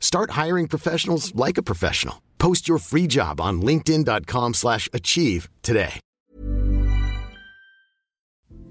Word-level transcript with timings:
Start 0.00 0.30
hiring 0.46 0.68
professionals 0.68 1.32
like 1.34 1.58
a 1.58 1.62
professional. 1.62 2.16
Post 2.38 2.68
your 2.68 2.78
free 2.78 3.06
job 3.06 3.40
on 3.40 3.62
linkedin.com/achieve 3.62 4.54
slash 4.54 4.88
achieve 4.92 5.48
today. 5.62 6.00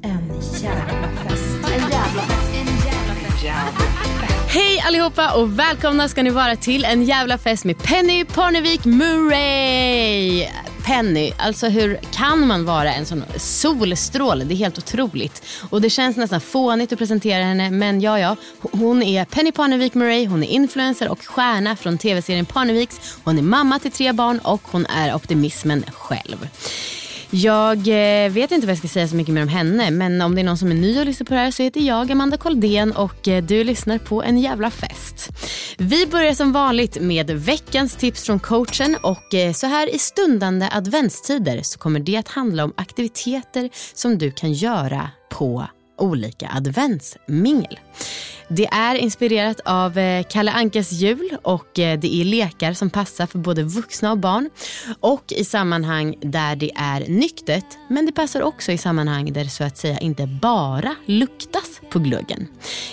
En 0.03 0.27
jävla 0.61 1.09
fest. 1.23 1.57
Hej 4.47 4.79
allihopa 4.79 5.33
och 5.33 5.59
välkomna 5.59 6.09
ska 6.09 6.23
ni 6.23 6.29
vara 6.29 6.55
till 6.55 6.85
en 6.85 7.03
jävla 7.03 7.37
fest 7.37 7.65
med 7.65 7.83
Penny 7.83 8.25
Parnevik 8.25 8.85
Murray. 8.85 10.47
Penny, 10.87 11.33
alltså 11.37 11.67
hur 11.67 11.99
kan 12.11 12.47
man 12.47 12.65
vara 12.65 12.93
en 12.93 13.05
sån 13.05 13.23
solstråle? 13.37 14.45
Det 14.45 14.53
är 14.53 14.55
helt 14.55 14.77
otroligt. 14.77 15.43
Och 15.69 15.81
det 15.81 15.89
känns 15.89 16.17
nästan 16.17 16.41
fånigt 16.41 16.93
att 16.93 16.99
presentera 16.99 17.43
henne 17.43 17.71
men 17.71 18.01
ja 18.01 18.19
ja. 18.19 18.35
Hon 18.71 19.03
är 19.03 19.25
Penny 19.25 19.51
Parnevik 19.51 19.93
Murray, 19.93 20.25
hon 20.25 20.43
är 20.43 20.47
influencer 20.47 21.09
och 21.09 21.25
stjärna 21.25 21.75
från 21.75 21.97
tv-serien 21.97 22.45
Parneviks. 22.45 23.19
Hon 23.23 23.37
är 23.37 23.41
mamma 23.41 23.79
till 23.79 23.91
tre 23.91 24.11
barn 24.11 24.39
och 24.39 24.61
hon 24.63 24.85
är 24.85 25.15
optimismen 25.15 25.85
själv. 25.93 26.47
Jag 27.29 27.77
eh, 27.77 28.31
vet 28.31 28.51
inte 28.51 28.67
vad 28.67 28.71
jag 28.71 28.77
ska 28.77 28.87
säga 28.87 29.07
så 29.07 29.15
mycket 29.15 29.33
mer 29.33 29.41
om 29.41 29.47
henne 29.47 29.91
men 29.91 30.21
om 30.21 30.35
det 30.35 30.41
är 30.41 30.43
någon 30.43 30.57
som 30.57 30.71
är 30.71 30.75
ny 30.75 30.99
och 30.99 31.05
lyssnar 31.05 31.25
på 31.25 31.33
det 31.33 31.39
här 31.39 31.51
så 31.51 31.63
heter 31.63 31.81
jag 31.81 32.11
Amanda 32.11 32.37
Koldén 32.37 32.91
och 32.91 33.27
eh, 33.27 33.43
du 33.43 33.63
lyssnar 33.63 33.97
på 33.97 34.23
en 34.23 34.37
jävla 34.37 34.71
fest. 34.71 35.29
Vi 35.77 36.07
börjar 36.07 36.33
som 36.33 36.51
vanligt 36.51 37.01
med 37.01 37.31
veckans 37.31 37.95
tips 37.95 38.23
från 38.23 38.39
coachen 38.39 38.97
och 39.03 39.33
eh, 39.33 39.53
så 39.53 39.67
här 39.67 39.95
i 39.95 39.99
stundande 39.99 40.69
adventstider 40.71 41.61
så 41.63 41.79
kommer 41.79 41.99
det 41.99 42.17
att 42.17 42.27
handla 42.27 42.63
om 42.63 42.73
aktiviteter 42.77 43.69
som 43.93 44.17
du 44.17 44.31
kan 44.31 44.53
göra 44.53 45.09
på 45.29 45.67
olika 45.97 46.51
adventsmingel. 46.55 47.79
Det 48.49 48.67
är 48.67 48.95
inspirerat 48.95 49.59
av 49.65 49.97
eh, 49.97 50.23
Kalle 50.29 50.51
Ankas 50.51 50.91
jul 50.91 51.37
och 51.41 51.79
eh, 51.79 51.99
det 51.99 52.15
är 52.15 52.25
lekar 52.25 52.73
som 52.73 52.89
passar 52.89 53.25
för 53.25 53.39
både 53.39 53.63
vuxna 53.63 54.11
och 54.11 54.17
barn. 54.17 54.49
Och 54.99 55.23
i 55.31 55.43
sammanhang 55.43 56.15
där 56.21 56.55
det 56.55 56.71
är 56.75 56.99
nyktert 57.07 57.65
men 57.89 58.05
det 58.05 58.11
passar 58.11 58.41
också 58.41 58.71
i 58.71 58.77
sammanhang 58.77 59.33
där 59.33 59.43
det 59.43 59.49
så 59.49 59.63
att 59.63 59.77
säga 59.77 59.97
inte 59.97 60.27
bara 60.27 60.95
luktas 61.05 61.81
på 61.89 61.99
glöggen. 61.99 62.47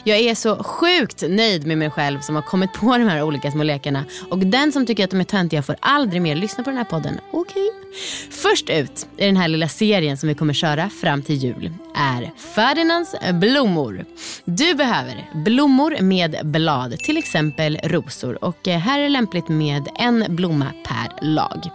Jag 0.04 0.18
är 0.18 0.34
så 0.34 0.64
sjukt 0.64 1.22
nöjd 1.28 1.66
med 1.66 1.78
mig 1.78 1.90
själv 1.90 2.20
som 2.20 2.34
har 2.34 2.42
kommit 2.42 2.72
på 2.72 2.98
de 2.98 3.08
här 3.08 3.22
olika 3.22 3.50
små 3.50 3.62
lekarna 3.62 4.04
och 4.30 4.38
den 4.38 4.72
som 4.72 4.86
tycker 4.86 5.04
att 5.04 5.10
de 5.10 5.20
är 5.20 5.24
töntiga 5.24 5.62
får 5.62 5.76
aldrig 5.80 6.22
mer 6.22 6.34
lyssna 6.34 6.64
på 6.64 6.70
den 6.70 6.76
här 6.76 6.84
podden. 6.84 7.18
Okej? 7.32 7.83
Först 8.30 8.70
ut 8.70 9.06
i 9.16 9.26
den 9.26 9.36
här 9.36 9.48
lilla 9.48 9.68
serien 9.68 10.16
som 10.16 10.28
vi 10.28 10.34
kommer 10.34 10.52
köra 10.52 10.90
fram 10.90 11.22
till 11.22 11.36
jul 11.36 11.72
är 11.94 12.30
Ferdinands 12.54 13.14
blommor. 13.32 14.04
Du 14.44 14.74
behöver 14.74 15.30
blommor 15.34 15.96
med 16.00 16.40
blad, 16.44 16.98
till 16.98 17.16
exempel 17.16 17.78
rosor. 17.84 18.44
Och 18.44 18.68
eh, 18.68 18.78
här 18.78 18.98
är 18.98 19.02
det 19.02 19.08
lämpligt 19.08 19.48
med 19.48 19.88
en 19.98 20.26
blomma 20.28 20.66
per 20.86 21.24
lag. 21.24 21.70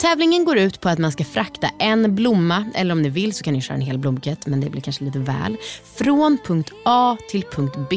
Tävlingen 0.00 0.44
går 0.44 0.58
ut 0.58 0.80
på 0.80 0.88
att 0.88 0.98
man 0.98 1.12
ska 1.12 1.24
frakta 1.24 1.70
en 1.78 2.14
blomma, 2.14 2.70
eller 2.74 2.92
om 2.92 3.02
ni 3.02 3.08
vill 3.08 3.34
så 3.34 3.44
kan 3.44 3.54
ni 3.54 3.60
köra 3.60 3.74
en 3.74 3.80
hel 3.80 3.98
blombukett, 3.98 4.46
men 4.46 4.60
det 4.60 4.70
blir 4.70 4.80
kanske 4.80 5.04
lite 5.04 5.18
väl, 5.18 5.56
från 5.96 6.38
punkt 6.46 6.72
A 6.84 7.16
till 7.30 7.42
punkt 7.42 7.76
B. 7.90 7.96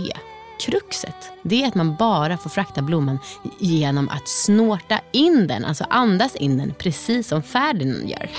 Kruxet 0.60 1.32
det 1.48 1.64
är 1.64 1.68
att 1.68 1.76
man 1.76 1.96
bara 1.96 2.38
får 2.38 2.50
frakta 2.50 2.82
blomman 2.82 3.20
genom 3.60 4.10
att 4.10 4.28
snorta 4.28 5.00
in 5.12 5.48
den, 5.48 5.66
alltså 5.66 5.86
andas 5.90 6.36
in 6.36 6.58
den, 6.58 6.74
precis 6.78 7.28
som 7.28 7.44
Ferdinand 7.44 8.10
gör. 8.10 8.30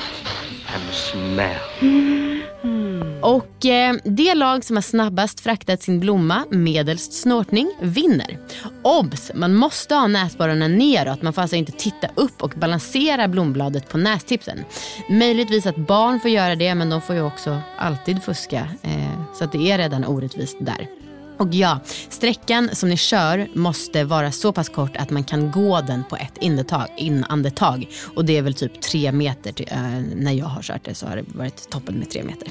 Och 3.23 3.67
eh, 3.67 3.97
det 4.05 4.35
lag 4.35 4.65
som 4.65 4.77
har 4.77 4.83
snabbast 4.83 5.41
fraktat 5.41 5.83
sin 5.83 6.01
blomma 6.01 6.45
medelst 6.51 7.13
snortning 7.13 7.71
vinner. 7.81 8.39
Obs! 8.83 9.31
Man 9.35 9.55
måste 9.55 9.95
ha 9.95 10.07
näsborrarna 10.07 10.69
neråt. 10.69 11.23
Man 11.23 11.33
får 11.33 11.43
alltså 11.43 11.57
inte 11.57 11.73
titta 11.73 12.09
upp 12.15 12.43
och 12.43 12.55
balansera 12.57 13.29
blombladet 13.29 13.89
på 13.89 13.99
nästipsen. 13.99 14.65
Möjligtvis 15.11 15.67
att 15.67 15.77
barn 15.77 16.21
får 16.21 16.31
göra 16.31 16.55
det 16.55 16.75
men 16.75 16.91
de 16.91 17.01
får 17.01 17.17
ju 17.17 17.23
också 17.23 17.61
alltid 17.79 18.23
fuska. 18.23 18.69
Eh, 18.83 19.35
så 19.35 19.45
att 19.45 19.53
det 19.53 19.71
är 19.71 19.79
redan 19.79 20.05
orättvist 20.05 20.57
där. 20.61 21.06
Och 21.39 21.55
ja, 21.55 21.81
sträckan 22.09 22.71
som 22.73 22.89
ni 22.89 22.97
kör 22.97 23.49
måste 23.55 24.05
vara 24.05 24.33
så 24.33 24.53
pass 24.53 24.69
kort 24.69 24.97
att 24.97 25.11
man 25.11 25.25
kan 25.25 25.51
gå 25.51 25.81
den 25.81 26.05
på 26.05 26.17
ett 26.17 26.33
inandetag. 26.41 26.89
inandetag. 26.97 27.89
Och 28.15 28.25
det 28.25 28.37
är 28.37 28.43
väl 28.43 28.55
typ 28.55 28.81
tre 28.81 29.13
meter. 29.13 29.53
Till, 29.53 29.69
äh, 29.71 29.79
när 30.17 30.33
jag 30.33 30.47
har 30.47 30.63
kört 30.63 30.85
det 30.85 30.95
så 30.95 31.07
har 31.07 31.17
det 31.17 31.25
varit 31.27 31.71
toppen 31.71 31.95
med 31.95 32.11
tre 32.11 32.23
meter. 32.23 32.49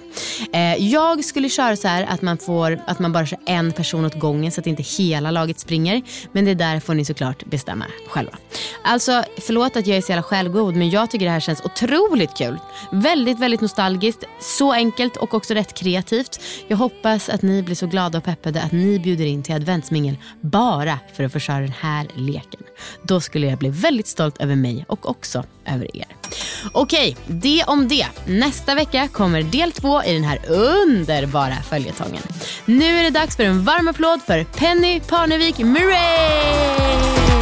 Eh, 0.54 0.86
jag 0.86 1.26
skulle 1.26 1.50
köra 1.50 1.76
så 1.76 1.88
här 1.88 2.04
att 2.10 2.22
man, 2.22 2.38
får, 2.38 2.80
att 2.88 3.00
man 3.00 3.14
bara 3.14 3.26
kör 3.26 3.40
en 3.46 3.72
person 3.72 4.06
åt 4.06 4.20
gången 4.20 4.52
så 4.52 4.62
att 4.62 4.68
inte 4.68 4.84
hela 4.84 5.32
laget 5.32 5.60
springer. 5.60 6.02
Men 6.32 6.46
det 6.46 6.54
där 6.54 6.80
får 6.80 6.94
ni 6.94 7.06
såklart 7.06 7.46
bestämma 7.46 7.86
själva. 8.08 8.38
Alltså 8.84 9.24
förlåt 9.42 9.76
att 9.76 9.88
jag 9.88 9.98
är 9.98 10.02
så 10.02 10.12
jävla 10.12 10.24
självgod 10.24 10.76
men 10.76 10.90
jag 10.90 11.12
tycker 11.12 11.26
det 11.26 11.32
här 11.32 11.40
känns 11.40 11.62
otroligt 11.62 12.38
kul. 12.38 12.58
Väldigt, 12.92 13.40
väldigt 13.40 13.62
nostalgiskt. 13.62 14.24
Så 14.42 14.74
enkelt 14.74 15.18
och 15.18 15.34
också 15.34 15.54
rätt 15.54 15.74
kreativt. 15.74 16.40
Jag 16.68 16.78
hoppas 16.78 17.30
att 17.30 17.42
ni 17.42 17.64
blir 17.64 17.76
så 17.76 17.88
glada 17.88 18.18
och 18.18 18.24
peppade 18.24 18.62
att 18.62 18.72
ni 18.76 19.00
bjuder 19.00 19.26
in 19.26 19.44
till 19.44 19.56
adventsmingel 19.56 20.18
bara 20.42 21.00
för 21.14 21.24
att 21.24 21.34
få 21.34 21.40
köra 21.40 21.60
den 21.60 21.74
här 21.80 22.08
leken. 22.16 22.62
Då 23.04 23.22
skulle 23.22 23.48
jag 23.48 23.60
bli 23.60 23.70
väldigt 23.70 24.08
stolt 24.08 24.42
över 24.42 24.56
mig 24.56 24.86
och 24.88 25.10
också 25.10 25.44
över 25.66 25.98
er. 25.98 26.08
Okej, 26.72 27.18
det 27.28 27.64
om 27.68 27.88
det. 27.88 28.08
Nästa 28.26 28.76
vecka 28.76 29.08
kommer 29.08 29.44
del 29.44 29.72
två 29.72 30.04
i 30.04 30.14
den 30.14 30.24
här 30.24 30.40
underbara 30.50 31.56
följetongen. 31.56 32.24
Nu 32.66 32.86
är 32.86 33.04
det 33.04 33.10
dags 33.10 33.36
för 33.36 33.44
en 33.44 33.64
varm 33.64 33.88
applåd 33.88 34.22
för 34.22 34.44
Penny 34.44 35.00
Parnevik 35.00 35.58
Murray! 35.60 37.35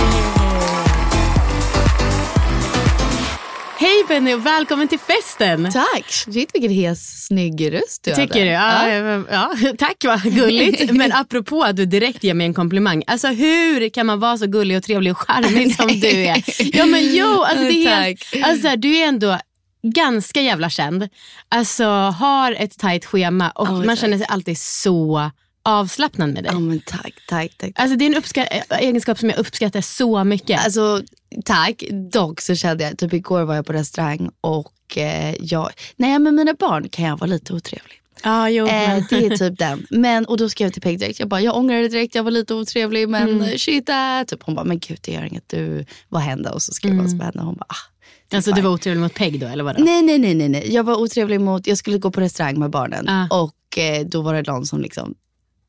Hej 3.84 4.04
Penny 4.08 4.34
och 4.34 4.46
välkommen 4.46 4.88
till 4.88 5.00
festen. 5.00 5.72
Tack! 5.72 6.06
Shit 6.12 6.50
vilken 6.54 6.72
hes, 6.72 7.26
snygg 7.26 7.74
röst 7.74 8.04
du 8.04 8.16
Tycker 8.16 8.34
hade. 8.34 8.44
du? 8.44 8.50
Ja, 8.50 8.90
ja. 8.90 9.24
ja, 9.62 9.74
tack 9.78 10.06
vad 10.06 10.22
gulligt. 10.22 10.92
Men 10.94 11.12
apropå 11.12 11.64
att 11.64 11.76
du 11.76 11.86
direkt 11.86 12.24
ger 12.24 12.34
mig 12.34 12.48
en 12.48 12.54
komplimang. 12.54 13.04
Alltså 13.08 13.28
hur 13.28 13.90
kan 13.90 14.06
man 14.06 14.20
vara 14.20 14.38
så 14.38 14.48
gullig 14.48 14.78
och 14.78 14.84
trevlig 14.84 15.12
och 15.12 15.18
charmig 15.18 15.76
som 15.76 15.88
du 15.88 16.08
är? 16.26 16.44
Ja 16.78 16.86
men 16.86 17.16
jo, 17.16 17.44
alltså, 17.44 17.64
det 17.64 17.86
är 17.86 18.02
helt, 18.04 18.20
alltså, 18.44 18.76
du 18.78 18.98
är 18.98 19.08
ändå 19.08 19.40
ganska 19.84 20.42
jävla 20.42 20.70
känd. 20.70 21.10
Alltså 21.50 21.86
har 22.20 22.52
ett 22.52 22.80
tajt 22.80 23.06
schema 23.06 23.52
och 23.52 23.68
Oh, 23.68 23.78
man 23.78 23.88
tack. 23.88 24.00
känner 24.00 24.18
sig 24.18 24.28
alltid 24.30 24.58
så 24.58 25.32
avslappnad 25.64 26.34
med 26.34 26.44
dig. 26.44 26.52
Ja 26.54 26.60
men 26.60 26.80
tack, 26.80 27.14
tack, 27.28 27.52
tack. 27.58 27.72
Alltså 27.76 27.98
det 27.98 28.06
är 28.06 28.10
en 28.16 28.16
uppska- 28.24 28.48
egenskap 28.80 29.20
som 29.20 29.30
jag 29.30 29.40
uppskattar 29.40 29.82
så 29.82 30.24
mycket. 30.24 30.64
Alltså 30.66 31.02
tack, 31.46 31.84
dock 32.12 32.42
så 32.42 32.56
kände 32.56 32.84
jag, 32.84 32.98
typ 32.98 33.14
igår 33.14 33.44
var 33.44 33.56
jag 33.56 33.66
på 33.66 33.74
restaurang 33.74 34.30
och 34.42 34.98
eh, 34.98 35.36
jag, 35.40 35.70
är 35.98 36.20
med 36.20 36.34
mina 36.34 36.54
barn 36.60 36.90
kan 36.90 37.06
jag 37.06 37.18
vara 37.20 37.28
lite 37.30 37.54
otrevlig. 37.54 37.94
ja, 38.24 38.50
jo, 38.50 38.68
Eh, 38.68 39.04
det 39.10 39.26
är 39.26 39.38
typ 39.38 39.60
den. 39.60 39.88
Men, 39.90 40.26
och 40.26 40.38
då 40.38 40.50
skrev 40.50 40.66
jag 40.66 40.74
till 40.74 40.82
Peg 40.82 41.00
direkt, 41.00 41.20
jag 41.20 41.30
bara 41.30 41.42
jag 41.42 41.58
ångrar 41.58 41.82
det 41.82 41.88
direkt, 41.88 42.16
jag 42.16 42.24
var 42.24 42.32
lite 42.32 42.54
otrevlig 42.54 43.10
men 43.10 43.30
Mm. 43.30 43.58
shit 43.58 43.90
äh. 43.90 43.96
typ, 44.28 44.44
Hon 44.44 44.56
bara 44.56 44.66
men 44.66 44.80
gud 44.80 45.00
det 45.02 45.12
gör 45.12 45.24
inget, 45.26 45.50
du, 45.50 45.86
vad 46.10 46.22
hände? 46.22 46.50
Och 46.50 46.62
så 46.62 46.74
skrev 46.74 46.94
jag 46.96 47.06
mm. 47.06 47.20
henne 47.20 47.40
och 47.40 47.46
hon 47.46 47.56
bara 47.56 47.66
ah, 47.70 48.36
alltså 48.36 48.52
du 48.52 48.62
var 48.62 48.70
otrevlig 48.72 49.02
mot 49.02 49.14
Peg 49.14 49.40
då 49.40 49.48
eller 49.48 49.64
vadå? 49.64 49.84
Nej, 49.84 50.02
nej, 50.02 50.20
nej, 50.20 50.34
nej, 50.34 50.50
nej. 50.50 50.74
Jag 50.74 50.84
var 50.84 50.96
otrevlig 50.96 51.42
mot, 51.42 51.68
jag 51.68 51.78
skulle 51.78 51.98
gå 51.98 52.12
på 52.12 52.22
restaurang 52.22 52.60
med 52.60 52.70
barnen 52.70 53.10
Ah. 53.10 53.28
och 53.42 53.78
eh, 53.78 54.06
då 54.06 54.22
var 54.22 54.34
det 54.34 54.52
någon 54.52 54.66
som 54.66 54.82
liksom 54.82 55.16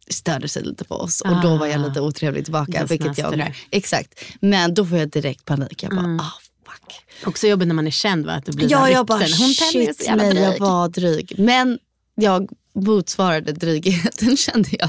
störde 0.08 0.48
sig 0.48 0.62
lite 0.62 0.84
på 0.84 0.94
oss 0.94 1.20
och 1.20 1.42
då 1.42 1.56
var 1.56 1.66
jag 1.66 1.80
Ah. 1.84 1.86
lite 1.88 2.00
otrevlig 2.00 2.44
tillbaka. 2.44 2.80
Så 2.80 2.86
vilket 2.86 3.18
jag 3.18 3.32
ångrar. 3.32 3.56
Exakt. 3.70 4.20
Men 4.40 4.74
då 4.74 4.86
får 4.86 4.98
jag 4.98 5.08
direkt 5.08 5.44
panik. 5.44 5.82
Jag 5.82 5.90
bara, 5.90 6.00
Mm. 6.04 6.20
ah 6.20 6.32
fuck. 6.66 6.94
Också 7.26 7.46
jobbigt 7.46 7.68
när 7.68 7.74
man 7.74 7.86
är 7.86 7.90
känd 7.90 8.26
va? 8.26 8.32
Att 8.32 8.46
du 8.46 8.52
blir 8.52 8.70
Ja, 8.70 8.90
jag 8.90 9.06
bara. 9.06 9.18
Hon 9.18 9.28
shit 9.54 10.10
nej, 10.16 10.36
jag 10.36 10.58
var 10.58 10.88
dryg. 10.88 11.34
Men 11.38 11.78
jag 12.14 12.48
motsvarade 12.74 13.52
drygheten 13.52 14.36
kände 14.36 14.68
jag. 14.78 14.88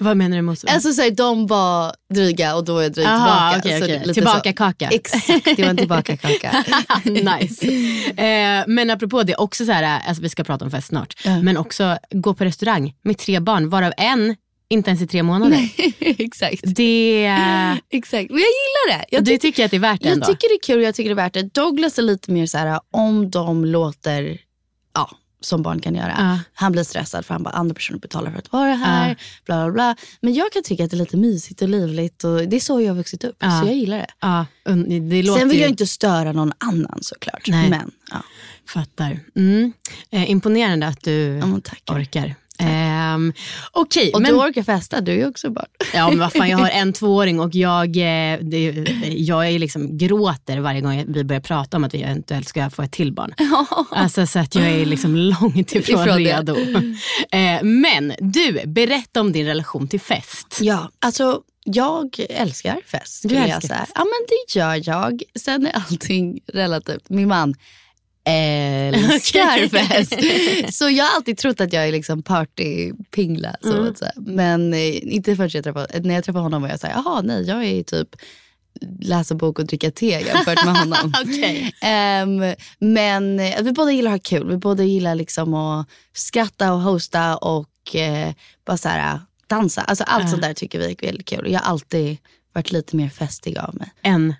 Vad 0.00 0.16
menar 0.16 0.36
du 0.36 0.42
med 0.42 0.58
Alltså 0.68 0.92
så 0.92 1.02
här, 1.02 1.10
de 1.10 1.46
var 1.46 1.92
dryga 2.14 2.56
och 2.56 2.64
då 2.64 2.78
är 2.78 2.82
jag 2.82 2.92
dryg 2.92 3.06
Aha, 3.06 3.52
tillbaka. 3.62 3.84
okej. 3.84 3.98
lite 3.98 4.14
Tillbaka 4.14 4.50
så. 4.50 4.56
kaka. 4.56 4.88
Exakt, 4.88 5.44
det 5.56 5.62
var 5.62 5.70
en 5.70 5.76
tillbaka 5.76 6.16
kaka. 6.26 6.64
nice. 7.04 7.66
Eh, 8.22 8.64
men 8.66 8.90
apropå 8.90 9.22
det, 9.22 9.34
också 9.34 9.64
så 9.64 9.72
här, 9.72 10.00
alltså 10.08 10.22
vi 10.22 10.28
ska 10.28 10.44
prata 10.44 10.64
om 10.64 10.70
fest 10.70 10.88
snart, 10.88 11.14
men 11.42 11.56
också 11.56 11.98
gå 12.10 12.34
på 12.34 12.44
restaurang 12.44 12.94
med 13.02 13.18
tre 13.18 13.40
barn, 13.40 13.68
varav 13.68 13.92
en 13.96 14.36
inte 14.68 14.90
ens 14.90 15.02
i 15.02 15.06
tre 15.06 15.22
månader. 15.22 15.68
Exakt. 16.00 16.60
Det, 16.76 17.24
Exakt. 17.90 18.30
Men 18.30 18.38
jag 18.38 18.48
gillar 18.48 18.98
det. 18.98 19.04
Jag, 19.10 19.24
du 19.24 19.30
ty- 19.30 19.38
tycker 19.38 19.64
att 19.64 19.70
det 19.70 19.76
är 19.76 19.80
värt 19.80 20.00
det 20.00 20.08
jag 20.08 20.12
ändå? 20.14 20.26
tycker 20.26 20.48
det 20.48 20.54
är 20.54 20.74
kul 20.74 20.82
jag 20.84 20.94
tycker 20.94 21.10
det 21.10 21.12
är 21.12 21.24
värt 21.24 21.32
det. 21.34 21.42
Douglas 21.54 21.98
är 21.98 22.02
lite 22.02 22.30
mer 22.30 22.46
så 22.46 22.58
här 22.58 22.80
om 22.90 23.30
de 23.30 23.64
låter, 23.64 24.38
ja, 24.94 25.10
som 25.40 25.62
barn 25.62 25.80
kan 25.80 25.94
göra. 25.94 26.14
Ja. 26.18 26.38
Han 26.54 26.72
blir 26.72 26.84
stressad 26.84 27.26
för 27.26 27.34
han 27.34 27.42
bara 27.42 27.50
andra 27.50 27.74
personer 27.74 27.98
betalar 27.98 28.30
för 28.30 28.38
att 28.38 28.52
vara 28.52 28.74
här. 28.74 29.08
Ja. 29.08 29.14
Bla, 29.44 29.64
bla, 29.64 29.72
bla. 29.72 29.96
Men 30.20 30.34
jag 30.34 30.52
kan 30.52 30.62
tycka 30.62 30.84
att 30.84 30.90
det 30.90 30.96
är 30.96 30.98
lite 30.98 31.16
mysigt 31.16 31.62
och 31.62 31.68
livligt 31.68 32.24
och 32.24 32.48
det 32.48 32.56
är 32.56 32.60
så 32.60 32.80
jag 32.80 32.88
har 32.88 32.96
vuxit 32.96 33.24
upp. 33.24 33.36
Ja. 33.38 33.60
Så 33.60 33.66
jag 33.66 33.74
gillar 33.74 33.98
det. 33.98 34.46
Und- 34.70 35.10
det 35.10 35.22
låter 35.22 35.40
Sen 35.40 35.48
vill 35.48 35.60
jag 35.60 35.70
inte 35.70 35.86
störa 35.86 36.32
någon 36.32 36.52
annan 36.58 36.98
såklart. 37.02 37.48
Nej. 37.48 37.70
Men. 37.70 37.90
Fattar. 38.68 39.20
Mm. 39.36 39.72
Eh, 40.10 40.30
imponerande 40.30 40.86
att 40.86 41.02
du 41.02 41.12
Ja, 41.12 41.94
orkar. 41.94 42.34
Ehm, 42.58 43.32
Okej, 43.72 44.10
Och 44.14 44.22
men, 44.22 44.30
du 44.32 44.36
orkar 44.38 44.62
festa, 44.62 45.00
du 45.00 45.12
är 45.22 45.28
också 45.28 45.50
barn. 45.50 45.66
ja, 45.94 46.08
men 46.08 46.18
vad 46.18 46.32
fan, 46.32 46.48
jag 46.48 46.58
har 46.58 46.68
en 46.72 46.92
tvååring 46.92 47.40
och 47.40 47.54
jag, 47.54 47.86
eh, 47.96 48.38
det, 48.40 48.70
jag 49.16 49.48
är 49.48 49.58
liksom 49.58 49.98
gråter 49.98 50.58
varje 50.60 50.80
gång 50.80 51.04
vi 51.08 51.24
börjar 51.24 51.40
prata 51.40 51.76
om 51.76 51.84
att 51.84 51.94
vi 51.94 52.02
eventuellt 52.02 52.48
ska 52.48 52.70
få 52.70 52.82
ett 52.82 52.92
till 52.92 53.12
barn. 53.12 53.34
Alltså, 53.90 54.26
så 54.26 54.38
att 54.38 54.54
jag 54.54 54.64
är 54.70 54.86
liksom 54.86 55.16
långt 55.16 55.74
ifrån, 55.74 56.00
Ifrån 56.00 56.18
redo. 56.18 56.56
Eh, 57.32 57.62
men 57.62 58.12
du, 58.18 58.60
berätta 58.66 59.20
om 59.20 59.32
din 59.32 59.46
relation 59.46 59.88
till 59.88 60.00
fest. 60.00 60.58
Ja, 60.60 60.90
alltså 60.98 61.40
jag 61.64 62.16
älskar 62.28 62.78
fest. 62.86 63.22
Du 63.28 63.34
jag 63.34 63.44
älskar 63.44 63.60
säga. 63.68 63.78
fest. 63.80 63.92
Ja 63.94 64.00
men 64.04 64.26
det 64.28 64.58
gör 64.58 64.82
jag. 64.94 65.22
Sen 65.38 65.66
är 65.66 65.72
allting 65.90 66.40
relativt. 66.52 67.08
Min 67.08 67.28
man 67.28 67.54
älskar 68.26 69.56
Okej. 69.66 69.68
fest. 69.68 70.14
Så 70.78 70.90
jag 70.90 71.04
har 71.04 71.16
alltid 71.16 71.38
trott 71.38 71.60
att 71.60 71.72
jag 71.72 71.88
är 71.88 71.92
liksom 71.92 72.22
partypingla. 72.22 73.56
Så 73.62 73.76
Mm. 73.76 73.94
Men 74.16 74.74
eh, 74.74 75.14
inte 75.14 75.36
förrän 75.36 75.50
jag 75.52 75.64
träffade, 75.64 76.00
när 76.00 76.14
jag 76.14 76.24
träffade 76.24 76.42
honom 76.42 76.62
var 76.62 76.68
jag 76.68 76.80
såhär, 76.80 76.94
jaha 76.94 77.22
nej 77.22 77.42
jag 77.48 77.64
är 77.64 77.82
typ 77.82 78.16
läsa 79.00 79.34
bok 79.34 79.58
och 79.58 79.66
dricka 79.66 79.90
te 79.90 80.06
jämfört 80.06 80.64
med 80.64 80.76
honom. 80.76 81.12
Okej. 81.24 81.74
Ehm, 81.82 82.54
men 82.78 83.40
eh, 83.40 83.62
vi 83.62 83.72
båda 83.72 83.90
gillar 83.92 84.10
att 84.14 84.28
ha 84.28 84.38
kul. 84.38 84.48
Vi 84.50 84.56
båda 84.56 84.82
gillar 84.82 85.14
liksom 85.14 85.54
att 85.54 85.88
skratta 86.12 86.72
och 86.72 86.80
hosta 86.80 87.36
och 87.36 87.96
eh, 87.96 88.32
bara 88.66 88.76
så 88.76 88.88
här, 88.88 89.20
dansa. 89.46 89.82
Alltså 89.82 90.04
allt 90.04 90.30
sånt 90.30 90.42
där 90.42 90.54
tycker 90.54 90.78
vi 90.78 90.84
är 90.90 91.06
väldigt 91.06 91.28
kul. 91.28 91.52
Jag 91.52 91.60
har 91.60 91.70
alltid 91.70 92.16
varit 92.52 92.72
lite 92.72 92.96
mer 92.96 93.08
festig 93.08 93.58
av 93.58 93.74
mig. 93.74 93.92
En. 94.02 94.34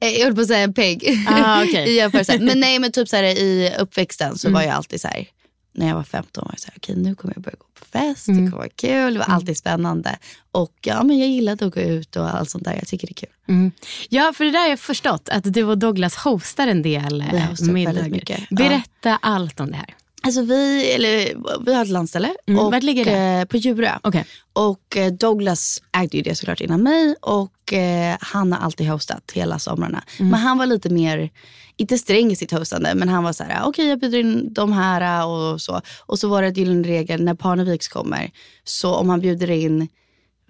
Eh, 0.00 0.08
Jag 0.08 0.24
höll 0.24 0.34
på 0.34 0.40
att 0.40 0.46
säga 0.46 0.60
en 0.64 0.74
pegg. 0.74 1.24
Ah, 1.28 1.62
okej. 1.64 1.88
I 1.92 1.96
jämförelse. 1.96 2.38
men 2.38 2.60
nej 2.60 2.78
men 2.78 2.92
typ 2.92 3.08
så 3.08 3.16
här, 3.16 3.24
i 3.24 3.74
uppväxten 3.78 4.38
så 4.38 4.48
Mm. 4.48 4.54
var 4.54 4.62
jag 4.66 4.74
alltid 4.76 5.00
så 5.00 5.08
här. 5.08 5.26
När 5.74 5.88
jag 5.88 5.94
var 5.94 6.02
15 6.02 6.44
var 6.44 6.52
jag 6.52 6.60
så 6.60 6.66
här, 6.68 6.74
okej 6.76 6.96
nu 6.96 7.14
kommer 7.14 7.34
jag 7.34 7.42
börja 7.42 7.56
gå 7.58 7.66
på 7.80 7.84
fest, 7.84 8.28
Mm. 8.28 8.44
det 8.44 8.50
kommer 8.50 8.62
vara 8.62 8.72
kul, 8.76 9.12
det 9.14 9.18
var 9.18 9.26
alltid 9.26 9.56
spännande. 9.56 10.18
Och 10.52 10.72
ja 10.82 11.02
men 11.02 11.18
jag 11.18 11.28
gillade 11.28 11.66
att 11.66 11.74
gå 11.74 11.80
ut 11.80 12.16
och 12.16 12.34
allt 12.34 12.50
sånt 12.50 12.64
där, 12.64 12.72
jag 12.74 12.86
tycker 12.88 13.06
det 13.06 13.12
är 13.12 13.14
kul. 13.26 13.28
Mm. 13.48 13.72
Ja, 14.08 14.32
för 14.36 14.44
det 14.44 14.50
där 14.50 14.58
har 14.60 14.68
jag 14.68 14.80
förstått, 14.80 15.28
att 15.28 15.54
du 15.54 15.64
och 15.64 15.78
Douglas 15.78 16.16
hostar 16.16 16.66
en 16.66 16.82
del 16.82 17.24
middagar. 17.72 18.08
mycket, 18.08 18.40
ja. 18.50 18.56
Berätta 18.56 19.18
allt 19.22 19.60
om 19.60 19.70
det 19.70 19.76
här. 19.76 19.94
Alltså 20.22 20.42
vi, 20.42 20.90
eller, 20.92 21.36
vi 21.66 21.74
har 21.74 21.82
ett 21.82 21.90
landställe. 21.90 22.34
Mm, 22.46 22.60
och, 22.60 22.72
vart 22.72 22.82
ligger 22.82 23.04
det? 23.04 23.40
eh, 23.40 23.44
På 23.44 23.56
Djurö. 23.56 23.90
Okej. 24.02 24.24
Och 24.52 24.96
eh, 24.96 25.12
Douglas 25.12 25.82
ägde 25.96 26.16
ju 26.16 26.22
det 26.22 26.34
såklart 26.34 26.60
innan 26.60 26.82
mig 26.82 27.14
och 27.20 27.72
eh, 27.72 28.16
han 28.20 28.52
har 28.52 28.60
alltid 28.60 28.88
hostat 28.88 29.32
hela 29.34 29.58
somrarna. 29.58 30.04
Mm. 30.18 30.30
Men 30.30 30.40
han 30.40 30.58
var 30.58 30.66
lite 30.66 30.90
mer, 30.90 31.30
inte 31.76 31.98
sträng 31.98 32.30
i 32.32 32.36
sitt 32.36 32.50
hostande, 32.52 32.94
men 32.94 33.08
han 33.08 33.24
var 33.24 33.32
så 33.32 33.44
här, 33.44 33.62
okej 33.64 33.88
jag 33.88 34.00
bjuder 34.00 34.18
in 34.18 34.52
de 34.52 34.72
här 34.72 35.26
och 35.26 35.60
så. 35.60 35.80
Och 36.06 36.18
så 36.18 36.28
var 36.28 36.42
det 36.42 36.48
ett 36.48 36.56
gyllene 36.56 36.88
regel, 36.88 37.24
när 37.24 37.34
Parneviks 37.34 37.88
kommer, 37.88 38.30
så 38.64 38.94
om 38.94 39.08
han 39.08 39.20
bjuder 39.20 39.50
in 39.50 39.88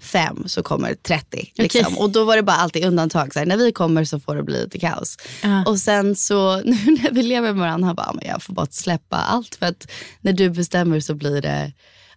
fem 0.00 0.45
så 0.47 0.62
kommer 0.62 0.95
30. 0.95 1.53
Liksom. 1.55 1.99
Och 1.99 2.11
då 2.11 2.25
var 2.25 2.37
det 2.37 2.43
bara 2.43 2.56
alltid 2.56 2.85
undantag. 2.85 3.33
Så 3.33 3.39
här, 3.39 3.47
när 3.47 3.56
vi 3.56 3.73
kommer 3.73 4.05
så 4.05 4.21
får 4.21 4.37
det 4.37 4.43
bli 4.43 4.62
lite 4.62 4.79
kaos. 4.79 5.17
Ja. 5.43 5.65
Och 5.65 5.79
sen 5.79 6.17
så 6.17 6.56
nu 6.65 6.77
när 7.03 7.11
vi 7.12 7.23
lever 7.23 7.53
med 7.53 7.61
varandra, 7.61 7.87
han 7.87 7.97
bara, 7.97 8.12
men 8.12 8.27
jag 8.27 8.43
får 8.43 8.53
bara 8.53 8.67
släppa 8.67 9.17
allt. 9.17 9.55
För 9.55 9.67
att 9.67 9.91
när 10.21 10.33
du 10.33 10.50
bestämmer 10.50 11.00
så 11.00 11.15
blir 11.15 11.43
det, 11.43 11.73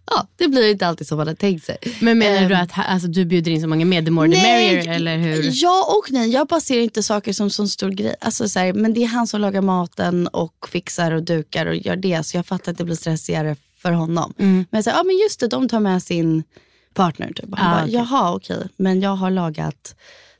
ja 0.10 0.28
det 0.36 0.48
blir 0.48 0.72
inte 0.72 0.88
alltid 0.88 1.08
som 1.08 1.18
man 1.18 1.28
har 1.28 1.36
tänkt 1.36 1.66
sig. 1.66 1.78
Men 2.00 2.18
menar 2.18 2.50
du 2.50 2.56
Ehm, 2.56 2.64
att 2.64 2.72
alltså, 2.76 3.08
du 3.08 3.26
bjuder 3.26 3.52
in 3.52 3.62
så 3.62 3.68
många 3.68 3.86
med, 3.86 4.06
the 4.06 4.12
more 4.12 4.32
the 4.32 4.42
merrier? 4.42 4.96
Eller 4.96 5.18
hur? 5.18 5.50
Ja 5.54 5.86
och 5.98 6.12
nej. 6.12 6.30
Jag 6.30 6.48
bara 6.48 6.62
ser 6.62 6.80
inte 6.80 7.04
saker 7.04 7.34
som 7.34 7.50
så 7.50 7.68
stor 7.68 7.90
grej. 7.90 8.16
Alltså, 8.22 8.50
så 8.50 8.60
här, 8.60 8.74
men 8.74 8.94
det 8.94 9.04
är 9.04 9.08
han 9.08 9.28
som 9.28 9.42
lagar 9.42 9.62
maten 9.62 10.28
och 10.28 10.70
fixar 10.72 11.12
och 11.12 11.24
dukar 11.24 11.66
och 11.66 11.76
gör 11.76 11.96
det. 11.96 12.26
Så 12.26 12.38
jag 12.38 12.46
fattar 12.46 12.72
att 12.72 12.78
det 12.78 12.84
blir 12.84 12.96
stressigare 12.96 13.56
för 13.82 13.92
honom. 13.92 14.34
Mm. 14.40 14.54
Men 14.54 14.68
jag 14.78 14.84
säger, 14.84 14.98
ja 14.98 15.04
men 15.04 15.18
just 15.18 15.40
det, 15.40 15.48
de 15.48 15.70
tar 15.70 15.80
med 15.80 16.04
sin 16.04 16.44
partner. 16.94 17.34
Typ. 17.34 17.46
Han 17.58 17.68
Ah, 17.68 17.76
bara, 17.76 17.84
okej. 17.84 17.94
jaha 17.96 18.34
okej, 18.36 18.68
men 18.78 19.02
jag 19.02 19.16
har 19.16 19.32
lagat 19.32 19.96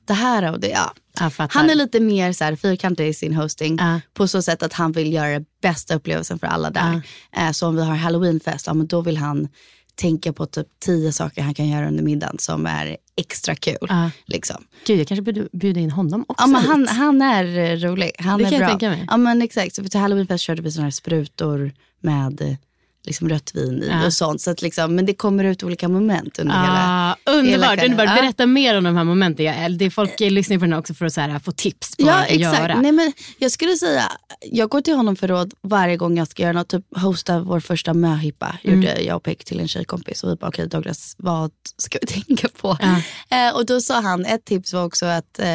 det 0.06 0.14
här 0.14 0.52
och 0.52 0.60
det. 0.60 0.68
Ja. 0.70 0.94
Jag 1.20 1.34
fattar. 1.34 1.60
Han 1.60 1.70
är 1.70 1.76
lite 1.76 2.00
mer 2.00 2.34
så 2.34 2.44
här, 2.44 2.56
fyrkantig 2.56 3.08
i 3.08 3.14
sin 3.14 3.34
hosting 3.34 3.78
Ja. 3.80 4.00
på 4.14 4.28
så 4.28 4.42
sätt 4.42 4.64
att 4.64 4.74
han 4.74 4.92
vill 4.92 5.14
göra 5.14 5.42
bästa 5.62 5.96
upplevelsen 5.96 6.40
för 6.40 6.48
alla 6.48 6.70
där. 6.70 7.02
Eh, 7.38 7.52
så 7.52 7.68
om 7.68 7.76
vi 7.76 7.84
har 7.84 7.96
halloweenfest, 7.96 8.68
ja, 8.68 8.74
men 8.74 8.88
då 8.88 9.02
vill 9.02 9.18
han 9.18 9.48
tänka 9.96 10.34
på 10.34 10.46
typ 10.46 10.68
tio 10.86 11.12
saker 11.12 11.42
han 11.42 11.54
kan 11.54 11.68
göra 11.70 11.88
under 11.88 12.04
middagen 12.04 12.36
som 12.40 12.66
är 12.66 12.98
extra 13.18 13.56
kul. 13.56 13.78
Ja. 13.90 14.10
Liksom. 14.26 14.64
Gud, 14.88 15.00
jag 15.00 15.08
kanske 15.08 15.22
borde 15.22 15.48
bjuda 15.52 15.80
in 15.80 15.92
honom 15.92 16.26
också. 16.28 16.44
Ja, 16.44 16.48
men 16.48 16.62
han, 16.66 16.88
han 16.88 17.22
är 17.22 17.58
eh, 17.58 17.78
rolig. 17.78 18.12
Han 18.20 18.40
Det 18.40 18.46
är 18.46 18.50
kan 18.50 18.54
jag 18.54 18.60
bra. 18.60 18.70
tänka 18.70 18.90
mig. 18.90 19.06
Ja, 19.10 19.18
men 19.18 19.42
exakt. 19.42 19.76
Så 19.76 19.84
för 19.84 19.90
till 19.90 20.00
halloweenfest 20.00 20.44
körde 20.44 20.62
vi 20.62 20.72
såna 20.72 20.84
här 20.84 20.92
sprutor 20.92 21.72
med 22.02 22.58
liksom 23.04 23.30
rött 23.30 23.52
vin 23.56 23.84
i 23.84 23.88
Ja. 23.88 24.06
och 24.06 24.14
sånt. 24.14 24.42
Så 24.42 24.52
att 24.52 24.62
liksom, 24.62 24.96
men 24.96 25.06
det 25.06 25.14
kommer 25.14 25.44
ut 25.44 25.64
olika 25.64 25.88
moment 25.90 26.40
under 26.40 26.54
hela... 26.54 26.74
Ah, 26.88 27.16
hela 27.26 27.40
underbart, 27.40 27.68
kvällen. 27.74 27.92
underbart. 27.92 28.16
Ja. 28.18 28.22
Berätta 28.22 28.46
mer 28.46 28.78
om 28.78 28.84
de 28.84 28.96
här 28.98 29.04
momenten. 29.04 29.46
Jag, 29.46 29.78
det 29.78 29.86
är 29.86 29.90
folk 29.90 30.22
eh, 30.22 30.32
lyssnar 30.32 30.58
på 30.58 30.66
den 30.66 30.74
också 30.74 30.94
för 30.94 31.06
att 31.06 31.16
här, 31.16 31.40
få 31.40 31.52
tips 31.52 31.96
på 31.98 32.04
Ja 32.08 32.14
vad 32.16 32.24
exakt. 32.24 32.60
göra. 32.60 32.82
Nej, 32.82 32.92
men 32.92 33.14
jag 33.38 33.52
skulle 33.52 33.76
säga, 33.78 34.04
jag 34.52 34.70
går 34.70 34.82
till 34.82 34.96
honom 34.96 35.16
för 35.16 35.28
råd 35.28 35.54
varje 35.62 35.98
gång 35.98 36.18
jag 36.18 36.28
ska 36.28 36.44
göra 36.44 36.54
något. 36.54 36.70
Typ 36.70 36.86
hosta 36.98 37.40
vår 37.40 37.60
första 37.60 37.94
möhippa. 37.94 38.58
Mm. 38.64 38.76
Gjorde 38.82 39.02
jag 39.02 39.16
och 39.16 39.24
Pek 39.24 39.46
till 39.46 39.60
en 39.60 39.68
tjejkompis. 39.68 40.24
Och 40.24 40.32
vi 40.32 40.36
bara, 40.36 40.48
okej 40.48 40.68
Douglas, 40.68 41.16
vad 41.18 41.52
ska 41.78 41.98
vi 42.02 42.08
tänka 42.26 42.48
på? 42.62 42.78
Ja. 42.82 43.48
Eh, 43.48 43.56
och 43.56 43.66
då 43.66 43.82
sa 43.82 44.02
han, 44.02 44.26
ett 44.26 44.46
tips 44.46 44.74
var 44.74 44.84
också 44.86 45.06
att 45.06 45.40
eh, 45.40 45.46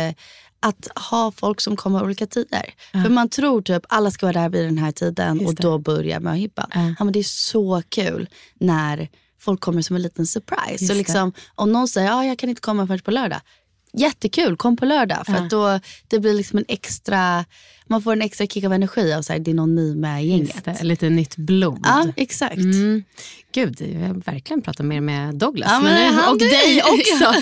att 0.61 0.89
ha 1.11 1.33
folk 1.33 1.61
som 1.61 1.77
kommer 1.77 2.03
olika 2.05 2.27
tider. 2.27 2.75
För 2.93 3.09
man 3.09 3.29
tror 3.29 3.63
typ 3.63 3.83
alla 3.89 4.11
ska 4.11 4.27
vara 4.27 4.41
där 4.41 4.49
vid 4.49 4.65
den 4.65 4.79
här 4.79 4.93
tiden 4.93 5.37
Just 5.37 5.49
och 5.49 5.55
det. 5.55 5.63
då 5.63 5.79
börjar 5.79 6.21
möhippan. 6.21 6.71
Ja. 6.75 6.95
Ja, 6.99 7.05
men 7.05 7.13
det 7.13 7.19
är 7.19 7.23
så 7.23 7.83
kul 7.89 8.29
när 8.55 9.09
folk 9.41 9.61
kommer 9.61 9.83
som 9.83 9.97
en 9.97 10.03
liten 10.03 10.27
surprise. 10.27 10.71
Just 10.73 10.87
Så 10.87 10.95
liksom, 10.95 11.33
om 11.55 11.73
någon 11.73 11.89
säger 11.89 12.09
att 12.11 12.15
ah, 12.15 12.25
jag 12.25 12.39
kan 12.39 12.49
inte 12.49 12.61
komma 12.61 12.87
förrän 12.87 13.01
på 13.01 13.11
lördag. 13.11 13.41
Jättekul, 13.97 14.57
kom 14.57 14.77
på 14.77 14.85
lördag. 14.85 15.27
För 15.27 15.33
att 15.33 15.51
då 15.51 15.81
det 16.09 16.19
blir 16.21 16.35
liksom 16.35 16.59
en 16.59 16.65
extra, 16.69 17.45
man 17.87 18.03
får 18.03 18.13
en 18.13 18.23
extra 18.23 18.47
kick 18.47 18.65
av 18.65 18.73
energi 18.73 19.13
av 19.13 19.23
så 19.23 19.33
här, 19.33 19.41
det 19.41 19.51
är 19.51 19.55
någon 19.55 19.75
ny 19.75 19.95
med 19.95 20.25
gänget. 20.27 20.65
det, 20.65 20.83
lite 20.85 21.09
nytt 21.09 21.37
blod. 21.37 21.81
Ja, 21.85 22.07
exakt. 22.17 22.57
Mm. 22.57 23.05
Gud, 23.55 23.81
jag 23.81 24.13
vill 24.15 24.23
verkligen 24.27 24.63
prata 24.63 24.83
mer 24.83 25.01
med 25.01 25.35
Douglas. 25.35 25.69
Ja, 25.73 25.81
men 25.81 26.15
han- 26.15 26.33
och 26.33 26.39
dig 26.39 26.83
också 26.83 27.33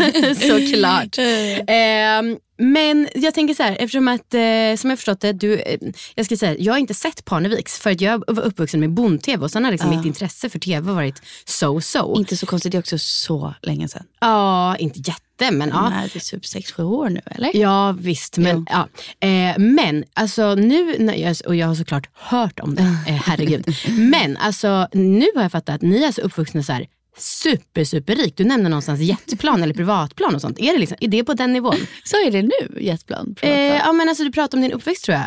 såklart. 0.48 1.18
Ehm, 1.66 2.36
men 2.58 3.08
jag 3.14 3.34
tänker 3.34 3.54
så 3.54 3.62
här, 3.62 3.72
eftersom 3.80 4.08
att, 4.08 4.34
eh, 4.34 4.76
som 4.78 4.90
jag 4.90 4.98
förstått 4.98 5.20
det, 5.20 5.32
du, 5.32 5.58
eh, 5.60 5.78
jag 6.14 6.26
ska 6.26 6.36
säga, 6.36 6.56
jag 6.58 6.72
har 6.72 6.78
inte 6.78 6.94
sett 6.94 7.24
Parneviks 7.24 7.78
för 7.78 7.90
att 7.90 8.00
jag 8.00 8.24
var 8.26 8.42
uppvuxen 8.44 8.80
med 8.80 8.90
bond-tv 8.90 9.44
och 9.44 9.50
sen 9.50 9.64
har 9.64 9.72
liksom 9.72 9.90
mitt 9.96 10.06
intresse 10.06 10.48
för 10.48 10.58
tv 10.58 10.92
varit 10.92 11.22
so-so. 11.46 12.18
Inte 12.18 12.36
så 12.36 12.46
konstigt, 12.46 12.72
det 12.72 12.78
är 12.78 12.80
också 12.80 12.98
så 12.98 13.54
länge 13.62 13.88
sedan. 13.88 14.02
Ja, 14.20 14.76
inte 14.76 14.98
jätte 14.98 15.20
men 15.38 15.68
ja. 15.68 15.88
Nej, 15.88 16.10
det 16.12 16.18
är 16.18 16.20
typ 16.20 16.42
6-7 16.42 16.82
år 16.82 17.08
nu 17.08 17.20
eller? 17.26 17.56
Ja 17.56 17.94
visst, 17.98 18.38
men, 18.38 18.66
ja. 18.70 18.88
Eh, 19.28 19.58
men 19.58 20.04
alltså 20.14 20.54
nu, 20.54 20.96
när 20.98 21.14
jag, 21.14 21.36
och 21.46 21.56
jag 21.56 21.66
har 21.66 21.74
såklart 21.74 22.08
hört 22.12 22.60
om 22.60 22.74
det, 22.74 22.82
eh, 22.82 23.14
herregud. 23.14 23.76
men 23.88 24.36
alltså 24.36 24.88
nu 24.92 25.26
har 25.34 25.42
jag 25.42 25.52
fattat 25.52 25.74
att 25.74 25.82
ni 25.82 26.02
är 26.02 26.12
så 26.12 26.20
uppvuxna 26.20 26.62
så 26.62 26.72
här 26.72 26.86
super, 27.16 27.84
super 27.84 28.16
rik. 28.16 28.36
Du 28.36 28.44
nämnde 28.44 28.68
någonstans 28.68 29.00
jetplan 29.00 29.62
eller 29.62 29.74
privatplan 29.74 30.34
och 30.34 30.40
sånt. 30.40 30.58
Är 30.58 30.72
det, 30.72 30.78
liksom, 30.78 30.98
är 31.00 31.08
det 31.08 31.24
på 31.24 31.34
den 31.34 31.52
nivån? 31.52 31.76
Så 32.04 32.16
är 32.16 32.30
det 32.30 32.42
nu, 32.42 32.82
jetplan. 32.82 33.34
Eh, 33.40 33.50
ja 33.50 33.92
men 33.92 34.08
alltså 34.08 34.24
du 34.24 34.32
pratade 34.32 34.56
om 34.56 34.62
din 34.62 34.72
uppväxt 34.72 35.04
tror 35.04 35.18
jag. 35.18 35.24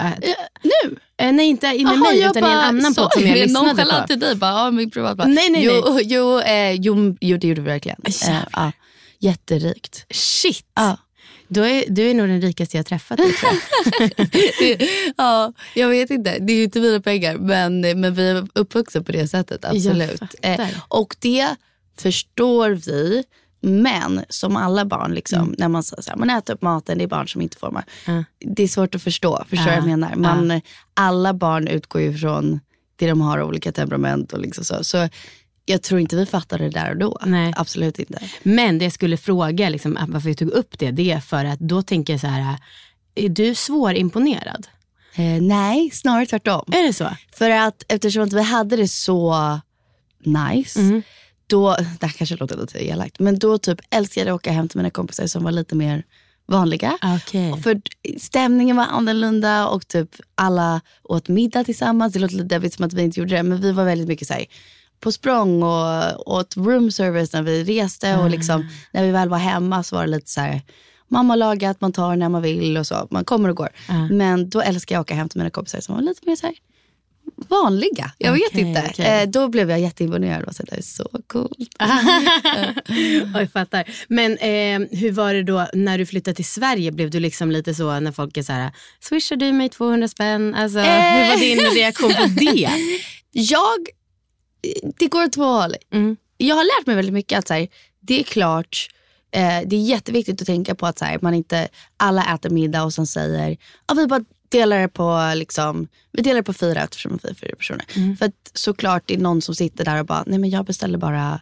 nu? 0.63 0.97
Eh, 1.17 1.31
nej 1.31 1.47
inte 1.47 1.67
med 1.67 1.81
Jaha, 1.81 1.95
mig 1.95 2.23
utan 2.23 2.43
i 2.43 2.47
en 2.47 2.57
annan 2.57 2.93
så, 2.93 3.03
podd 3.03 3.13
som 3.13 3.27
jag 3.27 3.37
lyssnade 3.37 3.67
nonchalant 3.67 4.01
på. 4.01 4.07
till 4.07 4.19
dig 4.19 4.35
bara, 4.35 4.51
ja 4.51 4.71
min 4.71 4.91
privatplan. 4.91 5.33
Nej, 5.33 5.49
nej, 5.49 5.65
jo, 5.65 5.99
Jo, 6.01 6.39
eh, 6.39 6.71
jo, 6.71 7.17
jo, 7.21 7.37
det 7.37 7.47
gjorde 7.47 7.61
vi 7.61 7.67
verkligen. 7.67 7.99
Eh, 8.05 8.37
ja, 8.53 8.71
jätterikt. 9.19 10.05
Shit. 10.09 10.65
Ja. 10.75 10.97
Då 11.49 11.61
är, 11.65 11.83
du 11.89 12.09
är 12.09 12.13
nog 12.13 12.27
den 12.27 12.41
rikaste 12.41 12.77
jag 12.77 12.85
träffat. 12.85 13.17
Det- 14.59 14.89
ja, 15.17 15.53
jag 15.75 15.89
vet 15.89 16.09
inte. 16.09 16.37
Det 16.39 16.53
är 16.53 16.57
ju 16.57 16.63
inte 16.63 16.79
mina 16.79 16.99
pengar. 17.01 17.37
Men, 17.37 17.81
men 17.81 18.13
vi 18.13 18.29
är 18.29 18.47
uppvuxna 18.53 19.03
på 19.03 19.11
det 19.11 19.27
sättet. 19.27 19.65
Absolut. 19.65 20.21
Eh, 20.41 20.67
och 20.87 21.15
det 21.19 21.55
förstår 21.97 22.69
vi. 22.69 23.23
Men 23.61 24.25
som 24.29 24.55
alla 24.55 24.85
barn, 24.85 25.13
liksom, 25.13 25.55
när 25.57 25.67
man, 25.67 25.83
säger 25.83 26.01
så 26.03 26.09
här, 26.09 26.17
man 26.17 26.29
äter 26.29 26.53
upp 26.53 26.61
maten, 26.61 26.97
det 26.97 27.03
är 27.03 27.07
barn 27.07 27.27
som 27.27 27.41
inte 27.41 27.57
får 27.57 27.71
mat. 27.71 27.85
Ja. 28.05 28.23
Det 28.39 28.63
är 28.63 28.67
svårt 28.67 28.95
att 28.95 29.01
förstå. 29.03 29.45
Förstår 29.49 29.65
vad 29.65 29.75
jag 29.77 29.85
menar? 29.85 30.15
Man, 30.15 30.61
Alla 30.93 31.33
barn 31.33 31.67
utgår 31.67 32.01
ju 32.01 32.17
från 32.17 32.59
det 32.95 33.07
de 33.07 33.21
har, 33.21 33.41
olika 33.41 33.71
temperament 33.71 34.33
och 34.33 34.39
liksom 34.39 34.63
så. 34.65 34.83
Så 34.83 35.09
jag 35.69 35.81
tror 35.83 35.99
inte 35.99 36.15
vi 36.15 36.25
fattar 36.25 36.57
det 36.59 36.69
där 36.69 36.91
och 36.91 36.97
då. 36.97 37.19
Nej. 37.25 37.53
Absolut 37.57 37.99
inte. 37.99 38.19
Men 38.43 38.77
det 38.77 38.85
jag 38.85 38.93
skulle 38.93 39.17
fråga, 39.17 39.69
liksom, 39.69 39.97
varför 40.07 40.29
jag 40.29 40.37
tog 40.37 40.49
upp 40.49 40.79
det, 40.79 40.91
det 40.91 41.11
är 41.11 41.19
för 41.19 41.45
att 41.45 41.59
då 41.59 41.81
tänker 41.81 42.13
jag 42.13 42.19
så 42.19 42.27
här, 42.27 42.55
är 43.15 43.29
du 43.29 43.55
svårimponerad? 43.55 44.67
Eh, 45.15 45.41
nej, 45.41 45.89
snarare 45.93 46.25
tvärtom. 46.25 46.63
Är 46.73 46.83
det 46.87 46.93
så? 46.93 47.09
För 47.35 47.49
att 47.49 47.83
eftersom 47.87 48.23
att 48.23 48.33
vi 48.33 48.41
hade 48.41 48.75
det 48.75 48.87
så 48.87 49.59
nice, 50.23 50.79
Mm. 50.79 51.01
då, 51.47 51.75
det 51.99 52.05
här 52.05 52.13
kanske 52.17 52.35
låter 52.35 52.57
lite 52.57 52.85
elakt, 52.87 53.19
men 53.19 53.39
då 53.39 53.57
typ 53.57 53.79
älskade 53.89 54.27
jag 54.29 54.35
att 54.35 54.39
åka 54.39 54.51
hem 54.51 54.69
till 54.69 54.77
mina 54.77 54.89
kompisar 54.89 55.27
som 55.27 55.43
var 55.43 55.51
lite 55.51 55.75
mer 55.75 56.03
vanliga. 56.47 56.97
Okej. 57.17 57.61
För 57.61 57.81
stämningen 58.19 58.75
var 58.75 58.85
annorlunda 58.85 59.67
och 59.67 59.87
typ 59.87 60.09
alla 60.35 60.81
åt 61.03 61.27
middag 61.27 61.63
tillsammans. 61.63 62.13
Det 62.13 62.19
låter 62.19 62.35
lite 62.35 62.55
deppigt 62.55 62.73
som 62.73 62.85
att 62.85 62.93
vi 62.93 63.01
inte 63.01 63.19
gjorde 63.19 63.35
det, 63.35 63.43
men 63.43 63.61
vi 63.61 63.71
var 63.71 63.83
väldigt 63.85 64.07
mycket 64.07 64.27
så 64.27 64.33
här, 64.33 64.45
på 64.99 65.11
språng 65.11 65.63
och 65.63 66.27
åt 66.33 66.57
room 66.57 66.91
service 66.91 67.33
när 67.33 67.41
vi 67.41 67.63
reste 67.63 68.17
och 68.17 68.29
liksom, 68.29 68.69
när 68.91 69.03
vi 69.05 69.11
väl 69.11 69.29
var 69.29 69.37
hemma 69.37 69.83
så 69.83 69.95
var 69.95 70.03
det 70.05 70.11
lite 70.11 70.31
så 70.31 70.41
här 70.41 70.61
mamma 71.07 71.31
har 71.31 71.37
lagat, 71.37 71.81
man 71.81 71.93
tar 71.93 72.15
när 72.15 72.29
man 72.29 72.41
vill 72.41 72.77
och 72.77 72.87
så. 72.87 73.07
Man 73.11 73.25
kommer 73.25 73.49
och 73.49 73.55
går. 73.55 73.69
Men 74.11 74.49
då 74.49 74.61
älskar 74.61 74.95
jag 74.95 74.99
att 75.01 75.05
åka 75.07 75.13
hem 75.15 75.29
till 75.29 75.37
mina 75.39 75.49
kompisar 75.49 75.79
som 75.79 75.95
var 75.95 76.01
lite 76.01 76.21
mer 76.25 76.35
så 76.35 76.45
här 76.45 76.55
vanliga. 77.49 78.11
Jag 78.17 78.31
vet 78.33 78.41
Okej, 78.47 78.61
inte. 78.61 78.87
okej. 78.89 79.21
Eh, 79.21 79.29
då 79.29 79.47
blev 79.47 79.69
jag 79.69 79.79
jätteimponerad 79.79 80.43
och 80.43 80.55
så 80.55 80.63
det 80.63 80.75
är 80.77 80.81
så 80.81 81.09
coolt. 81.27 81.57
Ja, 83.33 83.39
jag 83.39 83.51
fattar. 83.51 83.83
Men 84.07 84.31
eh, 84.37 84.97
hur 84.99 85.11
var 85.11 85.33
det 85.33 85.43
då 85.43 85.67
när 85.73 85.97
du 85.97 86.05
flyttade 86.05 86.35
till 86.35 86.45
Sverige? 86.45 86.91
Blev 86.91 87.09
du 87.09 87.19
liksom 87.19 87.51
lite 87.51 87.73
så 87.75 87.99
när 87.99 88.11
folk 88.11 88.37
är 88.37 88.43
så 88.43 88.53
här, 88.53 88.71
swishar 88.99 89.35
du 89.35 89.51
mig 89.51 89.69
200 89.69 90.07
spänn? 90.07 90.55
Alltså, 90.55 90.79
Hur 90.79 91.29
var 91.29 91.39
din 91.39 91.75
reaktion 91.75 92.13
på 92.13 92.25
det? 92.39 92.69
Jag, 93.31 93.87
det 94.99 95.07
går 95.07 95.23
åt 95.23 95.33
två 95.33 95.43
håll. 95.43 95.75
Mm. 95.93 96.17
Jag 96.37 96.55
har 96.55 96.79
lärt 96.79 96.87
mig 96.87 96.95
väldigt 96.95 97.13
mycket 97.13 97.39
att 97.39 97.47
så 97.47 97.53
här, 97.53 97.67
det 97.99 98.19
är 98.19 98.23
klart, 98.23 98.87
eh, 99.31 99.59
det 99.65 99.75
är 99.75 99.81
jätteviktigt 99.81 100.41
att 100.41 100.47
tänka 100.47 100.75
på 100.75 100.85
att 100.85 100.99
så 100.99 101.05
här, 101.05 101.19
man 101.21 101.33
inte 101.33 101.67
alla 101.97 102.35
äter 102.35 102.49
middag 102.49 102.83
och 102.83 102.93
sen 102.93 103.07
säger, 103.07 103.57
ja, 103.87 103.93
vi 103.93 104.07
bara 104.07 104.23
delar 104.49 104.79
det 104.79 104.87
på, 104.87 105.31
liksom, 105.35 105.87
vi 106.11 106.21
delar 106.21 106.41
på 106.41 106.53
fyra 106.53 106.83
eftersom 106.83 107.19
vi 107.23 107.29
är 107.29 107.33
fyra 107.33 107.55
personer. 107.57 108.15
För 108.15 108.25
att 108.25 108.51
såklart 108.53 109.03
det 109.05 109.13
är 109.13 109.17
någon 109.17 109.41
som 109.41 109.55
sitter 109.55 109.85
där 109.85 109.99
och 109.99 110.05
bara, 110.05 110.23
nej 110.27 110.39
men 110.39 110.49
jag 110.49 110.65
beställer 110.65 110.97
bara 110.97 111.41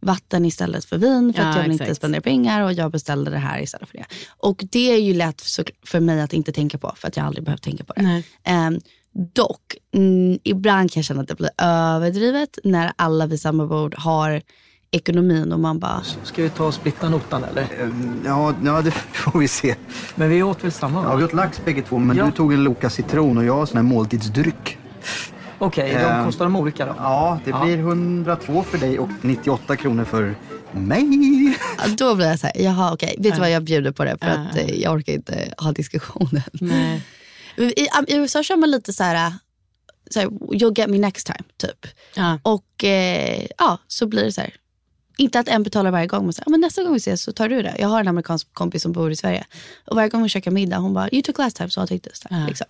vatten 0.00 0.44
istället 0.44 0.84
för 0.84 0.98
vin 0.98 1.32
för 1.34 1.42
Ja, 1.42 1.48
att 1.48 1.56
jag 1.56 1.62
vill 1.62 1.72
inte 1.72 1.84
exakt. 1.84 1.96
spendera 1.96 2.22
pengar 2.22 2.62
och 2.62 2.72
jag 2.72 2.92
beställde 2.92 3.30
det 3.30 3.38
här 3.38 3.62
istället 3.62 3.88
för 3.88 3.98
det. 3.98 4.04
Och 4.36 4.64
det 4.70 4.92
är 4.92 4.98
ju 4.98 5.14
lätt 5.14 5.42
för, 5.84 6.00
mig 6.00 6.20
att 6.20 6.32
inte 6.32 6.52
tänka 6.52 6.78
på 6.78 6.94
för 6.96 7.08
att 7.08 7.16
jag 7.16 7.26
aldrig 7.26 7.44
behövt 7.44 7.62
tänka 7.62 7.84
på 7.84 7.92
det. 7.92 8.02
Nej. 8.02 8.24
Ehm, 9.16 9.26
dock, 9.34 9.76
mm, 9.94 10.38
ibland 10.44 10.92
kan 10.92 11.00
jag 11.00 11.04
känna 11.04 11.20
att 11.20 11.28
det 11.28 11.34
blir 11.34 11.50
överdrivet 11.62 12.58
när 12.64 12.92
alla 12.96 13.26
vid 13.26 13.40
samma 13.40 13.66
bord 13.66 13.94
har 13.98 14.42
ekonomin 14.90 15.52
och 15.52 15.60
man 15.60 15.78
bara, 15.78 16.02
Ska 16.22 16.42
vi 16.42 16.50
ta 16.50 16.64
och 16.66 16.74
splitta 16.74 17.08
notan 17.08 17.44
eller? 17.44 17.66
Ja, 18.24 18.54
ja, 18.64 18.82
det 18.82 18.90
får 19.12 19.38
vi 19.38 19.48
se. 19.48 19.74
Men 20.14 20.28
vi 20.30 20.42
åt 20.42 20.64
väl 20.64 20.72
samma 20.72 21.02
Ja, 21.02 21.16
vi 21.16 21.24
åt 21.24 21.32
lax 21.32 21.64
bägge 21.64 21.82
två, 21.82 21.98
men 21.98 22.16
Ja. 22.16 22.24
du 22.24 22.30
tog 22.32 22.52
en 22.52 22.64
Loka 22.64 22.90
citron 22.90 23.38
och 23.38 23.44
jag 23.44 23.54
har 23.54 23.66
sån 23.66 23.76
här 23.76 23.82
måltidsdryck. 23.84 24.78
Okej, 25.58 25.90
de 25.94 25.98
Eh, 26.00 26.24
kostar 26.24 26.44
de 26.44 26.56
olika 26.56 26.86
då? 26.86 26.94
Ja, 26.98 27.38
det 27.44 27.50
Ja. 27.50 27.64
blir 27.64 27.78
102 27.78 28.62
för 28.62 28.78
dig 28.78 28.98
och 28.98 29.08
98 29.20 29.76
kronor 29.76 30.04
för 30.04 30.34
mig. 30.72 31.56
ja, 31.78 31.84
då 31.98 32.14
blir 32.14 32.26
jag 32.26 32.38
så 32.38 32.46
här, 32.46 32.56
jaha 32.62 32.92
okej, 32.92 33.16
vet 33.18 33.34
du 33.34 33.40
vad 33.40 33.50
jag 33.50 33.62
bjuder 33.64 33.92
på 33.92 34.04
det 34.04 34.16
för 34.20 34.28
att 34.28 34.56
eh, 34.56 34.70
jag 34.80 34.92
orkar 34.94 35.12
inte 35.12 35.54
ha 35.58 35.72
diskussionen. 35.72 36.42
Nej. 36.52 37.02
I, 37.62 37.88
I 38.06 38.14
USA 38.16 38.42
kör 38.42 38.56
man 38.56 38.70
lite 38.70 38.92
så 38.92 39.04
här, 39.04 39.32
så 40.10 40.20
här, 40.20 40.26
you'll 40.28 40.78
get 40.78 40.90
me 40.90 40.98
next 40.98 41.26
time 41.26 41.44
typ. 41.56 41.86
Ja. 42.14 42.38
Och 42.42 42.84
eh, 42.84 43.46
ja, 43.58 43.78
så 43.88 44.06
blir 44.06 44.24
det 44.24 44.32
så 44.32 44.40
här. 44.40 44.54
Inte 45.16 45.40
att 45.40 45.48
en 45.48 45.62
betalar 45.62 45.90
varje 45.90 46.06
gång, 46.06 46.24
men, 46.24 46.32
så 46.32 46.40
här, 46.40 46.44
"Ja, 46.46 46.50
men 46.50 46.60
nästa 46.60 46.82
gång 46.82 46.92
vi 46.92 46.96
ses 46.96 47.22
så 47.22 47.32
tar 47.32 47.48
du 47.48 47.62
det. 47.62 47.76
Jag 47.78 47.88
har 47.88 48.00
en 48.00 48.08
amerikansk 48.08 48.54
kompis 48.54 48.82
som 48.82 48.92
bor 48.92 49.10
i 49.12 49.16
Sverige. 49.16 49.46
Och 49.86 49.96
varje 49.96 50.08
gång 50.08 50.22
vi 50.22 50.28
käkar 50.28 50.50
middag, 50.50 50.76
hon 50.78 50.94
bara, 50.94 51.08
you 51.12 51.22
took 51.22 51.38
last 51.38 51.56
time, 51.56 51.70
så 51.70 51.80
jag 51.80 51.88
take 51.88 52.10
this 52.10 52.20
time. 52.20 52.46
Liksom. 52.46 52.66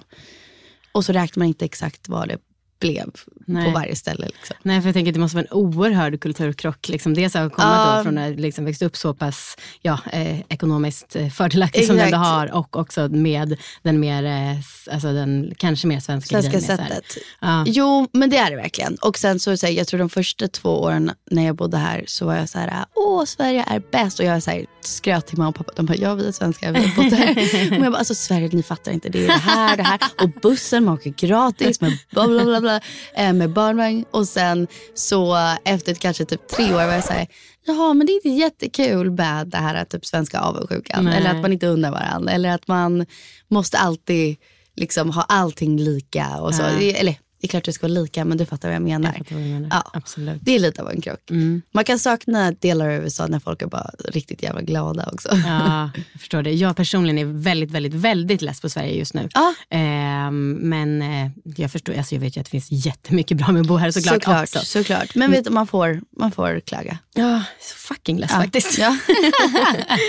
Och 0.92 1.04
så 1.04 1.12
räknar 1.12 1.40
man 1.40 1.48
inte 1.48 1.64
exakt 1.64 2.08
vad 2.08 2.28
det 2.28 2.38
blev 2.78 3.10
Nej. 3.46 3.64
på 3.64 3.70
varje 3.70 3.96
ställe. 3.96 4.26
Liksom. 4.26 4.56
Nej, 4.62 4.80
för 4.80 4.88
jag 4.88 4.94
tänker 4.94 5.10
att 5.10 5.14
det 5.14 5.20
måste 5.20 5.36
vara 5.36 5.46
en 5.50 5.56
oerhörd 5.56 6.20
kulturkrock. 6.20 6.88
Liksom. 6.88 7.14
Dels 7.14 7.36
att 7.36 7.52
komma 7.52 7.68
Ja. 7.68 7.96
då 7.96 8.02
från 8.02 8.18
att 8.18 8.40
liksom 8.40 8.64
växt 8.64 8.82
upp 8.82 8.96
så 8.96 9.14
pass 9.14 9.56
ja, 9.82 9.98
eh, 10.12 10.40
ekonomiskt 10.48 11.16
eh, 11.16 11.28
fördelaktigt 11.28 11.86
som 11.86 11.96
du 11.96 12.02
ändå 12.02 12.16
har 12.16 12.52
och 12.54 12.76
också 12.76 13.08
med 13.08 13.56
den 13.82 14.00
mer, 14.00 14.24
eh, 14.24 14.56
alltså 14.94 15.12
den 15.12 15.52
kanske 15.56 15.86
mer 15.86 16.00
svenska, 16.00 16.42
Svenska 16.42 16.60
sättet. 16.60 17.04
Ja. 17.40 17.64
Jo, 17.66 18.08
men 18.12 18.30
det 18.30 18.36
är 18.36 18.50
det 18.50 18.56
verkligen. 18.56 18.94
Och 18.94 19.18
sen 19.18 19.40
så, 19.40 19.56
så 19.56 19.66
här, 19.66 19.72
jag 19.72 19.86
tror 19.86 19.98
de 19.98 20.08
första 20.08 20.48
två 20.48 20.70
åren 20.82 21.10
när 21.30 21.46
jag 21.46 21.56
bodde 21.56 21.76
här 21.76 22.04
så 22.06 22.26
var 22.26 22.36
jag 22.36 22.48
så 22.48 22.58
här, 22.58 22.84
åh 22.94 23.24
Sverige 23.24 23.64
är 23.68 23.82
bäst. 23.92 24.18
Och 24.18 24.24
jag 24.24 24.42
så 24.42 24.50
här, 24.50 24.64
skröt 24.80 25.26
till 25.26 25.38
mamma 25.38 25.48
och 25.48 25.54
pappa. 25.54 25.72
De 25.76 25.86
bara, 25.86 25.96
ja 25.96 26.14
vi 26.14 26.28
är 26.28 26.32
svenskar, 26.32 26.72
vi 26.72 26.78
har 26.86 26.96
bott 26.96 27.18
här. 27.18 27.34
Men 27.70 27.82
jag 27.82 27.92
bara, 27.92 27.98
alltså 27.98 28.14
Sverige 28.14 28.48
ni 28.52 28.62
fattar 28.62 28.92
inte. 28.92 29.08
Det 29.08 29.24
är 29.24 29.26
det 29.26 29.32
här, 29.32 29.76
det 29.76 29.82
här. 29.82 30.00
Och 30.22 30.30
bussen, 30.42 30.84
man 30.84 30.94
åker 30.94 31.10
gratis 31.10 31.80
bla 31.80 31.90
bla 32.10 32.44
bla, 32.44 32.60
bla 32.60 32.67
eh, 33.14 33.32
med 33.32 33.52
barnvagn. 33.52 34.04
Och 34.10 34.28
sen 34.28 34.66
så 34.94 35.36
efter 35.64 35.94
kanske 35.94 36.24
typ 36.24 36.48
tre 36.48 36.64
år 36.64 36.86
var 36.86 36.92
jag 36.92 37.04
så 37.04 37.12
här, 37.12 37.26
jaha 37.66 37.94
men 37.94 38.06
det 38.06 38.12
är 38.12 38.14
inte 38.14 38.28
jättekul 38.28 39.10
med 39.10 39.46
det 39.48 39.56
här 39.56 39.84
typ 39.84 40.06
svenska 40.06 40.40
avundsjukan. 40.40 41.04
Nej. 41.04 41.16
Eller 41.16 41.30
att 41.30 41.42
man 41.42 41.52
inte 41.52 41.66
undrar 41.66 41.90
varandra. 41.90 42.32
Eller 42.32 42.54
att 42.54 42.68
man 42.68 43.06
måste 43.48 43.78
alltid 43.78 44.36
liksom 44.76 45.10
ha 45.10 45.22
allting 45.22 45.80
lika. 45.80 46.36
Och 46.40 46.54
så. 46.54 46.62
Ja. 46.62 46.80
Eller 46.80 47.16
det 47.40 47.46
är 47.46 47.48
klart 47.48 47.64
det 47.64 47.72
ska 47.72 47.88
vara 47.88 48.00
lika 48.00 48.24
men 48.24 48.38
du 48.38 48.46
fattar 48.46 48.68
vad 48.68 48.74
jag 48.74 48.82
menar. 48.82 49.14
Jag 49.28 49.36
vad 49.36 49.46
menar. 49.46 49.68
Ja. 49.70 49.90
Absolut. 49.92 50.38
Det 50.40 50.54
är 50.54 50.58
lite 50.58 50.82
av 50.82 50.90
en 50.90 51.00
krock. 51.00 51.30
Mm. 51.30 51.62
Man 51.72 51.84
kan 51.84 51.98
sakna 51.98 52.52
delar 52.52 52.88
av 52.88 52.92
USA 52.92 53.26
när 53.26 53.40
folk 53.40 53.62
är 53.62 53.66
bara 53.66 53.90
riktigt 54.04 54.42
jävla 54.42 54.62
glada 54.62 55.08
också. 55.12 55.28
Ja, 55.46 55.90
jag 56.12 56.20
förstår 56.20 56.42
det. 56.42 56.52
Jag 56.52 56.76
personligen 56.76 57.18
är 57.18 57.42
väldigt, 57.42 57.70
väldigt, 57.70 57.94
väldigt 57.94 58.42
less 58.42 58.60
på 58.60 58.68
Sverige 58.68 58.94
just 58.94 59.14
nu. 59.14 59.28
Ja. 59.34 59.54
Ehm, 59.70 60.52
men 60.52 61.02
eh, 61.02 61.30
jag 61.56 61.72
förstår, 61.72 61.94
alltså 61.98 62.14
jag 62.14 62.20
vet 62.20 62.36
ju 62.36 62.40
att 62.40 62.46
det 62.46 62.50
finns 62.50 62.86
jättemycket 62.86 63.36
bra 63.36 63.52
med 63.52 63.60
att 63.60 63.66
bo 63.66 63.76
här 63.76 63.90
såklart, 63.90 64.14
såklart, 64.14 64.42
också. 64.42 64.58
såklart. 64.64 65.14
Men 65.14 65.30
vet 65.30 65.44
du, 65.44 65.50
man 65.50 65.66
får, 65.66 66.00
man 66.18 66.32
får 66.32 66.60
klaga. 66.60 66.98
Ja, 67.14 67.42
så 67.60 67.76
fucking 67.76 68.18
less 68.18 68.30
faktiskt. 68.30 68.78
Ja. 68.78 68.96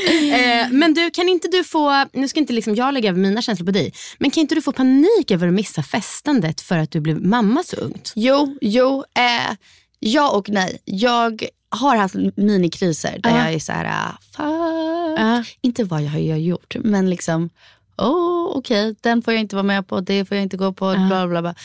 Eh, 0.09 0.71
men 0.71 0.93
du, 0.93 1.11
kan 1.11 1.29
inte 1.29 1.47
du 1.47 1.63
få, 1.63 2.05
nu 2.13 2.27
ska 2.27 2.39
inte 2.39 2.53
liksom 2.53 2.75
jag 2.75 2.93
lägga 2.93 3.09
över 3.09 3.19
mina 3.19 3.41
känslor 3.41 3.65
på 3.65 3.71
dig, 3.71 3.93
men 4.17 4.31
kan 4.31 4.41
inte 4.41 4.55
du 4.55 4.61
få 4.61 4.71
panik 4.71 5.31
över 5.31 5.47
att 5.47 5.53
missa 5.53 5.83
festandet 5.83 6.61
för 6.61 6.77
att 6.77 6.91
du 6.91 6.99
blev 6.99 7.18
mamma 7.19 7.63
så 7.63 7.75
ungt? 7.75 8.13
Jo, 8.15 8.57
jo. 8.61 9.03
Eh, 9.13 9.55
ja 9.99 10.29
och 10.31 10.49
nej. 10.49 10.81
Jag 10.85 11.43
har 11.69 11.95
haft 11.97 12.15
minikriser 12.35 13.19
där 13.23 13.29
Ja. 13.29 13.37
jag 13.37 13.53
är 13.53 13.59
så 13.59 13.71
här, 13.71 13.85
ah, 13.85 14.17
fuck. 14.35 15.19
Ja. 15.19 15.43
Inte 15.61 15.83
vad 15.83 16.01
jag 16.01 16.09
har 16.09 16.19
gjort, 16.37 16.75
men 16.79 17.09
liksom, 17.09 17.49
oh, 17.97 18.57
okej, 18.57 18.95
den 19.01 19.21
får 19.21 19.33
jag 19.33 19.41
inte 19.41 19.55
vara 19.55 19.63
med 19.63 19.87
på, 19.87 20.01
det 20.01 20.25
får 20.25 20.37
jag 20.37 20.43
inte 20.43 20.57
gå 20.57 20.73
på, 20.73 20.93
bla 21.07 21.27
bla 21.27 21.41
bla. 21.41 21.55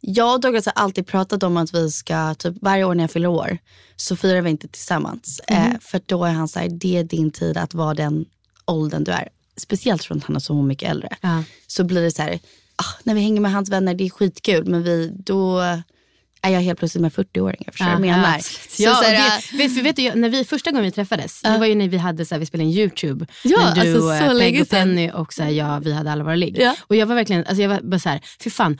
Jag 0.00 0.34
och 0.34 0.40
Douglas 0.40 0.66
har 0.66 0.72
alltid 0.76 1.06
pratat 1.06 1.42
om 1.42 1.56
att 1.56 1.74
vi 1.74 1.90
ska, 1.90 2.34
typ 2.34 2.54
varje 2.60 2.84
år 2.84 2.94
när 2.94 3.04
jag 3.04 3.10
fyller 3.10 3.28
år, 3.28 3.58
så 3.96 4.16
firar 4.16 4.40
vi 4.40 4.50
inte 4.50 4.68
tillsammans. 4.68 5.40
Eh, 5.48 5.78
för 5.80 6.00
då 6.06 6.24
är 6.24 6.32
han 6.32 6.48
så 6.48 6.58
här, 6.58 6.68
det 6.68 6.96
är 6.96 7.04
din 7.04 7.30
tid 7.30 7.56
att 7.56 7.74
vara 7.74 7.94
den 7.94 8.24
åldern 8.64 9.04
du 9.04 9.12
är. 9.12 9.28
Speciellt 9.56 10.04
från 10.04 10.18
att 10.18 10.24
han 10.24 10.36
är 10.36 10.40
så 10.40 10.54
mycket 10.62 10.90
äldre. 10.90 11.16
Så 11.66 11.84
blir 11.84 12.02
det 12.02 12.10
så 12.10 12.22
här, 12.22 12.38
ah, 12.82 12.98
när 13.04 13.14
vi 13.14 13.20
hänger 13.20 13.40
med 13.40 13.52
hans 13.52 13.68
vänner, 13.70 13.94
det 13.94 14.04
är 14.04 14.10
skitkul, 14.10 14.64
men 14.66 14.82
vi, 14.82 15.12
då 15.26 15.60
är 16.44 16.50
jag 16.50 16.60
helt 16.60 16.78
plötsligt 16.78 17.02
med 17.02 17.12
40-åringar. 17.12 17.70
Förstår 17.70 17.84
du 17.86 17.90
vad 17.90 18.06
jag 18.06 18.16
menar? 18.16 18.38
Så 18.38 18.82
Ja, 18.82 18.94
så 18.94 19.04
här, 19.04 19.56
vet, 19.58 19.84
vet 19.84 19.96
du, 19.96 20.02
jag- 20.02 20.16
när 20.16 20.28
vi, 20.28 20.44
första 20.44 20.70
gången 20.70 20.84
vi 20.84 20.90
träffades, 20.90 21.42
det 21.42 21.58
var 21.58 21.66
ju 21.66 21.74
när 21.74 21.88
vi, 21.88 21.96
hade, 21.96 22.24
så 22.24 22.34
här, 22.34 22.40
vi 22.40 22.46
spelade 22.46 22.70
in 22.70 22.76
YouTube. 22.78 23.26
Ja, 23.44 23.58
när 23.74 23.74
du, 23.74 23.80
alltså, 23.80 24.00
så 24.08 24.12
eh, 24.32 24.38
Peg 24.38 24.60
och. 24.62 24.68
Penny 24.68 25.10
och 25.10 25.32
så 25.32 25.42
här, 25.42 25.50
ja, 25.50 25.78
vi 25.84 25.92
hade 25.92 26.12
alla 26.12 26.24
våra 26.24 26.34
ligg. 26.34 26.56
Ja. 26.58 26.76
Och 26.86 26.96
jag 26.96 27.06
var 27.06 27.14
verkligen, 27.14 27.44
alltså 27.46 27.62
jag 27.62 27.68
var 27.68 27.80
bara 27.82 27.98
så 28.00 28.08
här, 28.08 28.20
för 28.40 28.50
fan, 28.50 28.78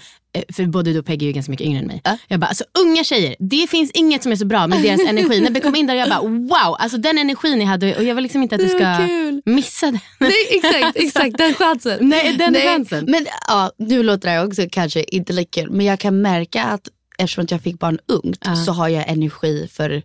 för 0.52 0.66
både 0.66 0.92
du 0.92 0.98
och 0.98 1.06
Peggy 1.06 1.24
är 1.24 1.26
ju 1.26 1.32
ganska 1.32 1.50
mycket 1.50 1.66
yngre 1.66 1.78
än 1.78 1.86
mig. 1.86 2.02
Jag 2.28 2.40
bara, 2.40 2.46
alltså 2.46 2.64
unga 2.78 3.04
tjejer, 3.04 3.36
det 3.38 3.66
finns 3.70 3.90
inget 3.90 4.22
som 4.22 4.32
är 4.32 4.36
så 4.36 4.46
bra 4.46 4.66
med 4.66 4.82
deras 4.82 5.00
energi. 5.08 5.40
När 5.40 5.50
vi 5.50 5.60
kom 5.60 5.74
in 5.74 5.86
där, 5.86 5.94
jag 5.94 6.08
bara 6.08 6.20
wow, 6.20 6.76
alltså 6.78 6.98
den 6.98 7.18
energin 7.18 7.58
ni 7.58 7.64
hade 7.64 7.96
och 7.96 8.04
jag 8.04 8.14
vill 8.14 8.22
liksom 8.22 8.42
inte 8.42 8.54
att 8.54 8.60
du 8.60 8.68
ska 8.68 8.98
missa 9.44 9.86
den. 9.86 9.98
Nej, 10.20 10.32
exakt, 10.50 10.96
exakt 10.96 11.38
den 11.38 11.54
chansen. 11.54 12.08
Nej, 12.08 12.36
den 12.36 12.54
chansen. 12.54 13.04
Men 13.08 13.26
ja, 13.48 13.72
nu 13.78 14.02
låter 14.02 14.34
det 14.34 14.46
också 14.46 14.62
kanske 14.72 15.02
inte 15.02 15.32
lika 15.32 15.60
kul, 15.60 15.70
men 15.70 15.86
jag 15.86 15.98
kan 15.98 16.22
märka 16.22 16.64
att 16.64 16.88
eftersom 17.18 17.44
att 17.44 17.50
jag 17.50 17.62
fick 17.62 17.78
barn 17.78 17.98
ungt 18.06 18.46
så 18.66 18.72
har 18.72 18.88
jag 18.88 19.08
energi 19.08 19.68
för 19.72 20.02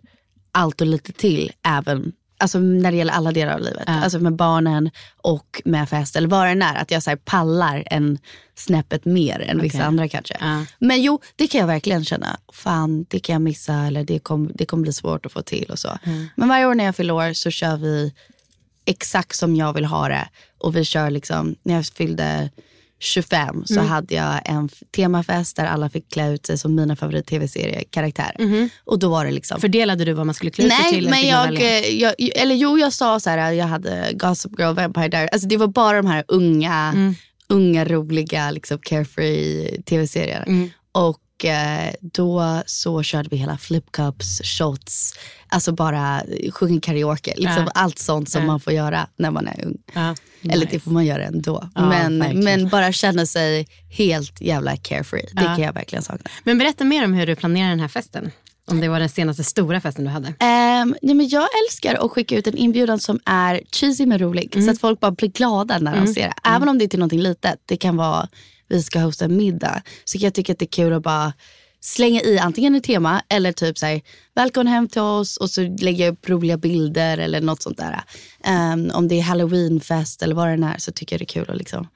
allt 0.52 0.80
och 0.80 0.86
lite 0.86 1.12
till 1.12 1.52
även 1.66 2.12
Alltså 2.40 2.58
när 2.58 2.90
det 2.90 2.96
gäller 2.96 3.12
alla 3.12 3.32
delar 3.32 3.54
av 3.54 3.60
livet. 3.60 3.84
Alltså 3.86 4.18
med 4.18 4.32
barnen 4.32 4.90
och 5.16 5.62
med 5.64 5.88
fest 5.88 6.16
eller 6.16 6.28
vad 6.28 6.46
det 6.46 6.64
är. 6.64 6.74
Att 6.74 6.90
jag 6.90 7.02
så 7.02 7.16
pallar 7.24 7.84
en 7.86 8.18
snäppet 8.54 9.04
mer 9.04 9.40
än 9.40 9.60
vissa 9.60 9.84
andra 9.84 10.08
kanske. 10.08 10.36
Ja. 10.40 10.64
Men 10.78 11.02
jo, 11.02 11.20
det 11.36 11.46
kan 11.46 11.60
jag 11.60 11.66
verkligen 11.66 12.04
känna. 12.04 12.38
Fan, 12.52 13.06
det 13.08 13.20
kan 13.20 13.32
jag 13.32 13.42
missa 13.42 13.74
eller 13.74 14.04
det 14.04 14.18
kommer 14.18 14.50
det 14.54 14.66
kommer 14.66 14.82
bli 14.82 14.92
svårt 14.92 15.26
att 15.26 15.32
få 15.32 15.42
till 15.42 15.70
och 15.70 15.78
så. 15.78 15.98
Men 16.34 16.48
varje 16.48 16.66
år 16.66 16.74
när 16.74 16.84
jag 16.84 16.96
fyller 16.96 17.14
år 17.14 17.32
så 17.32 17.50
kör 17.50 17.76
vi 17.76 18.14
exakt 18.84 19.36
som 19.36 19.56
jag 19.56 19.72
vill 19.72 19.84
ha 19.84 20.08
det. 20.08 20.28
Och 20.58 20.76
vi 20.76 20.84
kör 20.84 21.10
liksom, 21.10 21.56
när 21.62 21.74
jag 21.74 21.86
fyllde 21.86 22.50
25 23.00 23.64
så 23.66 23.80
hade 23.80 24.14
jag 24.14 24.40
en 24.44 24.68
temafest 24.96 25.56
där 25.56 25.66
alla 25.66 25.88
fick 25.90 26.12
klä 26.12 26.28
ut 26.32 26.46
sig 26.46 26.58
som 26.58 26.74
mina 26.74 26.96
favorit-tv-seriekaraktärer. 26.96 28.68
Och 28.84 28.98
då 28.98 29.08
var 29.08 29.24
det 29.24 29.30
liksom 29.30 29.60
Fördelade 29.60 30.04
du 30.04 30.12
vad 30.12 30.26
man 30.26 30.34
skulle 30.34 30.50
klä 30.50 30.64
ut 30.64 30.72
sig 30.72 30.80
Nej, 30.82 30.90
till? 30.92 30.98
eller 30.98 31.10
men 31.10 31.26
jag, 31.28 31.60
eh, 31.60 31.88
jag, 32.00 32.14
eller 32.34 32.54
jo 32.54 32.78
jag 32.78 32.92
sa 32.92 33.20
så 33.20 33.30
här, 33.30 33.52
jag 33.52 33.66
hade 33.66 34.10
Gossip 34.14 34.58
Girl, 34.58 34.74
Vampire 34.74 35.08
Diaries. 35.08 35.30
Alltså 35.32 35.48
det 35.48 35.56
var 35.56 35.66
bara 35.66 35.96
de 35.96 36.06
här 36.06 36.24
unga, 36.28 36.92
Mm. 36.94 37.14
unga 37.48 37.84
roliga 37.84 38.50
liksom 38.50 38.78
carefree 38.78 39.82
tv-serierna. 39.82 40.44
Mm. 40.44 40.70
Och 40.92 41.18
eh, 41.18 41.27
då 42.00 42.62
så 42.66 43.02
körde 43.02 43.28
vi 43.28 43.36
hela 43.36 43.58
flip 43.58 43.92
cups, 43.92 44.40
shots, 44.44 45.14
alltså 45.48 45.72
bara 45.72 46.22
sjunga 46.52 46.80
karaoke. 46.80 47.34
Liksom 47.36 47.62
Ja. 47.64 47.70
Allt 47.74 47.98
sånt 47.98 48.30
som 48.30 48.40
Ja. 48.42 48.46
man 48.46 48.60
får 48.60 48.72
göra 48.72 49.06
när 49.16 49.30
man 49.30 49.48
är 49.48 49.64
ung. 49.66 49.76
Ja, 49.94 50.14
Eller 50.42 50.56
nice. 50.56 50.68
det 50.70 50.80
får 50.80 50.90
man 50.90 51.06
göra 51.06 51.24
ändå. 51.24 51.68
Ja, 51.74 51.88
men, 51.88 52.18
men 52.44 52.68
bara 52.68 52.92
känna 52.92 53.26
sig 53.26 53.66
helt 53.90 54.40
jävla 54.40 54.76
carefree. 54.76 55.26
Det 55.32 55.42
Ja. 55.42 55.54
kan 55.54 55.60
jag 55.64 55.72
verkligen 55.72 56.02
sakna. 56.02 56.30
Men 56.44 56.58
berätta 56.58 56.84
mer 56.84 57.04
om 57.04 57.12
hur 57.12 57.26
du 57.26 57.36
planerar 57.36 57.68
den 57.70 57.80
här 57.80 57.88
festen. 57.88 58.30
Om 58.70 58.80
det 58.80 58.88
var 58.88 59.00
den 59.00 59.08
senaste 59.08 59.44
stora 59.44 59.80
festen 59.80 60.04
du 60.04 60.10
hade. 60.10 60.28
Um, 60.28 60.94
nej, 61.02 61.14
men 61.14 61.28
jag 61.28 61.48
älskar 61.64 61.94
att 61.94 62.10
skicka 62.10 62.36
ut 62.36 62.46
en 62.46 62.56
inbjudan 62.56 62.98
som 63.00 63.20
är 63.24 63.60
cheesy 63.72 64.06
men 64.06 64.18
rolig. 64.18 64.64
Så 64.64 64.70
att 64.70 64.80
folk 64.80 65.00
bara 65.00 65.10
blir 65.10 65.28
glada 65.28 65.78
när 65.78 65.96
de 65.96 66.06
ser 66.14 66.22
det. 66.22 66.34
Även 66.44 66.68
om 66.68 66.78
det 66.78 66.84
är 66.84 66.88
till 66.88 66.98
någonting 66.98 67.20
litet. 67.20 67.54
Det 67.66 67.76
kan 67.76 67.96
vara 67.96 68.28
vi 68.68 68.82
ska 68.82 69.00
hosta 69.00 69.24
en 69.24 69.36
middag. 69.36 69.82
Så 70.04 70.18
jag 70.20 70.34
tycka 70.34 70.52
att 70.52 70.58
det 70.58 70.64
är 70.64 70.66
kul 70.66 70.92
att 70.92 71.02
bara 71.02 71.32
slänga 71.80 72.20
i 72.20 72.38
antingen 72.38 72.74
ett 72.74 72.84
tema 72.84 73.22
eller 73.28 73.52
typ 73.52 73.78
så 73.78 73.86
här, 73.86 74.00
välkommen 74.34 74.72
hem 74.72 74.88
till 74.88 75.00
oss 75.00 75.36
och 75.36 75.50
så 75.50 75.60
lägger 75.60 76.04
jag 76.04 76.12
upp 76.12 76.28
roliga 76.28 76.56
bilder 76.56 77.18
eller 77.18 77.40
något 77.40 77.62
sånt 77.62 77.78
där. 77.78 78.02
Um, 78.72 78.90
om 78.94 79.08
det 79.08 79.18
är 79.18 79.22
halloweenfest 79.22 80.22
eller 80.22 80.34
vad 80.34 80.48
det 80.48 80.66
är 80.66 80.78
så 80.78 80.92
tycker 80.92 81.14
jag 81.14 81.20
det 81.20 81.24
är 81.24 81.42
kul 81.42 81.50
att 81.50 81.56
liksom 81.56 81.88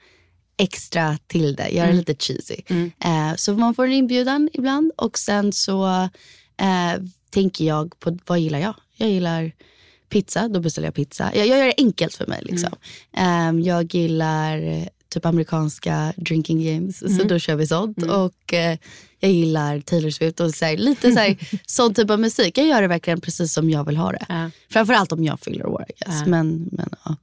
extra 0.57 1.17
till 1.27 1.55
det, 1.55 1.69
göra 1.69 1.87
det 1.87 1.93
lite 1.93 2.15
cheesy. 2.15 2.55
Eh, 2.99 3.35
så 3.35 3.53
man 3.53 3.75
får 3.75 3.85
en 3.85 3.93
inbjudan 3.93 4.49
ibland 4.53 4.91
och 4.97 5.17
sen 5.17 5.53
så 5.53 6.09
eh, 6.57 7.01
tänker 7.29 7.65
jag 7.65 7.99
på 7.99 8.17
vad 8.25 8.39
gillar 8.39 8.59
jag? 8.59 8.75
Jag 8.97 9.09
gillar 9.09 9.51
pizza, 10.09 10.47
då 10.47 10.59
beställer 10.59 10.87
jag 10.87 10.95
pizza. 10.95 11.31
Jag, 11.35 11.47
jag 11.47 11.59
gör 11.59 11.65
det 11.65 11.73
enkelt 11.77 12.15
för 12.15 12.27
mig. 12.27 12.39
Liksom. 12.43 12.73
Eh, 13.17 13.67
jag 13.67 13.95
gillar 13.95 14.87
typ 15.13 15.25
amerikanska 15.25 16.13
drinking 16.17 16.65
games, 16.65 17.17
så 17.17 17.23
då 17.23 17.39
kör 17.39 17.55
vi 17.55 17.67
sånt. 17.67 18.03
Och 18.03 18.53
eh, 18.53 18.77
jag 19.19 19.31
gillar 19.31 19.79
Taylor 19.79 20.09
Swift 20.09 20.39
och 20.39 20.51
så 20.53 20.65
här, 20.65 20.77
lite 20.77 21.11
så 21.11 21.19
här, 21.19 21.37
sån 21.65 21.93
typ 21.93 22.09
av 22.09 22.19
musik. 22.19 22.57
Jag 22.57 22.67
gör 22.67 22.81
det 22.81 22.87
verkligen 22.87 23.21
precis 23.21 23.53
som 23.53 23.69
jag 23.69 23.85
vill 23.85 23.97
ha 23.97 24.11
det. 24.11 24.25
Ja. 24.29 24.49
Framförallt 24.69 25.11
om 25.11 25.23
jag 25.23 25.39
fyller 25.39 25.65
år. 25.65 25.85
Guess. 25.99 26.25
Men, 26.27 26.69
men, 26.71 26.89
ja. 27.05 27.15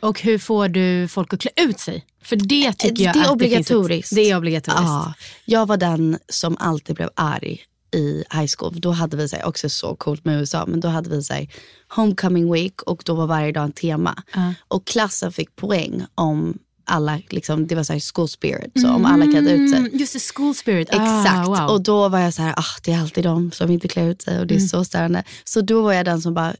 Och 0.00 0.20
hur 0.20 0.38
får 0.38 0.68
du 0.68 1.08
folk 1.08 1.32
att 1.34 1.40
klä 1.40 1.50
ut 1.56 1.80
sig? 1.80 2.04
För 2.22 2.36
det 2.36 2.72
tycker 2.72 3.04
jag 3.04 3.14
det 3.14 3.18
är 3.18 3.22
att 3.22 3.26
Det, 3.26 3.32
obligatoriskt. 3.32 4.12
ett, 4.12 4.16
det 4.16 4.30
är 4.30 4.36
obligatoriskt. 4.36 4.84
Ja, 4.86 5.14
jag 5.44 5.66
var 5.66 5.76
den 5.76 6.18
som 6.28 6.56
alltid 6.60 6.96
blev 6.96 7.08
arg 7.14 7.60
i 7.94 8.24
high 8.30 8.50
school. 8.58 8.80
Då 8.80 8.90
hade 8.90 9.16
vi 9.16 9.28
så 9.28 9.36
här, 9.36 9.46
också 9.46 9.68
så 9.68 9.96
coolt 9.96 10.24
med 10.24 10.40
USA, 10.40 10.66
men 10.66 10.80
då 10.80 10.88
hade 10.88 11.10
vi 11.10 11.22
så 11.22 11.34
här, 11.34 11.48
homecoming 11.88 12.52
week 12.52 12.82
och 12.82 13.02
då 13.04 13.14
var 13.14 13.26
varje 13.26 13.52
dag 13.52 13.64
en 13.64 13.72
tema. 13.72 14.22
Och 14.68 14.86
klassen 14.86 15.32
fick 15.32 15.56
poäng 15.56 16.04
om 16.14 16.58
alla, 16.84 17.20
liksom, 17.28 17.66
det 17.66 17.74
var 17.74 17.82
så 17.82 17.92
här 17.92 18.00
school 18.14 18.28
spirit, 18.28 18.80
så 18.80 18.90
om 18.90 19.04
alla 19.04 19.26
klädde 19.26 19.50
ut 19.50 19.70
sig. 19.70 19.78
Mm, 19.78 19.90
just 19.94 20.12
det, 20.12 20.20
school 20.34 20.54
spirit. 20.54 20.88
Exakt. 20.88 21.28
Ah, 21.28 21.44
wow. 21.44 21.74
Och 21.74 21.82
då 21.82 22.08
var 22.08 22.18
jag 22.18 22.34
så 22.34 22.42
här, 22.42 22.54
ah, 22.56 22.64
det 22.84 22.92
är 22.92 23.00
alltid 23.00 23.24
de 23.24 23.52
som 23.52 23.70
inte 23.70 23.88
klär 23.88 24.08
ut 24.08 24.22
sig 24.22 24.40
och 24.40 24.46
det 24.46 24.54
är 24.54 24.58
så 24.58 24.84
störande. 24.84 25.24
Så 25.44 25.60
då 25.60 25.82
var 25.82 25.92
jag 25.92 26.04
den 26.04 26.22
som 26.22 26.34
bara 26.34 26.54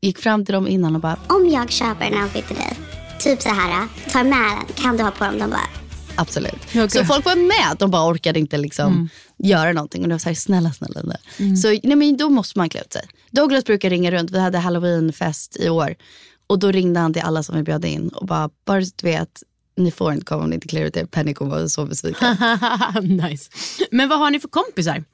gick 0.00 0.18
fram 0.18 0.44
till 0.44 0.54
dem 0.54 0.68
innan 0.68 0.94
och 0.94 1.00
bara, 1.00 1.18
Om 1.26 1.48
jag 1.48 1.70
köper 1.70 2.04
en 2.04 2.22
outfit 2.22 2.46
till 2.46 2.56
dig, 2.56 2.76
typ 3.20 3.42
så 3.42 3.48
här, 3.48 3.88
tar 4.12 4.24
med 4.24 4.56
den, 4.58 4.74
kan 4.74 4.96
du 4.96 5.02
ha 5.02 5.10
på 5.10 5.24
dem? 5.24 5.38
De 5.38 5.50
bara, 5.50 5.68
Absolut. 6.14 6.62
Okej. 6.68 6.90
Så 6.90 7.04
folk 7.04 7.24
var 7.24 7.36
med, 7.36 7.78
de 7.78 7.90
bara 7.90 8.12
orkade 8.12 8.38
inte 8.38 8.56
liksom 8.56 9.08
göra 9.38 9.72
någonting. 9.72 10.02
Och 10.02 10.08
det 10.08 10.14
var 10.14 10.18
så 10.18 10.28
här, 10.28 10.34
snälla, 10.34 10.72
snälla. 10.72 11.00
snälla. 11.00 11.56
Så 11.56 11.68
nej, 11.68 11.96
men 11.96 12.16
då 12.16 12.28
måste 12.28 12.58
man 12.58 12.68
klä 12.68 12.80
ut 12.80 12.92
sig. 12.92 13.02
Douglas 13.30 13.64
brukar 13.64 13.90
ringa 13.90 14.10
runt, 14.10 14.30
vi 14.30 14.38
hade 14.38 14.58
halloweenfest 14.58 15.56
i 15.56 15.68
år. 15.68 15.94
Och 16.46 16.58
då 16.58 16.70
ringde 16.70 17.00
han 17.00 17.12
till 17.12 17.22
alla 17.22 17.42
som 17.42 17.56
vi 17.56 17.62
bjöd 17.62 17.84
in 17.84 18.08
och 18.08 18.26
bara, 18.26 18.50
bara 18.66 18.80
du 18.80 19.06
vet, 19.06 19.42
ni 19.76 19.90
får 19.90 20.12
inte 20.12 20.24
komma 20.24 20.44
om 20.44 20.50
ni 20.50 20.54
inte 20.54 20.68
klär 20.68 20.84
ut 20.84 20.96
er. 20.96 21.04
Penny 21.06 21.34
kommer 21.34 21.50
vara 21.50 21.68
så 21.68 21.86
besviken. 21.86 22.36
nice. 23.02 23.50
Men 23.90 24.08
vad 24.08 24.18
har 24.18 24.30
ni 24.30 24.40
för 24.40 24.48
kompisar? 24.48 25.04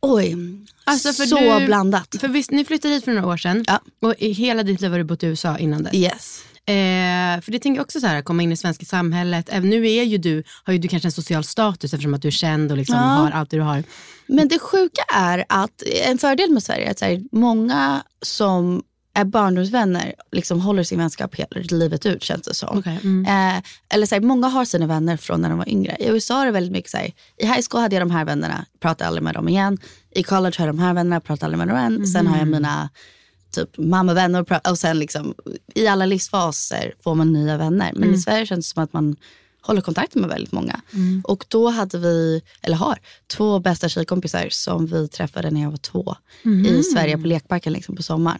Oj, 0.00 0.36
Alltså, 0.84 1.12
för 1.12 1.24
så 1.26 1.58
du- 1.58 1.66
blandat. 1.66 2.16
För 2.20 2.28
visst, 2.28 2.50
ni 2.50 2.64
flyttade 2.64 2.94
hit 2.94 3.04
för 3.04 3.12
några 3.12 3.28
år 3.28 3.36
sedan 3.36 3.64
Ja. 3.66 3.80
och 4.02 4.14
i 4.18 4.32
hela 4.32 4.62
ditt 4.62 4.80
liv 4.80 4.90
har 4.90 4.98
du 4.98 5.04
bott 5.04 5.22
i 5.22 5.26
USA 5.26 5.58
innan 5.58 5.82
dess. 5.82 5.94
Yes. 5.94 6.42
Eh, 6.66 7.40
för 7.42 7.52
det 7.52 7.58
tänker 7.58 7.78
jag 7.78 7.84
också 7.84 8.00
så 8.00 8.06
här, 8.06 8.22
komma 8.22 8.42
in 8.42 8.52
i 8.52 8.56
svenska 8.56 8.84
samhället. 8.86 9.46
Även 9.52 9.70
nu 9.70 9.90
är 9.90 10.02
ju 10.04 10.18
du, 10.18 10.42
har 10.64 10.72
ju 10.72 10.78
du 10.78 10.88
kanske 10.88 11.08
en 11.08 11.12
social 11.12 11.44
status 11.44 11.94
eftersom 11.94 12.14
att 12.14 12.22
du 12.22 12.28
är 12.28 12.32
känd 12.32 12.70
och 12.72 12.78
liksom 12.78 12.96
Ja. 12.96 13.02
har 13.02 13.30
allt 13.30 13.50
det 13.50 13.56
du 13.56 13.62
har. 13.62 13.84
Men 14.26 14.48
det 14.48 14.58
sjuka 14.58 15.02
är 15.14 15.44
att 15.48 15.82
en 16.06 16.18
fördel 16.18 16.50
med 16.50 16.62
Sverige 16.62 16.86
är 16.86 16.90
att 16.90 17.00
här, 17.00 17.22
många 17.32 18.02
som 18.22 18.82
är 19.14 19.24
barndomsvänner 19.24 20.14
liksom 20.32 20.60
håller 20.60 20.82
sin 20.82 20.98
vänskap 20.98 21.34
hela 21.34 21.48
livet 21.70 22.06
ut 22.06 22.22
känns 22.22 22.42
det 22.42 22.54
som. 22.54 22.78
Okej, 22.78 22.98
mm. 23.02 23.56
Eh, 23.56 23.62
eller 23.94 24.06
så 24.06 24.14
här, 24.14 24.22
många 24.22 24.46
har 24.48 24.64
sina 24.64 24.86
vänner 24.86 25.16
från 25.16 25.40
när 25.40 25.48
de 25.48 25.58
var 25.58 25.68
yngre. 25.68 25.96
I 26.00 26.08
USA 26.08 26.42
är 26.42 26.46
det 26.46 26.52
väldigt 26.52 26.72
mycket 26.72 26.90
så 26.90 26.96
här, 26.96 27.12
i 27.38 27.46
high 27.46 27.60
school 27.70 27.80
hade 27.82 27.94
jag 27.96 28.02
de 28.02 28.10
här 28.10 28.24
vännerna, 28.24 28.66
pratade 28.80 29.08
aldrig 29.08 29.22
med 29.22 29.34
dem 29.34 29.48
igen. 29.48 29.78
I 30.10 30.22
college 30.22 30.54
har 30.58 30.66
jag 30.66 30.74
de 30.74 30.78
här 30.82 30.94
vännerna, 30.94 31.20
pratade 31.20 31.44
aldrig 31.46 31.58
med 31.58 31.68
dem 31.68 31.76
igen. 31.76 32.06
Sen 32.06 32.26
har 32.26 32.36
jag 32.38 32.46
Mhm. 32.46 32.52
mina 32.52 32.88
typ 33.54 33.78
mammavänner 33.78 34.68
och 34.70 34.78
sen 34.78 34.98
liksom 34.98 35.34
i 35.74 35.86
alla 35.86 36.06
livsfaser 36.06 36.94
får 37.04 37.14
man 37.14 37.32
nya 37.32 37.56
vänner. 37.56 37.90
Men 37.94 38.02
Mm. 38.02 38.14
i 38.14 38.18
Sverige 38.18 38.46
känns 38.46 38.66
det 38.68 38.74
som 38.74 38.82
att 38.84 38.92
man 38.92 39.16
håller 39.62 39.80
kontakt 39.80 40.14
med 40.14 40.30
väldigt 40.30 40.52
många. 40.52 40.80
Och 41.24 41.44
då 41.48 41.68
hade 41.70 41.98
vi, 41.98 42.42
eller 42.62 42.76
har, 42.76 42.98
två 43.26 43.58
bästa 43.58 43.88
tjejkompisar 43.88 44.48
som 44.50 44.86
vi 44.86 45.08
träffade 45.08 45.50
när 45.50 45.62
jag 45.62 45.70
var 45.70 45.76
två 45.78 46.16
i 46.66 46.82
Sverige 46.82 47.18
på 47.18 47.26
lekparken 47.26 47.72
liksom 47.72 47.96
på 47.96 48.02
sommaren. 48.02 48.38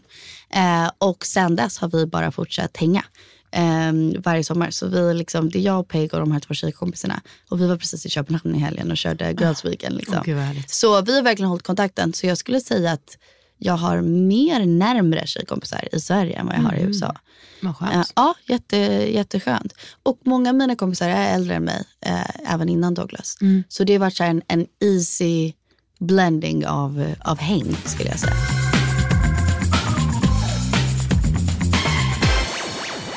Eh, 0.49 0.91
och 0.97 1.25
sen 1.25 1.55
dess 1.55 1.77
har 1.77 1.87
vi 1.89 2.05
bara 2.05 2.31
fortsatt 2.31 2.77
hänga. 2.77 3.03
eh, 3.51 4.21
varje 4.23 4.43
sommar. 4.43 4.71
Så 4.71 4.87
vi 4.87 5.13
liksom, 5.13 5.49
det 5.49 5.59
är 5.59 5.61
jag 5.63 5.79
och 5.79 5.87
Peg 5.87 6.13
och 6.13 6.19
de 6.19 6.31
här 6.31 6.39
två 6.39 6.53
tjejkompisarna. 6.53 7.21
Och 7.49 7.61
vi 7.61 7.67
var 7.67 7.77
precis 7.77 8.05
i 8.05 8.09
Köpenhamn 8.09 8.55
i 8.55 8.59
helgen 8.59 8.91
och 8.91 8.97
körde 8.97 9.31
Girls 9.39 9.65
Weekend. 9.65 9.95
Liksom. 9.95 10.15
Härligt. 10.15 10.69
så 10.69 11.01
vi 11.01 11.15
har 11.15 11.23
verkligen 11.23 11.49
hållit 11.49 11.63
kontakten. 11.63 12.13
Så 12.13 12.27
jag 12.27 12.37
skulle 12.37 12.59
säga 12.61 12.91
att 12.91 13.17
jag 13.63 13.73
har 13.73 14.01
mer 14.01 14.65
närmre 14.65 15.27
tjejkompisar 15.27 15.87
i 15.91 15.99
Sverige 15.99 16.39
än 16.39 16.45
vad 16.45 16.55
jag 16.55 16.61
har 16.61 16.73
i 16.73 16.81
USA. 16.81 17.15
Vad 17.61 17.77
skönt. 17.77 17.93
Eh, 17.93 18.03
ja, 18.15 18.35
jätte, 18.45 18.77
jätteskönt. 19.13 19.73
Och 20.03 20.19
många 20.25 20.49
av 20.49 20.55
mina 20.55 20.75
kompisar 20.75 21.09
är 21.09 21.35
äldre 21.35 21.55
än 21.55 21.63
mig, 21.63 21.83
eh, 22.05 22.53
även 22.53 22.69
innan 22.69 22.93
Douglas. 22.93 23.37
Så 23.69 23.83
det 23.83 23.93
har 23.93 23.99
varit 23.99 24.17
så 24.17 24.23
en, 24.23 24.41
en 24.47 24.67
easy 24.79 25.53
blending 25.99 26.67
av, 26.67 27.13
av 27.19 27.37
häng 27.37 27.75
skulle 27.85 28.09
jag 28.09 28.19
säga. 28.19 28.60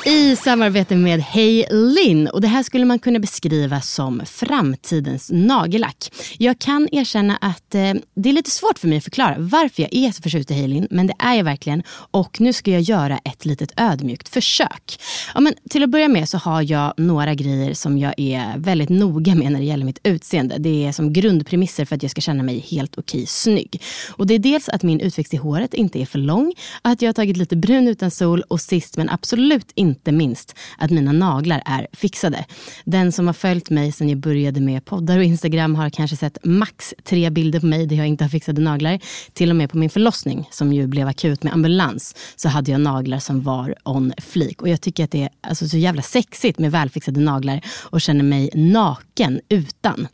I 0.07 0.35
samarbete 0.35 0.95
med 0.95 1.21
Hey 1.21 1.65
Lin 1.71 2.27
och 2.27 2.41
det 2.41 2.47
här 2.47 2.63
skulle 2.63 2.85
man 2.85 2.99
kunna 2.99 3.19
beskriva 3.19 3.81
som 3.81 4.21
framtidens 4.25 5.29
nagellack. 5.33 6.11
Jag 6.37 6.59
kan 6.59 6.89
erkänna 6.91 7.37
att 7.41 7.75
eh, 7.75 7.93
det 8.15 8.29
är 8.29 8.33
lite 8.33 8.51
svårt 8.51 8.79
för 8.79 8.87
mig 8.87 8.97
att 8.97 9.03
förklara 9.03 9.35
varför 9.37 9.81
jag 9.81 9.93
är 9.93 10.11
så 10.11 10.21
förtjust 10.21 10.51
i 10.51 10.53
Hey 10.53 10.67
Lin, 10.67 10.87
men 10.91 11.07
det 11.07 11.13
är 11.19 11.33
jag 11.33 11.43
verkligen 11.43 11.83
och 12.11 12.41
nu 12.41 12.53
ska 12.53 12.71
jag 12.71 12.81
göra 12.81 13.17
ett 13.17 13.45
litet 13.45 13.71
ödmjukt 13.77 14.29
försök. 14.29 14.99
Ja, 15.33 15.39
men 15.39 15.53
till 15.69 15.83
att 15.83 15.89
börja 15.89 16.07
med 16.07 16.29
så 16.29 16.37
har 16.37 16.71
jag 16.71 16.93
några 16.97 17.33
grejer 17.33 17.73
som 17.73 17.97
jag 17.97 18.13
är 18.17 18.57
väldigt 18.57 18.89
noga 18.89 19.35
med 19.35 19.51
när 19.51 19.59
det 19.59 19.65
gäller 19.65 19.85
mitt 19.85 19.99
utseende. 20.03 20.57
Det 20.57 20.85
är 20.85 20.91
som 20.91 21.13
grundpremisser 21.13 21.85
för 21.85 21.95
att 21.95 22.03
jag 22.03 22.11
ska 22.11 22.21
känna 22.21 22.43
mig 22.43 22.59
helt 22.59 22.97
okej 22.97 23.25
snygg. 23.25 23.81
Och 24.09 24.27
det 24.27 24.33
är 24.33 24.39
dels 24.39 24.69
att 24.69 24.83
min 24.83 24.99
utväxt 24.99 25.33
i 25.33 25.37
håret 25.37 25.73
inte 25.73 26.01
är 26.01 26.05
för 26.05 26.19
lång, 26.19 26.53
att 26.81 27.01
jag 27.01 27.09
har 27.09 27.13
tagit 27.13 27.37
lite 27.37 27.55
brun 27.55 27.87
utan 27.87 28.11
sol 28.11 28.41
och 28.47 28.61
sist 28.61 28.97
men 28.97 29.09
absolut 29.09 29.71
inte 29.75 29.94
inte 29.95 30.11
minst 30.11 30.55
att 30.77 30.91
mina 30.91 31.11
naglar 31.11 31.61
är 31.65 31.87
fixade. 31.93 32.45
Den 32.85 33.11
som 33.11 33.27
har 33.27 33.33
följt 33.33 33.69
mig 33.69 33.91
sedan 33.91 34.09
jag 34.09 34.17
började 34.17 34.61
med 34.61 34.85
poddar 34.85 35.17
och 35.17 35.23
Instagram 35.23 35.75
har 35.75 35.89
kanske 35.89 36.17
sett 36.17 36.37
max 36.43 36.93
tre 37.03 37.29
bilder 37.29 37.59
på 37.59 37.65
mig 37.65 37.85
där 37.85 37.95
jag 37.95 38.07
inte 38.07 38.23
har 38.23 38.29
fixade 38.29 38.61
naglar. 38.61 38.99
Till 39.33 39.49
och 39.49 39.55
med 39.55 39.69
på 39.69 39.77
min 39.77 39.89
förlossning 39.89 40.49
som 40.51 40.73
ju 40.73 40.87
blev 40.87 41.07
akut 41.07 41.43
med 41.43 41.53
ambulans 41.53 42.15
så 42.35 42.49
hade 42.49 42.71
jag 42.71 42.81
naglar 42.81 43.19
som 43.19 43.41
var 43.41 43.75
on 43.83 44.13
flik. 44.17 44.61
Och 44.61 44.69
jag 44.69 44.81
tycker 44.81 45.03
att 45.03 45.11
det 45.11 45.23
är 45.23 45.29
alltså, 45.41 45.67
så 45.67 45.77
jävla 45.77 46.01
sexigt 46.01 46.59
med 46.59 46.71
välfixade 46.71 47.19
naglar 47.19 47.61
och 47.81 48.01
känner 48.01 48.23
mig 48.23 48.49
naken 48.53 49.41
utan. 49.49 50.07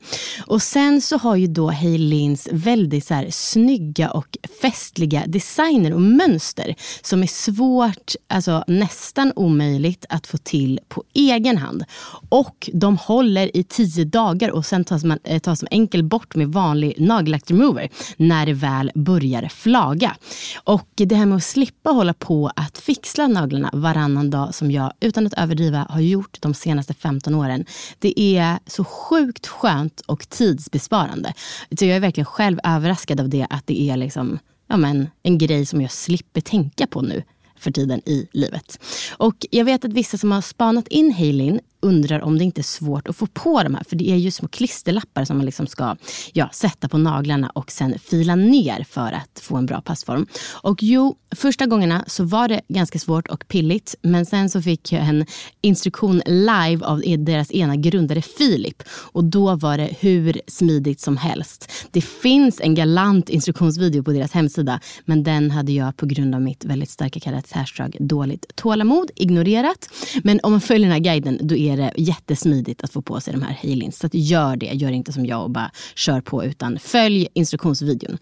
Och 0.45 0.61
sen 0.61 1.01
så 1.01 1.17
har 1.17 1.35
ju 1.35 1.47
då 1.47 1.69
Heilins 1.69 2.47
väldigt 2.51 3.05
så 3.05 3.13
här, 3.13 3.27
snygga 3.29 4.11
och 4.11 4.37
festliga 4.61 5.23
designer 5.27 5.93
och 5.93 6.01
mönster 6.01 6.75
som 7.01 7.23
är 7.23 7.27
svårt, 7.27 8.11
alltså 8.27 8.63
nästan 8.67 9.33
omöjligt 9.35 9.70
att 10.09 10.27
få 10.27 10.37
till 10.37 10.79
på 10.87 11.03
egen 11.13 11.57
hand. 11.57 11.83
Och 12.29 12.69
de 12.73 12.97
håller 12.97 13.57
i 13.57 13.63
tio 13.63 14.05
dagar 14.05 14.49
och 14.49 14.65
sen 14.65 14.83
tas, 14.83 15.03
man, 15.03 15.19
eh, 15.23 15.39
tas 15.39 15.59
de 15.59 15.67
enkel 15.71 16.03
bort 16.03 16.35
med 16.35 16.47
vanlig 16.47 16.95
nagellack 16.97 17.51
remover 17.51 17.89
när 18.17 18.45
det 18.45 18.53
väl 18.53 18.91
börjar 18.95 19.47
flaga. 19.47 20.15
Och 20.63 20.89
det 20.95 21.15
här 21.15 21.25
med 21.25 21.35
att 21.35 21.43
slippa 21.43 21.89
hålla 21.89 22.13
på 22.13 22.51
att 22.55 22.77
fixla 22.77 23.27
naglarna 23.27 23.69
varannan 23.73 24.29
dag 24.29 24.55
som 24.55 24.71
jag 24.71 24.93
utan 24.99 25.27
att 25.27 25.33
överdriva 25.33 25.87
har 25.89 26.01
gjort 26.01 26.37
de 26.41 26.53
senaste 26.53 26.93
15 26.93 27.35
åren. 27.35 27.65
Det 27.99 28.19
är 28.19 28.59
så 28.67 28.83
sjukt 28.83 29.47
skönt 29.47 30.01
och 30.01 30.29
tidsbesparande. 30.29 31.33
Så 31.79 31.85
jag 31.85 31.95
är 31.95 31.99
verkligen 31.99 32.25
själv 32.25 32.59
överraskad 32.63 33.19
av 33.19 33.29
det 33.29 33.47
att 33.49 33.67
det 33.67 33.81
är 33.81 33.97
liksom, 33.97 34.39
ja 34.67 34.77
men, 34.77 35.09
en 35.23 35.37
grej 35.37 35.65
som 35.65 35.81
jag 35.81 35.91
slipper 35.91 36.41
tänka 36.41 36.87
på 36.87 37.01
nu 37.01 37.23
för 37.61 37.71
tiden 37.71 38.01
i 38.05 38.27
livet. 38.31 38.79
Och 39.17 39.45
jag 39.51 39.65
vet 39.65 39.85
att 39.85 39.93
vissa 39.93 40.17
som 40.17 40.31
har 40.31 40.41
spanat 40.41 40.87
in 40.87 41.11
Halin 41.13 41.59
undrar 41.81 42.21
om 42.21 42.37
det 42.37 42.43
inte 42.43 42.61
är 42.61 42.63
svårt 42.63 43.07
att 43.07 43.15
få 43.15 43.27
på 43.27 43.63
de 43.63 43.75
här. 43.75 43.83
För 43.83 43.95
det 43.95 44.11
är 44.11 44.15
ju 44.15 44.31
små 44.31 44.47
klisterlappar 44.47 45.25
som 45.25 45.37
man 45.37 45.45
liksom 45.45 45.67
ska 45.67 45.95
ja, 46.33 46.49
sätta 46.53 46.89
på 46.89 46.97
naglarna 46.97 47.49
och 47.49 47.71
sen 47.71 47.99
fila 47.99 48.35
ner 48.35 48.85
för 48.89 49.11
att 49.11 49.39
få 49.39 49.57
en 49.57 49.65
bra 49.65 49.81
passform. 49.81 50.27
Och 50.51 50.83
jo, 50.83 51.15
första 51.35 51.65
gångerna 51.65 52.03
så 52.07 52.23
var 52.23 52.47
det 52.47 52.61
ganska 52.67 52.99
svårt 52.99 53.27
och 53.27 53.47
pilligt. 53.47 53.95
Men 54.01 54.25
sen 54.25 54.49
så 54.49 54.61
fick 54.61 54.91
jag 54.91 55.01
en 55.01 55.25
instruktion 55.61 56.21
live 56.25 56.85
av 56.85 57.01
deras 57.17 57.51
ena 57.51 57.75
grundare 57.75 58.21
Filip. 58.21 58.83
Och 58.89 59.23
då 59.23 59.55
var 59.55 59.77
det 59.77 59.89
hur 59.99 60.41
smidigt 60.47 60.99
som 60.99 61.17
helst. 61.17 61.71
Det 61.91 62.01
finns 62.01 62.61
en 62.61 62.75
galant 62.75 63.29
instruktionsvideo 63.29 64.03
på 64.03 64.11
deras 64.11 64.31
hemsida. 64.31 64.79
Men 65.05 65.23
den 65.23 65.51
hade 65.51 65.71
jag 65.71 65.97
på 65.97 66.05
grund 66.05 66.35
av 66.35 66.41
mitt 66.41 66.65
väldigt 66.65 66.89
starka 66.89 67.19
karaktärsdrag 67.19 67.97
dåligt 67.99 68.55
tålamod 68.55 69.11
ignorerat. 69.15 69.89
Men 70.23 70.39
om 70.43 70.51
man 70.51 70.61
följer 70.61 70.87
den 70.87 70.91
här 70.91 71.13
guiden 71.13 71.39
då 71.41 71.55
är 71.55 71.70
är 71.71 71.77
det 71.77 71.93
jättesmidigt 71.97 72.83
att 72.83 72.93
få 72.93 73.01
på 73.01 73.21
sig 73.21 73.33
de 73.33 73.41
här 73.41 73.53
heilins. 73.53 73.99
Så 73.99 74.09
gör 74.11 74.55
det. 74.55 74.65
Gör 74.65 74.91
inte 74.91 75.13
som 75.13 75.25
jag 75.25 75.43
och 75.43 75.49
bara 75.49 75.71
kör 75.95 76.21
på 76.21 76.45
utan 76.45 76.79
följ 76.79 77.27
instruktionsvideon. 77.33 78.17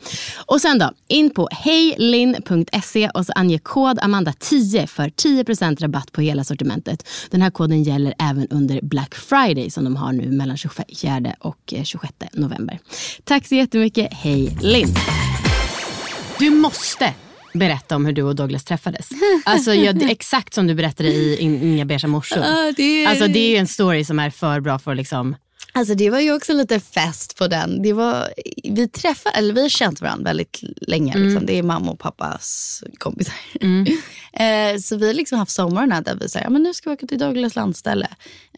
Och 0.45 0.61
sen 0.61 0.79
då, 0.79 0.91
in 1.07 1.29
på 1.29 1.49
heilin.se 1.51 3.09
och 3.09 3.25
så 3.25 3.33
ange 3.35 3.59
kod 3.59 3.99
Amanda10 3.99 4.85
för 4.87 5.09
10% 5.09 5.81
rabatt 5.81 6.11
på 6.11 6.21
hela 6.21 6.43
sortimentet. 6.43 7.07
Den 7.29 7.41
här 7.41 7.49
koden 7.49 7.83
gäller 7.83 8.13
även 8.19 8.47
under 8.49 8.81
Black 8.81 9.15
Friday 9.15 9.69
som 9.69 9.83
de 9.83 9.95
har 9.95 10.13
nu 10.13 10.31
mellan 10.31 10.57
24 10.57 11.35
och 11.39 11.73
eh, 11.73 11.83
26 11.83 12.13
november. 12.33 12.79
Tack 13.23 13.47
så 13.47 13.55
jättemycket. 13.55 14.13
Hej 14.13 14.57
Linn! 14.61 14.95
Du 16.39 16.49
måste 16.49 17.13
berätta 17.53 17.95
om 17.95 18.05
hur 18.05 18.13
du 18.13 18.23
och 18.23 18.35
Douglas 18.35 18.63
träffades. 18.63 19.09
Alltså, 19.43 19.73
jag, 19.73 20.11
exakt 20.11 20.53
som 20.53 20.67
du 20.67 20.75
berättade 20.75 21.09
i 21.09 21.37
Inga 21.39 21.85
beiga 21.85 22.07
morsor. 22.07 22.73
Det... 22.77 23.05
Alltså, 23.05 23.27
det 23.27 23.55
är 23.55 23.59
en 23.59 23.67
story 23.67 24.03
som 24.03 24.19
är 24.19 24.29
för 24.29 24.59
bra 24.59 24.79
för 24.79 24.91
att 24.91 24.97
liksom... 24.97 25.35
Alltså 25.73 25.95
det 25.95 26.09
var 26.09 26.19
ju 26.19 26.33
också 26.33 26.53
lite 26.53 26.79
fest 26.79 27.37
på 27.37 27.47
den. 27.47 27.81
Det 27.81 27.93
var, 27.93 28.29
vi 28.63 28.87
träffade, 28.87 29.35
eller 29.35 29.53
vi 29.53 29.61
har 29.61 29.69
känt 29.69 30.01
varandra 30.01 30.23
väldigt 30.23 30.63
länge. 30.81 31.13
Mm. 31.13 31.27
Liksom. 31.27 31.45
Det 31.45 31.57
är 31.57 31.63
mamma 31.63 31.91
och 31.91 31.99
pappas 31.99 32.83
kompisar. 32.97 33.35
Mm. 33.61 33.85
eh, 34.33 34.79
så 34.79 34.97
vi 34.97 35.07
har 35.07 35.13
liksom 35.13 35.39
haft 35.39 35.51
sommarna 35.51 36.01
där 36.01 36.17
vi 36.21 36.29
säger, 36.29 36.45
ja, 36.45 36.49
men 36.49 36.63
nu 36.63 36.73
ska 36.73 36.89
vi 36.89 36.93
åka 36.95 37.07
till 37.07 37.19
Douglas 37.19 37.55
landställe 37.55 38.07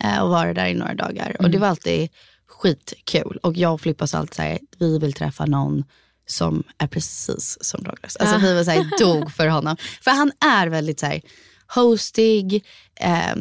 eh, 0.04 0.20
och 0.20 0.30
vara 0.30 0.54
där 0.54 0.66
i 0.66 0.74
några 0.74 0.94
dagar. 0.94 1.26
Mm. 1.30 1.36
Och 1.40 1.50
det 1.50 1.58
var 1.58 1.68
alltid 1.68 2.10
skitkul. 2.48 3.40
Och 3.44 3.58
jag 3.58 3.74
och 3.74 3.82
Filippa 3.82 4.08
sa 4.08 4.18
alltid 4.18 4.36
så 4.36 4.42
här, 4.42 4.60
vi 4.80 5.00
vill 5.00 5.14
träffa 5.14 5.46
någon 5.46 5.84
som 6.26 6.64
är 6.78 6.88
precis 6.88 7.58
som 7.62 7.84
Douglas. 7.84 8.16
Alltså 8.16 8.38
vi 8.38 8.54
var 8.54 8.64
så 8.64 8.72
här, 8.72 9.00
dog 9.00 9.34
för 9.34 9.48
honom. 9.48 9.78
För 10.02 10.12
han 10.12 10.32
är 10.40 10.68
väldigt 10.68 11.00
så 11.00 11.06
här, 11.06 11.22
hostig, 11.68 12.66
eh, 12.96 13.36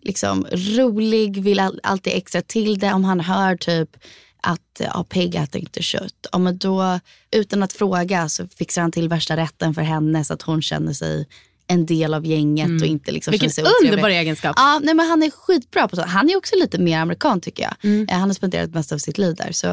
liksom 0.00 0.46
rolig, 0.52 1.42
vill 1.42 1.60
all, 1.60 1.80
alltid 1.82 2.12
extra 2.16 2.42
till 2.42 2.78
det. 2.78 2.92
Om 2.92 3.04
han 3.04 3.20
hör 3.20 3.56
typ 3.56 3.96
att 4.40 4.80
ja, 4.80 5.04
Peg 5.08 5.34
äter 5.34 5.60
inte 5.60 5.82
kött. 5.82 6.26
Ja, 6.32 6.38
men 6.38 6.58
då, 6.58 7.00
utan 7.30 7.62
att 7.62 7.72
fråga 7.72 8.28
så 8.28 8.48
fixar 8.48 8.82
han 8.82 8.92
till 8.92 9.08
värsta 9.08 9.36
rätten 9.36 9.74
för 9.74 9.82
henne 9.82 10.24
så 10.24 10.34
att 10.34 10.42
hon 10.42 10.62
känner 10.62 10.92
sig 10.92 11.26
en 11.66 11.86
del 11.86 12.14
av 12.14 12.26
gänget 12.26 12.66
mm. 12.66 12.82
och 12.82 12.86
inte 12.86 13.12
liksom 13.12 13.30
Vilken 13.30 13.50
underbar 13.82 14.08
egenskap. 14.08 14.54
Ja, 14.56 14.80
nej, 14.82 14.94
men 14.94 15.06
han 15.06 15.22
är 15.22 15.30
skitbra 15.30 15.88
på 15.88 15.96
sånt. 15.96 16.08
Han 16.08 16.30
är 16.30 16.36
också 16.36 16.56
lite 16.56 16.78
mer 16.78 16.98
amerikan 16.98 17.40
tycker 17.40 17.62
jag. 17.62 17.74
Mm. 17.82 18.08
Eh, 18.08 18.18
han 18.18 18.28
har 18.28 18.34
spenderat 18.34 18.74
mest 18.74 18.92
av 18.92 18.98
sitt 18.98 19.18
liv 19.18 19.34
där. 19.34 19.52
Så, 19.52 19.68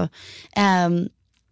um, 0.86 1.10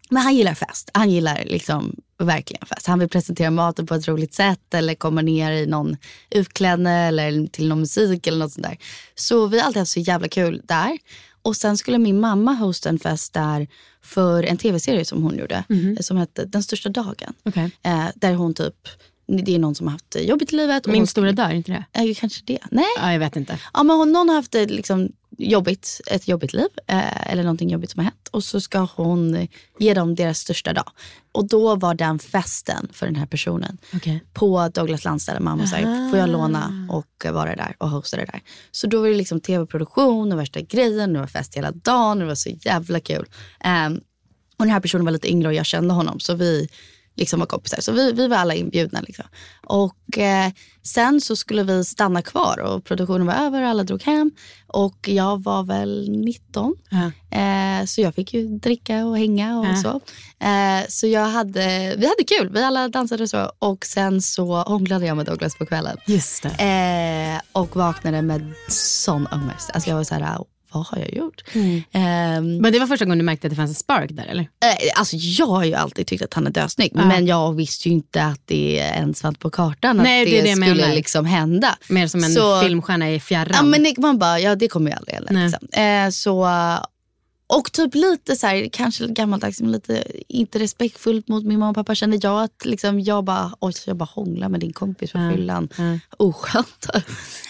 men 0.10 0.24
han 0.24 0.36
gillar 0.36 0.54
fest. 0.54 0.90
Han 0.94 1.10
gillar 1.10 1.44
liksom 1.46 1.96
verkligen 2.18 2.66
fest. 2.66 2.88
Han 2.88 3.00
vill 3.00 3.10
presentera 3.10 3.52
maten 3.52 3.86
på 3.88 3.96
ett 3.96 4.08
roligt 4.08 4.34
sätt 4.34 4.74
eller 4.74 4.96
komma 4.96 5.22
ner 5.22 5.52
i 5.52 5.66
någon 5.66 5.98
utklädnad 6.30 7.08
eller 7.08 7.48
till 7.48 7.68
någon 7.68 7.80
musik 7.80 8.28
eller 8.28 8.38
något 8.38 8.52
sånt 8.52 8.68
där. 8.68 8.78
Så 9.16 9.48
vi 9.48 9.60
har 9.60 9.66
alltid 9.66 9.80
haft 9.80 9.92
så 9.92 10.00
jävla 10.00 10.28
kul 10.28 10.62
där. 10.66 10.98
Och 11.42 11.56
sen 11.56 11.78
skulle 11.78 11.98
min 11.98 12.20
mamma 12.20 12.54
hosta 12.54 12.90
en 12.90 13.00
fest 13.00 13.34
där 13.34 13.68
för 14.02 14.44
en 14.44 14.58
tv-serie 14.58 15.06
som 15.06 15.24
hon 15.24 15.38
gjorde. 15.38 15.64
Mm. 15.70 15.98
Som 16.00 16.18
hette 16.18 16.46
Den 16.46 16.64
största 16.64 16.90
dagen. 16.90 17.34
Okay. 17.46 17.70
Eh, 17.84 18.06
där 18.16 18.34
hon 18.34 18.54
typ 18.54 18.88
det 19.30 19.56
är 19.56 19.60
någon 19.60 19.76
som 19.76 19.88
har 19.88 19.92
haft 19.92 20.16
jobbigt 20.20 20.54
i 20.54 20.56
livet. 20.56 20.88
Min 20.88 21.08
stora 21.08 21.32
dag, 21.32 21.52
är 21.52 21.56
inte 21.56 21.72
det? 21.72 22.02
Eh, 22.02 22.16
kanske 22.16 22.42
det. 22.46 22.60
Nej. 22.72 22.86
Ja, 22.98 23.12
jag 23.12 23.20
vet 23.20 23.36
inte. 23.36 23.60
Ja, 23.74 23.84
men 23.84 23.98
hon, 23.98 24.12
någon 24.12 24.30
har 24.30 24.36
haft 24.36 24.54
liksom, 24.54 25.10
jobbigt, 25.38 26.02
ett 26.08 26.28
jobbigt 26.28 26.54
liv 26.54 26.68
eh, 26.88 27.32
eller 27.32 27.44
någonting 27.44 27.70
jobbigt 27.70 27.92
som 27.92 28.00
har 28.00 28.04
hänt. 28.04 28.28
Och 28.32 28.44
så 28.44 28.62
ska 28.62 28.88
hon 28.96 29.48
ge 29.80 29.94
dem 29.94 30.16
deras 30.16 30.40
största 30.40 30.74
dag. 30.74 30.92
Och 31.32 31.48
då 31.48 31.76
var 31.76 31.94
den 31.94 32.20
festen 32.20 32.88
för 32.94 33.06
den 33.06 33.16
här 33.16 33.26
personen 33.26 33.78
okay. 33.96 34.20
på 34.34 34.70
Douglas 34.74 35.06
landställe. 35.06 35.40
Mamma 35.40 35.68
sa, 35.68 35.78
får 36.10 36.20
jag 36.20 36.30
låna 36.30 36.88
och 36.90 37.26
vara 37.34 37.56
där 37.56 37.76
och 37.78 37.90
hosta 37.90 38.18
det 38.18 38.26
där. 38.26 38.42
Så 38.72 38.88
då 38.88 39.02
var 39.02 39.08
det 39.08 39.16
liksom 39.16 39.40
tv-produktion 39.40 40.32
och 40.32 40.40
värsta 40.40 40.62
grejen. 40.62 41.14
Det 41.14 41.20
var 41.20 41.28
fest 41.28 41.56
hela 41.56 41.72
dagen 41.72 42.20
det 42.20 42.26
var 42.26 42.36
så 42.36 42.50
jävla 42.50 43.00
kul. 43.00 43.26
Um, 43.66 44.02
och 44.58 44.66
den 44.66 44.70
här 44.70 44.80
personen 44.80 45.06
var 45.06 45.12
lite 45.12 45.32
yngre 45.32 45.48
och 45.48 45.54
jag 45.54 45.66
kände 45.66 45.94
honom. 45.94 46.20
Så 46.20 46.34
vi 46.34 46.70
liksom 47.20 47.40
var 47.40 47.48
kompisar. 47.48 47.82
Så 47.82 47.92
vi, 47.92 48.12
vi 48.12 48.28
var 48.28 48.38
alla 48.38 48.54
inbjudna. 48.54 49.02
Liksom. 49.02 49.26
Och 49.64 50.18
eh, 50.18 50.52
sen 50.84 51.22
så 51.22 51.36
skulle 51.36 51.64
vi 51.64 51.86
stanna 51.86 52.22
kvar 52.22 52.60
och 52.60 52.84
produktionen 52.84 53.28
var 53.28 53.34
över, 53.34 53.62
alla 53.62 53.84
drog 53.84 54.04
hem. 54.04 54.32
Och 54.68 55.10
jag 55.10 55.44
var 55.44 55.64
väl 55.64 56.10
19. 56.12 56.76
Ja. 56.90 57.38
Eh, 57.40 57.86
så 57.86 58.02
jag 58.02 58.16
fick 58.16 58.34
ju 58.34 58.48
dricka 58.48 59.06
och 59.06 59.18
hänga 59.18 59.60
och 59.60 59.66
ja. 59.66 59.76
så. 59.76 60.02
Eh, 60.46 60.88
så 60.90 61.08
jag 61.08 61.26
hade, 61.26 61.96
vi 61.98 62.06
hade 62.08 62.24
kul, 62.28 62.50
vi 62.54 62.64
alla 62.64 62.88
dansade 62.88 63.24
och 63.24 63.30
så. 63.30 63.52
Och 63.60 63.86
sen 63.86 64.22
så 64.22 64.56
hånglade 64.56 65.06
jag 65.06 65.18
med 65.18 65.26
Douglas 65.26 65.58
på 65.58 65.66
kvällen. 65.66 65.98
Just 66.08 66.44
det. 66.44 66.50
Eh, 66.50 67.42
och 67.62 67.76
vaknade 67.76 68.22
med 68.22 68.54
sån 68.70 69.28
ångest. 69.28 69.72
Alltså 69.74 69.90
jag 69.90 69.98
var 69.98 70.04
så 70.04 70.16
här, 70.16 70.38
vad 70.72 70.86
har 70.86 70.98
jag 70.98 71.14
gjort? 71.14 71.44
Mm. 71.54 71.76
Um, 71.76 72.58
men 72.62 72.74
det 72.74 72.80
var 72.80 72.88
första 72.88 73.06
gången 73.06 73.18
du 73.18 73.24
märkte 73.24 73.48
att 73.48 73.52
det 73.52 73.56
fanns 73.56 73.72
en 73.72 73.76
spark 73.76 74.10
där 74.14 74.26
eller? 74.26 74.42
Uh, 74.42 74.48
alltså 74.96 75.16
jag 75.20 75.46
har 75.46 75.64
ju 75.64 75.74
alltid 75.74 76.08
tyckt 76.08 76.24
att 76.24 76.34
han 76.34 76.48
är 76.48 76.52
dösnygg. 76.52 76.96
Uh. 76.96 77.08
Men 77.08 77.28
jag 77.28 77.54
visste 77.54 77.90
ju 77.90 77.96
inte 77.96 78.24
att 78.24 78.42
det 78.46 78.76
ens 78.76 79.22
fanns 79.22 79.38
på 79.38 79.50
kartan 79.50 79.98
Nej, 79.98 80.24
att 80.24 80.30
det, 80.30 80.42
det, 80.42 80.56
skulle 80.56 80.96
liksom 80.96 81.26
hända. 81.26 81.78
Mer 81.88 82.08
som 82.08 82.24
en 82.24 82.34
så, 82.34 82.62
filmstjärna 82.62 83.12
i 83.12 83.20
fjärran. 83.20 83.52
Ja, 83.54 83.62
men 83.62 83.94
man 83.98 84.20
bara, 84.20 84.40
ja 84.40 84.56
det 84.56 84.68
kommer 84.68 84.92
ju 84.92 84.98
aldrig 84.98 85.16
hända. 85.16 85.32
Liksom. 85.32 85.84
Uh, 85.84 86.10
så 86.10 86.48
och 87.50 87.72
typ 87.72 87.96
lite 87.96 88.36
så 88.36 88.48
här, 88.48 88.70
kanske 88.72 89.08
gammaldags, 89.08 89.62
men 89.62 89.72
lite 89.72 90.04
inte 90.28 90.60
respektfullt 90.60 91.28
mot 91.28 91.46
min 91.46 91.60
mamma 91.60 91.70
och 91.70 91.76
pappa 91.76 91.96
kände 91.96 92.20
jag 92.22 92.44
att 92.44 92.66
liksom, 92.66 93.00
jag 93.00 93.24
bara, 93.24 93.52
oj, 93.60 93.74
jag 93.86 93.96
bara 93.96 94.10
hånglar 94.14 94.50
med 94.50 94.60
din 94.60 94.74
kompis 94.74 95.12
på 95.12 95.18
mm. 95.18 95.34
fyllan. 95.34 95.70
Mm. 95.78 96.00
Oskönt. 96.18 96.86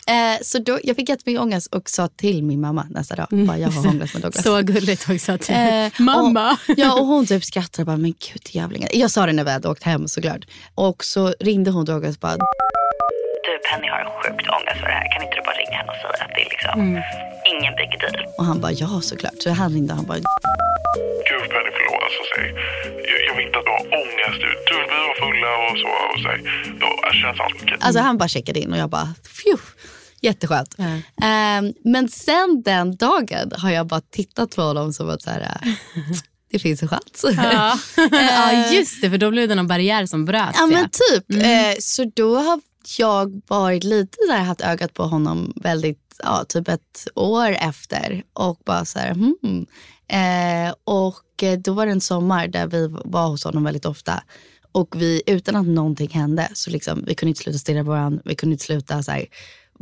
eh, 0.07 0.41
så 0.41 0.59
då, 0.59 0.79
jag 0.83 0.95
fick 0.95 1.09
jättemycket 1.09 1.41
ångest 1.41 1.75
och 1.75 1.89
sa 1.89 2.07
till 2.07 2.43
min 2.43 2.61
mamma 2.61 2.87
nästa 2.89 3.15
dag, 3.15 3.27
bara, 3.29 3.57
jag 3.57 3.69
har 3.69 3.83
hånglat 3.83 4.13
med 4.13 4.21
Douglas. 4.21 4.43
så 4.43 4.61
gulligt 4.61 5.09
också 5.09 5.37
till 5.37 5.55
eh, 5.55 5.91
mamma. 5.99 6.51
Och, 6.51 6.73
ja, 6.77 6.93
och 6.93 7.05
hon 7.05 7.25
typ 7.25 7.43
skrattade 7.43 7.85
bara, 7.85 7.97
men 7.97 8.11
gud 8.11 8.49
jävlingar. 8.49 8.89
Jag 8.93 9.11
sa 9.11 9.25
det 9.25 9.33
när 9.33 9.43
vi 9.43 9.51
hade 9.51 9.69
åkt 9.69 9.83
hem 9.83 10.07
såklart. 10.07 10.45
Och 10.75 11.03
så 11.03 11.33
ringde 11.39 11.71
hon 11.71 11.85
Douglas 11.85 12.15
och 12.15 12.21
bara, 12.21 12.37
du 13.43 13.59
Penny 13.69 13.87
har 13.87 14.03
sjukt 14.23 14.47
ångest 14.57 14.79
för 14.79 14.87
det 14.87 14.93
här. 14.93 15.11
Kan 15.11 15.23
inte 15.23 15.35
du 15.35 15.41
bara 15.41 15.57
ringa 15.63 15.77
henne 15.77 15.91
och 15.91 15.97
säga 16.01 16.25
att 16.25 16.33
det 16.35 16.41
är 16.45 16.49
liksom 16.55 16.79
mm. 16.79 17.03
Ingen 17.53 17.73
big 17.79 17.91
deal? 18.01 18.17
Och 18.37 18.45
han 18.45 18.57
bara, 18.63 18.71
ja 18.71 19.01
såklart. 19.01 19.39
Så 19.43 19.49
han 19.49 19.73
ringde 19.73 19.91
och 19.93 19.97
han 19.97 20.07
bara... 20.11 20.17
Gud 21.29 21.45
Penny, 21.53 21.71
förlåt. 21.77 22.03
Alltså, 22.07 22.21
säg. 22.31 22.45
Jag, 23.09 23.19
jag 23.27 23.35
vet 23.39 23.55
att 23.57 23.65
du 23.67 23.71
har 23.77 23.83
ångest. 24.01 24.39
Du, 24.67 24.75
vi 24.91 24.97
var 25.07 25.15
fulla 25.23 25.51
och 25.65 25.75
så. 25.83 25.91
Och 26.11 26.19
säg. 26.25 26.37
Då 26.81 26.89
känns 27.21 27.39
allt. 27.39 27.83
Alltså 27.83 28.01
han 28.01 28.17
bara 28.17 28.29
checkade 28.29 28.59
in 28.59 28.71
och 28.73 28.79
jag 28.79 28.89
bara, 28.89 29.13
phew. 29.37 29.61
Jätteskönt. 30.21 30.75
Ehm, 31.21 31.73
men 31.83 32.09
sen 32.09 32.61
den 32.65 32.95
dagen 32.95 33.51
har 33.57 33.71
jag 33.71 33.87
bara 33.87 34.01
tittat 34.01 34.55
på 34.55 34.61
honom 34.61 34.93
som 34.93 35.09
att 35.09 35.21
så 35.21 35.29
här, 35.29 35.57
det 36.51 36.59
finns 36.59 36.81
en 36.81 36.87
chans. 36.87 37.25
Ja. 37.37 37.79
ja, 38.11 38.73
just 38.73 39.01
det, 39.01 39.09
för 39.09 39.17
då 39.17 39.31
blev 39.31 39.47
det 39.49 39.55
någon 39.55 39.67
barriär 39.67 40.05
som 40.05 40.25
bröts. 40.25 40.57
Ja 40.59 40.67
men 40.67 40.89
typ. 40.89 41.31
Mm. 41.31 41.69
Eh, 41.71 41.75
så 41.79 42.11
då 42.15 42.37
har 42.37 42.61
jag 42.97 43.41
varit 43.47 43.83
lite 43.83 44.17
där, 44.29 44.37
haft 44.37 44.61
ögat 44.61 44.93
på 44.93 45.03
honom 45.03 45.53
väldigt, 45.55 46.15
ja 46.23 46.45
typ 46.49 46.67
ett 46.67 47.07
år 47.15 47.49
efter 47.51 48.23
och 48.33 48.59
bara 48.65 48.85
så 48.85 48.99
här, 48.99 49.13
hmm. 49.13 49.65
eh, 50.07 50.73
Och 50.83 51.43
eh, 51.43 51.59
då 51.59 51.73
var 51.73 51.85
det 51.85 51.91
en 51.91 52.01
sommar 52.01 52.47
där 52.47 52.67
vi 52.67 52.87
var 53.05 53.27
hos 53.27 53.43
honom 53.43 53.63
väldigt 53.63 53.85
ofta. 53.85 54.23
Och 54.71 55.01
vi, 55.01 55.21
utan 55.25 55.55
att 55.55 55.67
någonting 55.67 56.09
hände, 56.09 56.49
så 56.53 56.69
liksom, 56.69 57.03
vi 57.07 57.15
kunde 57.15 57.29
inte 57.29 57.41
sluta 57.41 57.57
stirra 57.59 57.83
på 57.83 57.89
varandra, 57.89 58.21
vi 58.25 58.35
kunde 58.35 58.53
inte 58.53 58.65
sluta 58.65 59.03
så 59.03 59.11
här, 59.11 59.25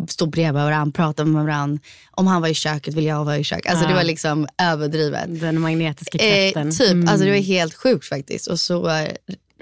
stå 0.07 0.25
bredvid 0.25 0.63
varandra, 0.63 0.91
prata 0.91 1.25
med 1.25 1.43
varandra. 1.43 1.81
Om 2.11 2.27
han 2.27 2.41
var 2.41 2.47
i 2.49 2.53
köket 2.53 2.93
vill 2.93 3.05
jag 3.05 3.25
vara 3.25 3.37
i 3.37 3.43
köket. 3.43 3.71
Alltså 3.71 3.85
Ja. 3.85 3.89
det 3.89 3.95
var 3.95 4.03
liksom 4.03 4.47
överdrivet. 4.57 5.39
Den 5.41 5.61
magnetiska 5.61 6.17
Eh, 6.17 6.51
kraften. 6.53 6.71
typ, 6.71 6.91
Mm. 6.91 7.07
alltså 7.07 7.25
det 7.25 7.31
var 7.31 7.37
helt 7.37 7.73
sjukt 7.73 8.05
faktiskt. 8.09 8.47
Och 8.47 8.59
så 8.59 8.89
eh, 8.89 9.07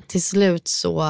till 0.07 0.23
slut 0.23 0.67
så 0.67 1.01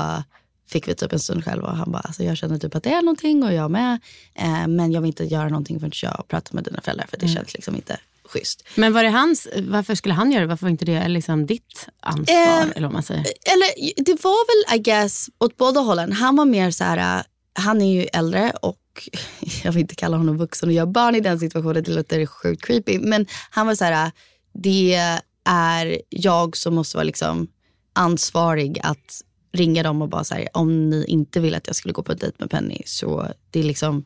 fick 0.68 0.88
vi 0.88 0.96
typ 0.96 1.14
en 1.14 1.20
stund 1.20 1.46
själva 1.46 1.68
och 1.68 1.78
han 1.78 1.92
bara, 1.92 2.00
alltså 2.00 2.24
jag 2.24 2.38
känner 2.38 2.58
typ 2.60 2.76
att 2.76 2.84
det 2.84 2.90
är 2.90 3.02
någonting 3.02 3.44
och 3.44 3.54
jag 3.54 3.72
med. 3.72 4.00
Eh, 4.34 4.68
men 4.68 4.92
jag 4.92 5.02
vill 5.02 5.08
inte 5.08 5.24
göra 5.24 5.48
någonting 5.50 5.80
förrän 5.80 5.92
jag 6.02 6.26
pratar 6.28 6.54
med 6.56 6.64
dina 6.64 6.82
föräldrar 6.82 7.08
för 7.08 7.18
det 7.18 7.26
Mm. 7.26 7.36
känns 7.36 7.54
liksom 7.54 7.76
inte 7.76 7.98
schysst. 8.30 8.64
Men 8.76 8.94
var 8.94 9.04
det 9.04 9.10
hans, 9.10 9.48
varför 9.68 9.96
skulle 9.96 10.14
han 10.14 10.32
göra 10.32 10.42
det? 10.42 10.48
Varför 10.48 10.66
var 10.66 10.70
inte 10.72 10.86
det 10.86 11.08
liksom 11.08 11.46
ditt 11.46 11.88
ansvar? 12.00 12.36
Ehm, 12.36 12.72
eller 12.76 12.88
vad 12.88 12.94
man 12.94 13.04
säger? 13.04 13.22
Eller 13.22 14.04
det 14.04 14.24
var 14.24 14.72
väl 14.72 14.80
I 14.80 14.82
guess 14.82 15.30
åt 15.40 15.58
båda 15.58 15.80
hållen. 15.80 16.12
Han 16.12 16.36
var 16.36 16.46
mer 16.46 16.72
så 16.72 16.84
här, 16.84 17.18
äh, 17.20 17.24
han 17.54 17.82
är 17.82 17.94
ju 17.94 18.08
äldre 18.14 18.52
och 18.62 19.10
jag 19.64 19.72
vill 19.72 19.82
inte 19.82 19.96
kalla 19.96 20.18
honom 20.18 20.38
vuxen 20.38 20.70
och 20.70 20.74
jag 20.74 20.88
barn 20.92 21.16
i 21.16 21.20
den 21.20 21.40
situationen, 21.40 21.84
det 21.84 21.92
låter 21.92 22.26
sjukt 22.26 22.66
creepy. 22.66 23.00
Men 23.00 23.26
han 23.50 23.68
var 23.68 23.76
så 23.76 23.86
här, 23.86 24.12
det 24.54 25.12
är 25.50 26.02
jag 26.10 26.58
som 26.58 26.76
måste 26.76 26.98
vara 26.98 27.04
liksom 27.04 27.48
ansvarig 27.94 28.80
att 28.84 29.22
ringa 29.56 29.84
dem 29.84 30.02
och 30.02 30.10
bara 30.10 30.24
så 30.24 30.36
här, 30.36 30.48
om 30.54 30.90
ni 30.90 31.06
inte 31.08 31.40
vill 31.40 31.56
att 31.56 31.68
jag 31.68 31.76
skulle 31.76 31.94
gå 31.94 32.04
på 32.04 32.14
dejt 32.14 32.36
med 32.40 32.50
Penny 32.50 32.82
så 32.86 33.28
det 33.52 33.60
är 33.60 33.64
liksom 33.64 34.04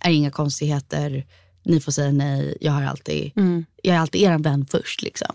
är 0.00 0.10
inga 0.10 0.30
konstigheter. 0.30 1.26
Ni 1.64 1.80
får 1.80 1.92
säga 1.92 2.12
nej. 2.12 2.56
Jag 2.60 2.72
har 2.72 2.82
alltid, 2.82 3.32
Mm. 3.36 3.64
jag 3.82 3.96
är 3.96 4.00
alltid 4.00 4.20
er 4.22 4.38
vän 4.38 4.66
först. 4.70 5.02
Liksom. 5.02 5.34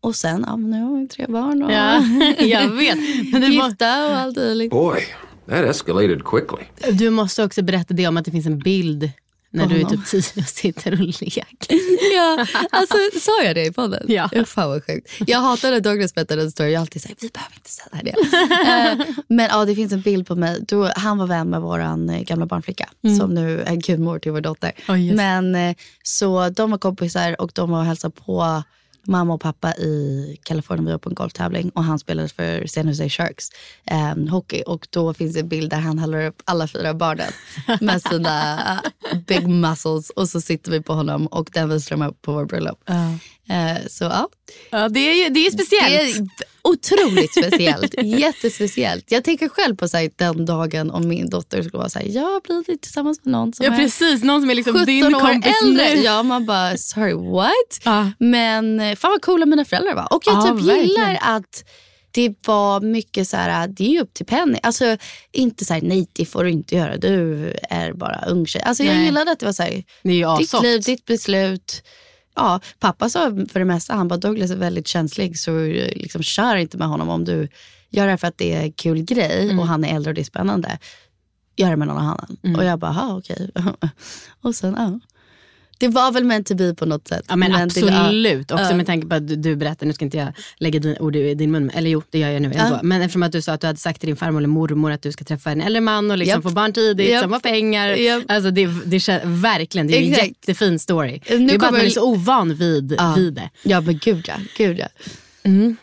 Och 0.00 0.16
sen, 0.16 0.44
ja, 0.46 0.56
men 0.56 0.70
nu 0.70 0.82
har 0.82 1.00
vi 1.00 1.08
tre 1.08 1.26
barn 1.28 1.62
och 1.62 1.72
Ja, 1.72 2.02
jag 2.38 2.68
vet. 2.68 2.98
Men 3.32 3.40
du, 3.40 3.46
gifta 3.54 4.06
och 4.08 4.16
allt 4.16 4.36
möjligt. 4.36 4.70
Boy, 4.70 5.00
that 5.48 5.64
escalated 5.64 6.24
quickly. 6.24 6.64
du 6.92 7.10
måste 7.10 7.44
också 7.44 7.62
berätta 7.62 7.94
det 7.94 8.06
om 8.08 8.16
att 8.16 8.24
det 8.24 8.30
finns 8.30 8.46
en 8.46 8.58
bild 8.58 9.10
när 9.56 9.66
du 9.66 9.80
är 9.80 9.84
typ 9.84 10.06
tio 10.06 10.42
och 10.42 10.48
sitter 10.48 10.92
och 10.92 10.98
leker. 10.98 11.44
Ja, 12.16 12.46
alltså 12.70 12.96
sa 13.20 13.42
jag 13.44 13.54
det 13.54 13.64
i 13.66 13.72
podden? 13.72 14.04
Ja. 14.08 14.30
Fan 14.46 14.68
vad 14.70 14.86
sjukt. 14.86 15.10
Jag 15.26 15.38
hatar 15.38 15.70
när 15.70 15.80
Douglas 15.80 16.14
berättar 16.14 16.38
en 16.38 16.50
story. 16.50 16.70
Jag 16.72 16.80
alltid 16.80 17.02
sagt 17.02 17.14
vi 17.22 17.28
behöver 17.28 17.54
inte 17.56 17.70
säga 17.70 18.02
det. 18.02 18.14
Eh, 18.66 19.06
Men 19.28 19.46
ja, 19.50 19.64
det 19.64 19.74
finns 19.74 19.92
en 19.92 20.00
bild 20.00 20.26
på 20.26 20.34
mig. 20.34 20.58
Då, 20.68 20.90
han 20.96 21.18
var 21.18 21.26
vän 21.26 21.50
med 21.50 21.60
vår 21.60 22.24
gamla 22.24 22.46
barnflicka 22.46 22.88
Mm. 23.04 23.16
som 23.18 23.34
nu 23.34 23.60
är 23.60 23.74
gudmor 23.74 24.18
till 24.18 24.32
vår 24.32 24.40
dotter. 24.40 24.72
Just. 24.96 25.16
Men 25.16 25.54
eh, 25.54 25.74
så 26.02 26.48
de 26.48 26.70
var 26.70 26.78
kompisar 26.78 27.40
och 27.40 27.50
de 27.54 27.70
var 27.70 27.78
och 27.78 27.84
hälsade 27.84 28.14
på 28.26 28.62
mamma 29.08 29.34
och 29.34 29.40
pappa 29.40 29.74
i 29.74 30.38
Kalifornien. 30.42 30.84
Vi 30.86 30.92
var 30.92 30.98
på 30.98 31.08
en 31.08 31.14
golftävling 31.14 31.70
och 31.70 31.84
han 31.84 31.98
spelade 31.98 32.28
för 32.28 32.66
San 32.66 32.88
Jose 32.88 33.08
Sharks 33.08 33.48
eh, 33.84 34.30
hockey. 34.30 34.62
Och 34.62 34.86
då 34.90 35.14
finns 35.14 35.34
det 35.34 35.40
en 35.40 35.48
bild 35.48 35.70
där 35.70 35.78
han 35.78 35.98
håller 35.98 36.26
upp 36.26 36.42
alla 36.44 36.68
fyra 36.68 36.94
barnen 36.94 37.32
med 37.80 38.02
sina 38.02 38.58
big 39.26 39.48
muscles. 39.48 40.10
Och 40.10 40.28
så 40.28 40.40
sitter 40.40 40.70
vi 40.70 40.82
på 40.82 40.92
honom 40.92 41.26
och 41.26 41.50
den 41.52 41.68
visar 41.68 41.96
de 41.96 42.06
upp 42.06 42.22
på 42.22 42.32
vår 42.32 42.44
bröllop. 42.44 42.90
Eh, 43.48 43.86
så 43.88 44.04
ja. 44.04 44.28
Ja, 44.70 44.88
det 44.88 45.00
är 45.00 45.24
ju 45.24 45.34
det 45.34 45.46
är 45.46 45.50
speciellt. 45.50 46.16
Det 46.16 46.44
är 46.44 46.55
otroligt 46.70 47.32
speciellt. 47.32 47.94
Jättespeciellt. 48.02 49.04
Jag 49.10 49.24
tänker 49.24 49.48
själv 49.48 49.76
på 49.76 49.88
så 49.88 49.96
här, 49.96 50.10
den 50.16 50.46
dagen 50.46 50.90
om 50.90 51.08
min 51.08 51.30
dotter 51.30 51.62
skulle 51.62 51.78
vara 51.78 51.88
så 51.88 51.98
här, 51.98 52.06
jag 52.06 52.42
blir 52.42 52.76
tillsammans 52.78 53.20
med 53.24 53.32
någon 53.32 53.52
som 53.52 53.66
Ja 53.66 53.72
är 53.72 53.76
precis, 53.76 54.22
någon 54.22 54.40
som 54.40 54.50
är 54.50 54.54
liksom 54.54 54.72
17 54.72 54.86
din 54.86 55.14
år 55.14 55.20
kompis 55.20 55.52
äldre. 55.64 55.94
nu. 55.94 56.00
Ja, 56.02 56.22
man 56.22 56.46
bara, 56.46 56.76
sorry 56.76 57.12
what? 57.32 57.80
Ja. 57.84 58.10
Men 58.18 58.96
fan 58.96 59.10
vad 59.10 59.22
coola 59.22 59.46
mina 59.46 59.64
föräldrar 59.64 59.94
var. 59.94 60.12
Och 60.14 60.22
jag 60.26 60.34
Ja, 60.34 60.42
typ 60.42 60.52
verkligen. 60.54 60.80
gillar 60.86 61.18
att 61.22 61.64
det 62.10 62.34
var 62.46 62.80
mycket 62.80 63.28
så 63.28 63.36
här, 63.36 63.68
det 63.68 63.96
är 63.96 64.02
upp 64.02 64.14
till 64.14 64.26
Penny. 64.26 64.58
Alltså 64.62 64.96
inte 65.32 65.64
så 65.64 65.74
här, 65.74 65.80
nej 65.80 66.06
det 66.12 66.24
får 66.24 66.44
du 66.44 66.50
inte 66.50 66.74
göra, 66.76 66.96
du 66.96 67.52
är 67.70 67.92
bara 67.92 68.24
ung 68.28 68.46
tjej. 68.46 68.62
Alltså 68.62 68.82
jag 68.84 68.94
Nej. 68.96 69.04
gillade 69.04 69.30
att 69.30 69.38
det 69.40 69.46
var 69.46 69.52
så 69.52 69.62
här, 69.62 69.84
Det 70.02 70.10
är 70.22 70.38
ditt 70.38 70.46
assoft. 70.48 70.62
liv, 70.62 70.82
ditt 70.82 71.04
beslut. 71.04 71.82
Ja, 72.36 72.60
pappa 72.78 73.08
sa 73.08 73.30
för 73.52 73.58
det 73.58 73.64
mesta, 73.64 73.94
han 73.94 74.08
bara 74.08 74.16
Douglas 74.16 74.50
är 74.50 74.56
väldigt 74.56 74.86
känslig 74.88 75.38
så 75.38 75.58
eh, 75.58 75.92
liksom, 75.96 76.22
kör 76.22 76.56
inte 76.56 76.76
med 76.78 76.88
honom 76.88 77.08
om 77.08 77.24
du 77.24 77.48
gör 77.90 78.06
det 78.06 78.16
för 78.16 78.26
att 78.26 78.38
det 78.38 78.52
är 78.54 78.62
en 78.62 78.72
kul 78.72 79.02
grej 79.02 79.44
Mm. 79.44 79.58
och 79.58 79.66
han 79.66 79.84
är 79.84 79.94
äldre 79.96 80.10
och 80.10 80.14
det 80.14 80.20
är 80.20 80.24
spännande. 80.24 80.78
Gör 81.56 81.70
det 81.70 81.76
med 81.76 81.88
någon 81.88 81.98
annan. 81.98 82.36
Mm. 82.42 82.56
Och 82.56 82.64
jag 82.64 82.78
bara, 82.78 82.92
"Ha, 82.92 83.16
okej. 83.18 83.50
och 84.42 84.54
sen, 84.54 84.74
ja. 84.78 85.00
Det 85.78 85.88
var 85.88 86.12
väl 86.12 86.24
meant 86.24 86.46
to 86.46 86.54
be 86.54 86.74
på 86.74 86.86
något 86.86 87.08
sätt. 87.08 87.24
Ja 87.28 87.36
men, 87.36 87.52
det- 87.52 87.62
absolut. 87.62 88.44
ja. 88.50 88.62
Också 88.62 88.74
med 88.76 88.86
tanke 88.86 89.06
på 89.06 89.14
att 89.14 89.28
du, 89.28 89.36
du 89.36 89.56
berättar, 89.56 89.86
nu 89.86 89.92
ska 89.92 90.04
inte 90.04 90.16
jag 90.16 90.32
lägga 90.58 90.80
din, 90.80 90.96
ord 91.00 91.16
i 91.16 91.34
din 91.34 91.50
mun, 91.50 91.70
eller 91.74 91.90
jo 91.90 92.02
det 92.10 92.18
gör 92.18 92.30
jag 92.30 92.42
nu 92.42 92.48
ändå. 92.52 92.74
Ja. 92.76 92.80
Men 92.82 93.02
eftersom 93.02 93.22
att 93.22 93.32
du 93.32 93.42
sa 93.42 93.52
att 93.52 93.60
du 93.60 93.66
hade 93.66 93.78
sagt 93.78 94.00
till 94.00 94.06
din 94.06 94.16
farmor 94.16 94.38
eller 94.40 94.48
mormor 94.48 94.90
att 94.90 95.02
du 95.02 95.12
ska 95.12 95.24
träffa 95.24 95.50
en 95.50 95.60
äldre 95.60 95.80
man 95.80 96.10
och 96.10 96.18
liksom 96.18 96.36
Japp. 96.38 96.42
få 96.42 96.50
barn 96.50 96.72
tidigt, 96.72 97.10
Japp. 97.10 97.22
samma 97.22 97.40
pengar. 97.40 97.88
Japp. 97.88 98.22
Alltså 98.28 98.50
det, 98.50 98.66
det 98.66 98.98
kän- 98.98 99.20
verkligen, 99.42 99.86
det 99.86 99.96
är 99.96 100.02
en 100.02 100.08
Exakt. 100.12 100.26
jättefin 100.28 100.78
story. 100.78 101.12
Nu 101.12 101.18
det 101.28 101.34
är 101.34 101.38
bara 101.38 101.54
att 101.54 101.60
kommer- 101.60 101.78
man 101.78 101.86
är 101.86 101.90
så 101.90 102.02
ovan 102.08 102.54
vid, 102.54 102.94
Ja. 102.98 103.14
vid 103.16 103.32
det. 103.34 103.50
Ja 103.62 103.80
men 103.80 103.98
gud 103.98 104.24
ja. 104.28 104.34
Gud, 104.56 104.78
ja. 104.78 104.86
Mm. 105.42 105.76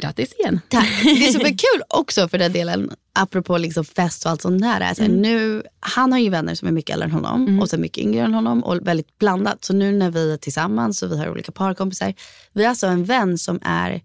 Grattis 0.00 0.32
igen. 0.38 0.60
Tack. 0.68 1.02
Det 1.02 1.32
som 1.32 1.40
är 1.40 1.44
kul 1.74 1.82
också 1.88 2.28
för 2.28 2.38
den 2.38 2.52
delen, 2.52 2.90
apropå 3.18 3.58
liksom 3.58 3.84
fest 3.84 4.24
och 4.24 4.30
allt 4.30 4.42
sånt 4.42 4.62
där. 4.62 4.80
Är 4.80 4.94
så 4.94 5.02
här, 5.02 5.08
Mm. 5.08 5.20
nu, 5.22 5.62
han 5.80 6.12
har 6.12 6.18
ju 6.18 6.30
vänner 6.30 6.54
som 6.54 6.68
är 6.68 6.72
mycket 6.72 6.94
äldre 6.94 7.04
än 7.06 7.12
honom 7.12 7.60
och 7.60 7.70
sen 7.70 7.80
mycket 7.80 8.02
yngre 8.04 8.24
än 8.24 8.34
honom 8.34 8.64
och 8.64 8.86
väldigt 8.88 9.18
blandat. 9.18 9.64
Så 9.64 9.72
nu 9.72 9.92
när 9.92 10.10
vi 10.10 10.32
är 10.32 10.36
tillsammans 10.36 11.02
och 11.02 11.12
vi 11.12 11.18
har 11.18 11.30
olika 11.30 11.52
parkompisar. 11.52 12.14
Vi 12.52 12.62
har 12.62 12.70
alltså 12.70 12.86
en 12.86 13.04
vän 13.04 13.38
som 13.38 13.58
är 13.62 14.02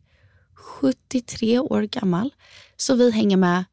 73 0.56 1.60
år 1.60 1.82
gammal. 1.82 2.30
Så 2.78 2.96
vi 2.96 3.12
hänger 3.12 3.38
med 3.38 3.64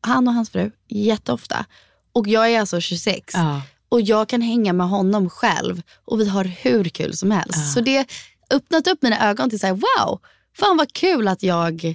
han 0.00 0.28
och 0.28 0.34
hans 0.34 0.50
fru 0.50 0.70
jätteofta. 0.88 1.64
Och 2.12 2.28
jag 2.28 2.50
är 2.52 2.60
alltså 2.60 2.80
26. 2.80 3.34
Ja. 3.34 3.62
Och 3.88 4.00
jag 4.00 4.28
kan 4.28 4.42
hänga 4.42 4.72
med 4.72 4.88
honom 4.88 5.30
själv 5.30 5.82
och 6.04 6.20
vi 6.20 6.28
har 6.28 6.44
hur 6.44 6.84
kul 6.84 7.16
som 7.16 7.30
helst. 7.30 7.72
Så 7.74 7.80
det 7.80 8.06
öppnat 8.50 8.86
upp 8.86 9.02
mina 9.02 9.28
ögon 9.30 9.50
till 9.50 9.60
så 9.60 9.66
här, 9.66 9.74
wow, 9.74 10.20
fan 10.56 10.76
vad 10.76 10.92
kul 10.92 11.28
att 11.28 11.42
jag 11.42 11.94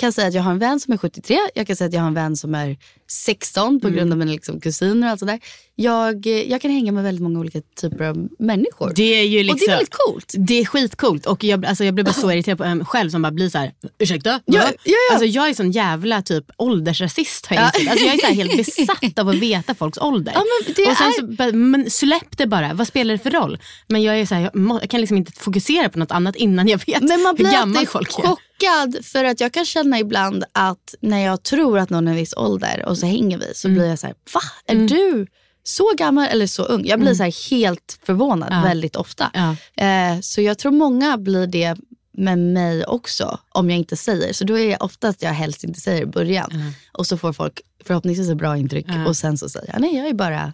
kan 0.00 0.12
säga 0.12 0.28
att 0.28 0.34
jag 0.34 0.42
har 0.42 0.50
en 0.50 0.58
vän 0.58 0.80
som 0.80 0.92
är 0.92 0.98
73, 0.98 1.38
jag 1.54 1.66
kan 1.66 1.76
säga 1.76 1.88
att 1.88 1.94
jag 1.94 2.00
har 2.00 2.08
en 2.08 2.14
vän 2.14 2.36
som 2.36 2.54
är 2.54 2.76
16 3.10 3.80
på 3.80 3.88
grund 3.88 4.12
av 4.12 4.18
mina 4.18 4.32
liksom, 4.32 4.60
kusiner 4.60 5.06
och 5.06 5.10
allt 5.10 5.20
sådär. 5.20 5.40
Jag, 5.76 6.26
jag 6.26 6.60
kan 6.60 6.70
hänga 6.70 6.92
med 6.92 7.04
väldigt 7.04 7.22
många 7.22 7.40
olika 7.40 7.60
typer 7.80 8.04
av 8.04 8.28
människor. 8.38 8.92
Det 8.96 9.02
är 9.20 9.22
ju 9.24 9.42
liksom, 9.42 9.54
Och 9.54 9.58
det 9.58 9.64
är 9.72 9.76
väldigt 9.76 9.94
coolt. 9.94 10.34
Det 10.38 10.60
är 10.60 10.64
skitcoolt 10.64 11.26
och 11.26 11.44
jag, 11.44 11.66
alltså 11.66 11.84
jag 11.84 11.94
blir 11.94 12.04
bara 12.04 12.12
så 12.12 12.32
irriterad 12.32 12.58
på 12.58 12.74
mig 12.74 12.86
själv 12.86 13.10
som 13.10 13.22
bara 13.22 13.32
blir 13.32 13.48
så 13.48 13.58
här, 13.58 13.72
ursäkta? 13.98 14.30
Ja, 14.30 14.40
ja, 14.62 14.72
ja. 14.84 14.94
Alltså 15.12 15.26
jag 15.26 15.48
är 15.48 15.54
sån 15.54 15.70
jävla 15.70 16.22
typ 16.22 16.44
åldersrasist 16.56 17.46
har 17.46 17.56
jag. 17.56 17.64
Alltså 17.64 17.80
jag 18.04 18.14
är 18.14 18.18
så 18.18 18.26
här 18.26 18.34
helt 18.34 18.56
besatt 18.76 19.18
av 19.18 19.28
att 19.28 19.34
veta 19.34 19.74
folks 19.74 19.98
ålder. 19.98 20.32
Ja, 20.34 20.40
men 20.66 20.74
det 20.74 20.90
och 20.90 20.96
sen 20.96 21.06
är- 21.06 21.12
så, 21.20 21.26
bara, 21.26 21.52
men 21.52 21.90
släpp 21.90 22.36
det 22.38 22.46
bara, 22.46 22.74
vad 22.74 22.86
spelar 22.88 23.12
det 23.14 23.18
för 23.18 23.30
roll? 23.30 23.58
Men 23.88 24.02
jag 24.02 24.20
är 24.20 24.26
så 24.26 24.34
här, 24.34 24.42
jag, 24.42 24.56
må, 24.56 24.78
jag 24.80 24.90
kan 24.90 25.00
liksom 25.00 25.16
inte 25.16 25.32
fokusera 25.32 25.88
på 25.88 25.98
något 25.98 26.10
annat 26.12 26.36
innan 26.36 26.68
jag 26.68 26.78
vet 26.86 27.02
Men 27.02 27.22
man 27.22 27.36
hur 27.36 27.44
blir 27.44 27.52
gammal 27.52 27.76
alltid 27.76 27.88
folk 27.88 28.18
är. 28.18 28.22
chockad 28.22 29.04
för 29.04 29.24
att 29.24 29.40
jag 29.40 29.52
kan 29.52 29.64
känna 29.66 29.98
ibland 29.98 30.44
att 30.52 30.94
när 31.00 31.18
jag 31.24 31.42
tror 31.42 31.78
att 31.78 31.90
någon 31.90 32.06
är 32.08 32.12
en 32.12 32.16
viss 32.16 32.34
ålder 32.36 32.84
och 32.86 32.98
så 33.00 33.06
hänger 33.06 33.38
vi 33.38 33.54
så 33.54 33.68
Mm. 33.68 33.78
blir 33.78 33.88
jag 33.88 33.98
så 33.98 34.06
här, 34.06 34.16
va? 34.34 34.40
Är 34.66 34.74
du 34.88 35.26
så 35.62 35.90
gammal 35.98 36.28
eller 36.28 36.46
så 36.46 36.62
ung? 36.62 36.86
Jag 36.86 37.00
blir 37.00 37.14
så 37.14 37.22
här 37.22 37.50
helt 37.50 37.98
förvånad 38.02 38.48
Mm. 38.48 38.62
Ja. 38.62 38.68
väldigt 38.68 38.96
ofta. 38.96 39.30
Ja. 39.34 39.56
Eh, 39.84 40.20
så 40.20 40.40
jag 40.40 40.58
tror 40.58 40.72
många 40.72 41.18
blir 41.18 41.46
det 41.46 41.76
med 42.12 42.38
mig 42.38 42.84
också 42.84 43.38
om 43.50 43.70
jag 43.70 43.78
inte 43.78 43.96
säger. 43.96 44.32
Så 44.32 44.44
då 44.44 44.58
är 44.58 44.70
jag 44.70 44.82
ofta 44.82 45.08
att 45.08 45.22
jag 45.22 45.30
helst 45.30 45.64
inte 45.64 45.80
säger 45.80 46.02
i 46.02 46.06
början. 46.06 46.50
Och 46.92 47.06
så 47.06 47.16
får 47.18 47.32
folk 47.32 47.60
förhoppningsvis 47.84 48.28
ett 48.30 48.36
bra 48.36 48.56
intryck 48.56 48.86
och 49.06 49.16
sen 49.16 49.38
så 49.38 49.48
säger 49.48 49.72
jag 49.72 49.80
nej 49.80 49.96
jag 49.96 50.08
är 50.08 50.14
bara 50.14 50.52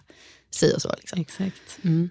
si 0.57 0.73
och 0.75 0.81
så. 0.81 0.93
Liksom. 0.97 1.21
Exakt. 1.21 1.77
Mm. 1.83 2.09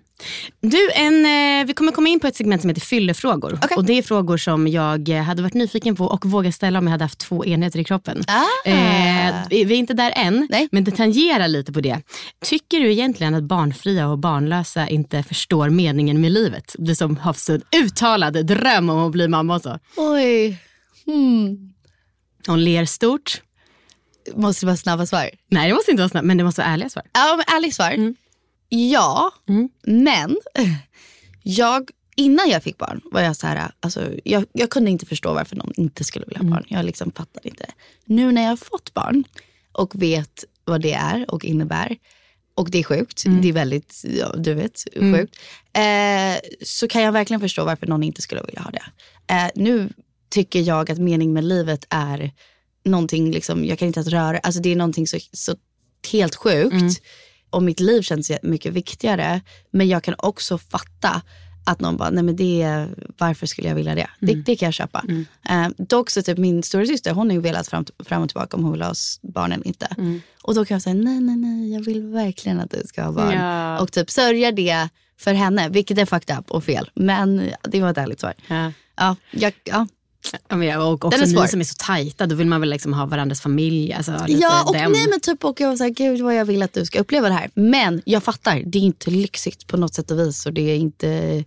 Du, 0.60 0.90
en, 0.94 1.26
eh, 1.26 1.66
vi 1.66 1.72
kommer 1.72 1.92
komma 1.92 2.08
in 2.08 2.20
på 2.20 2.26
ett 2.26 2.36
segment 2.36 2.62
som 2.62 2.68
heter 2.68 2.80
fyllefrågor. 2.80 3.58
Och 3.76 3.84
det 3.84 3.92
är 3.92 4.02
frågor 4.02 4.36
som 4.36 4.68
jag 4.68 5.08
eh, 5.08 5.22
hade 5.22 5.42
varit 5.42 5.54
nyfiken 5.54 5.96
på 5.96 6.04
och 6.04 6.26
vågat 6.26 6.54
ställa 6.54 6.78
om 6.78 6.84
jag 6.84 6.90
hade 6.90 7.04
haft 7.04 7.18
två 7.18 7.44
enheter 7.44 7.78
i 7.78 7.84
kroppen. 7.84 8.24
Ah. 8.26 8.70
Eh, 8.70 9.34
vi 9.50 9.62
är 9.62 9.72
inte 9.72 9.94
där 9.94 10.12
än, 10.16 10.46
Nej. 10.50 10.68
men 10.72 10.84
det 10.84 10.90
tangerar 10.90 11.48
lite 11.48 11.72
på 11.72 11.80
det. 11.80 12.02
Tycker 12.44 12.80
du 12.80 12.92
egentligen 12.92 13.34
att 13.34 13.44
barnfria 13.44 14.08
och 14.08 14.18
barnlösa 14.18 14.88
inte 14.88 15.22
förstår 15.22 15.70
meningen 15.70 16.20
med 16.20 16.32
livet? 16.32 16.74
Du 16.78 16.94
som 16.94 17.16
har 17.16 17.32
så 17.32 17.60
uttalad 17.76 18.46
dröm 18.46 18.90
om 18.90 18.98
att 18.98 19.12
bli 19.12 19.28
mamma 19.28 19.54
och 19.54 19.62
så. 19.62 19.78
Oj. 19.96 20.58
Hmm. 21.06 21.72
Hon 22.46 22.64
ler 22.64 22.84
stort. 22.84 23.42
Måste 24.34 24.62
det 24.62 24.66
vara 24.66 24.76
snabba 24.76 25.06
svar? 25.06 25.30
Nej, 25.50 25.68
det 25.68 25.74
måste 25.74 25.90
inte 25.90 26.00
vara 26.00 26.08
snabbt, 26.08 26.26
men 26.26 26.36
det 26.36 26.44
måste 26.44 26.60
vara 26.60 26.72
ärliga 26.72 26.88
svar. 26.88 27.04
Ja, 27.12 27.36
men 27.36 27.56
ärligt 27.56 27.74
svar. 27.74 27.90
Mm. 27.90 28.14
Ja, 28.68 29.30
Mm. 29.48 29.68
men 29.86 30.36
jag, 31.42 31.90
innan 32.16 32.48
jag 32.48 32.62
fick 32.62 32.78
barn 32.78 33.00
var 33.04 33.20
jag 33.20 33.36
så 33.36 33.46
här, 33.46 33.70
alltså, 33.80 34.12
jag, 34.24 34.44
jag 34.52 34.70
kunde 34.70 34.90
inte 34.90 35.06
förstå 35.06 35.34
varför 35.34 35.56
någon 35.56 35.72
inte 35.76 36.04
skulle 36.04 36.24
vilja 36.26 36.42
ha 36.42 36.50
barn. 36.50 36.64
Jag 36.68 36.84
liksom 36.84 37.12
fattade 37.12 37.48
inte. 37.48 37.66
Nu 38.04 38.32
när 38.32 38.42
jag 38.42 38.48
har 38.48 38.56
fått 38.56 38.94
barn 38.94 39.24
och 39.72 40.02
vet 40.02 40.44
vad 40.64 40.80
det 40.80 40.92
är 40.92 41.30
och 41.30 41.44
innebär 41.44 41.96
och 42.54 42.70
det 42.70 42.78
är 42.78 42.82
sjukt, 42.84 43.22
det 43.42 43.48
är 43.48 43.52
väldigt, 43.52 44.02
ja, 44.18 44.34
du 44.36 44.54
vet, 44.54 44.84
sjukt. 45.16 45.36
Eh, 45.72 46.38
så 46.62 46.88
kan 46.88 47.02
jag 47.02 47.12
verkligen 47.12 47.40
förstå 47.40 47.64
varför 47.64 47.86
någon 47.86 48.02
inte 48.02 48.22
skulle 48.22 48.42
vilja 48.42 48.60
ha 48.60 48.70
det. 48.70 48.82
Eh, 49.34 49.50
nu 49.54 49.88
tycker 50.30 50.60
jag 50.60 50.90
att 50.90 50.98
mening 50.98 51.32
med 51.32 51.44
livet 51.44 51.86
är 51.90 52.32
någonting, 52.84 53.30
liksom, 53.30 53.64
jag 53.64 53.78
kan 53.78 53.88
inte 53.88 54.00
ens 54.00 54.08
röra, 54.12 54.38
alltså 54.38 54.60
det 54.60 54.72
är 54.72 54.76
någonting 54.76 55.06
så, 55.06 55.18
så 55.32 55.56
helt 56.12 56.34
sjukt. 56.36 57.02
Och 57.56 57.62
mitt 57.62 57.80
liv 57.80 58.02
känns 58.02 58.30
mycket 58.42 58.72
viktigare. 58.72 59.40
Men 59.70 59.88
jag 59.88 60.02
kan 60.02 60.14
också 60.18 60.58
fatta 60.58 61.22
att 61.66 61.80
någon 61.80 61.96
bara, 61.96 62.10
nej 62.10 62.22
men 62.24 62.36
det, 62.36 62.86
varför 63.18 63.46
skulle 63.46 63.68
jag 63.68 63.74
vilja 63.74 63.94
det? 63.94 64.06
Det, 64.20 64.34
det 64.34 64.56
kan 64.56 64.66
jag 64.66 64.74
köpa. 64.74 65.04
Eh, 65.48 65.68
dock 65.78 66.10
så 66.10 66.22
typ 66.22 66.38
min 66.38 66.62
stora 66.62 66.86
syster 66.86 67.12
hon 67.12 67.26
har 67.26 67.34
ju 67.34 67.40
velat 67.40 67.68
fram, 67.68 67.84
fram 68.04 68.22
och 68.22 68.28
tillbaka 68.28 68.56
om 68.56 68.62
hon 68.62 68.72
vill 68.72 68.82
ha 68.82 68.94
barn 69.22 69.52
eller 69.52 69.66
inte. 69.66 69.88
Och 70.42 70.54
då 70.54 70.64
kan 70.64 70.74
jag 70.74 70.82
säga, 70.82 70.94
nej 70.94 71.20
nej 71.20 71.36
nej, 71.36 71.72
jag 71.72 71.80
vill 71.80 72.02
verkligen 72.02 72.60
att 72.60 72.70
du 72.70 72.82
ska 72.86 73.02
ha 73.02 73.12
barn. 73.12 73.32
Ja. 73.34 73.80
Och 73.80 73.92
typ 73.92 74.10
sörja 74.10 74.52
det 74.52 74.88
för 75.18 75.34
henne, 75.34 75.68
vilket 75.68 75.98
är 75.98 76.06
fucked 76.06 76.38
up 76.38 76.50
och 76.50 76.64
fel. 76.64 76.90
Men 76.94 77.50
det 77.62 77.80
var 77.80 77.90
ett 77.90 77.98
ärligt 77.98 78.20
svar. 78.20 78.34
Ja. 78.48 78.72
Ja, 78.96 79.16
jag, 79.30 79.52
ja. 79.64 79.86
Ja, 80.48 80.56
men, 80.56 80.80
och 80.80 80.92
också 80.92 81.08
Den 81.10 81.22
är 81.22 81.26
svår. 81.26 81.42
ni 81.42 81.48
som 81.48 81.60
är 81.60 81.64
så 81.64 81.74
tajta, 81.78 82.26
då 82.26 82.34
vill 82.34 82.46
man 82.46 82.60
väl 82.60 82.70
liksom 82.70 82.92
ha 82.92 83.06
varandras 83.06 83.40
familj. 83.40 83.92
Alltså, 83.92 84.24
Ja, 84.28 84.64
och 84.66 84.72
den. 84.72 84.92
nej 84.92 85.06
men 85.10 85.20
typ 85.20 85.44
och 85.44 85.60
jag 85.60 85.68
var 85.68 85.76
såhär, 85.76 85.90
gud 85.90 86.20
vad 86.20 86.34
jag 86.34 86.44
vill 86.44 86.62
att 86.62 86.72
du 86.72 86.86
ska 86.86 86.98
uppleva 87.00 87.28
det 87.28 87.34
här. 87.34 87.50
Men 87.54 88.02
jag 88.04 88.22
fattar, 88.24 88.62
det 88.66 88.78
är 88.78 88.82
inte 88.82 89.10
lyxigt 89.10 89.66
på 89.66 89.76
något 89.76 89.94
sätt 89.94 90.10
och 90.10 90.18
vis 90.18 90.46
och 90.46 90.52
det 90.52 90.62
är 90.70 90.76
inte, 90.76 91.06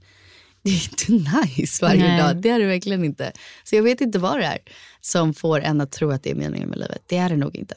det 0.63 0.69
är 0.69 0.83
inte 1.13 1.31
nice 1.47 1.85
varje 1.85 2.07
Nej. 2.07 2.21
dag. 2.21 2.37
Det 2.41 2.49
är 2.49 2.59
det 2.59 2.65
verkligen 2.65 3.03
inte. 3.05 3.31
Så 3.63 3.75
jag 3.75 3.83
vet 3.83 4.01
inte 4.01 4.19
vad 4.19 4.39
det 4.39 4.45
är 4.45 4.57
som 5.01 5.33
får 5.33 5.61
en 5.61 5.81
att 5.81 5.91
tro 5.91 6.11
att 6.11 6.23
det 6.23 6.31
är 6.31 6.35
meningen 6.35 6.69
med 6.69 6.79
livet. 6.79 7.01
Det 7.07 7.17
är 7.17 7.29
det 7.29 7.35
nog 7.37 7.55
inte. 7.55 7.75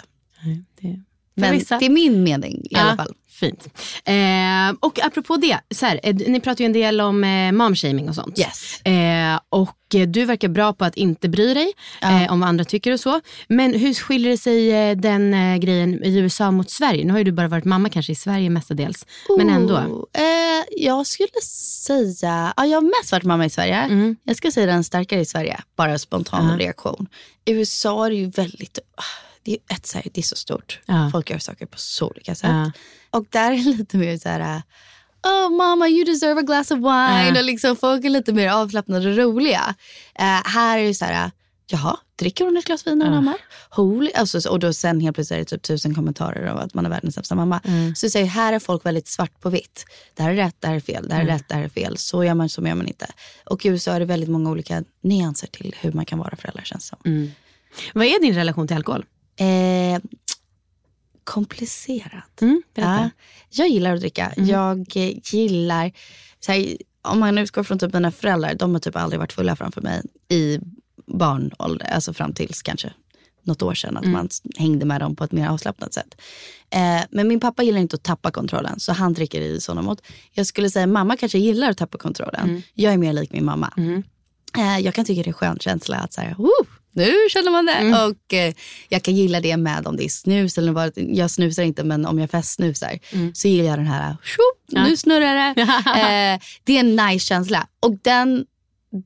det, 0.81 1.01
Men 1.35 1.53
vissa. 1.53 1.79
det 1.79 1.87
är 1.87 1.91
min 1.91 2.23
mening 2.23 2.67
i 2.71 2.77
alla 2.77 2.97
fall. 2.97 3.15
Fint. 3.31 3.69
Eh, 4.05 4.77
och 4.81 5.05
apropå 5.05 5.37
det, 5.37 5.59
så 5.75 5.87
här, 5.87 6.01
eh, 6.03 6.15
ni 6.15 6.41
pratar 6.41 6.61
ju 6.61 6.67
en 6.67 6.73
del 6.73 7.01
om 7.01 7.25
eh, 7.25 7.53
momshaming 7.53 8.09
och 8.09 8.15
sånt. 8.15 8.39
Yes. 8.39 8.81
Eh, 8.83 9.41
och 9.49 9.95
eh, 9.95 10.09
du 10.09 10.25
verkar 10.25 10.49
bra 10.49 10.73
på 10.73 10.85
att 10.85 10.97
inte 10.97 11.29
bry 11.29 11.55
dig 11.55 11.73
eh, 12.03 12.33
om 12.33 12.41
vad 12.41 12.49
andra 12.49 12.65
tycker 12.65 12.93
och 12.93 13.01
så. 13.01 13.21
Men 13.49 13.75
hur 13.75 13.95
skiljer 13.95 14.31
det 14.31 14.39
sig 14.39 14.95
den 14.97 15.61
grejen 15.61 16.05
i 16.05 16.19
USA 16.19 16.51
mot 16.51 16.71
Sverige? 16.71 17.05
Nu 17.05 17.11
har 17.11 17.19
ju 17.19 17.25
du 17.25 17.33
bara 17.33 17.49
varit 17.49 17.65
mamma 17.65 17.89
kanske 17.89 18.13
i 18.13 18.15
Sverige 18.15 18.51
mestadels. 18.51 19.07
Men 19.39 19.51
ändå. 19.51 19.75
Oh, 19.77 20.05
jag 20.77 21.07
skulle 21.07 21.29
säga, 21.87 22.55
ja, 22.57 22.67
jag 22.67 22.77
har 22.77 23.01
mest 23.01 23.13
varit 23.13 23.25
mamma 23.25 23.47
i 23.47 23.51
Sverige. 23.51 24.15
Jag 24.25 24.37
skulle 24.37 24.53
säga 24.53 24.67
den 24.67 24.85
starkare 24.85 25.21
i 25.21 25.25
Sverige, 25.25 25.61
bara 25.77 25.99
spontan 25.99 26.49
Ja. 26.49 26.65
reaktion. 26.67 27.07
I 27.45 27.53
USA 27.53 28.07
är 28.07 28.11
det 28.11 28.17
ju 28.17 28.31
väldigt, 28.31 28.79
ah, 28.97 29.03
det 29.43 29.53
är 29.53 29.75
ett 29.77 29.87
så 29.87 29.99
här, 29.99 30.07
det 30.15 30.21
är 30.21 30.23
så 30.23 30.37
stort. 30.37 30.81
Ja. 30.87 31.09
Folk 31.13 31.31
gör 31.31 31.39
saker 31.39 31.67
på 31.67 31.79
så 31.79 32.07
olika 32.09 32.35
sätt. 32.35 32.51
Ja. 32.51 32.73
Och 33.11 33.25
där 33.31 33.53
är 33.53 33.77
lite 33.77 33.97
mer 33.97 34.17
så 34.19 34.29
här, 34.29 34.63
oh 35.27 35.51
mama 35.57 35.89
you 35.89 36.05
deserve 36.05 36.41
a 36.41 36.43
glass 36.43 36.71
of 36.71 36.79
wine. 36.79 37.25
Ja. 37.35 37.39
Och 37.39 37.45
liksom 37.45 37.77
folk 37.77 38.05
är 38.05 38.11
lite 38.11 38.33
mer 38.33 38.49
avslappnade 38.49 39.11
och 39.11 39.17
roliga. 39.17 39.75
Eh, 40.19 40.25
här 40.45 40.79
är 40.79 40.85
det 40.87 40.95
så 40.95 41.05
här, 41.05 41.31
jaha, 41.67 41.97
dricker 42.19 42.45
hon 42.45 42.57
ett 42.57 42.65
glas 42.65 42.87
vin 42.87 42.99
när 42.99 43.07
hon 43.07 43.15
ammar? 43.19 43.37
Holy. 43.71 44.11
Alltså, 44.15 44.41
så- 44.41 44.51
och 44.51 44.59
då 44.59 44.73
sen 44.73 45.01
helt 45.01 45.15
plötsligt 45.15 45.37
är 45.37 45.39
det 45.39 45.45
typ 45.45 45.63
tusen 45.63 45.95
kommentarer 45.95 46.47
om 46.53 46.59
att 46.59 46.75
man 46.75 46.87
är 46.87 46.91
världens 46.91 47.15
sämsta 47.15 47.35
mamma. 47.35 47.61
Så 47.97 48.11
säger 48.11 48.27
här 48.27 48.53
är 48.53 48.59
folk 48.59 48.87
väldigt 48.87 49.09
svart 49.09 49.41
på 49.41 49.51
vitt. 49.51 49.85
Det 50.15 50.23
här 50.23 50.31
är 50.31 50.35
rätt, 50.37 50.57
det 50.59 50.67
här 50.69 50.75
är 50.75 50.81
fel, 50.81 51.09
det 51.09 51.15
här 51.15 51.23
är 51.23 51.27
rätt, 51.27 51.49
det 51.49 51.55
här 51.55 51.63
är 51.63 51.69
fel. 51.69 51.99
Så 51.99 52.25
gör 52.25 52.35
man, 52.35 52.49
så 52.49 52.67
gör 52.67 52.75
man 52.75 52.87
inte. 52.89 53.07
Och 53.45 53.67
i 53.67 53.69
USA 53.69 53.93
är 53.93 54.01
det 54.01 54.07
väldigt 54.07 54.29
många 54.31 54.51
olika 54.51 54.85
nyanser 55.03 55.47
till 55.47 55.75
hur 55.81 55.93
man 55.93 56.05
kan 56.05 56.19
vara 56.19 56.37
förälder 56.37 56.63
känns 56.65 56.87
som. 56.87 56.99
Vad 57.95 58.07
är 58.07 58.21
din 58.21 58.35
relation 58.35 58.67
till 58.69 58.77
alkohol? 58.77 59.05
Eh, 59.37 60.01
komplicerat. 61.25 62.41
Mm. 62.43 62.63
Ja, 62.75 63.11
jag 63.51 63.69
gillar 63.69 63.95
att 63.95 64.01
dricka. 64.01 64.33
Jag 64.37 64.97
eh, 64.97 65.13
gillar, 65.25 65.93
så 66.41 66.53
här, 66.53 66.77
om 67.03 67.21
man 67.21 67.39
utgår 67.39 67.63
från 67.63 67.79
typ 67.79 67.93
mina 67.95 68.11
föräldrar, 68.11 68.55
de 68.55 68.73
har 68.73 68.81
typ 68.81 68.97
aldrig 68.97 69.19
varit 69.21 69.33
fulla 69.33 69.57
framför 69.57 69.81
mig 69.81 70.03
i 70.29 70.59
barnålder, 71.07 71.87
alltså 71.87 72.13
fram 72.13 72.33
tills 72.35 72.63
kanske 72.63 72.93
något 73.45 73.63
år 73.63 73.75
sedan, 73.75 73.97
att 73.97 74.05
man 74.13 74.29
hängde 74.59 74.87
med 74.87 75.01
dem 75.01 75.17
på 75.17 75.25
ett 75.25 75.33
mer 75.33 75.49
avslappnat 75.49 75.95
sätt. 75.95 76.21
Eh, 76.71 77.01
men 77.11 77.29
min 77.29 77.41
pappa 77.41 77.63
gillar 77.63 77.81
inte 77.81 77.97
att 77.97 78.03
tappa 78.03 78.31
kontrollen, 78.31 78.81
så 78.81 78.93
han 78.93 79.13
dricker 79.13 79.41
i 79.41 79.61
sådana 79.61 79.83
mått. 79.83 80.03
Jag 80.33 80.47
skulle 80.47 80.71
säga 80.71 80.87
mamma 80.87 81.17
kanske 81.17 81.39
gillar 81.39 81.71
att 81.71 81.79
tappa 81.79 81.99
kontrollen. 81.99 82.49
Jag 82.75 82.93
är 82.93 82.99
mer 82.99 83.13
lik 83.13 83.33
min 83.33 83.45
mamma. 83.45 83.73
Eh, 84.59 84.79
jag 84.79 84.95
kan 84.95 85.05
tycka 85.05 85.23
det 85.23 85.27
är 85.27 85.29
en 85.29 85.33
skön 85.35 85.59
känsla 85.59 85.97
att 85.97 86.13
så 86.13 86.21
här, 86.21 86.35
"Woo, 86.39 86.67
nu 86.93 87.13
känner 87.31 87.51
man 87.51 87.67
det. 87.67 87.73
Och 88.07 88.35
eh, 88.35 88.55
jag 88.89 89.03
kan 89.03 89.17
gilla 89.17 89.41
det 89.41 89.57
med 89.57 89.87
om 89.87 89.97
det 89.97 90.05
är 90.05 90.09
snus 90.09 90.59
eller 90.59 90.73
vad, 90.73 90.93
jag 90.97 91.31
snusar 91.31 91.63
inte 91.63 91.85
men 91.85 92.07
om 92.07 92.19
jag 92.19 92.31
festsnusar 92.31 92.99
så 93.35 93.49
gillar 93.49 93.69
jag 93.69 93.79
den 93.79 93.87
här, 93.87 94.17
"Tjopp, 94.25 94.73
nu 94.85 94.97
snurrar 94.97 95.55
det. 95.55 95.61
eh, 96.35 96.41
det 96.65 96.77
är 96.77 96.81
en 96.81 96.97
nice 96.97 97.27
känsla. 97.27 97.67
Och 97.81 97.99
den 98.03 98.45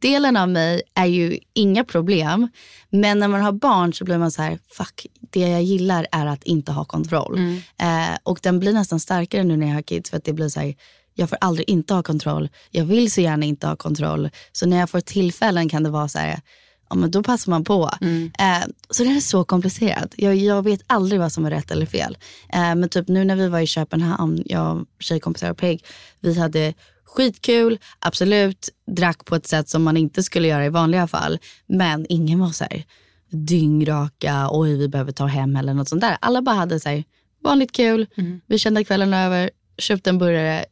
delen 0.00 0.36
av 0.36 0.48
mig 0.48 0.82
är 0.94 1.06
ju 1.06 1.38
inga 1.54 1.84
problem. 1.84 2.48
Men 2.90 3.18
när 3.18 3.28
man 3.28 3.40
har 3.40 3.52
barn 3.52 3.92
så 3.94 4.04
blir 4.04 4.18
man 4.18 4.30
så 4.30 4.42
här, 4.42 4.58
fuck, 4.72 5.06
det 5.32 5.40
jag 5.40 5.62
gillar 5.62 6.06
är 6.12 6.26
att 6.26 6.44
inte 6.44 6.72
ha 6.72 6.84
kontroll. 6.84 7.38
Eh, 7.80 8.16
och 8.22 8.38
den 8.42 8.58
blir 8.60 8.72
nästan 8.72 9.00
starkare 9.00 9.44
nu 9.44 9.56
när 9.56 9.66
jag 9.66 9.74
har 9.74 9.82
kids 9.82 10.10
för 10.10 10.16
att 10.16 10.24
det 10.24 10.32
blir 10.32 10.48
så 10.48 10.60
här, 10.60 10.74
jag 11.14 11.28
får 11.28 11.38
aldrig 11.40 11.70
inte 11.70 11.94
ha 11.94 12.02
kontroll. 12.02 12.48
Jag 12.70 12.84
vill 12.84 13.10
så 13.12 13.20
gärna 13.20 13.46
inte 13.46 13.66
ha 13.66 13.76
kontroll. 13.76 14.30
Så 14.52 14.66
när 14.66 14.76
jag 14.78 14.90
får 14.90 15.00
tillfällen 15.00 15.68
kan 15.68 15.82
det 15.82 15.90
vara 15.90 16.08
så 16.08 16.18
här, 16.18 16.40
ja 16.88 16.96
men 16.96 17.10
då 17.10 17.22
passar 17.22 17.50
man 17.50 17.64
på. 17.64 17.90
Eh, 18.38 18.68
så 18.90 19.04
det 19.04 19.10
är 19.10 19.20
så 19.20 19.44
komplicerat. 19.44 20.14
Jag, 20.16 20.36
jag 20.36 20.62
vet 20.62 20.80
aldrig 20.86 21.20
vad 21.20 21.32
som 21.32 21.44
är 21.44 21.50
rätt 21.50 21.70
eller 21.70 21.86
fel. 21.86 22.18
Eh, 22.52 22.74
men 22.74 22.88
typ 22.88 23.08
nu 23.08 23.24
när 23.24 23.36
vi 23.36 23.48
var 23.48 23.60
i 23.60 23.66
Köpenhamn, 23.66 24.42
jag, 24.46 24.86
tjejkompisar 25.00 25.50
och 25.50 25.58
Peg, 25.58 25.84
vi 26.20 26.38
hade 26.38 26.74
skitkul, 27.04 27.78
absolut, 27.98 28.68
drack 28.86 29.24
på 29.24 29.34
ett 29.34 29.46
sätt 29.46 29.68
som 29.68 29.82
man 29.82 29.96
inte 29.96 30.22
skulle 30.22 30.48
göra 30.48 30.66
i 30.66 30.68
vanliga 30.68 31.06
fall. 31.06 31.38
Men 31.66 32.06
ingen 32.08 32.38
var 32.38 32.50
så 32.50 32.64
här 32.64 32.84
dyngraka, 33.30 34.48
oj 34.50 34.76
vi 34.76 34.88
behöver 34.88 35.12
ta 35.12 35.26
hem 35.26 35.56
eller 35.56 35.74
något 35.74 35.88
sånt 35.88 36.00
där. 36.00 36.16
Alla 36.20 36.42
bara 36.42 36.56
hade 36.56 36.80
så 36.80 36.88
här, 36.88 37.04
vanligt 37.44 37.72
kul, 37.72 38.06
vi 38.46 38.58
kände 38.58 38.84
kvällen 38.84 39.14
över, 39.14 39.50
köpte 39.78 40.10
en 40.10 40.18
burgare, 40.18 40.64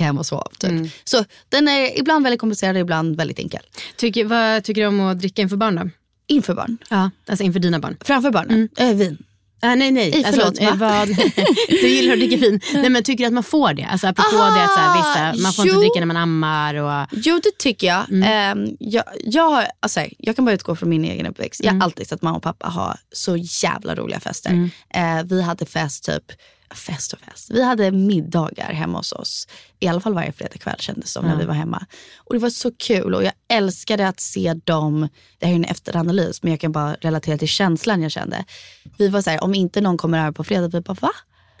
hem 0.00 0.18
och 0.18 0.26
sov. 0.26 0.48
Typ. 0.58 0.92
Så 1.04 1.24
den 1.48 1.68
är 1.68 1.98
ibland 1.98 2.24
väldigt 2.24 2.40
komplicerad 2.40 2.76
och 2.76 2.80
ibland 2.80 3.16
väldigt 3.16 3.38
enkel. 3.38 3.62
Tycker, 3.96 4.24
vad 4.24 4.64
tycker 4.64 4.80
du 4.80 4.86
om 4.86 5.00
att 5.00 5.18
dricka 5.18 5.42
inför 5.42 5.56
barn 5.56 5.76
då? 5.76 5.90
Inför 6.26 6.54
barn. 6.54 6.78
Ja, 6.90 7.10
alltså 7.26 7.44
inför 7.44 7.60
dina 7.60 7.78
barn. 7.78 7.96
Framför 8.00 8.30
barnen? 8.30 8.68
Eh, 8.76 8.94
vin. 8.94 9.18
Ah, 9.64 9.74
nej, 9.74 9.90
nej. 9.90 10.10
Nej, 10.10 10.24
förlåt, 10.30 10.60
eh, 10.60 10.76
va? 10.76 10.76
vad, 10.76 11.08
du 11.68 11.88
gillar 11.88 12.12
att 12.12 12.18
dricka 12.18 12.36
vin. 12.36 12.60
Nej, 12.74 12.90
men 12.90 13.02
tycker 13.02 13.24
du 13.24 13.26
att 13.26 13.32
man 13.32 13.42
får 13.42 13.74
det? 13.74 13.84
Alltså, 13.84 14.06
apropå 14.06 14.36
Aha, 14.36 14.56
det 14.56 14.64
att 14.64 14.72
så 14.72 14.78
här, 14.80 15.32
vissa, 15.32 15.42
man 15.42 15.52
får 15.52 15.64
inte 15.64 15.74
jo. 15.74 15.80
dricka 15.80 15.98
när 15.98 16.06
man 16.06 16.16
ammar. 16.16 16.74
Och, 16.74 17.06
Jo 17.12 17.40
det 17.42 17.58
tycker 17.58 17.86
jag. 17.86 18.04
Ehm, 18.24 18.76
jag, 18.78 19.04
jag, 19.24 19.50
har, 19.50 19.66
alltså, 19.80 20.00
jag 20.18 20.36
kan 20.36 20.44
bara 20.44 20.54
utgå 20.54 20.76
från 20.76 20.88
min 20.88 21.04
egen 21.04 21.26
uppväxt. 21.26 21.60
Jag 21.64 21.72
har 21.72 21.80
alltid 21.80 22.08
sett 22.08 22.22
mamma 22.22 22.36
och 22.36 22.42
pappa 22.42 22.68
ha 22.68 22.96
så 23.12 23.36
jävla 23.36 23.94
roliga 23.94 24.20
fester. 24.20 24.70
Eh, 24.94 25.22
vi 25.24 25.42
hade 25.42 25.66
fest 25.66 26.04
typ, 26.04 26.32
fest 26.74 27.12
och 27.12 27.18
fest. 27.18 27.50
Vi 27.50 27.62
hade 27.62 27.90
middagar 27.90 28.72
hemma 28.72 28.98
hos 28.98 29.12
oss. 29.12 29.48
I 29.80 29.88
alla 29.88 30.00
fall 30.00 30.14
varje 30.14 30.32
fredagkväll 30.32 30.78
kändes 30.78 31.04
det 31.04 31.10
som 31.10 31.24
när 31.24 31.36
vi 31.36 31.44
var 31.44 31.54
hemma. 31.54 31.86
Och 32.16 32.34
det 32.34 32.40
var 32.40 32.50
så 32.50 32.70
kul 32.72 33.14
och 33.14 33.24
jag 33.24 33.32
älskade 33.48 34.08
att 34.08 34.20
se 34.20 34.54
dem, 34.64 35.08
det 35.38 35.46
här 35.46 35.52
är 35.52 35.56
en 35.56 35.64
efteranalys 35.64 36.42
men 36.42 36.50
jag 36.50 36.60
kan 36.60 36.72
bara 36.72 36.94
relatera 36.94 37.38
till 37.38 37.48
känslan 37.48 38.02
jag 38.02 38.12
kände. 38.12 38.44
Vi 38.98 39.08
var 39.08 39.22
så 39.22 39.30
här, 39.30 39.44
om 39.44 39.54
inte 39.54 39.80
någon 39.80 39.98
kommer 39.98 40.18
över 40.20 40.32
på 40.32 40.44
fredag, 40.44 40.68
vi 40.68 40.80
bara 40.80 40.94
va? 40.94 41.10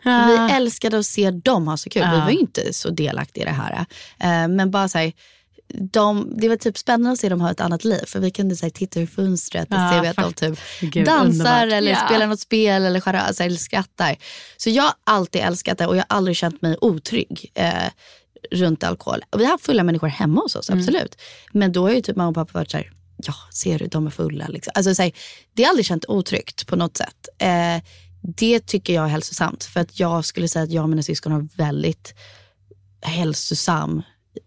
För 0.02 0.46
Vi 0.48 0.52
älskade 0.52 0.98
att 0.98 1.06
se 1.06 1.30
dem 1.30 1.68
ha 1.68 1.76
så 1.76 1.90
kul. 1.90 2.02
Vi 2.12 2.20
var 2.20 2.30
ju 2.30 2.38
inte 2.38 2.72
så 2.72 2.90
delaktiga 2.90 3.44
i 3.44 3.46
det 3.46 3.52
här. 3.52 3.86
Eh, 4.20 4.48
men 4.48 4.70
bara 4.70 4.88
så 4.88 4.98
här, 4.98 5.12
de, 5.74 6.32
det 6.40 6.48
var 6.48 6.56
typ 6.56 6.78
spännande 6.78 7.10
att 7.12 7.18
se 7.18 7.28
dem 7.28 7.40
ha 7.40 7.50
ett 7.50 7.60
annat 7.60 7.84
liv. 7.84 8.04
För 8.06 8.20
vi 8.20 8.30
kunde 8.30 8.56
så 8.56 8.66
här, 8.66 8.70
titta 8.70 9.00
ur 9.00 9.06
fönstret 9.06 9.68
och 9.70 9.74
Ja, 9.76 10.02
se 10.02 10.08
att 10.08 10.16
de 10.16 10.32
typ 10.32 10.58
Gud, 10.80 11.04
dansar 11.06 11.26
underbart. 11.26 11.72
eller 11.72 11.90
Ja. 11.92 12.06
spelar 12.06 12.26
något 12.26 12.40
spel 12.40 12.82
eller, 12.84 13.00
chara- 13.00 13.20
alltså, 13.20 13.42
eller 13.42 13.56
skrattar. 13.56 14.16
Så 14.56 14.70
jag 14.70 14.82
har 14.82 14.92
alltid 15.04 15.40
älskat 15.42 15.78
det 15.78 15.86
och 15.86 15.96
jag 15.96 16.04
har 16.08 16.16
aldrig 16.16 16.36
känt 16.36 16.62
mig 16.62 16.76
otrygg. 16.80 17.50
Eh, 17.54 17.72
runt 18.50 18.84
alkohol. 18.84 19.24
Och 19.30 19.40
Vi 19.40 19.44
har 19.44 19.50
haft 19.52 19.64
fulla 19.66 19.82
människor 19.82 20.08
hemma 20.08 20.40
hos 20.40 20.56
oss, 20.56 20.70
absolut. 20.70 21.16
Men 21.52 21.72
då 21.72 21.82
har 21.82 21.90
ju 21.94 22.00
typ 22.00 22.16
mamma 22.16 22.28
och 22.28 22.34
pappa 22.34 22.58
varit 22.58 22.70
så 22.70 22.76
här, 22.76 22.90
ja 23.16 23.34
ser 23.52 23.78
du 23.78 23.86
de 23.86 24.06
är 24.06 24.10
fulla. 24.10 24.48
Liksom. 24.48 24.72
Alltså, 24.74 24.94
så 24.94 25.02
här, 25.02 25.12
det 25.54 25.62
har 25.62 25.70
aldrig 25.70 25.86
känt 25.86 26.04
otryggt 26.08 26.66
på 26.66 26.76
något 26.76 26.96
sätt. 26.96 27.28
Eh, 27.38 27.82
det 28.22 28.66
tycker 28.66 28.94
jag 28.94 29.04
är 29.04 29.08
hälsosamt. 29.08 29.64
För 29.64 29.80
att 29.80 29.98
jag 30.00 30.24
skulle 30.24 30.48
säga 30.48 30.62
att 30.62 30.70
jag 30.72 30.82
och 30.82 30.90
mina 30.90 31.02
syskon 31.02 31.32
har 31.32 31.48
väldigt 31.56 32.14
hälsosam 33.00 34.02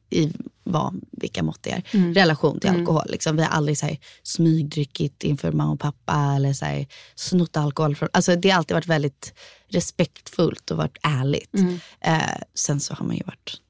i 0.10 0.32
vad, 0.66 1.02
vilka 1.12 1.44
mått 1.44 1.64
det 1.64 1.72
är. 1.72 1.84
Mm. 1.94 2.14
Relation 2.14 2.60
till 2.60 2.70
Mm. 2.70 2.82
alkohol. 2.82 3.06
Liksom. 3.10 3.36
Vi 3.36 3.44
har 3.44 3.50
aldrig 3.50 3.78
så 3.78 3.86
här, 3.86 3.98
smygdruckit 4.24 5.24
inför 5.24 5.52
mamma 5.52 5.72
och 5.74 5.80
pappa 5.80 6.34
eller 6.36 6.54
så 6.54 6.66
här, 6.66 6.88
snott 7.16 7.58
alkohol. 7.58 7.96
Från, 7.96 8.10
alltså, 8.14 8.36
det 8.36 8.50
har 8.50 8.58
alltid 8.58 8.76
varit 8.76 8.88
väldigt 8.88 9.34
respektfullt 9.68 10.72
och 10.72 10.78
varit 10.78 10.98
ärligt. 11.04 11.54
Mm. 11.54 11.80
Eh, 12.02 12.38
sen 12.56 12.80
så 12.80 12.94
har 12.94 13.06
man 13.06 13.16
ju 13.16 13.24
varit 13.26 13.62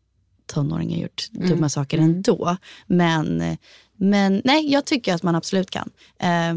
tonåring 0.48 0.90
och 0.94 0.98
gjort 1.02 1.30
Mm. 1.36 1.50
dumma 1.50 1.70
saker 1.70 1.98
ändå. 1.98 2.58
Men, 2.88 3.58
men 3.98 4.42
nej, 4.44 4.72
jag 4.72 4.86
tycker 4.86 5.14
att 5.14 5.24
man 5.24 5.36
absolut 5.36 5.70
kan. 5.70 5.90
Eh, 6.20 6.56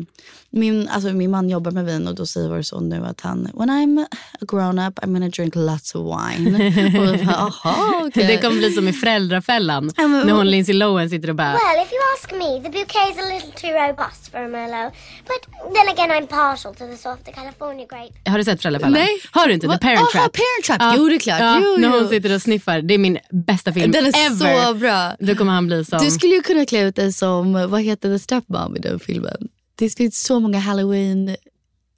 min, 0.50 0.88
alltså, 0.88 1.12
min 1.12 1.30
man 1.30 1.48
jobbar 1.50 1.70
med 1.70 1.84
vin 1.84 2.08
och 2.08 2.14
då 2.14 2.26
säger 2.26 2.48
vår 2.48 2.62
son 2.62 2.88
nu 2.88 3.04
att 3.06 3.20
han, 3.20 3.50
when 3.54 3.70
I'm 3.70 4.04
a 4.40 4.44
grown 4.48 4.78
up 4.78 4.98
I'm 4.98 5.12
gonna 5.12 5.28
drink 5.28 5.54
lots 5.56 5.94
of 5.94 6.06
wine. 6.06 6.54
och 7.00 7.14
vi 7.14 7.24
bara, 7.24 7.36
aha, 7.36 8.02
okej. 8.06 8.26
Det 8.26 8.36
kommer 8.38 8.56
bli 8.56 8.72
som 8.72 8.88
i 8.88 8.92
Föräldrafällan. 8.92 9.90
Ja, 9.96 10.06
när 10.06 10.32
hon 10.32 10.50
Lindsay 10.50 10.74
Lohan 10.74 11.10
sitter 11.10 11.28
och 11.30 11.36
bara... 11.36 11.52
Well, 11.52 11.84
if 11.86 11.92
you 11.92 12.00
ask 12.16 12.32
me, 12.32 12.62
the 12.62 12.78
bouquet 12.78 13.10
is 13.12 13.18
a 13.24 13.28
little 13.34 13.52
too 13.60 13.72
robust 13.72 14.30
for 14.30 14.38
a 14.38 14.48
Merlot. 14.48 14.92
But 15.26 15.40
then 15.74 15.88
again, 15.94 16.10
I'm 16.10 16.26
partial 16.26 16.74
to 16.74 16.86
the 16.86 16.96
softer 16.96 17.32
California 17.32 17.86
grape. 17.90 18.30
Har 18.30 18.38
du 18.38 18.44
sett 18.44 18.62
Föräldrafällan? 18.62 18.92
Nej. 18.92 19.08
Har 19.30 19.46
du 19.46 19.54
inte? 19.54 19.66
The 19.68 19.78
Parent 19.78 19.98
Aha, 20.00 20.08
Trap. 20.12 20.32
Parent 20.32 20.80
Trap. 20.80 20.94
Jo, 20.96 21.08
det 21.08 21.14
är 21.14 21.18
klart. 21.18 21.40
Ja, 21.40 21.60
Jo, 21.64 21.76
när 21.78 21.88
hon 21.88 22.08
sitter 22.08 22.34
och 22.34 22.42
sniffar. 22.42 22.82
Det 22.82 22.94
är 22.94 22.98
min 22.98 23.18
bästa 23.30 23.72
film 23.72 23.92
Den 23.92 24.06
är 24.06 24.26
ever. 24.26 24.64
så 24.66 24.74
bra. 24.74 25.12
Då 25.18 25.34
kommer 25.34 25.52
han 25.52 25.66
bli 25.66 25.84
som... 25.84 25.98
Du 26.04 26.10
skulle 26.10 26.34
ju 26.34 26.42
kunna 26.42 26.64
klä 26.64 26.80
ut 26.80 26.96
dig 26.96 27.12
som, 27.12 27.27
vad 27.68 27.82
heter 27.82 28.08
the 28.08 28.18
stepmom 28.18 28.76
i 28.76 28.78
den 28.78 29.00
filmen? 29.00 29.48
Det 29.74 29.96
finns 29.96 30.22
så 30.22 30.40
många 30.40 30.58
halloween 30.58 31.36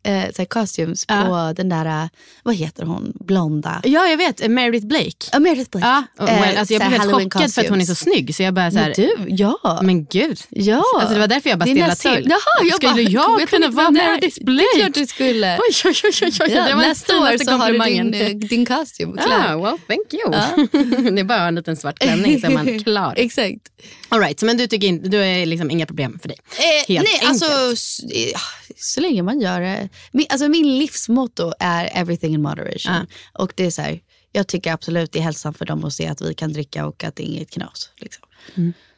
eh, 0.02 0.22
så 0.34 0.42
här 0.42 0.44
costumes 0.44 1.06
på 1.06 1.52
den 1.56 1.68
där, 1.68 1.86
eh, 2.02 2.08
vad 2.42 2.54
heter 2.54 2.84
hon, 2.84 3.12
blonda. 3.20 3.80
Ja, 3.84 4.06
jag 4.06 4.16
vet. 4.16 4.40
Eh, 4.42 4.48
Meredith 4.48 4.86
Blake. 4.86 5.26
Ja, 5.32 5.38
Meredith 5.38 5.70
Blake. 5.70 5.86
Ja, 5.86 6.04
och, 6.24 6.28
Eh, 6.28 6.40
well, 6.40 6.56
alltså 6.56 6.74
jag 6.74 6.80
blev 6.88 7.00
helt 7.00 7.12
chockad 7.12 7.52
för 7.54 7.60
att 7.62 7.68
hon 7.68 7.80
är 7.80 7.84
så 7.84 7.92
costumes. 7.92 8.16
snygg. 8.16 8.34
Så 8.34 8.42
jag 8.42 8.54
bara 8.54 8.70
så 8.70 8.78
här, 8.78 8.94
Men 8.96 9.26
du, 9.26 9.34
ja. 9.34 9.80
Men 9.82 10.04
gud. 10.04 10.40
Ja. 10.50 10.82
Alltså 11.00 11.14
det 11.14 11.20
var 11.20 11.26
därför 11.28 11.50
jag 11.50 11.58
bara 11.58 11.64
stillade 11.66 11.90
nästa- 11.92 12.14
till. 12.14 12.26
Jaha, 12.30 12.66
jag 12.68 12.74
skulle 12.76 12.92
bara, 12.92 13.00
jag 13.00 13.38
vet 13.40 13.50
kunna 13.50 13.68
vara. 13.68 13.90
Meredith 13.90 14.44
Blake? 14.44 14.64
Det 14.74 14.80
är 14.80 14.82
klart 14.84 14.94
du 14.94 15.06
skulle. 15.06 15.58
Oj, 15.58 15.74
oj, 15.84 15.94
oj, 16.04 16.10
oj, 16.22 16.30
oj. 16.40 16.52
Ja, 16.54 16.64
det 16.66 16.74
var 16.74 16.82
nästa 16.82 17.18
år 17.18 17.44
så 17.44 17.50
har 17.50 17.72
du 17.72 17.78
din, 17.78 18.38
din 18.48 18.66
costume 18.66 19.20
Ah, 19.22 19.24
klar. 19.24 19.62
well, 19.62 19.78
thank 19.86 20.14
you. 20.14 21.10
det 21.14 21.20
är 21.20 21.24
bara 21.24 21.48
en 21.48 21.54
liten 21.54 21.76
svart 21.76 21.98
klänning 21.98 22.40
så 22.40 22.46
är 22.46 22.50
man 22.50 22.78
klar. 22.84 23.14
Exakt. 23.16 23.68
All 24.08 24.20
right, 24.20 24.40
så 24.40 24.46
men 24.46 24.56
du 24.56 24.66
tycker 24.66 24.88
inte, 24.88 25.08
du 25.08 25.18
är 25.24 25.46
liksom 25.46 25.70
inga 25.70 25.86
problem 25.86 26.18
för 26.22 26.28
dig? 26.28 26.36
Eh, 26.58 26.94
Helt 26.94 27.04
nej, 27.08 27.14
enkelt. 27.14 27.30
alltså 27.30 27.72
s- 27.72 28.00
eh, 28.14 28.40
så 28.80 29.00
länge 29.00 29.22
man 29.22 29.40
gör 29.40 29.60
det. 29.60 29.88
Min, 30.12 30.26
alltså, 30.28 30.48
min 30.48 30.78
livsmotto 30.78 31.52
är 31.58 31.90
everything 31.94 32.34
in 32.34 32.42
moderation. 32.42 32.92
Ja. 32.94 33.06
Och 33.32 33.52
det 33.56 33.66
är 33.66 33.70
så 33.70 33.82
här, 33.82 34.00
jag 34.32 34.46
tycker 34.46 34.72
absolut 34.72 35.12
det 35.12 35.18
är 35.18 35.22
hälsosamt 35.22 35.58
för 35.58 35.64
dem 35.66 35.84
att 35.84 35.92
se 35.92 36.06
att 36.06 36.20
vi 36.20 36.34
kan 36.34 36.52
dricka 36.52 36.86
och 36.86 37.04
att 37.04 37.16
det 37.16 37.22
är 37.22 37.26
inget 37.34 37.50
knas. 37.50 37.90
Liksom. 37.96 38.26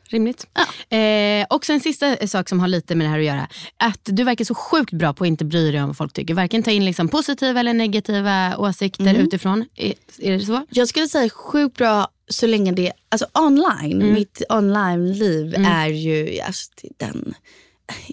Rimligt. 0.09 0.47
Eh, 0.89 1.47
också 1.51 1.73
en 1.73 1.81
sista 1.81 2.27
sak 2.29 2.49
som 2.49 2.61
har 2.61 2.69
lite 2.69 2.95
med 2.95 3.07
det 3.07 3.11
här 3.11 3.19
att 3.19 3.25
göra. 3.25 3.49
Att 3.77 4.01
du 4.05 4.25
verkar 4.25 4.45
så 4.45 4.55
sjukt 4.55 4.93
bra 4.93 5.13
på 5.13 5.25
att 5.25 5.29
inte 5.29 5.45
bry 5.45 5.71
dig 5.73 5.81
om 5.81 5.87
vad 5.87 5.97
folk 5.97 6.13
tycker. 6.13 6.35
Varken 6.35 6.63
ta 6.63 6.71
in 6.71 6.85
liksom 6.85 7.09
positiva 7.09 7.61
eller 7.61 7.75
negativa 7.75 8.57
åsikter 8.59 9.03
Mm. 9.07 9.17
utifrån. 9.17 9.65
Är, 9.77 9.95
är 10.19 10.33
det 10.33 10.41
så? 10.41 10.67
Jag 10.71 10.89
skulle 10.89 11.09
säga 11.09 11.31
sjukt 11.31 11.77
bra 11.77 12.09
så 12.29 12.47
länge 12.47 12.73
det, 12.73 12.93
alltså 13.09 13.27
online, 13.35 14.13
mitt 14.13 14.43
online-liv 14.49 15.55
är 15.55 15.89
ju, 15.89 16.41
alltså, 16.41 16.71
den, 16.97 17.35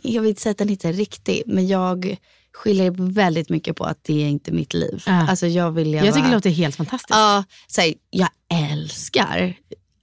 jag 0.03 0.21
vill 0.21 0.29
inte 0.29 0.41
säga 0.41 0.51
att 0.51 0.57
den 0.57 0.69
inte 0.69 0.89
är 0.89 0.93
riktig, 0.93 1.43
men 1.45 1.67
jag 1.67 2.17
skiljer 2.53 2.91
väldigt 3.13 3.49
mycket 3.49 3.75
på 3.75 3.83
att 3.83 4.03
det 4.03 4.23
är 4.23 4.27
inte 4.27 4.51
mitt 4.51 4.73
liv. 4.73 5.03
Ja. 5.05 5.27
Alltså 5.29 5.47
jag 5.47 5.71
vill 5.71 5.89
leva, 5.91 6.05
Jag 6.05 6.15
tycker 6.15 6.27
det 6.27 6.33
låter 6.33 6.49
helt 6.49 6.75
fantastiskt. 6.75 7.09
Ja, 7.09 7.43
så 7.67 7.81
här, 7.81 7.93
jag 8.09 8.29
älskar 8.71 9.53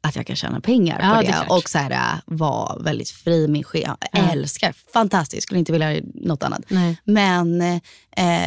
att 0.01 0.17
jag 0.17 0.27
kan 0.27 0.37
tjäna 0.37 0.61
pengar 0.61 1.01
Ja, 1.03 1.15
på 1.15 1.21
det 1.23 1.27
det, 1.49 1.55
och 1.55 1.69
så 1.69 1.79
här, 1.79 2.21
vara 2.27 2.79
väldigt 2.79 3.11
fri 3.11 3.45
i 3.45 3.49
min 3.49 3.65
skena. 3.65 3.97
Jag 4.13 4.25
Ja. 4.25 4.33
älskar, 4.33 4.75
fantastiskt, 4.93 5.43
skulle 5.43 5.59
inte 5.59 5.73
vilja 5.73 6.01
något 6.15 6.43
annat. 6.43 6.63
Nej. 6.69 6.97
Men 7.05 7.61
eh, 7.63 7.79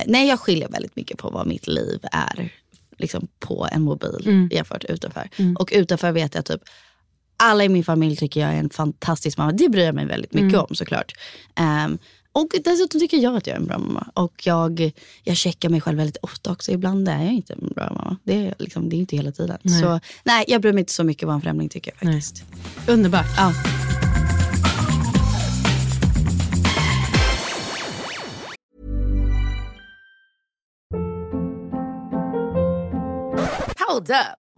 nej, 0.06 0.28
jag 0.28 0.40
skiljer 0.40 0.70
väldigt 0.70 0.96
mycket 0.96 1.18
på 1.18 1.30
vad 1.30 1.48
mitt 1.48 1.68
liv 1.68 2.00
är 2.12 2.54
liksom, 2.98 3.28
på 3.40 3.68
en 3.72 3.82
mobil 3.82 4.24
Mm. 4.26 4.50
jämfört 4.52 4.84
utanför. 4.84 5.30
Och 5.60 5.70
utanför 5.74 6.12
vet 6.12 6.36
jag 6.36 6.46
typ 6.46 6.62
alla 7.40 7.64
i 7.64 7.70
min 7.70 7.84
familj 7.84 8.16
tycker 8.16 8.40
jag 8.42 8.50
är 8.54 8.58
en 8.60 8.70
fantastisk 8.70 9.38
mamma. 9.38 9.52
Det 9.52 9.70
bryr 9.70 9.84
jag 9.86 9.96
mig 9.96 10.06
väldigt 10.06 10.34
mycket 10.34 10.54
Mm. 10.54 10.66
om 10.70 10.76
såklart. 10.76 11.12
Ehm, 11.56 11.98
och 12.32 12.48
dessutom 12.64 13.00
tycker 13.00 13.18
jag 13.18 13.36
att 13.36 13.48
jag 13.48 13.56
är 13.56 13.60
en 13.60 13.66
bra 13.68 13.78
mamma. 13.78 14.08
Och 14.14 14.34
jag, 14.48 14.92
jag 15.24 15.38
checkar 15.38 15.70
mig 15.70 15.82
själv 15.82 15.98
väldigt 15.98 16.18
ofta 16.22 16.52
också. 16.52 16.72
Ibland 16.72 17.08
är 17.10 17.24
jag 17.24 17.34
inte 17.34 17.54
en 17.54 17.68
bra 17.76 17.86
mamma. 17.96 18.18
Det 18.24 18.34
är, 18.48 18.54
liksom, 18.60 18.90
det 18.90 18.96
är 18.96 18.98
inte 18.98 19.16
hela 19.16 19.32
tiden. 19.32 19.58
Nej. 19.62 19.82
Så 19.82 20.00
nej, 20.24 20.46
jag 20.48 20.62
bryr 20.62 20.74
mig 20.74 20.80
inte 20.80 20.94
så 20.94 21.04
mycket 21.04 21.28
vad 21.28 21.36
en 21.36 21.42
främling 21.42 21.70
tycker 21.70 21.92
faktiskt. 21.92 22.44
Underbart. 22.88 23.26
Ja. 23.38 23.54
Hold 33.88 34.10
up. 34.10 34.39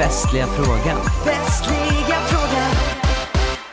Festliga 0.00 0.46
frågan. 0.46 0.98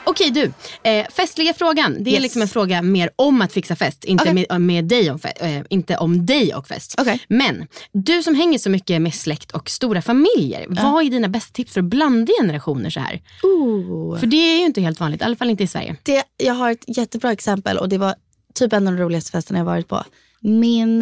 Okej 0.04 0.32
du, 0.32 0.52
eh, 0.90 1.08
festliga 1.08 1.54
frågan. 1.54 2.04
Det 2.04 2.10
är 2.10 2.14
Yes. 2.14 2.22
liksom 2.22 2.42
en 2.42 2.48
fråga 2.48 2.82
mer 2.82 3.10
om 3.16 3.42
att 3.42 3.54
fixa 3.54 3.76
fest. 3.76 4.04
Inte, 4.04 4.24
Okej. 4.24 4.46
med, 4.50 4.62
med 4.62 4.86
dig 4.86 5.12
om 5.12 5.18
fe- 5.20 5.58
eh, 5.60 5.64
inte 5.70 5.98
om 5.98 6.26
dig 6.26 6.54
och 6.56 6.68
fest. 6.68 6.96
Okej. 6.98 7.20
Men 7.28 7.68
du 7.92 8.24
som 8.24 8.36
hänger 8.36 8.60
så 8.60 8.70
mycket 8.70 9.02
med 9.02 9.14
släkt 9.14 9.52
och 9.52 9.70
stora 9.70 10.02
familjer. 10.02 10.66
Vad 10.70 11.06
är 11.06 11.10
dina 11.10 11.28
bästa 11.28 11.54
tips 11.54 11.74
för 11.74 11.80
att 11.82 11.86
blanda 11.86 12.32
generationer 12.42 12.90
så 12.90 13.00
här? 13.00 13.22
Ooh. 13.44 14.20
För 14.20 14.28
det 14.28 14.38
är 14.38 14.60
ju 14.60 14.66
inte 14.66 14.82
helt 14.82 15.00
vanligt, 15.00 15.22
i 15.22 15.24
alla 15.24 15.36
fall 15.36 15.50
inte 15.50 15.64
i 15.64 15.68
Sverige. 15.68 15.96
Det, 16.04 16.24
jag 16.38 16.54
har 16.54 16.72
ett 16.72 16.84
jättebra 16.98 17.32
exempel 17.32 17.78
och 17.78 17.90
det 17.90 17.98
var 17.98 18.16
typ 18.54 18.74
en 18.74 18.88
av 18.88 18.94
de 18.96 19.04
roligaste 19.04 19.32
festerna 19.32 19.60
jag 19.60 19.66
varit 19.66 19.88
på. 19.88 20.04
Min, 20.40 21.02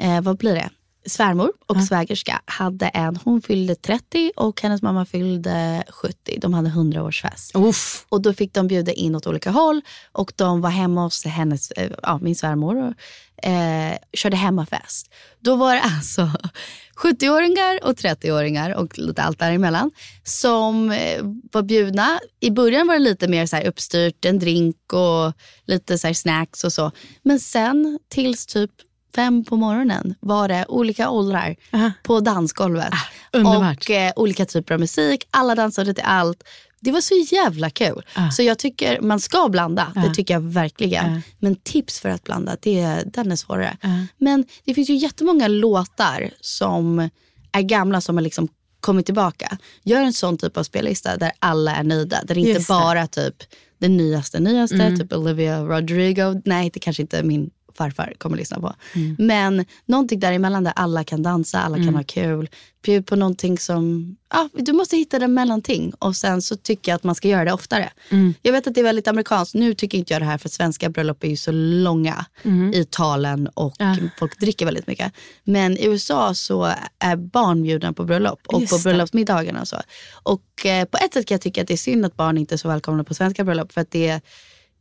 eh, 0.00 0.20
vad 0.22 0.36
blir 0.38 0.54
det? 0.54 0.70
Svärmor 1.06 1.52
och 1.66 1.82
svägerska 1.82 2.40
hade 2.44 2.86
en, 2.86 3.18
hon 3.24 3.42
fyllde 3.42 3.74
30 3.74 4.32
och 4.36 4.62
hennes 4.62 4.82
mamma 4.82 5.06
fyllde 5.06 5.84
70. 5.88 6.38
De 6.40 6.54
hade 6.54 6.68
100-årsfest. 6.68 7.68
Uff. 7.68 8.06
Och 8.08 8.22
då 8.22 8.32
fick 8.32 8.54
de 8.54 8.68
bjuda 8.68 8.92
in 8.92 9.14
åt 9.14 9.26
olika 9.26 9.50
håll 9.50 9.82
och 10.12 10.32
de 10.36 10.60
var 10.60 10.70
hemma 10.70 11.02
hos 11.02 11.24
hennes, 11.24 11.70
eh, 11.70 11.90
ja, 12.02 12.18
min 12.22 12.36
svärmor 12.36 12.76
och 12.76 12.94
eh, 13.44 13.96
körde 14.12 14.36
hemmafest. 14.36 15.10
Då 15.40 15.56
var 15.56 15.74
det 15.74 15.80
alltså 15.82 16.30
70-åringar 16.96 17.84
och 17.84 17.94
30-åringar 17.94 18.74
och 18.74 18.98
lite 18.98 19.22
allt 19.22 19.38
däremellan 19.38 19.90
som 20.22 20.90
eh, 20.90 21.22
var 21.52 21.62
bjudna. 21.62 22.20
I 22.40 22.50
början 22.50 22.86
var 22.86 22.94
det 22.94 23.00
lite 23.00 23.28
mer 23.28 23.46
så 23.46 23.56
här 23.56 23.66
uppstyrt, 23.66 24.24
en 24.24 24.38
drink 24.38 24.92
och 24.92 25.32
lite 25.64 25.98
så 25.98 26.06
här 26.06 26.14
snacks 26.14 26.64
och 26.64 26.72
så. 26.72 26.90
Men 27.22 27.40
sen 27.40 27.98
tills 28.08 28.46
typ 28.46 28.70
fem 29.14 29.44
på 29.44 29.56
morgonen 29.56 30.14
var 30.20 30.48
det 30.48 30.64
olika 30.68 31.10
åldrar 31.10 31.56
på 32.02 32.20
dansgolvet. 32.20 32.92
underbart. 33.32 33.76
och 33.84 33.90
eh, 33.90 34.12
olika 34.16 34.44
typer 34.46 34.74
av 34.74 34.80
musik. 34.80 35.26
Alla 35.30 35.54
dansade 35.54 35.94
till 35.94 36.04
allt. 36.06 36.42
Det 36.80 36.92
var 36.92 37.00
så 37.00 37.14
jävla 37.34 37.70
kul. 37.70 38.02
Så 38.32 38.42
jag 38.42 38.58
tycker 38.58 39.00
man 39.00 39.20
ska 39.20 39.48
blanda. 39.48 39.92
Det 39.94 40.14
tycker 40.14 40.34
jag 40.34 40.40
verkligen. 40.40 41.22
Men 41.38 41.56
tips 41.56 42.00
för 42.00 42.08
att 42.08 42.24
blanda, 42.24 42.56
det, 42.60 43.02
den 43.06 43.32
är 43.32 43.36
svårare. 43.36 43.76
Men 44.18 44.44
det 44.64 44.74
finns 44.74 44.90
ju 44.90 44.94
jättemånga 44.94 45.48
låtar 45.48 46.30
som 46.40 47.08
är 47.52 47.62
gamla 47.62 48.00
som 48.00 48.16
har 48.16 48.22
liksom 48.22 48.48
kommit 48.80 49.06
tillbaka. 49.06 49.58
Gör 49.82 50.00
en 50.02 50.12
sån 50.12 50.38
typ 50.38 50.56
av 50.56 50.62
spellista 50.62 51.16
där 51.16 51.32
alla 51.38 51.76
är 51.76 51.82
nöjda. 51.82 52.20
Där 52.24 52.34
det 52.34 52.40
inte 52.40 52.50
Just 52.52 52.68
bara 52.68 53.06
typ 53.06 53.34
den 53.78 53.96
nyaste 53.96 54.40
nyaste, 54.40 54.74
Mm. 54.76 54.98
typ 54.98 55.12
Olivia 55.12 55.64
Rodrigo. 55.64 56.42
Nej, 56.44 56.70
det 56.74 56.80
kanske 56.80 57.02
inte 57.02 57.22
min 57.22 57.50
farfar 57.76 58.12
kommer 58.18 58.36
lyssna 58.36 58.60
på. 58.60 58.74
Mm. 58.94 59.16
Men 59.18 59.64
någonting 59.86 60.20
däremellan 60.20 60.64
där 60.64 60.72
alla 60.76 61.04
kan 61.04 61.22
dansa, 61.22 61.60
alla 61.60 61.76
kan 61.76 61.82
Mm. 61.82 61.94
ha 61.94 62.04
kul. 62.04 62.48
Bjud 62.84 63.06
på 63.06 63.16
någonting 63.16 63.58
som, 63.58 64.16
ja, 64.30 64.48
du 64.52 64.72
måste 64.72 64.96
hitta 64.96 65.18
det 65.18 65.28
mellanting. 65.28 65.92
Och 65.98 66.16
sen 66.16 66.42
så 66.42 66.56
tycker 66.56 66.92
jag 66.92 66.96
att 66.96 67.04
man 67.04 67.14
ska 67.14 67.28
göra 67.28 67.44
det 67.44 67.52
oftare. 67.52 67.90
Mm. 68.10 68.34
Jag 68.42 68.52
vet 68.52 68.66
att 68.66 68.74
det 68.74 68.80
är 68.80 68.84
väldigt 68.84 69.08
amerikanskt. 69.08 69.54
Nu 69.54 69.74
tycker 69.74 69.98
inte 69.98 70.12
jag 70.12 70.22
det 70.22 70.26
här 70.26 70.38
för 70.38 70.48
svenska 70.48 70.88
bröllop 70.88 71.24
är 71.24 71.28
ju 71.28 71.36
så 71.36 71.50
långa 71.52 72.26
Mm. 72.42 72.72
i 72.74 72.84
talen 72.84 73.48
och 73.54 73.74
folk 74.18 74.40
dricker 74.40 74.64
väldigt 74.64 74.86
mycket. 74.86 75.12
Men 75.44 75.76
i 75.78 75.86
USA 75.86 76.34
så 76.34 76.72
är 76.98 77.16
barn 77.16 77.62
bjudna 77.62 77.92
på 77.92 78.04
bröllop 78.04 78.40
och 78.46 78.60
Just 78.60 78.72
på 78.72 78.78
bröllopsmiddagarna 78.88 79.60
och 79.60 79.68
så. 79.68 79.76
Och 80.22 80.66
eh, 80.66 80.84
på 80.84 80.98
ett 80.98 81.12
sätt 81.14 81.26
kan 81.26 81.34
jag 81.34 81.40
tycka 81.42 81.62
att 81.62 81.68
det 81.68 81.74
är 81.74 81.78
synd 81.78 82.06
att 82.06 82.16
barn 82.16 82.38
inte 82.38 82.54
är 82.54 82.56
så 82.56 82.68
välkomna 82.68 83.04
på 83.04 83.14
svenska 83.14 83.44
bröllop 83.44 83.72
för 83.72 83.80
att 83.80 83.90
det 83.90 84.20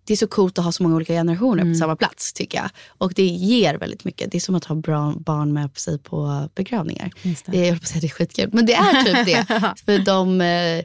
det 0.06 0.14
är 0.14 0.18
så 0.18 0.28
coolt 0.28 0.58
att 0.60 0.66
ha 0.66 0.72
så 0.72 0.84
många 0.84 0.96
olika 0.96 1.14
generationer 1.14 1.62
Mm. 1.62 1.74
på 1.74 1.78
samma 1.80 1.96
plats 1.96 2.34
tycker 2.34 2.58
jag. 2.58 2.70
Och 2.88 3.14
det 3.16 3.26
ger 3.26 3.76
väldigt 3.78 4.04
mycket. 4.06 4.32
Det 4.32 4.38
är 4.38 4.40
som 4.40 4.56
att 4.56 4.66
ha 4.66 4.76
bra 4.76 5.14
barn 5.18 5.54
med 5.54 5.78
sig 5.78 6.00
på 6.00 6.50
begravningar. 6.56 7.12
Just 7.22 7.46
det. 7.46 7.52
Det. 7.52 7.58
Jag 7.58 7.66
höll 7.68 7.78
på 7.80 7.84
att 7.84 7.88
säga 7.88 8.02
det 8.02 8.08
är 8.08 8.10
skitkul. 8.10 8.50
Men 8.54 8.66
det 8.66 8.74
är 8.74 9.04
typ 9.04 9.26
det. 9.26 9.74
För 9.86 10.00
de, 10.06 10.42
eh, 10.42 10.84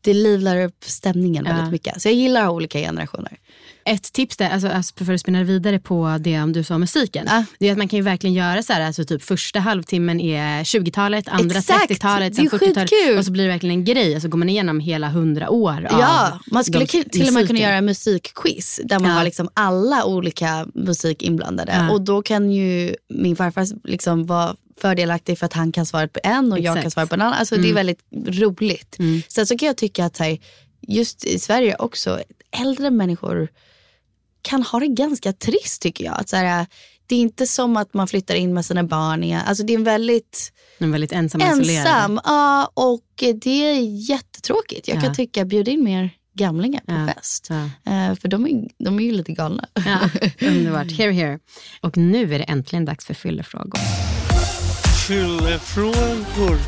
det 0.00 0.14
livlar 0.14 0.60
upp 0.64 0.84
stämningen 0.84 1.44
Ja. 1.48 1.52
väldigt 1.52 1.72
mycket. 1.72 2.02
Så 2.02 2.08
jag 2.08 2.14
gillar 2.14 2.40
att 2.40 2.46
ha 2.46 2.52
olika 2.54 2.78
generationer. 2.78 3.38
Ett 3.84 4.12
tips 4.12 4.36
där, 4.36 4.50
alltså, 4.50 4.68
alltså 4.68 5.04
för 5.04 5.12
att 5.14 5.20
spinna 5.20 5.44
vidare 5.44 5.78
på 5.78 6.16
det 6.20 6.40
om 6.42 6.52
du 6.52 6.64
sa 6.64 6.78
musiken. 6.78 7.28
Det 7.58 7.68
är 7.68 7.72
att 7.72 7.78
man 7.78 7.88
kan 7.88 7.96
ju 7.96 8.02
verkligen 8.02 8.34
göra 8.34 8.62
så 8.62 8.72
här, 8.72 8.80
alltså 8.80 9.04
typ 9.04 9.22
första 9.22 9.60
halvtimmen 9.60 10.20
är 10.20 10.64
20-talet, 10.64 11.28
andra 11.28 11.58
Exakt. 11.58 11.90
60-talet, 11.90 12.28
Det 12.32 12.36
sen 12.36 12.46
är 12.46 12.50
40-talet. 12.50 12.90
skitkul. 12.90 13.18
Och 13.18 13.24
så 13.24 13.32
blir 13.32 13.44
det 13.44 13.50
verkligen 13.50 13.78
en 13.78 13.84
grej. 13.84 14.14
Alltså 14.14 14.28
går 14.28 14.38
man 14.38 14.48
igenom 14.48 14.80
hela 14.80 15.06
100 15.06 15.50
år 15.50 15.72
av 15.90 16.00
Ja, 16.00 16.38
man 16.46 16.64
skulle 16.64 16.86
till 16.86 17.00
och 17.00 17.16
med 17.16 17.24
kunna 17.26 17.40
musiken. 17.40 17.56
göra 17.56 17.74
en 17.76 17.84
musikquiz 17.84 18.80
där 18.84 18.98
man 18.98 19.10
Ja. 19.10 19.16
har 19.16 19.24
liksom 19.24 19.48
alla 19.54 20.04
olika 20.04 20.66
musik 20.74 21.22
inblandade. 21.22 21.72
Ja. 21.72 21.90
Och 21.90 22.00
då 22.00 22.22
kan 22.22 22.50
ju 22.50 22.94
min 23.08 23.36
farfar 23.36 23.88
liksom 23.88 24.26
vara 24.26 24.56
fördelaktig 24.80 25.38
för 25.38 25.46
att 25.46 25.52
han 25.52 25.72
kan 25.72 25.86
svara 25.86 26.08
på 26.08 26.20
en 26.22 26.52
och 26.52 26.58
jag 26.58 26.64
Exakt. 26.72 26.82
kan 26.82 26.90
svara 26.90 27.06
på 27.06 27.14
en 27.14 27.20
annan. 27.22 27.34
Alltså 27.38 27.54
det 27.54 27.60
är 27.60 27.64
Mm. 27.64 27.74
väldigt 27.74 28.00
roligt. 28.40 28.96
Mm. 28.98 29.22
Sen 29.28 29.46
så 29.46 29.56
kan 29.58 29.66
jag 29.66 29.76
tycka 29.76 30.04
att 30.04 30.18
här, 30.18 30.38
just 30.88 31.24
i 31.24 31.38
Sverige 31.38 31.76
också, 31.78 32.20
äldre 32.60 32.90
människor 32.90 33.48
kan 34.42 34.62
ha 34.62 34.80
det 34.80 34.86
ganska 34.88 35.32
trist 35.32 35.82
tycker 35.82 36.04
jag. 36.04 36.20
Att 36.20 36.28
så 36.28 36.36
här, 36.36 36.66
det 37.06 37.14
är 37.14 37.20
inte 37.20 37.46
som 37.46 37.76
att 37.76 37.94
man 37.94 38.08
flyttar 38.08 38.34
in 38.34 38.54
med 38.54 38.64
sina 38.64 38.84
barn. 38.84 39.24
i- 39.24 39.34
Alltså 39.34 39.64
det 39.64 39.72
är 39.72 39.78
en 39.78 39.84
väldigt 39.84 40.52
En 40.78 40.92
väldigt 40.92 41.12
ensam 41.12 41.40
ensam. 41.40 42.20
Ja, 42.24 42.70
och 42.74 43.04
det 43.42 43.66
är 43.66 43.80
jättetråkigt. 44.10 44.88
Jag 44.88 44.96
Ja. 44.96 45.00
kan 45.00 45.14
tycka, 45.14 45.44
bjud 45.44 45.68
in 45.68 45.84
mer 45.84 46.10
gamlingar 46.34 46.80
på 46.86 46.92
Ja. 46.92 47.06
fest. 47.14 47.46
Ja. 47.50 47.64
Eh, 47.92 48.14
för 48.14 48.28
de 48.28 48.46
är, 48.46 48.68
de 48.84 48.98
är 48.98 49.02
ju 49.02 49.12
lite 49.12 49.32
galna. 49.32 49.66
Ja, 49.74 49.98
underbart. 50.48 50.90
Here, 50.92 51.12
here. 51.12 51.38
Och 51.80 51.96
nu 51.96 52.34
är 52.34 52.38
det 52.38 52.44
äntligen 52.44 52.84
dags 52.84 53.04
för 53.06 53.14
fyllefrågor. 53.14 53.80
Fyllefrågor. 55.08 56.58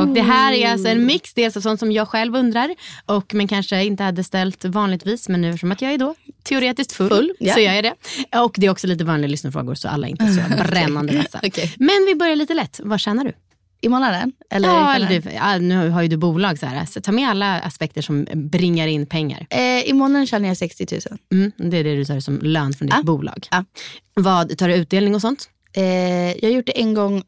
Och 0.00 0.08
det 0.14 0.20
här 0.22 0.52
är 0.52 0.70
alltså 0.72 0.88
en 0.88 1.06
mix, 1.06 1.34
dels 1.34 1.56
av 1.56 1.60
sånt 1.60 1.80
som 1.80 1.92
jag 1.92 2.08
själv 2.08 2.36
undrar 2.36 2.74
och 3.06 3.34
men 3.34 3.48
kanske 3.48 3.84
inte 3.84 4.02
hade 4.02 4.24
ställt 4.24 4.64
vanligtvis 4.64 5.28
men 5.28 5.40
nu 5.40 5.48
eftersom 5.48 5.72
att 5.72 5.82
jag 5.82 5.92
är 5.92 5.98
då 5.98 6.14
teoretiskt 6.42 6.92
full, 6.92 7.08
Full, 7.08 7.32
ja. 7.38 7.54
så 7.54 7.60
gör 7.60 7.72
jag 7.72 7.84
det. 7.84 7.94
Och 8.40 8.54
det 8.56 8.66
är 8.66 8.70
också 8.70 8.86
lite 8.86 9.04
vanliga 9.04 9.28
lyssnarfrågor 9.28 9.74
så 9.74 9.88
alla 9.88 10.06
är 10.06 10.10
inte 10.10 10.26
så 10.26 10.64
brännande 10.70 11.16
vassa. 11.16 11.40
Okej. 11.46 11.74
Men 11.78 12.04
vi 12.06 12.14
börjar 12.14 12.36
lite 12.36 12.54
lätt. 12.54 12.80
Vad 12.82 13.00
tjänar 13.00 13.24
du? 13.24 13.32
I 13.82 13.88
månaden? 13.88 14.32
Eller 14.50 14.68
ja, 14.68 14.94
eller 14.94 15.08
du, 15.08 15.22
ja, 15.34 15.58
nu 15.58 15.88
har 15.90 16.02
ju 16.02 16.08
du 16.08 16.16
bolag 16.16 16.58
så 16.58 16.66
här. 16.66 16.86
Så 16.86 17.00
ta 17.00 17.12
med 17.12 17.28
alla 17.30 17.60
aspekter 17.60 18.02
som 18.02 18.26
bringar 18.34 18.86
in 18.86 19.06
pengar. 19.06 19.46
Eh, 19.50 19.60
I 19.88 19.92
månaden 19.92 20.26
tjänar 20.26 20.48
jag 20.48 20.56
60 20.56 20.86
000. 21.10 21.18
Mm, 21.32 21.52
det 21.70 21.76
är 21.76 21.84
det 21.84 21.96
du 21.96 22.04
tar 22.04 22.20
som 22.20 22.38
lön 22.42 22.72
från 22.72 22.86
ditt 22.88 22.96
Ja. 22.96 23.02
bolag. 23.02 23.46
Ja. 23.50 23.64
Vad, 24.14 24.58
tar 24.58 24.68
du 24.68 24.74
utdelning 24.74 25.14
och 25.14 25.20
sånt? 25.20 25.48
Eh, 25.72 25.84
jag 26.32 26.42
har 26.42 26.50
gjort 26.50 26.66
det 26.66 26.80
en 26.80 26.94
gång, 26.94 27.22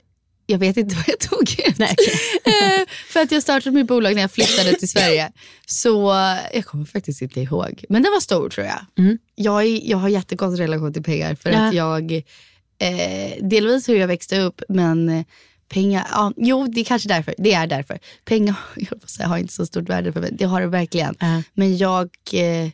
jag 0.52 0.58
vet 0.58 0.76
inte 0.76 0.94
vad 0.94 1.04
jag 1.06 1.18
tog 1.18 1.42
ut. 1.68 1.78
Nej, 1.78 1.96
Eh, 2.44 2.86
för 3.08 3.20
att 3.20 3.32
jag 3.32 3.42
startade 3.42 3.76
mitt 3.76 3.86
bolag 3.86 4.14
när 4.14 4.20
jag 4.22 4.30
flyttade 4.32 4.72
till 4.74 4.88
Sverige. 4.88 5.32
Så 5.66 6.12
jag 6.54 6.64
kommer 6.64 6.84
faktiskt 6.84 7.22
inte 7.22 7.40
ihåg. 7.40 7.84
Men 7.88 8.02
den 8.02 8.12
var 8.12 8.20
stor 8.20 8.48
tror 8.48 8.66
jag. 8.66 8.86
Mm. 9.04 9.18
Jag, 9.34 9.62
är, 9.62 9.80
jag 9.90 9.98
har 9.98 10.08
jättekonstig 10.08 10.62
relation 10.64 10.92
till 10.92 11.02
pengar. 11.02 11.34
För 11.34 11.50
Ja. 11.50 11.68
att 11.68 11.74
jag, 11.74 12.12
eh, 12.12 13.32
delvis 13.48 13.88
hur 13.88 13.96
jag 13.96 14.08
växte 14.08 14.40
upp, 14.40 14.62
men 14.68 15.24
pengar, 15.68 16.06
ja, 16.10 16.32
jo 16.36 16.66
det 16.66 16.80
är 16.80 16.84
kanske 16.84 17.08
därför. 17.08 17.34
Det 17.38 17.52
är 17.52 17.66
därför. 17.66 17.98
Pengar 18.24 18.54
jag 18.76 19.10
säga, 19.10 19.28
har 19.28 19.38
inte 19.38 19.52
så 19.52 19.66
stort 19.66 19.88
värde 19.88 20.12
för 20.12 20.20
mig. 20.20 20.30
Det 20.32 20.44
har 20.44 20.60
det 20.60 20.66
verkligen. 20.66 21.14
Ja. 21.20 21.42
Men 21.54 21.76
jag, 21.76 22.08
eh, 22.32 22.70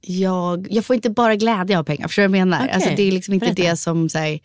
jag, 0.00 0.66
jag 0.70 0.84
får 0.84 0.96
inte 0.96 1.10
bara 1.10 1.36
glädje 1.36 1.78
av 1.78 1.84
pengar. 1.84 2.08
Förstår 2.08 2.22
du 2.22 2.28
vad 2.28 2.38
jag 2.38 2.48
menar? 2.48 2.64
Okej. 2.64 2.74
Alltså, 2.74 2.90
det 2.96 3.02
är 3.02 3.12
liksom 3.12 3.34
inte 3.34 3.46
Berätta. 3.46 3.62
det 3.70 3.76
som, 3.76 4.08
så 4.08 4.18
här, 4.18 4.40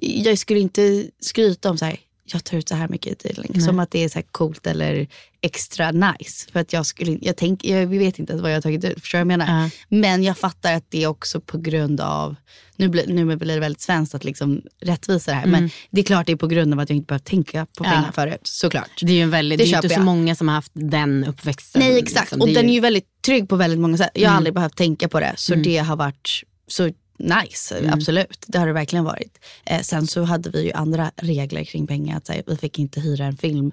jag 0.00 0.38
skulle 0.38 0.60
inte 0.60 1.06
skryta 1.20 1.70
om 1.70 1.78
så 1.78 1.84
här, 1.84 1.96
jag 2.26 2.44
tar 2.44 2.56
ut 2.56 2.68
så 2.68 2.74
här 2.74 2.88
mycket 2.88 3.12
utdelning. 3.12 3.50
Nej. 3.54 3.62
Som 3.62 3.78
att 3.78 3.90
det 3.90 4.04
är 4.04 4.08
så 4.08 4.14
här 4.14 4.26
coolt 4.30 4.66
eller 4.66 5.06
extra 5.40 5.90
nice. 5.92 6.50
För 6.52 6.60
att 6.60 6.72
jag 6.72 6.86
skulle, 6.86 7.18
jag 7.22 7.36
tänk, 7.36 7.64
jag 7.64 7.86
vet 7.86 8.18
inte 8.18 8.36
vad 8.36 8.50
jag 8.50 8.56
har 8.56 8.62
tagit 8.62 8.84
ut. 8.84 9.00
Förstår 9.00 9.18
du 9.18 9.24
vad 9.24 9.32
jag 9.32 9.38
menar? 9.38 9.62
Ja. 9.64 9.70
Men 9.88 10.22
jag 10.22 10.38
fattar 10.38 10.72
att 10.74 10.84
det 10.90 11.02
är 11.02 11.06
också 11.06 11.40
på 11.40 11.58
grund 11.58 12.00
av, 12.00 12.36
nu 12.76 12.88
blir, 12.88 13.06
nu 13.06 13.36
blir 13.36 13.54
det 13.54 13.60
väldigt 13.60 13.80
svenskt 13.80 14.14
att 14.14 14.24
liksom 14.24 14.62
rättvisa 14.80 15.30
det 15.30 15.36
här. 15.36 15.46
Men 15.46 15.70
det 15.90 16.00
är 16.00 16.04
klart 16.04 16.26
det 16.26 16.32
är 16.32 16.36
på 16.36 16.46
grund 16.46 16.72
av 16.74 16.80
att 16.80 16.90
jag 16.90 16.96
inte 16.96 17.06
behövt 17.06 17.24
tänka 17.24 17.66
på 17.78 17.84
Mm. 17.84 17.96
Pengar 17.96 18.12
förut. 18.12 18.40
Såklart. 18.42 18.90
Det 19.00 19.12
är 19.12 19.16
ju 19.16 19.22
en 19.22 19.30
väldigt, 19.30 19.58
Det 19.58 19.64
det 19.64 19.68
är 19.68 19.70
ju 19.70 19.76
inte 19.76 19.88
köper 19.88 19.94
så 19.94 20.00
jag. 20.00 20.04
många 20.04 20.34
som 20.34 20.48
har 20.48 20.54
haft 20.54 20.72
den 20.74 21.24
uppväxten. 21.24 21.80
Nej 21.82 21.98
exakt, 21.98 22.24
liksom. 22.24 22.40
och 22.40 22.46
Det 22.48 22.54
den 22.54 22.68
är 22.68 22.72
ju 22.74 22.80
väldigt 22.80 23.06
trygg 23.26 23.48
på 23.48 23.56
väldigt 23.56 23.80
många 23.80 23.96
sätt. 23.96 24.10
Jag 24.14 24.20
har 24.22 24.26
Mm. 24.26 24.36
aldrig 24.36 24.54
behövt 24.54 24.76
tänka 24.76 25.08
på 25.08 25.20
det, 25.20 25.34
så 25.36 25.52
Mm. 25.52 25.62
det 25.62 25.76
har 25.78 25.96
varit 25.96 26.42
så 26.68 26.90
nice. 27.18 27.78
Mm. 27.78 27.92
Absolut, 27.92 28.44
det 28.46 28.58
har 28.58 28.66
det 28.66 28.72
verkligen 28.72 29.04
varit. 29.04 29.38
Eh, 29.66 29.80
sen 29.80 30.06
så 30.06 30.22
hade 30.22 30.50
vi 30.50 30.64
ju 30.64 30.72
andra 30.72 31.10
regler 31.16 31.64
kring 31.64 31.86
pengar. 31.86 32.16
Att, 32.16 32.28
här, 32.28 32.42
vi 32.46 32.56
fick 32.56 32.78
inte 32.78 33.00
hyra 33.00 33.24
en 33.24 33.36
film 33.36 33.72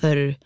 för 0.00 0.36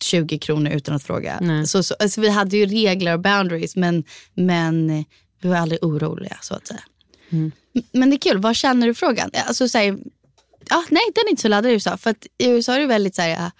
20 0.00 0.38
kronor 0.38 0.72
utan 0.72 0.94
att 0.94 1.02
fråga. 1.02 1.38
Nej. 1.40 1.66
Så, 1.66 1.82
så, 1.82 1.94
alltså, 1.98 2.20
vi 2.20 2.28
hade 2.28 2.56
ju 2.56 2.66
regler 2.66 3.14
och 3.14 3.20
boundaries 3.20 3.76
men, 3.76 4.04
men 4.34 5.04
vi 5.40 5.48
var 5.48 5.56
aldrig 5.56 5.84
oroliga 5.84 6.38
så 6.40 6.54
att 6.54 6.66
säga. 6.66 6.82
Mm. 7.30 7.52
Men 7.92 8.10
det 8.10 8.16
är 8.16 8.18
kul, 8.18 8.38
vad 8.38 8.56
känner 8.56 8.86
du 8.86 8.94
frågan? 8.94 9.30
Alltså, 9.46 9.68
så 9.68 9.78
här, 9.78 9.98
ja, 10.68 10.84
nej 10.90 11.02
den 11.14 11.24
är 11.26 11.30
inte 11.30 11.42
så 11.42 11.48
laddad 11.48 11.70
i 11.70 11.74
USA. 11.74 11.96
För 11.96 12.10
att 12.10 12.26
i 12.38 12.48
USA 12.48 12.74
är 12.74 12.80
det 12.80 12.86
väldigt 12.86 13.14
så 13.14 13.22
här, 13.22 13.50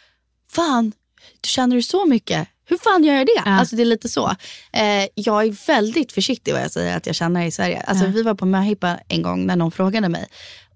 fan, 0.51 0.93
du 1.41 1.49
känner 1.49 1.77
du 1.77 1.83
så 1.83 2.07
mycket? 2.07 2.49
Hur 2.67 2.79
fan 2.79 3.05
gör 3.05 3.15
jag 3.15 3.27
det? 3.27 3.43
Ja. 3.45 3.59
Alltså 3.59 3.77
det 3.77 3.83
är 3.83 3.87
lite 3.87 4.09
så. 4.09 4.29
Eh, 4.73 5.09
jag 5.15 5.45
är 5.47 5.67
väldigt 5.67 6.12
försiktig 6.12 6.53
vad 6.53 6.62
jag 6.62 6.71
säger 6.71 6.97
att 6.97 7.07
jag 7.07 7.15
känner 7.17 7.47
i 7.47 7.51
Sverige. 7.51 7.81
Alltså 7.81 8.05
Ja. 8.05 8.11
vi 8.11 8.23
var 8.23 8.35
på 8.35 8.47
möhippa 8.47 8.99
en 9.09 9.23
gång 9.23 9.47
när 9.47 9.57
någon 9.57 9.71
frågade 9.71 10.09
mig. 10.09 10.27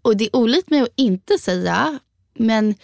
Och 0.03 0.17
det 0.17 0.25
är 0.25 0.37
olikt 0.37 0.71
mig 0.71 0.81
att 0.81 0.89
inte 0.97 1.39
säga, 1.39 1.99
men 2.39 2.75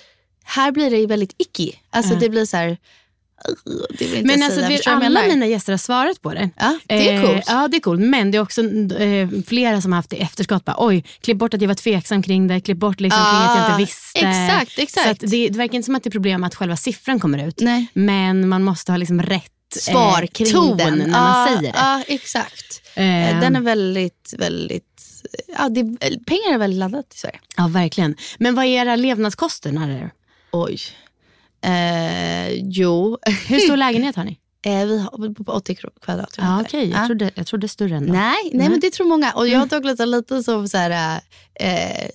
här 0.45 0.73
blir 0.73 0.91
det 0.91 1.07
väldigt 1.07 1.35
icky. 1.39 1.73
Alltså 1.91 2.15
Ja. 2.15 2.21
det 2.21 2.29
blir 2.29 2.45
så 2.47 2.57
här, 2.57 2.77
"Ugh, 3.67 3.85
det 3.99 4.05
vill 4.07 4.15
inte 4.19 4.27
Men 4.27 4.43
alltså, 4.43 4.61
säga. 4.61 4.81
alla 4.97 5.23
mina 5.27 5.47
gäster 5.47 5.73
har 5.73 5.79
svarat 5.79 6.23
på 6.23 6.35
det. 6.35 6.51
Ja, 6.57 6.79
det 6.87 7.09
är 7.11 7.15
Eh, 7.23 7.27
coolt. 7.31 7.45
ja, 7.47 7.69
det 7.69 7.77
är 7.77 7.81
coolt. 7.81 8.01
Men 8.01 8.31
det 8.31 8.39
är 8.39 8.43
också 8.43 8.63
eh, 8.99 9.29
flera 9.47 9.81
som 9.81 9.93
har 9.93 9.97
haft 9.97 10.11
det 10.11 10.17
i 10.17 10.21
efterskott. 10.21 10.65
Bara, 10.65 10.77
Oj, 10.79 11.05
klipp 11.21 11.37
bort 11.39 11.55
att 11.55 11.61
jag 11.61 11.69
var 11.69 11.75
tveksam 11.75 12.23
kring 12.23 12.49
det. 12.49 12.61
Klipp 12.61 12.79
bort 12.79 13.01
liksom, 13.01 13.21
kring 13.21 13.41
att 13.41 13.57
jag 13.57 13.65
Ah, 13.65 13.67
inte 13.67 13.79
visste. 13.93 14.19
exakt, 14.19 14.79
exakt. 14.79 15.21
Så 15.21 15.27
det, 15.27 15.49
det 15.49 15.59
verkar 15.59 15.75
inte 15.75 15.87
som 15.87 15.95
att 15.95 16.03
det 16.03 16.09
är 16.09 16.11
problem 16.11 16.45
att 16.45 16.55
själva 16.55 16.77
siffran 16.77 17.21
kommer 17.21 17.49
ut. 17.49 17.61
Nej. 17.61 17.87
Men 17.93 18.49
man 18.49 18.63
måste 18.63 18.93
ha 18.93 18.97
liksom 18.97 19.23
rätt 19.23 19.51
Svar 19.77 20.23
eh, 20.23 20.27
kring 20.27 20.47
ton 20.53 20.77
den. 20.77 20.99
när 20.99 21.07
man 21.09 21.39
Ja, 21.41 21.47
säger 21.49 21.73
det. 21.73 21.79
Ja, 21.79 22.03
exakt. 22.07 22.83
Eh, 22.95 23.05
Eh, 23.31 23.41
Den 23.41 23.57
är 23.57 23.61
väldigt, 23.61 24.35
väldigt, 24.39 24.85
ja, 25.59 25.69
det, 25.69 25.83
pengar 26.27 26.55
är 26.55 26.59
väldigt 26.59 26.79
laddat 26.79 27.15
i 27.15 27.19
Sverige. 27.19 27.39
Ja, 27.57 27.67
verkligen. 27.69 28.17
Men 28.39 28.55
vad 28.55 28.65
är 28.65 28.69
era 28.69 28.97
levnadskostnader? 28.97 30.11
Oj. 30.53 30.79
Eh, 31.65 32.53
jo. 32.55 33.19
Hur 33.49 33.59
stor 33.59 33.77
lägenhet 33.77 34.17
har 34.17 34.25
ni? 34.25 34.39
Eh, 34.67 34.87
vi 34.87 34.99
har 34.99 35.35
på 35.45 35.53
80 35.53 35.75
kro- 35.75 35.91
kvadrat. 36.01 36.31
tror 36.33 36.47
Ja, 36.47 36.65
jag. 36.73 36.85
Ja. 36.87 37.07
trodde, 37.07 37.31
jag 37.35 37.47
trodde 37.47 37.69
större 37.69 37.97
ändå. 37.97 38.13
Nej, 38.13 38.51
nej, 38.53 38.69
men 38.69 38.81
det 38.81 38.91
tror 38.91 39.07
många. 39.07 39.33
Och 39.33 39.49
jag 39.49 39.59
har 39.59 39.67
tagit 39.67 39.99
det 39.99 40.07
lite 40.07 40.43
som 40.43 40.69
så 40.69 40.79
här, 40.79 41.21
eh, 41.61 42.09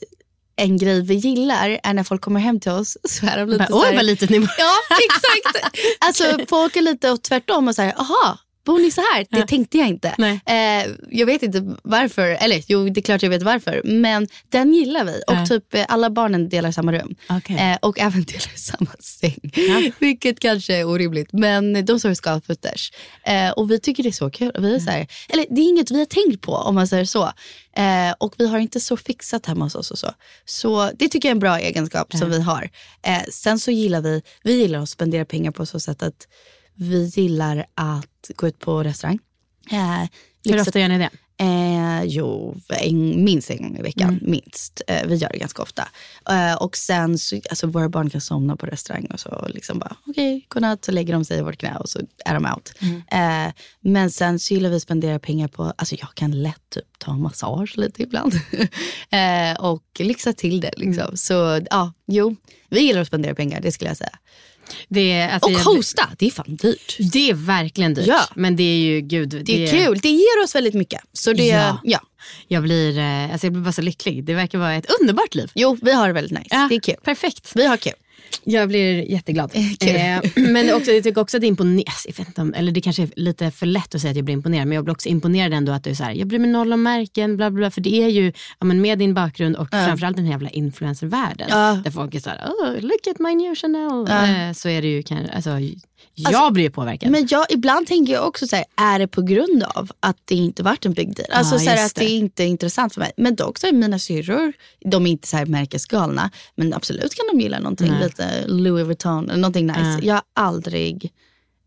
en 0.56 0.78
grej 0.78 1.02
vi 1.02 1.16
gillar 1.16 1.80
är 1.84 1.94
när 1.94 2.04
folk 2.04 2.22
kommer 2.22 2.40
hem 2.40 2.60
till 2.60 2.72
oss 2.72 2.98
så 3.04 3.26
är 3.26 3.38
de 3.38 3.50
lite 3.50 3.58
Bara, 3.58 3.68
så 3.68 3.82
Oj, 3.82 3.88
här, 3.88 3.96
vad 3.96 4.06
litet 4.06 4.30
ni. 4.30 4.38
Ja, 4.58 4.74
exakt. 5.06 5.74
Alltså 6.00 6.46
folk 6.50 6.76
är 6.76 6.82
lite 6.82 7.12
åt 7.12 7.24
tvärtom 7.24 7.68
och 7.68 7.76
säger, 7.76 7.94
aha, 8.00 8.38
bor 8.70 8.80
ni 8.80 8.92
så 8.92 9.02
här? 9.02 9.26
Det 9.30 9.48
tänkte 9.48 9.78
jag 9.78 9.88
inte. 9.88 10.16
Eh, 10.46 10.92
jag 11.20 11.26
vet 11.26 11.44
inte 11.44 11.76
varför, 11.84 12.28
eller 12.28 12.64
jo 12.68 12.90
det 12.90 13.00
är 13.00 13.02
klart 13.02 13.24
jag 13.24 13.30
vet 13.30 13.44
varför. 13.44 13.82
Men 13.84 14.28
den 14.50 14.74
gillar 14.74 15.04
vi 15.04 15.22
och 15.28 15.50
typ 15.50 15.74
eh, 15.74 15.86
alla 15.88 16.10
barnen 16.10 16.50
delar 16.50 16.72
samma 16.72 16.92
rum. 16.92 17.16
Okej. 17.30 17.56
Eh, 17.58 17.78
och 17.82 18.00
även 18.00 18.24
delar 18.34 18.58
samma 18.58 18.92
säng. 19.00 19.52
Vilket 20.00 20.40
kanske 20.40 20.76
är 20.76 20.86
orimligt. 20.86 21.34
Men 21.34 21.86
de 21.86 22.00
sover 22.00 22.16
skalfooters. 22.16 22.92
Eh, 23.24 23.50
och 23.50 23.72
vi 23.72 23.80
tycker 23.80 24.04
det 24.04 24.10
är 24.10 24.12
så 24.12 24.30
kul. 24.30 24.52
Vi 24.60 24.76
är 24.76 24.80
så 24.80 24.90
här, 24.90 25.08
eller 25.30 25.46
det 25.50 25.62
är 25.62 25.70
inget 25.70 25.92
vi 25.92 26.00
har 26.00 26.06
tänkt 26.06 26.42
på 26.42 26.54
om 26.54 26.76
man 26.76 26.88
säger 26.88 27.06
så. 27.06 27.24
Eh, 27.76 28.14
och 28.18 28.36
vi 28.38 28.48
har 28.48 28.60
inte 28.60 28.80
så 28.80 28.98
fixat 28.98 29.46
hemma 29.46 29.66
hos 29.66 29.76
oss 29.76 29.92
och 29.92 30.00
så. 30.00 30.12
Så 30.46 30.92
det 31.00 31.08
tycker 31.08 31.30
jag 31.30 31.32
är 31.32 31.36
en 31.36 31.40
bra 31.40 31.60
egenskap 31.60 32.14
som 32.14 32.30
vi 32.30 32.42
har. 32.42 32.70
Eh, 33.02 33.24
sen 33.32 33.60
så 33.60 33.72
gillar 33.72 34.02
vi, 34.02 34.22
vi 34.44 34.54
gillar 34.54 34.80
att 34.80 34.90
spendera 34.90 35.26
pengar 35.26 35.52
på 35.52 35.66
så 35.66 35.80
sätt 35.80 36.04
att 36.04 36.28
vi 36.80 37.06
gillar 37.06 37.66
att 37.76 38.32
gå 38.36 38.48
ut 38.48 38.60
på 38.60 38.84
restaurang. 38.84 39.20
Eh, 39.72 40.10
Hur 40.46 40.62
ofta 40.62 40.80
gör 40.80 40.88
ni 40.88 40.98
det? 40.98 41.10
Eh, 41.42 42.04
jo, 42.04 42.56
en, 42.70 43.24
minst 43.24 43.50
en 43.50 43.58
gång 43.58 43.78
i 43.78 43.82
veckan. 43.82 44.10
Mm. 44.10 44.32
Minst. 44.32 44.82
Eh, 44.88 45.08
vi 45.08 45.16
gör 45.16 45.30
det 45.30 45.38
ganska 45.38 45.62
ofta. 45.62 45.88
Eh, 46.30 46.54
och 46.54 46.78
sen 46.78 47.18
så, 47.18 47.42
alltså 47.50 47.68
våra 47.68 47.90
barn 47.90 48.10
kan 48.10 48.22
somna 48.22 48.56
på 48.56 48.66
restaurang 48.66 49.06
och 49.06 49.20
så 49.20 49.48
liksom 49.50 49.80
bara 49.80 49.96
okej, 50.08 50.36
okay, 50.36 50.46
godnatt. 50.48 50.86
Så 50.86 50.92
lägger 50.92 51.14
de 51.14 51.26
sig 51.26 51.40
i 51.40 51.42
vårt 51.42 51.58
knä 51.58 51.76
och 51.76 51.90
så 51.90 52.00
är 52.26 52.34
de 52.34 52.46
out. 52.46 52.74
Mm. 52.80 53.48
Eh, 53.48 53.54
men 53.82 54.12
sen 54.12 54.40
så 54.40 54.54
gillar 54.54 54.70
vi 54.70 54.76
att 54.76 54.82
spendera 54.82 55.20
pengar 55.20 55.48
på, 55.48 55.74
alltså 55.76 55.96
jag 55.96 56.16
kan 56.16 56.42
lätt 56.42 56.70
typ 56.70 57.00
ta 57.00 57.14
massage 57.14 57.78
lite 57.78 58.04
ibland. 58.04 58.34
eh, 59.10 59.60
och 59.60 59.84
lyxa 60.00 60.34
till 60.34 60.62
det 60.62 60.72
liksom. 60.78 61.04
Mm. 61.04 61.18
Så 61.18 61.62
ja, 61.70 61.94
jo, 62.06 62.36
vi 62.70 62.80
gillar 62.80 63.02
att 63.02 63.08
spendera 63.08 63.36
pengar, 63.36 63.62
det 63.62 63.72
skulle 63.72 63.90
jag 63.90 63.98
säga. 63.98 64.20
Det 64.88 65.12
är, 65.12 65.30
alltså, 65.30 65.50
och 65.50 65.60
hosta, 65.60 66.10
det 66.18 66.28
är 66.28 66.32
fan 66.32 66.56
dyrt. 66.56 66.98
Det 67.14 67.30
är 67.30 67.34
verkligen 67.34 67.94
dyrt. 67.94 68.08
Ja. 68.08 68.22
Men 68.36 68.56
det 68.56 68.64
är 68.64 68.78
ju, 68.78 69.02
gud. 69.02 69.30
Det 69.46 69.64
är 69.68 69.72
kul, 69.86 70.00
det 70.00 70.10
ger 70.10 70.44
oss 70.44 70.56
väldigt 70.56 70.74
mycket. 70.74 71.02
Så 71.14 71.34
det, 71.34 71.46
Ja. 71.48 71.80
ja. 71.84 72.00
Jag 72.48 72.64
blir, 72.64 72.98
eh, 72.98 73.32
alltså 73.32 73.46
jag 73.48 73.54
blir 73.54 73.64
bara 73.64 73.72
så 73.72 73.82
lycklig. 73.82 74.24
Det 74.24 74.34
verkar 74.34 74.58
vara 74.58 74.74
ett 74.76 74.92
underbart 75.02 75.36
liv. 75.36 75.52
Jo, 75.56 75.78
vi 75.82 75.92
har 75.94 76.08
det 76.08 76.14
väldigt 76.14 76.32
nice. 76.40 76.48
Ja, 76.50 76.68
det 76.70 76.76
är 76.76 76.80
kul. 76.80 76.96
Perfekt. 77.04 77.52
Vi 77.56 77.66
har 77.66 77.78
kul. 77.78 77.94
Jag 78.44 78.68
blir 78.68 79.12
jätteglad. 79.12 79.52
Kul. 79.80 79.96
Eh, 79.96 80.20
men 80.36 80.74
också, 80.74 80.92
jag 80.92 81.04
tycker 81.04 81.22
också 81.22 81.38
att 81.38 81.42
det 81.42 81.48
inte 81.48 82.42
om, 82.42 82.54
eller 82.54 82.72
det 82.72 82.82
kanske 82.82 83.04
är 83.04 83.10
lite 83.16 83.52
för 83.52 83.66
lätt 83.66 83.96
att 83.96 84.02
säga 84.02 84.12
att 84.12 84.18
jag 84.18 84.26
blir 84.26 84.34
imponerad. 84.34 84.68
Men 84.68 84.76
jag 84.76 84.84
blir 84.84 84.92
också 84.94 85.10
imponerad 85.10 85.54
ändå 85.54 85.72
att 85.72 85.84
du 85.84 85.90
är 85.90 85.94
så 85.94 86.04
här, 86.04 86.12
jag 86.14 86.28
bryr 86.28 86.40
mig 86.40 86.50
noll 86.50 86.74
om 86.74 86.84
märken. 86.84 87.38
Bla, 87.38 87.52
bla, 87.52 87.58
bla, 87.60 87.72
för 87.72 87.82
det 87.82 88.04
är 88.04 88.08
ju 88.08 88.32
ja, 88.60 88.66
men 88.66 88.82
med 88.82 89.00
din 89.00 89.14
bakgrund 89.14 89.56
och 89.56 89.68
Ja. 89.72 89.86
framförallt 89.86 90.16
den 90.16 90.26
här 90.26 90.32
jävla 90.32 90.50
influencervärlden. 90.50 91.48
Ja. 91.50 91.82
Där 91.84 91.92
folk 91.92 92.16
är 92.16 92.20
så 92.20 92.30
här, 92.30 92.48
oh, 92.48 92.82
look 92.82 93.08
at 93.12 93.20
my 93.20 93.36
new 93.36 93.56
Chanel. 93.56 94.06
Ja. 94.08 94.48
Eh, 94.48 94.54
så 94.54 94.70
är 94.70 94.82
det 94.82 94.88
ju 94.88 95.04
kanske, 95.04 95.34
alltså, 95.34 95.52
jag 96.16 96.36
Alltså, 96.36 96.52
blir 96.54 96.70
påverkad. 96.70 97.12
Men 97.12 97.28
jag, 97.30 97.46
ibland 97.50 97.88
tänker 97.88 98.14
jag 98.14 98.28
också 98.28 98.48
så 98.48 98.56
här, 98.56 98.66
är 98.76 99.00
det 99.00 99.08
på 99.08 99.22
grund 99.22 99.64
av 99.64 99.92
att 100.00 100.18
det 100.26 100.36
inte 100.36 100.64
varit 100.64 100.86
en 100.86 100.94
big 100.94 101.16
deal? 101.16 101.30
Alltså 101.32 101.56
Ja, 101.56 101.60
så 101.60 101.70
här, 101.70 101.86
att 101.86 101.96
det 101.96 102.02
det. 102.02 102.10
inte 102.10 102.44
är 102.44 102.48
intressant 102.48 102.94
för 102.94 103.02
mig. 103.02 103.12
Men 103.18 103.36
dock 103.36 103.58
så 103.60 103.68
är 103.68 103.72
mina 103.72 104.00
syrror, 104.00 104.54
de 104.86 105.06
är 105.08 105.12
inte 105.12 105.28
så 105.28 105.38
här 105.38 105.46
märkesgalna. 105.46 106.32
Men 106.56 106.74
absolut 106.74 107.16
kan 107.16 107.26
de 107.32 107.42
gilla 107.44 107.60
någonting 107.60 107.92
Nej. 107.92 108.04
lite 108.04 108.48
Louis 108.48 108.86
Vuitton 108.86 109.30
eller 109.30 109.42
någonting 109.42 109.68
nice. 109.68 109.80
Ja. 109.82 110.00
Jag 110.04 110.14
har 110.16 110.24
aldrig 110.34 111.12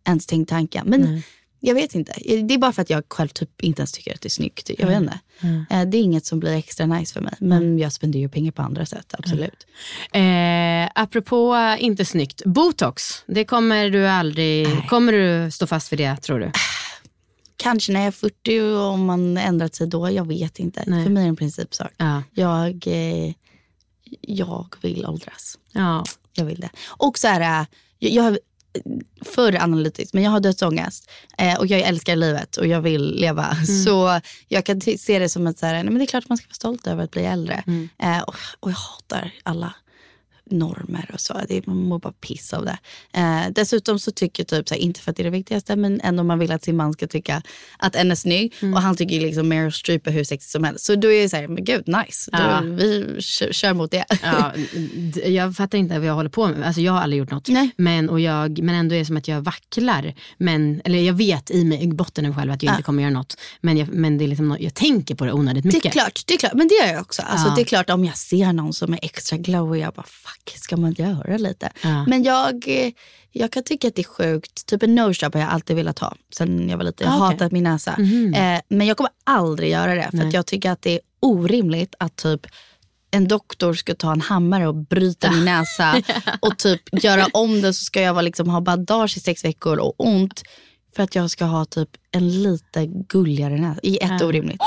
ens 0.06 0.26
tänkt 0.26 0.48
tanken. 0.48 0.86
Men 0.86 1.00
Nej. 1.00 1.22
Jag 1.64 1.74
vet 1.74 1.94
inte. 1.94 2.12
Det 2.42 2.54
är 2.54 2.58
bara 2.58 2.72
för 2.72 2.82
att 2.82 2.90
jag 2.90 3.04
själv 3.08 3.28
typ 3.28 3.60
inte 3.62 3.80
ens 3.80 3.92
tycker 3.92 4.14
att 4.14 4.20
det 4.20 4.26
är 4.26 4.30
snyggt. 4.30 4.70
Jag 4.78 4.86
vet 4.86 4.96
inte. 4.96 5.20
Mm. 5.40 5.64
Eh, 5.70 5.88
Det 5.90 5.96
är 5.98 6.02
inget 6.02 6.26
som 6.26 6.40
blir 6.40 6.52
extra 6.52 6.86
nice 6.86 7.12
för 7.14 7.20
mig. 7.20 7.34
Men 7.40 7.78
jag 7.78 7.92
spenderar 7.92 8.20
ju 8.20 8.28
pengar 8.28 8.52
på 8.52 8.62
andra 8.62 8.86
sätt, 8.86 9.14
absolut. 9.18 9.66
Eh, 10.12 10.90
apropå 10.94 11.54
eh, 11.54 11.84
inte 11.84 12.04
snyggt, 12.04 12.42
botox. 12.44 13.24
Det 13.26 13.44
kommer 13.44 13.90
du 13.90 14.06
aldrig, 14.08 14.88
kommer 14.88 15.12
du 15.12 15.50
stå 15.50 15.66
fast 15.66 15.92
vid 15.92 15.98
det 15.98 16.16
tror 16.16 16.38
du? 16.40 16.50
Kanske 17.56 17.92
när 17.92 18.00
jag 18.00 18.06
är 18.06 18.10
40 18.10 18.60
och 18.60 18.80
om 18.82 19.04
man 19.04 19.36
ändrat 19.36 19.74
sig 19.74 19.86
då, 19.86 20.10
jag 20.10 20.26
vet 20.28 20.58
inte. 20.58 20.84
Nej. 20.86 21.04
För 21.04 21.10
mig 21.10 21.20
är 21.20 21.24
det 21.24 21.28
en 21.28 21.36
principsak. 21.36 21.92
Ja. 21.96 22.22
Jag, 22.34 22.86
eh, 22.86 23.32
jag 24.20 24.74
vill 24.82 25.06
åldras. 25.06 25.58
Ja. 25.72 26.04
Jag 26.34 26.44
vill 26.44 26.60
det. 26.60 26.70
Och 26.88 27.18
så 27.18 27.28
här, 27.28 27.60
äh, 27.60 27.66
jag, 27.98 28.12
jag 28.12 28.38
har 28.74 29.24
för 29.24 29.62
analytiskt, 29.62 30.14
men 30.14 30.22
jag 30.22 30.30
har 30.30 30.40
dödsångest. 30.40 31.10
Eh, 31.38 31.58
och 31.58 31.66
jag 31.66 31.80
älskar 31.80 32.16
livet 32.16 32.56
och 32.56 32.66
jag 32.66 32.80
vill 32.80 33.14
leva. 33.14 33.46
Mm. 33.46 33.66
Så 33.84 34.20
jag 34.48 34.64
kan 34.64 34.80
se 34.80 35.18
det 35.18 35.28
som 35.28 35.46
att 35.46 35.58
så 35.58 35.66
här, 35.66 35.74
nej, 35.74 35.84
men 35.84 35.94
det 35.94 36.04
är 36.04 36.06
klart 36.06 36.28
man 36.28 36.38
ska 36.38 36.46
vara 36.46 36.54
stolt 36.54 36.86
över 36.86 37.04
att 37.04 37.10
bli 37.10 37.24
äldre. 37.24 37.62
Mm. 37.66 37.88
Eh, 37.98 38.22
och, 38.22 38.36
och 38.60 38.70
jag 38.70 38.76
hatar 38.76 39.32
alla 39.42 39.74
normer 40.52 41.10
och 41.14 41.20
så. 41.20 41.40
Det, 41.48 41.66
man 41.66 41.76
mår 41.76 41.98
bara 41.98 42.12
piss 42.12 42.52
av 42.52 42.64
det. 42.64 42.78
Eh, 43.12 43.40
dessutom 43.54 43.98
så 43.98 44.10
tycker 44.10 44.40
jag 44.42 44.48
typ, 44.48 44.68
så 44.68 44.74
här, 44.74 44.80
inte 44.82 45.00
för 45.00 45.10
att 45.10 45.16
det 45.16 45.22
är 45.22 45.24
det 45.24 45.30
viktigaste, 45.30 45.76
men 45.76 46.00
ändå 46.00 46.22
man 46.22 46.38
vill 46.38 46.52
att 46.52 46.64
sin 46.64 46.76
man 46.76 46.92
ska 46.92 47.06
tycka 47.06 47.42
att 47.78 47.96
en 47.96 48.10
är 48.10 48.14
snygg. 48.14 48.54
Mm. 48.62 48.74
Och 48.74 48.80
han 48.82 48.96
tycker 48.96 49.20
liksom 49.20 49.48
Meryl 49.48 49.72
Streep 49.72 50.06
är 50.06 50.10
hur 50.10 50.24
sexig 50.24 50.50
som 50.50 50.64
helst. 50.64 50.84
Så 50.84 50.94
då 50.94 51.12
är 51.12 51.22
det 51.22 51.28
så 51.28 51.36
här, 51.36 51.48
men 51.48 51.64
gud 51.64 51.84
nice. 51.88 52.30
Då, 52.32 52.38
Ja. 52.38 52.60
Vi 52.64 53.16
kör, 53.20 53.52
kör 53.52 53.74
mot 53.74 53.90
det. 53.90 54.04
Ja, 54.22 54.52
jag 55.26 55.56
fattar 55.56 55.78
inte 55.78 55.98
vad 55.98 56.08
jag 56.08 56.14
håller 56.14 56.30
på 56.30 56.48
med. 56.48 56.66
Alltså 56.66 56.80
jag 56.80 56.92
har 56.92 57.00
aldrig 57.00 57.18
gjort 57.18 57.30
något. 57.30 57.48
Men, 57.76 58.08
och 58.10 58.20
jag, 58.20 58.58
men 58.62 58.74
ändå 58.74 58.94
är 58.94 58.98
det 58.98 59.04
som 59.04 59.16
att 59.16 59.28
jag 59.28 59.40
vacklar. 59.40 60.14
Men, 60.38 60.80
eller 60.84 60.98
jag 60.98 61.14
vet 61.14 61.50
i, 61.50 61.64
mig, 61.64 61.82
i 61.82 61.86
botten 61.88 62.26
av 62.26 62.34
själv 62.36 62.52
att 62.52 62.62
jag 62.62 62.70
Ja. 62.72 62.74
inte 62.76 62.82
kommer 62.82 63.02
göra 63.02 63.12
något. 63.12 63.36
Men, 63.60 63.76
jag, 63.76 63.88
men 63.88 64.18
det 64.18 64.24
är 64.24 64.28
liksom, 64.28 64.56
jag 64.60 64.74
tänker 64.74 65.14
på 65.14 65.24
det 65.24 65.32
onödigt 65.32 65.64
mycket. 65.64 65.82
Det 65.82 65.88
är 65.88 65.92
klart, 65.92 66.22
det 66.26 66.34
är 66.34 66.38
klart. 66.38 66.52
Men 66.54 66.68
det 66.68 66.74
gör 66.74 66.92
jag 66.92 67.00
också. 67.00 67.22
Alltså. 67.22 67.54
Det 67.54 67.60
är 67.60 67.64
klart 67.64 67.90
om 67.90 68.04
jag 68.04 68.16
ser 68.16 68.52
någon 68.52 68.72
som 68.72 68.92
är 68.92 68.98
extra 69.02 69.38
glowy, 69.38 69.78
jag 69.78 69.94
bara 69.94 70.06
fuck, 70.06 70.41
ska 70.50 70.76
man 70.76 70.92
göra 70.92 71.36
lite? 71.36 71.72
Ja. 71.82 72.04
Men 72.06 72.22
jag, 72.22 72.68
jag 73.30 73.50
kan 73.52 73.62
tycka 73.62 73.88
att 73.88 73.94
det 73.94 74.02
är 74.02 74.04
sjukt. 74.04 74.66
Typ 74.66 74.82
en 74.82 74.94
nose 74.94 75.24
job 75.24 75.34
har 75.34 75.40
jag 75.40 75.50
alltid 75.50 75.76
velat 75.76 75.98
ha 75.98 76.14
sen 76.34 76.68
jag 76.68 76.76
var 76.76 76.84
liten. 76.84 77.06
Jag 77.06 77.14
Ah, 77.14 77.18
har 77.18 77.26
okej. 77.26 77.36
hatat 77.36 77.52
min 77.52 77.64
näsa. 77.64 77.94
Mhm. 77.98 78.34
Eh, 78.34 78.60
men 78.68 78.86
jag 78.86 78.96
kommer 78.96 79.10
aldrig 79.24 79.70
göra 79.70 79.94
det. 79.94 80.08
För 80.10 80.16
Nej. 80.16 80.26
att 80.28 80.34
jag 80.34 80.46
tycker 80.46 80.70
att 80.70 80.82
det 80.82 80.90
är 80.90 81.00
orimligt 81.20 81.94
att 81.98 82.16
typ 82.16 82.46
en 83.10 83.28
doktor 83.28 83.74
ska 83.74 83.94
ta 83.94 84.12
en 84.12 84.20
hammare 84.20 84.68
och 84.68 84.74
bryta 84.74 85.30
min 85.30 85.44
näsa 85.44 86.02
och 86.40 86.58
typ 86.58 87.04
göra 87.04 87.26
om 87.32 87.60
det 87.60 87.74
så 87.74 87.84
ska 87.84 88.00
jag 88.00 88.12
vara, 88.14 88.22
liksom, 88.22 88.48
ha 88.48 88.60
bandage 88.60 89.16
i 89.16 89.20
sex 89.20 89.44
veckor 89.44 89.78
och 89.78 89.94
ont 89.96 90.42
för 90.96 91.02
att 91.02 91.14
jag 91.14 91.30
ska 91.30 91.44
ha 91.44 91.64
typ 91.64 91.88
en 92.10 92.42
lite 92.42 92.86
gulligare 92.86 93.56
näsa. 93.60 93.80
Jätteorimligt. 93.82 94.60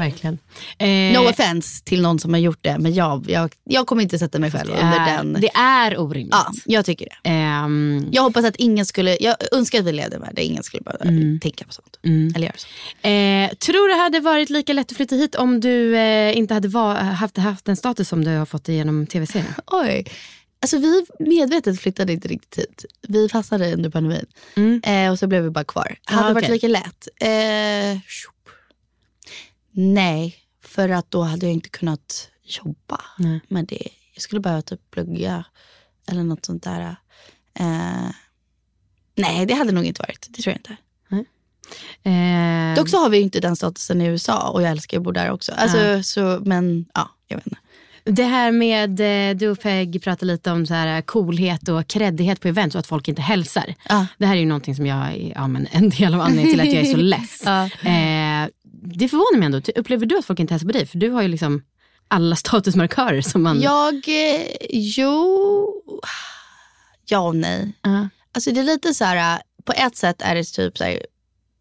Verkligen. 0.00 0.38
Eh, 0.78 0.88
No 1.22 1.28
offense 1.30 1.84
till 1.84 2.02
någon 2.02 2.18
som 2.18 2.32
har 2.32 2.40
gjort 2.40 2.58
det, 2.60 2.78
men 2.78 2.94
jag, 2.94 3.30
jag, 3.30 3.52
jag 3.64 3.86
kommer 3.86 4.02
inte 4.02 4.18
sätta 4.18 4.38
mig 4.38 4.50
själv 4.50 4.70
under 4.70 5.00
är- 5.00 5.16
den. 5.16 5.32
Det 5.40 5.50
är 5.54 5.98
orimligt. 6.00 6.30
Ja, 6.34 6.52
jag 6.64 6.84
tycker 6.84 7.04
det. 7.22 7.28
Ehm, 7.30 8.08
Jag 8.12 8.22
hoppas 8.22 8.44
att 8.44 8.56
ingen 8.56 8.86
skulle, 8.86 9.16
jag 9.20 9.36
önskar 9.52 9.78
att 9.78 9.84
vi 9.84 9.92
levde 9.92 10.18
med 10.18 10.30
det, 10.36 10.42
ingen 10.44 10.62
skulle 10.62 10.80
behöva 10.82 11.04
tänka 11.40 11.64
på 11.66 11.72
sånt. 11.72 11.98
mm. 12.04 12.32
Eller 12.36 12.46
göra 12.46 12.56
så. 12.56 13.08
Eh, 13.08 13.50
tror 13.56 13.88
du 13.88 13.94
det 13.94 14.00
hade 14.02 14.20
varit 14.20 14.50
lika 14.50 14.72
lätt 14.72 14.90
att 14.90 14.96
flytta 14.96 15.14
hit 15.16 15.34
om 15.34 15.60
du 15.60 15.96
eh, 15.96 16.36
inte 16.36 16.54
hade 16.54 16.68
va- 16.68 16.94
haft, 17.02 17.36
haft 17.36 17.64
den 17.64 17.76
status 17.76 18.08
som 18.08 18.24
du 18.24 18.30
har 18.36 18.46
fått 18.46 18.68
genom 18.68 19.06
tv-serien? 19.06 19.54
Oj. 19.66 20.04
Alltså 20.62 20.78
vi 20.78 21.04
medvetet 21.18 21.80
flyttade 21.80 22.12
inte 22.12 22.28
riktigt 22.28 22.58
hit. 22.58 22.84
Vi 23.08 23.28
fastnade 23.28 23.72
under 23.74 23.90
pandemin. 23.90 24.26
Eh, 24.84 25.10
och 25.12 25.18
så 25.18 25.26
blev 25.26 25.42
vi 25.42 25.50
bara 25.50 25.64
kvar. 25.64 25.96
Ah, 26.06 26.12
hade 26.14 26.28
det 26.28 26.34
varit 26.34 26.44
okej. 26.44 26.52
lika 26.54 26.68
lätt? 26.68 27.08
Eh. 27.20 27.98
Nej, 29.80 30.36
för 30.64 30.88
att 30.88 31.10
då 31.10 31.22
hade 31.22 31.46
jag 31.46 31.52
inte 31.52 31.68
kunnat 31.68 32.28
jobba 32.42 33.00
Nej. 33.18 33.40
med 33.48 33.66
det. 33.66 33.88
Jag 34.14 34.22
skulle 34.22 34.40
behöva 34.40 34.62
typ 34.62 34.90
plugga 34.90 35.44
eller 36.08 36.22
något 36.22 36.44
sånt 36.46 36.62
där. 36.62 36.96
Eh, 37.54 38.10
nej, 39.14 39.46
det 39.46 39.54
hade 39.54 39.72
nog 39.72 39.84
inte 39.84 40.02
varit. 40.02 40.26
Det 40.30 40.42
tror 40.42 40.52
jag 40.52 40.58
inte. 40.58 40.76
Eh, 42.02 42.74
Dock 42.76 42.88
så 42.88 42.96
har 43.02 43.10
vi 43.10 43.20
inte 43.20 43.40
den 43.40 43.56
statusen 43.56 44.00
i 44.00 44.06
USA 44.06 44.48
och 44.50 44.62
jag 44.62 44.70
älskar 44.70 44.96
att 44.98 45.02
bo 45.04 45.12
där 45.12 45.30
också. 45.30 45.52
Alltså, 45.52 45.78
Ja. 45.78 46.02
så, 46.02 46.40
men 46.44 46.86
ja, 46.94 47.10
jag 47.28 47.36
vet 47.36 47.46
inte. 47.46 47.58
Det 48.10 48.24
här 48.24 48.52
med, 48.52 49.00
eh, 49.00 49.36
du 49.36 49.48
och 49.48 49.60
Peg 49.60 50.02
pratar 50.02 50.26
lite 50.26 50.50
om 50.50 50.66
så 50.66 50.74
här 50.74 50.96
eh, 50.96 51.02
coolhet 51.02 51.68
och 51.68 51.86
kreddighet 51.86 52.40
på 52.40 52.48
event 52.48 52.74
och 52.74 52.78
att 52.78 52.86
folk 52.86 53.08
inte 53.08 53.22
hälsar. 53.22 53.74
Ja. 53.88 54.06
Det 54.18 54.26
här 54.26 54.36
är 54.36 54.40
ju 54.40 54.46
någonting 54.46 54.74
som 54.74 54.86
jag, 54.86 55.32
ja, 55.34 55.48
men 55.48 55.68
en 55.70 55.90
del 55.90 56.14
av 56.14 56.20
anledningen 56.20 56.50
till 56.50 56.60
att 56.60 56.74
jag 56.74 56.86
är 56.86 56.92
så 56.92 56.96
less. 56.96 57.42
Ja. 57.44 57.64
eh, 57.64 58.48
det 58.82 59.08
förvånar 59.08 59.38
mig 59.38 59.46
ändå. 59.46 59.60
Upplever 59.76 60.06
du 60.06 60.18
att 60.18 60.24
folk 60.24 60.40
inte 60.40 60.54
hälsar 60.54 60.66
på 60.66 60.72
dig? 60.72 60.86
För 60.86 60.98
du 60.98 61.10
har 61.10 61.22
ju 61.22 61.28
liksom 61.28 61.62
alla 62.08 62.36
statusmarkörer 62.36 63.20
som 63.22 63.42
man... 63.42 63.60
Jag, 63.60 63.94
eh, 63.94 64.46
jo, 64.70 65.82
ja 67.08 67.18
och 67.20 67.36
nej. 67.36 67.72
Ja. 67.82 68.08
Alltså 68.32 68.50
det 68.50 68.60
är 68.60 68.64
lite 68.64 68.94
så 68.94 69.04
här, 69.04 69.36
äh, 69.36 69.40
på 69.64 69.72
ett 69.72 69.96
sätt 69.96 70.22
är 70.22 70.34
det 70.34 70.44
typ 70.44 70.78
så 70.78 70.84
här, 70.84 71.02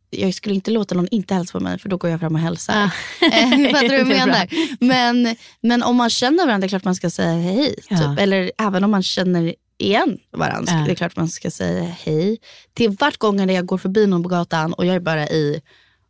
jag 0.10 0.34
skulle 0.34 0.56
inte 0.56 0.72
låta 0.72 0.96
någon 0.96 1.08
inte 1.12 1.34
hälsa 1.34 1.52
på 1.52 1.60
mig 1.64 1.80
för 1.80 1.90
då 1.90 1.98
går 1.98 2.10
jag 2.10 2.20
fram 2.20 2.36
och 2.36 2.42
hälsar. 2.42 2.74
Ah. 2.84 2.92
Eh, 3.26 3.72
Fattar 3.72 3.82
du 3.82 3.90
vad 3.90 3.98
jag 3.98 4.08
menar? 4.28 4.48
Men, 4.80 5.36
men 5.62 5.84
om 5.84 5.96
man 5.96 6.10
känner 6.10 6.46
varandra, 6.46 6.58
det 6.60 6.66
är 6.66 6.70
klart 6.70 6.84
man 6.86 6.96
ska 6.96 7.10
säga 7.10 7.34
hej. 7.34 7.76
Ja. 7.90 7.98
Typ. 7.98 8.20
Eller 8.20 8.52
även 8.58 8.84
om 8.84 8.92
man 8.92 9.04
känner 9.04 9.56
igen 9.78 10.18
varandra, 10.32 10.74
Ja. 10.74 10.86
det 10.86 10.92
är 10.92 10.96
klart 10.96 11.16
man 11.16 11.30
ska 11.30 11.52
säga 11.52 11.84
hej. 11.84 12.38
Till 12.74 12.90
vart 13.00 13.22
när 13.34 13.54
jag 13.54 13.66
går 13.66 13.78
förbi 13.78 14.08
någon 14.08 14.24
på 14.24 14.30
gatan 14.30 14.74
och 14.74 14.86
jag 14.86 14.96
är 14.96 15.00
bara 15.00 15.28
i 15.30 15.62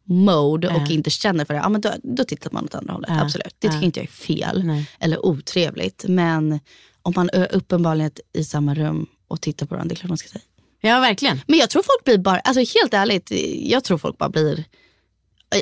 mode 0.04 0.68
och 0.68 0.82
Ja. 0.88 0.92
inte 0.92 1.10
känner 1.10 1.46
för 1.46 1.54
det, 1.54 1.60
ja, 1.60 1.70
men 1.70 1.82
då, 1.82 1.92
då 2.04 2.24
tittar 2.24 2.50
man 2.52 2.66
åt 2.66 2.76
andra 2.76 2.94
hållet. 2.94 3.10
Absolut. 3.12 3.56
Det 3.60 3.68
tycker 3.70 3.86
inte 3.86 4.00
jag 4.00 4.08
är 4.08 4.12
fel 4.12 4.64
Nej. 4.66 4.90
eller 5.00 5.26
otrevligt. 5.26 6.06
Men 6.08 6.60
om 7.02 7.14
man 7.16 7.30
är 7.34 7.56
uppenbarligen 7.56 8.12
i 8.34 8.44
samma 8.44 8.74
rum 8.76 9.06
och 9.28 9.42
tittar 9.42 9.66
på 9.66 9.76
varandra, 9.76 9.90
det 9.90 9.94
är 9.94 10.00
klart 10.00 10.10
man 10.10 10.18
ska 10.18 10.30
säga. 10.30 10.42
Ja, 10.82 11.00
verkligen. 11.00 11.42
Men 11.48 11.60
jag 11.60 11.70
tror 11.70 11.84
folk 11.84 12.04
blir 12.06 12.18
bara, 12.18 12.40
alltså 12.40 12.80
helt 12.80 12.94
ärligt, 12.94 13.32
jag 13.70 13.84
tror 13.84 13.98
folk 13.98 14.18
bara 14.18 14.30
blir 14.30 14.64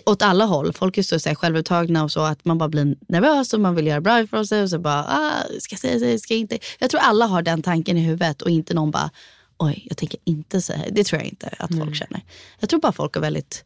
åt 0.05 0.21
alla 0.21 0.45
håll. 0.45 0.73
Folk 0.73 0.97
är 0.97 1.03
så, 1.03 1.19
så 1.19 1.29
här, 1.29 1.35
självupptagna 1.35 2.03
och 2.03 2.11
så 2.11 2.21
att 2.21 2.45
man 2.45 2.57
bara 2.57 2.69
blir 2.69 2.95
nervös 3.07 3.53
och 3.53 3.59
man 3.59 3.75
vill 3.75 3.87
göra 3.87 4.01
bra 4.01 4.19
ifrån 4.19 4.47
sig 4.47 4.63
och 4.63 4.69
så 4.69 4.79
bara, 4.79 5.03
ah, 5.03 5.43
ska 5.59 5.73
jag 5.73 5.79
säga 5.79 5.99
det, 5.99 6.19
ska 6.19 6.33
jag 6.33 6.41
inte? 6.41 6.59
Jag 6.79 6.89
tror 6.89 7.01
alla 7.01 7.25
har 7.25 7.41
den 7.41 7.63
tanken 7.63 7.97
i 7.97 8.01
huvudet 8.01 8.41
och 8.41 8.49
inte 8.49 8.73
någon 8.73 8.91
bara, 8.91 9.09
oj, 9.57 9.85
jag 9.89 9.97
tänker 9.97 10.19
inte 10.23 10.61
säga 10.61 10.83
det. 10.91 11.03
tror 11.03 11.21
jag 11.21 11.27
inte 11.27 11.49
att 11.59 11.77
folk 11.77 11.95
känner. 11.95 12.21
Jag 12.59 12.69
tror 12.69 12.79
bara 12.79 12.91
folk 12.91 13.15
är 13.15 13.19
väldigt 13.19 13.65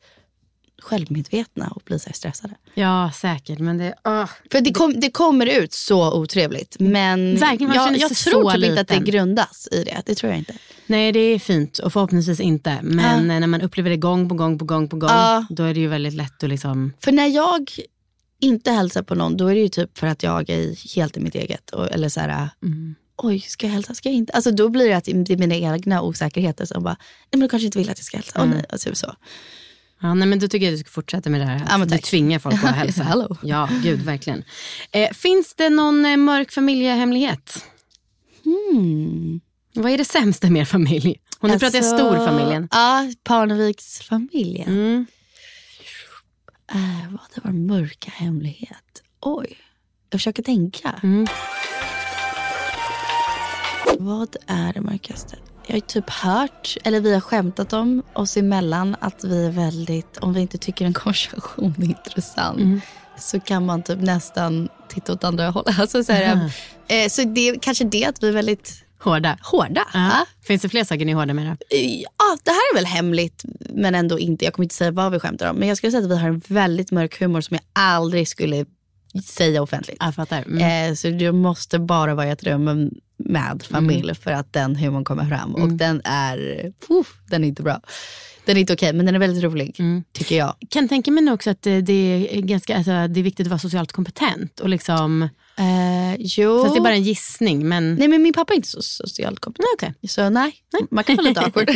självmedvetna 0.84 1.68
och 1.68 1.82
blir 1.86 1.98
så 1.98 2.10
stressade. 2.14 2.54
Ja, 2.74 3.12
säkert. 3.16 3.60
Men 3.60 3.78
det, 3.78 3.94
åh. 4.04 4.30
För 4.52 4.62
det, 4.62 4.74
kom, 4.74 5.00
det 5.00 5.12
kommer 5.12 5.46
ut 5.62 5.74
så 5.74 6.14
otrevligt. 6.14 6.76
Men 6.80 7.36
Verkligen, 7.36 7.74
jag, 7.74 7.98
jag 7.98 8.16
tror 8.16 8.52
typ 8.52 8.64
inte 8.64 8.82
att 8.82 8.88
det 8.88 9.00
grundas 9.00 9.68
i 9.72 9.84
det. 9.84 10.02
Det 10.06 10.16
tror 10.16 10.30
jag 10.32 10.40
inte. 10.40 10.54
Nej, 10.88 11.12
det 11.12 11.20
är 11.20 11.40
fint 11.40 11.78
och 11.80 11.94
förhoppningsvis 11.94 12.40
inte. 12.40 12.80
Men 12.84 13.32
eh, 13.32 13.40
när 13.40 13.48
man 13.48 13.62
upplever 13.62 13.90
det 13.90 13.98
gång 13.98 14.30
på 14.30 14.36
gång 14.36 14.60
på 14.60 14.66
gång 14.66 14.88
på 14.88 14.96
gång, 14.96 15.10
Ja. 15.10 15.46
då 15.50 15.64
är 15.64 15.74
det 15.74 15.80
ju 15.80 15.88
väldigt 15.88 16.14
lätt 16.14 16.44
att 16.44 16.50
liksom... 16.50 16.94
För 17.00 17.12
när 17.12 17.28
jag 17.28 17.72
inte 18.40 18.72
hälsar 18.72 19.04
på 19.04 19.16
någon, 19.16 19.38
då 19.38 19.48
är 19.48 19.56
det 19.56 19.62
ju 19.62 19.70
typ 19.70 19.98
för 19.98 20.08
att 20.08 20.24
jag 20.24 20.50
är 20.50 20.96
helt 20.96 21.18
i 21.18 21.20
mitt 21.20 21.36
eget. 21.36 21.70
Och, 21.70 21.92
eller 21.92 22.10
så 22.10 22.20
här, 22.20 22.50
oj, 23.18 23.40
ska 23.40 23.66
jag 23.68 23.74
hälsa, 23.74 23.94
ska 23.94 24.10
jag 24.10 24.16
inte? 24.16 24.34
Alltså 24.34 24.52
då 24.52 24.70
blir 24.70 24.88
det 24.88 24.94
att 24.94 25.04
det 25.06 25.34
är 25.34 25.38
mina 25.38 25.56
egna 25.56 26.02
osäkerheter 26.02 26.66
som 26.66 26.84
bara, 26.84 26.98
nej 27.00 27.30
men 27.32 27.40
du 27.40 27.48
kanske 27.50 27.66
inte 27.66 27.78
vill 27.78 27.90
att 27.90 27.98
jag 27.98 28.06
ska 28.06 28.18
hälsa. 28.18 28.40
Åh, 28.42 28.46
nej, 28.46 28.66
och 28.74 28.80
typ 28.80 28.98
så. 28.98 29.16
Ja, 30.02 30.14
nej, 30.14 30.28
men 30.28 30.40
då 30.40 30.48
tycker 30.48 30.66
jag 30.66 30.74
att 30.74 30.80
du 30.80 30.84
ska 30.84 30.92
fortsätta 30.92 31.30
med 31.30 31.42
det 31.42 31.46
här. 31.46 31.66
Ja, 31.70 31.86
du 31.86 31.98
tvingar 31.98 32.40
folk 32.40 32.56
att 32.56 32.76
hälsa. 32.76 33.04
Hallå. 33.04 33.38
Ja, 33.44 33.70
gud 33.84 34.02
verkligen. 34.02 34.44
Eh, 34.92 35.12
finns 35.12 35.56
det 35.56 35.70
någon 35.70 36.06
eh, 36.06 36.18
mörk 36.18 36.52
familjehemlighet? 36.52 37.66
Hmm. 38.44 39.42
Vad 39.74 39.92
är 39.92 39.98
det 39.98 40.06
sämsta 40.06 40.50
med 40.50 40.62
er 40.62 40.66
familj? 40.66 41.22
Och 41.40 41.50
nu 41.50 41.60
pratar 41.60 41.78
jag 41.78 41.86
storfamiljen. 41.86 42.68
Alltså, 42.72 43.18
Ja, 43.18 43.24
Parneviksfamiljen. 43.24 44.68
Mm. 44.70 45.06
Äh, 46.74 47.12
vad 47.12 47.22
det 47.36 47.42
var 47.44 47.52
mörka 47.52 48.12
hemlighet. 48.12 49.04
Oj, 49.22 49.58
jag 50.10 50.20
försöker 50.20 50.44
tänka. 50.44 51.00
Mm. 51.04 51.28
Vad 54.00 54.36
är 54.48 54.74
det 54.74 54.82
mörkaste? 54.82 55.38
Jag 55.68 55.76
har 55.76 55.80
typ 55.80 56.10
hört, 56.10 56.78
eller 56.84 57.00
vi 57.00 57.14
har 57.14 57.22
skämtat 57.22 57.74
om 57.74 58.04
oss 58.14 58.38
emellan 58.38 58.96
att 59.02 59.24
vi 59.24 59.46
är 59.46 59.52
väldigt, 59.52 60.18
om 60.18 60.34
vi 60.34 60.42
inte 60.42 60.58
tycker 60.58 60.86
en 60.86 60.94
konversation 61.04 61.76
är 61.78 61.84
intressant 61.84 62.58
Mm. 62.60 62.82
så 63.20 63.40
kan 63.40 63.66
man 63.66 63.84
typ 63.84 64.00
nästan 64.00 64.70
titta 64.90 65.14
åt 65.14 65.24
andra 65.24 65.50
hållet. 65.50 65.80
Alltså 65.80 66.04
så, 66.04 66.12
här, 66.12 66.52
eh, 66.88 67.10
så 67.10 67.24
det 67.24 67.50
är 67.50 67.60
kanske 67.60 67.84
det 67.84 68.06
att 68.06 68.24
vi 68.24 68.28
är 68.28 68.32
väldigt 68.32 68.84
Hårda. 69.04 69.38
hårda. 69.42 69.86
Ja. 69.94 70.12
Finns 70.44 70.62
det 70.62 70.70
fler 70.70 70.84
saker 70.84 71.06
ni 71.06 71.12
är 71.12 71.16
hårda 71.16 71.34
med 71.34 71.46
då? 71.46 71.78
Ja, 71.78 72.38
det 72.44 72.52
här 72.52 72.72
är 72.72 72.76
väl 72.76 72.86
hemligt 72.86 73.42
men 73.70 73.96
ändå 73.96 74.20
inte. 74.20 74.46
Jag 74.46 74.54
kommer 74.54 74.64
inte 74.66 74.76
säga 74.76 74.92
vad 74.92 75.12
vi 75.12 75.20
skämtar 75.20 75.50
om. 75.50 75.56
Men 75.56 75.68
jag 75.68 75.78
skulle 75.78 75.92
säga 75.92 76.04
att 76.04 76.10
vi 76.12 76.18
har 76.18 76.28
en 76.30 76.42
väldigt 76.48 76.92
mörk 76.92 77.20
humor 77.22 77.42
som 77.42 77.56
jag 77.56 77.64
aldrig 77.74 78.28
skulle 78.28 78.66
säga 79.24 79.62
offentligt. 79.62 79.98
Jag 80.00 80.16
fattar. 80.16 80.42
Mm. 80.42 80.90
Eh, 80.90 80.96
så 80.96 81.10
du 81.10 81.32
måste 81.32 81.80
bara 81.80 82.16
vara 82.16 82.28
i 82.28 82.30
ett 82.30 82.44
rum 82.44 82.90
med 83.18 83.64
familj 83.70 84.04
Mm. 84.04 84.16
för 84.16 84.32
att 84.32 84.54
den 84.54 84.76
humorn 84.76 85.04
kommer 85.04 85.26
fram. 85.26 85.56
Och 85.56 85.70
den 85.70 86.02
är, 86.04 86.72
uff, 86.90 87.14
den 87.30 87.44
är 87.44 87.48
inte 87.48 87.64
bra. 87.64 87.82
Den 88.46 88.58
är 88.58 88.62
inte 88.62 88.74
okej 88.74 88.94
men 88.94 89.06
den 89.06 89.16
är 89.16 89.20
väldigt 89.20 89.44
rolig 89.44 89.76
Mm. 89.80 90.04
tycker 90.14 90.38
jag. 90.38 90.56
Kan 90.70 90.88
tänka 90.90 91.12
mig 91.12 91.34
också 91.34 91.50
att 91.50 91.68
eh, 91.68 91.78
det 91.78 92.28
är, 92.38 92.42
ganska, 92.42 92.78
alltså, 92.78 92.92
det 93.08 93.20
är 93.20 93.24
viktigt 93.24 93.48
att 93.48 93.52
vara 93.52 93.60
socialt 93.60 93.92
kompetent. 93.92 94.60
Och 94.60 94.70
liksom, 94.70 95.30
Eh, 95.58 96.16
jo. 96.20 96.64
Fast 96.64 96.76
det 96.76 96.80
är 96.80 96.84
bara 96.84 96.94
en 96.94 97.04
gissning. 97.04 97.68
Men... 97.70 97.96
Nej 97.96 98.08
men 98.08 98.22
min 98.22 98.34
pappa 98.34 98.54
är 98.54 98.56
inte 98.56 98.68
så 98.68 98.82
socialt 98.82 99.40
kompetent. 99.40 99.68
okej. 99.76 99.94
Så 100.10 100.30
nej, 100.30 100.54
man 100.92 101.04
kan 101.04 101.16
vara 101.16 101.28
lite 101.28 101.42
awkward. 101.42 101.70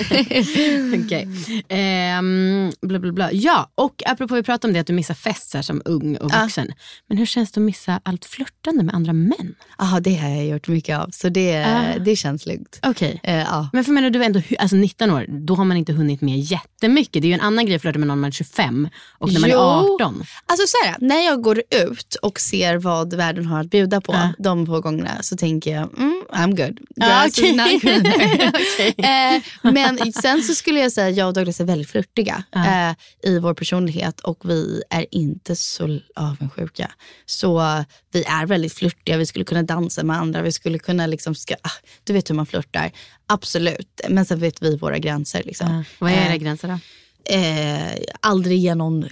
Okej. 1.05 1.27
Ehm, 1.69 2.71
bla, 2.81 2.99
bla, 2.99 3.11
bla. 3.11 3.31
Ja, 3.31 3.71
och 3.75 4.03
apropå 4.05 4.35
vi 4.35 4.43
pratade 4.43 4.69
om 4.69 4.73
det 4.73 4.79
att 4.79 4.87
du 4.87 4.93
missar 4.93 5.13
fest 5.13 5.49
så 5.49 5.57
här, 5.57 5.61
som 5.63 5.81
ung 5.85 6.17
och 6.17 6.31
vuxen. 6.31 6.71
Men 7.07 7.17
hur 7.17 7.25
känns 7.25 7.51
det 7.51 7.59
att 7.59 7.65
missa 7.65 7.99
allt 8.03 8.25
flörtande 8.25 8.83
med 8.83 8.95
andra 8.95 9.13
män? 9.13 9.55
Ja 9.77 9.99
det 10.01 10.15
har 10.15 10.29
jag 10.29 10.45
gjort 10.47 10.67
mycket 10.67 10.99
av 10.99 11.09
så 11.13 11.29
det, 11.29 11.65
Ah. 11.65 11.99
det 11.99 12.15
känns 12.15 12.45
lugnt. 12.45 12.79
Okej. 12.83 13.19
Eh, 13.23 13.35
ja. 13.37 13.69
Men 13.73 13.83
för 13.83 13.91
menar 13.91 14.09
du 14.09 14.23
ändå 14.23 14.41
alltså 14.59 14.75
19 14.75 15.11
år, 15.11 15.25
då 15.29 15.55
har 15.55 15.65
man 15.65 15.77
inte 15.77 15.93
hunnit 15.93 16.21
med 16.21 16.39
jättemycket. 16.39 17.21
Det 17.21 17.27
är 17.27 17.29
ju 17.29 17.33
en 17.33 17.41
annan 17.41 17.65
grej 17.65 17.75
att 17.75 17.81
flörta 17.81 17.99
med 17.99 18.07
någon 18.07 18.19
man 18.19 18.27
är 18.27 18.31
25 18.31 18.89
och 19.17 19.33
när 19.33 19.39
man 19.39 19.49
Jo. 19.49 19.57
är 19.59 19.93
18. 19.95 20.23
Alltså 20.45 20.67
så 20.67 20.77
här, 20.87 20.95
när 20.99 21.25
jag 21.25 21.41
går 21.41 21.61
ut 21.85 22.15
och 22.21 22.39
ser 22.39 22.77
vad 22.77 23.13
världen 23.13 23.45
har 23.45 23.63
att 23.65 23.71
bjuda 23.71 24.01
på 24.01 24.13
Ja. 24.13 24.33
de 24.39 24.65
två 24.65 24.81
gångerna 24.81 25.23
så 25.23 25.37
tänker 25.37 25.71
jag, 25.75 25.97
mm, 25.97 26.23
I'm 26.33 26.55
good. 26.65 26.79
Ja, 26.95 27.27
greener. 27.35 27.75
Okej. 28.47 28.95
eh, 28.97 29.71
men 29.73 30.13
sen 30.13 30.43
så 30.43 30.55
skulle 30.55 30.79
jag 30.79 30.91
säga 30.91 31.09
jag 31.09 31.27
och 31.27 31.33
Douglas 31.33 31.59
är 31.59 31.65
väldigt 31.65 31.89
flörtiga 31.89 32.43
Ja. 32.51 32.89
eh, 32.89 32.95
i 33.31 33.39
vår 33.39 33.53
personlighet 33.53 34.19
och 34.19 34.49
vi 34.49 34.81
är 34.89 35.05
inte 35.11 35.55
så 35.55 35.99
avundsjuka. 36.15 36.91
Så 37.25 37.83
vi 38.13 38.23
är 38.23 38.45
väldigt 38.45 38.73
flörtiga, 38.73 39.17
vi 39.17 39.25
skulle 39.25 39.45
kunna 39.45 39.63
dansa 39.63 40.03
med 40.03 40.17
andra, 40.17 40.41
vi 40.41 40.51
skulle 40.51 40.79
kunna 40.79 41.07
liksom, 41.07 41.35
ska, 41.35 41.53
ah, 41.61 41.69
du 42.03 42.13
vet 42.13 42.29
hur 42.29 42.35
man 42.35 42.45
flörtar. 42.45 42.91
Absolut, 43.27 44.01
men 44.09 44.25
sen 44.25 44.39
vet 44.39 44.61
vi 44.61 44.77
våra 44.77 44.97
gränser. 44.99 45.41
Liksom. 45.45 45.67
Ja. 45.75 45.83
Vad 45.99 46.11
är 46.11 46.15
era 46.25 46.33
Eh, 46.33 46.35
gränser 46.35 46.67
då? 46.67 46.79
eh, 47.35 47.95
aldrig 48.19 48.59
ge 48.59 48.75
någon, 48.75 49.05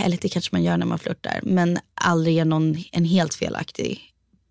eller 0.00 0.16
det 0.20 0.28
kanske 0.28 0.48
man 0.52 0.62
gör 0.62 0.76
när 0.76 0.86
man 0.86 0.98
flörtar, 0.98 1.40
men 1.42 1.78
aldrig 1.94 2.34
ge 2.34 2.44
någon 2.44 2.84
en 2.92 3.04
helt 3.04 3.34
felaktig 3.34 4.00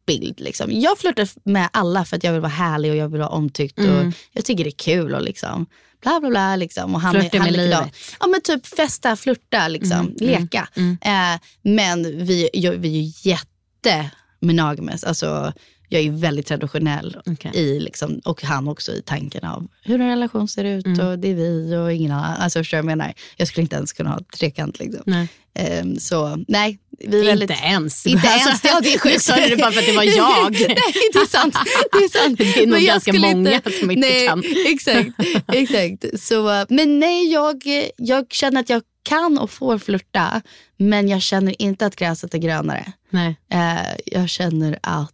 bild. 0.08 0.40
Liksom. 0.40 0.72
Jag 0.72 0.98
flörtar 1.00 1.28
med 1.50 1.70
alla 1.74 2.06
för 2.06 2.18
att 2.18 2.24
jag 2.24 2.32
vill 2.32 2.42
vara 2.42 2.52
härlig 2.52 2.92
och 2.92 2.98
jag 2.98 3.10
vill 3.10 3.20
vara 3.20 3.30
omtyckt 3.30 3.78
och 3.80 3.86
Mm. 3.86 4.12
jag 4.32 4.46
tycker 4.46 4.64
det 4.64 4.70
är 4.70 4.72
kul 4.72 5.16
och 5.16 5.22
liksom 5.22 5.66
bla 6.02 6.20
bla 6.20 6.30
bla. 6.30 6.56
Liksom. 6.56 6.96
Och 6.96 7.02
han, 7.02 7.12
Flörta 7.14 7.38
han 7.38 7.46
med 7.46 7.54
likadan. 7.54 7.84
livet. 7.84 7.96
Ja 8.20 8.28
men 8.28 8.42
typ 8.42 8.66
festa, 8.66 9.16
flörta, 9.16 9.68
liksom, 9.68 10.00
Mm, 10.00 10.16
leka. 10.20 10.68
mm, 10.76 10.98
Eh, 11.02 11.40
men 11.62 12.26
vi, 12.26 12.50
jag, 12.54 12.72
vi 12.72 12.98
är 12.98 13.02
ju 13.02 13.12
jätte 13.30 14.10
monogamous. 14.42 15.04
Alltså, 15.04 15.54
jag 15.94 16.02
är 16.06 16.12
väldigt 16.12 16.48
traditionell 16.48 17.18
Okej. 17.26 17.52
i, 17.54 17.80
liksom, 17.80 18.20
och 18.26 18.44
han 18.44 18.68
också 18.68 18.92
i 18.92 19.02
tanken 19.06 19.46
av 19.46 19.68
hur 19.84 20.02
en 20.02 20.10
relation 20.10 20.48
ser 20.48 20.64
ut 20.64 20.86
Mm. 20.86 21.08
och 21.08 21.20
det 21.20 21.28
är 21.28 21.36
vi 21.36 21.76
och 21.76 21.94
ingen 21.94 22.12
annan. 22.12 22.36
Alltså 22.42 22.60
förstår 22.60 22.78
du 22.78 22.80
jag 22.80 22.86
menar? 22.86 23.14
Jag 23.38 23.48
skulle 23.48 23.62
inte 23.62 23.76
ens 23.76 23.94
kunna 23.94 24.10
ha 24.10 24.20
trekant 24.38 24.80
liksom. 24.80 25.02
Nej. 25.06 25.28
Ehm, 25.56 26.00
så 26.00 26.44
nej, 26.48 26.80
vi 27.00 27.20
är 27.22 27.26
väldigt... 27.26 27.50
Inte 27.50 27.64
ens. 27.64 28.06
Inte 28.06 28.28
Alltså, 28.30 28.48
ens, 28.50 28.64
ja 28.64 28.80
det 28.84 28.94
är 28.94 29.00
sjukt. 29.00 29.14
Du 29.16 29.20
sa 29.20 29.36
det 29.36 29.58
bara 29.58 29.72
för 29.72 29.80
att 29.80 29.86
det 29.86 29.96
var 29.96 30.04
jag. 30.18 30.52
nej 30.52 30.78
det 31.14 31.20
är 31.20 31.28
sant. 31.28 31.56
Det 31.92 31.98
är, 31.98 32.24
sant. 32.24 32.38
Det 32.38 32.44
är 32.58 32.60
nog 32.68 32.70
Men 32.70 32.86
ganska 32.86 33.14
många 33.14 33.62
som 33.80 33.92
inte 33.92 34.08
nej, 34.08 34.28
kan. 34.28 34.44
Exakt, 34.68 35.10
exakt. 35.54 36.22
Så, 36.22 36.66
men 36.70 37.00
nej, 37.00 37.32
jag, 37.32 37.64
jag 37.98 38.26
känner 38.32 38.60
att 38.60 38.70
jag 38.70 38.82
kan 39.04 39.38
och 39.38 39.52
får 39.52 39.78
flirta 39.78 40.42
men 40.78 41.08
jag 41.08 41.22
känner 41.22 41.62
inte 41.62 41.86
att 41.86 41.96
gräset 41.96 42.34
är 42.34 42.38
grönare. 42.38 42.94
Nej. 43.10 43.36
Eh, 43.52 43.96
jag 44.06 44.30
känner 44.30 44.80
att, 44.84 45.12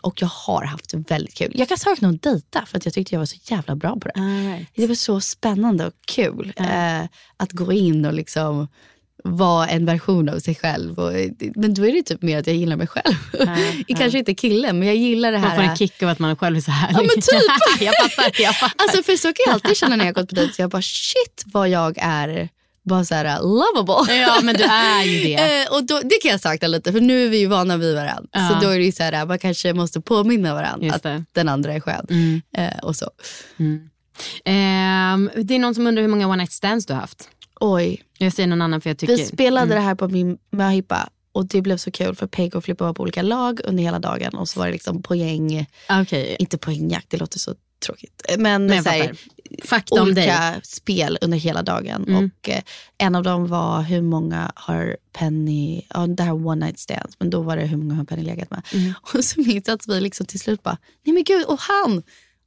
och 0.00 0.22
jag 0.22 0.28
har 0.28 0.64
haft 0.64 0.94
väldigt 0.94 1.34
kul. 1.34 1.52
Jag 1.54 1.68
kan 1.68 1.78
sakna 1.78 2.08
att 2.08 2.22
dejta 2.22 2.66
för 2.66 2.78
att 2.78 2.84
jag 2.84 2.94
tyckte 2.94 3.14
jag 3.14 3.18
var 3.18 3.26
så 3.26 3.36
jävla 3.42 3.76
bra 3.76 3.96
på 3.96 4.08
det. 4.08 4.20
All 4.20 4.46
right. 4.46 4.68
Det 4.74 4.86
var 4.86 4.94
så 4.94 5.20
spännande 5.20 5.86
och 5.86 5.92
kul 6.06 6.52
eh, 6.56 7.02
att 7.36 7.52
gå 7.52 7.72
in 7.72 8.04
och 8.04 8.14
liksom 8.14 8.68
vara 9.24 9.68
en 9.68 9.86
version 9.86 10.28
av 10.28 10.38
sig 10.38 10.54
själv. 10.54 10.98
Och, 10.98 11.12
men 11.54 11.74
då 11.74 11.86
är 11.86 11.92
det 11.92 12.02
typ 12.02 12.22
mer 12.22 12.38
att 12.38 12.46
jag 12.46 12.56
gillar 12.56 12.76
mig 12.76 12.86
själv. 12.86 13.14
ja. 13.86 13.96
Kanske 13.96 14.18
inte 14.18 14.34
killen 14.34 14.78
men 14.78 14.88
jag 14.88 14.96
gillar 14.96 15.32
det 15.32 15.38
här. 15.38 15.48
Man 15.48 15.56
får 15.56 15.62
en 15.62 15.76
kick 15.76 16.02
av 16.02 16.08
att 16.08 16.18
man 16.18 16.36
själv 16.36 16.56
är 16.56 16.60
så 16.60 16.70
härlig. 16.70 16.96
Ja, 16.96 17.02
men 17.02 17.22
typ. 17.22 17.80
jag 17.80 17.94
fattar. 18.14 18.42
Jag 18.42 18.56
fattar. 18.56 18.84
Alltså 18.84 19.02
för 19.02 19.16
så 19.16 19.28
kan 19.28 19.44
jag 19.46 19.52
alltid 19.52 19.76
känna 19.76 19.96
när 19.96 20.04
jag 20.04 20.14
gått 20.14 20.28
på 20.28 20.34
dejt. 20.34 20.62
Jag 20.62 20.70
bara 20.70 20.82
shit 20.82 21.42
vad 21.46 21.68
jag 21.68 21.98
är 22.00 22.48
bara 22.82 23.04
så 23.04 23.14
här 23.14 23.42
lovable. 23.42 24.14
Ja, 24.14 24.40
men 24.42 24.56
du 24.56 24.64
är 24.64 25.04
ju 25.04 25.22
det. 25.24 25.34
Eh, 25.40 25.76
och 25.76 25.84
då, 25.84 26.00
det 26.04 26.18
kan 26.22 26.30
jag 26.30 26.40
sakna 26.40 26.68
lite 26.68 26.92
för 26.92 27.00
nu 27.00 27.24
är 27.24 27.28
vi 27.28 27.38
ju 27.38 27.46
vana 27.46 27.76
vid 27.76 27.94
varandra. 27.94 28.28
Ja. 28.32 28.48
Så 28.48 28.66
då 28.66 28.70
är 28.70 28.78
det 28.78 28.84
ju 28.84 28.92
så 28.92 29.02
här, 29.02 29.26
man 29.26 29.38
kanske 29.38 29.72
måste 29.72 30.00
påminna 30.00 30.54
varandra 30.54 30.94
att 30.94 31.06
den 31.32 31.48
andra 31.48 31.72
är 31.74 31.80
skön. 31.80 32.06
Mm. 32.10 32.42
Eh, 32.56 32.78
och 32.82 32.96
så. 32.96 33.10
Ehm, 34.44 35.30
det 35.36 35.54
är 35.54 35.58
någon 35.58 35.74
som 35.74 35.86
undrar 35.86 36.02
hur 36.02 36.08
många 36.08 36.26
one 36.26 36.36
night 36.36 36.52
stands 36.52 36.86
du 36.86 36.92
har 36.92 37.00
haft. 37.00 37.28
Oj, 37.60 38.02
Jag 38.18 38.32
säger 38.32 38.46
någon 38.46 38.62
annan 38.62 38.80
för 38.80 38.90
jag 38.90 38.98
tycker... 38.98 39.16
vi 39.16 39.24
spelade 39.24 39.74
det 39.74 39.80
här 39.80 39.94
på 39.94 40.08
min 40.08 40.38
möhippa 40.50 41.08
och 41.32 41.46
det 41.46 41.62
blev 41.62 41.76
så 41.76 41.90
kul 41.90 42.14
för 42.14 42.26
Peg 42.26 42.56
och 42.56 42.64
Flippa 42.64 42.84
var 42.84 42.94
på 42.94 43.02
olika 43.02 43.22
lag 43.22 43.60
under 43.64 43.82
hela 43.82 43.98
dagen 43.98 44.34
och 44.34 44.48
så 44.48 44.60
var 44.60 44.66
det 44.66 44.72
liksom 44.72 45.02
poäng, 45.02 45.66
Okej, 45.90 46.36
inte 46.38 46.58
poängjakt, 46.58 47.10
det 47.10 47.16
låter 47.16 47.38
så 47.38 47.54
tråkigt. 47.86 48.22
Men, 48.38 48.66
men 48.66 48.84
så 48.84 48.90
här. 48.90 49.16
Fakta 49.64 50.02
om 50.02 50.14
dig. 50.14 50.24
olika 50.24 50.60
spel 50.62 51.18
under 51.20 51.38
hela 51.38 51.62
dagen. 51.62 52.04
Mm. 52.08 52.24
Och 52.24 52.48
eh, 52.48 52.62
En 52.98 53.14
av 53.14 53.22
dem 53.22 53.46
var 53.46 53.82
hur 53.82 54.02
många 54.02 54.52
har 54.54 54.96
Penny, 55.12 55.82
ja 55.88 56.06
det 56.06 56.22
här 56.22 56.46
one 56.46 56.66
night 56.66 56.78
stands, 56.78 57.16
men 57.18 57.30
då 57.30 57.42
var 57.42 57.56
det 57.56 57.66
hur 57.66 57.76
många 57.76 57.94
har 57.94 58.04
Penny 58.04 58.22
legat 58.22 58.50
med. 58.50 58.62
Mm. 58.72 58.92
Och 59.14 59.24
så 59.24 59.40
minns 59.40 59.66
jag 59.66 59.74
att 59.74 59.88
vi 59.88 60.00
liksom 60.00 60.26
till 60.26 60.40
slut 60.40 60.62
bara, 60.62 60.78
nej 61.04 61.14
men 61.14 61.24
gud, 61.24 61.44
och 61.44 61.58
han! 61.60 62.02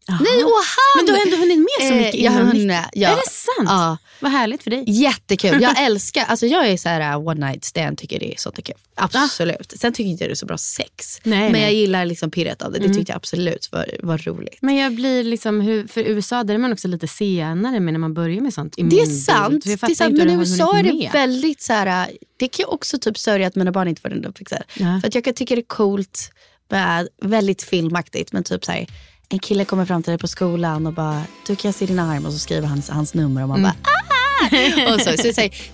Nej, 0.07 0.43
och 0.43 0.51
han! 0.51 0.95
Men 0.97 1.05
du 1.05 1.11
har 1.11 1.19
ändå 1.25 1.37
hunnit 1.37 1.57
med 1.57 1.87
så 1.87 1.93
Eh, 1.93 1.97
mycket 1.99 2.19
jag 2.21 2.31
har 2.31 2.39
innan 2.39 2.47
hunnit 2.47 2.67
90. 2.67 2.67
med, 2.67 2.89
ja. 2.93 3.09
Är 3.09 3.15
det 3.15 3.29
sant? 3.29 3.69
Ja. 3.69 3.97
Vad 4.19 4.31
härligt 4.31 4.63
för 4.63 4.69
dig. 4.71 4.83
Jättekul. 4.87 5.61
Jag 5.61 5.81
älskar, 5.85 6.25
alltså 6.25 6.45
jag 6.45 6.67
är 6.67 6.77
så 6.77 6.89
här 6.89 7.15
uh, 7.17 7.27
one 7.27 7.47
night 7.47 7.63
stand 7.65 7.97
tycker 7.97 8.19
det 8.19 8.33
är 8.33 8.37
så 8.37 8.51
kul. 8.51 8.75
Absolut. 8.95 9.73
Sen 9.79 9.93
tycker 9.93 10.09
inte 10.09 10.23
jag 10.23 10.29
det 10.29 10.33
är 10.33 10.35
så 10.35 10.45
bra 10.45 10.57
sex. 10.57 11.19
Nej, 11.23 11.39
men 11.39 11.51
nej. 11.51 11.61
jag 11.61 11.73
gillar 11.73 12.05
liksom 12.05 12.31
pirret 12.31 12.61
av 12.61 12.71
det. 12.71 12.79
Det 12.79 12.85
Mm. 12.85 12.97
tyckte 12.97 13.11
jag 13.11 13.17
absolut 13.17 13.69
var, 13.71 13.85
var 14.03 14.17
roligt. 14.17 14.57
Men 14.61 14.75
jag 14.75 14.93
blir 14.95 15.23
liksom, 15.23 15.61
hur, 15.61 15.87
för 15.87 16.01
USA 16.01 16.43
där 16.43 16.53
är 16.53 16.57
man 16.57 16.73
också 16.73 16.87
lite 16.87 17.07
senare 17.07 17.79
med 17.79 17.93
när 17.93 17.99
man 17.99 18.13
börjar 18.13 18.41
med 18.41 18.53
sånt. 18.53 18.77
i 18.77 18.83
Det 18.83 18.99
är 19.01 19.05
sant, 19.05 19.63
det 19.65 19.73
är 19.73 19.95
sant 19.95 20.11
inte 20.11 20.25
men 20.25 20.29
i 20.35 20.39
USA 20.39 20.77
är 20.77 20.83
det 20.83 20.93
med. 20.93 21.09
väldigt 21.13 21.61
så 21.61 21.73
här, 21.73 22.07
uh, 22.07 22.13
det 22.37 22.47
kan 22.47 22.63
jag 22.63 22.73
också 22.73 22.97
typ 22.99 23.17
sörja 23.17 23.47
att 23.47 23.55
mina 23.55 23.71
barn 23.71 23.87
inte 23.87 24.01
får 24.01 24.09
den 24.09 24.25
uppväxten. 24.25 24.63
Ja. 24.73 24.99
För 25.01 25.07
att 25.07 25.15
jag 25.15 25.23
kan 25.23 25.33
tycka 25.33 25.55
det 25.55 25.61
är 25.61 25.65
coolt, 25.65 26.31
med, 26.69 27.07
väldigt 27.21 27.63
filmaktigt 27.63 28.33
men 28.33 28.43
typ 28.43 28.65
så 28.65 28.71
här, 28.71 28.87
en 29.33 29.39
kille 29.39 29.65
kommer 29.65 29.85
fram 29.85 30.03
till 30.03 30.11
dig 30.11 30.17
på 30.17 30.27
skolan 30.27 30.87
och 30.87 30.93
bara, 30.93 31.23
du 31.47 31.55
kan 31.55 31.69
jag 31.69 31.75
se 31.75 31.85
din 31.85 31.99
arm 31.99 32.25
och 32.25 32.33
så 32.33 32.39
skriver 32.39 32.67
han 32.67 32.81
hans 32.89 33.13
nummer 33.13 33.41
och 33.41 33.47
man 33.49 33.59
Mm. 33.59 33.71
bara 33.71 33.75
ah! 33.83 34.93
och 34.93 35.01
så, 35.01 35.11
så 35.17 35.23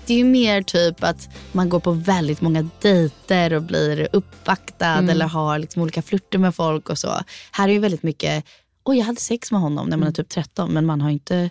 det, 0.06 0.12
är 0.14 0.18
ju 0.18 0.24
mer 0.24 0.62
typ 0.62 1.04
att 1.04 1.28
man 1.52 1.68
går 1.68 1.80
på 1.80 1.92
väldigt 1.92 2.40
många 2.40 2.68
dejter 2.82 3.52
och 3.52 3.62
blir 3.62 4.08
uppvaktad 4.12 4.86
Mm. 4.86 5.08
eller 5.08 5.26
har 5.26 5.58
liksom 5.58 5.82
olika 5.82 6.02
flirter 6.02 6.38
med 6.38 6.54
folk 6.54 6.88
och 6.88 6.98
så. 6.98 7.20
Här 7.52 7.68
är 7.68 7.72
ju 7.72 7.78
väldigt 7.78 8.02
mycket, 8.02 8.44
oj 8.84 8.98
jag 8.98 9.04
hade 9.04 9.20
sex 9.20 9.52
med 9.52 9.60
honom 9.60 9.88
när 9.88 9.96
man 9.96 10.08
är 10.08 10.12
typ 10.12 10.28
13 10.28 10.72
men 10.72 10.86
man 10.86 11.00
har 11.00 11.10
inte 11.10 11.50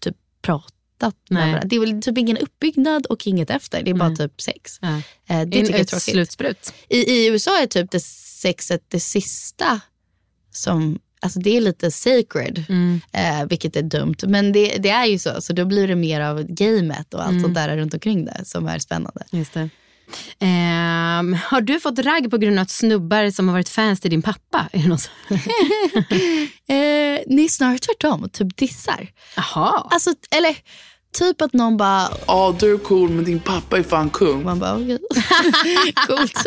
typ 0.00 0.16
pratat. 0.42 0.72
Det 1.64 1.76
är 1.76 1.80
väl 1.80 2.02
typ 2.02 2.18
ingen 2.18 2.38
uppbyggnad 2.38 3.06
och 3.06 3.26
inget 3.26 3.50
efter. 3.50 3.82
Det 3.82 3.90
är 3.90 3.94
bara 3.94 4.08
Nej. 4.08 4.16
typ 4.18 4.40
sex. 4.40 4.78
Ja. 4.80 4.88
Eh, 4.88 5.02
Det 5.26 5.42
In- 5.42 5.50
tycker 5.50 5.70
jag 5.70 5.80
är 5.80 5.84
tråkigt. 5.84 6.02
slutsprut. 6.02 6.72
I, 6.88 6.96
I 6.96 7.26
USA 7.26 7.62
är 7.62 7.66
typ 7.66 7.90
det 7.90 8.02
sexet 8.42 8.82
det 8.88 9.00
sista 9.00 9.80
som, 10.52 10.98
alltså 11.26 11.40
det 11.40 11.56
är 11.56 11.60
lite 11.60 11.90
sacred. 11.90 12.64
Mm. 12.68 13.00
Eh, 13.12 13.44
vilket 13.48 13.76
är 13.76 13.82
dumt. 13.82 14.16
Men 14.22 14.52
det, 14.52 14.76
det 14.78 14.88
är 14.90 15.06
ju 15.06 15.18
så. 15.18 15.40
Så 15.40 15.52
då 15.52 15.64
blir 15.64 15.88
det 15.88 15.96
mer 15.96 16.20
av 16.20 16.42
gamet 16.42 17.14
och 17.14 17.22
allt 17.22 17.30
Mm. 17.30 17.42
sånt 17.42 17.54
där 17.54 17.76
runt 17.76 17.94
omkring 17.94 18.24
det 18.24 18.40
som 18.44 18.66
är 18.66 18.78
spännande. 18.78 19.24
Just. 19.30 19.56
Ehm, 20.38 21.36
har 21.44 21.60
du 21.60 21.80
fått 21.80 21.98
ragg 21.98 22.30
på 22.30 22.38
grund 22.38 22.58
av 22.58 22.62
att 22.62 22.70
snubbar 22.70 23.30
som 23.30 23.48
har 23.48 23.52
varit 23.54 23.68
fans 23.68 24.00
till 24.00 24.10
din 24.10 24.22
pappa? 24.22 24.68
Är 24.72 24.78
det 24.82 24.88
någon 24.88 24.98
som... 24.98 25.12
Eh, 26.68 27.20
nej, 27.26 27.48
snarare 27.48 27.78
tvärtom. 27.78 28.28
Typ 28.32 28.56
dissar. 28.56 29.08
Jaha. 29.36 29.88
Alltså, 29.90 30.10
eller 30.36 30.56
typ 31.18 31.42
att 31.42 31.52
någon 31.52 31.76
bara... 31.76 32.08
Ja, 32.26 32.56
du 32.60 32.74
är 32.74 32.78
cool 32.78 33.08
men 33.10 33.24
din 33.24 33.40
pappa 33.40 33.78
är 33.78 33.82
fan 33.82 34.10
kung. 34.10 34.44
Man 34.44 34.58
bara, 34.58 34.74
okej. 34.74 34.98
Coolt. 36.06 36.46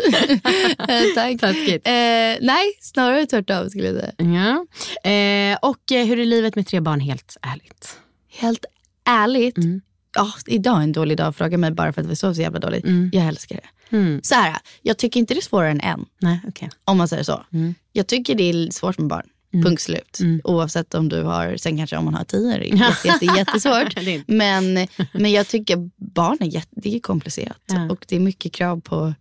eh, 0.88 1.02
tack. 1.14 1.40
Taskigt. 1.40 1.86
Eh, 1.86 1.92
nej, 2.40 2.72
snarare 2.80 3.26
tvärtom 3.26 3.70
skulle 3.70 3.86
jag 3.86 3.96
säga. 3.96 4.12
Ja. 4.34 4.66
Eh, 5.10 5.58
och 5.62 5.92
eh, 5.92 6.06
hur 6.06 6.18
är 6.18 6.24
livet 6.24 6.56
med 6.56 6.66
tre 6.66 6.80
barn 6.80 7.00
helt 7.00 7.36
ärligt? 7.42 7.98
Helt 8.32 8.64
ärligt, 9.04 9.56
Mm. 9.56 9.80
ja, 10.16 10.32
idag 10.46 10.78
är 10.78 10.82
en 10.82 10.92
dålig 10.92 11.16
dag. 11.16 11.36
Fråga 11.36 11.58
mig 11.58 11.70
bara 11.70 11.92
för 11.92 12.00
att 12.00 12.06
vi 12.06 12.16
sov 12.16 12.34
så 12.34 12.40
jävla 12.40 12.58
dåligt. 12.58 12.84
Mm. 12.84 13.10
Jag 13.12 13.26
älskar 13.26 13.56
det. 13.56 13.96
Mm. 13.96 14.20
Så 14.22 14.34
här, 14.34 14.56
jag 14.82 14.96
tycker 14.98 15.20
inte 15.20 15.34
det 15.34 15.40
är 15.40 15.42
svårare 15.42 15.70
än 15.70 15.80
en. 15.80 16.04
Nej, 16.18 16.40
okej. 16.48 16.70
Om 16.84 16.98
man 16.98 17.08
säger 17.08 17.22
så. 17.22 17.44
Mm. 17.52 17.74
Jag 17.92 18.06
tycker 18.06 18.34
det 18.34 18.50
är 18.50 18.70
svårt 18.70 18.98
med 18.98 19.08
barn. 19.08 19.26
Mm. 19.52 19.64
Punkt 19.64 19.82
slut. 19.82 20.18
Mm. 20.20 20.40
Oavsett 20.44 20.94
om 20.94 21.08
du 21.08 21.22
har, 21.22 21.56
sen 21.56 21.76
kanske 21.76 21.96
om 21.96 22.04
man 22.04 22.14
har 22.14 22.24
tio 22.24 22.54
är 22.54 22.58
det 22.58 22.66
jätte, 22.76 23.08
jätte, 23.08 23.24
jättesvårt. 23.38 23.94
Men, 24.26 24.86
men 25.12 25.32
jag 25.32 25.48
tycker 25.48 25.90
barn 25.96 26.36
är, 26.40 26.46
jätte, 26.46 26.68
det 26.70 26.94
är 26.96 27.00
komplicerat. 27.00 27.62
Ja. 27.66 27.90
Och 27.90 28.04
det 28.08 28.16
är 28.16 28.20
mycket 28.20 28.52
krav 28.52 28.80
på 28.80 29.14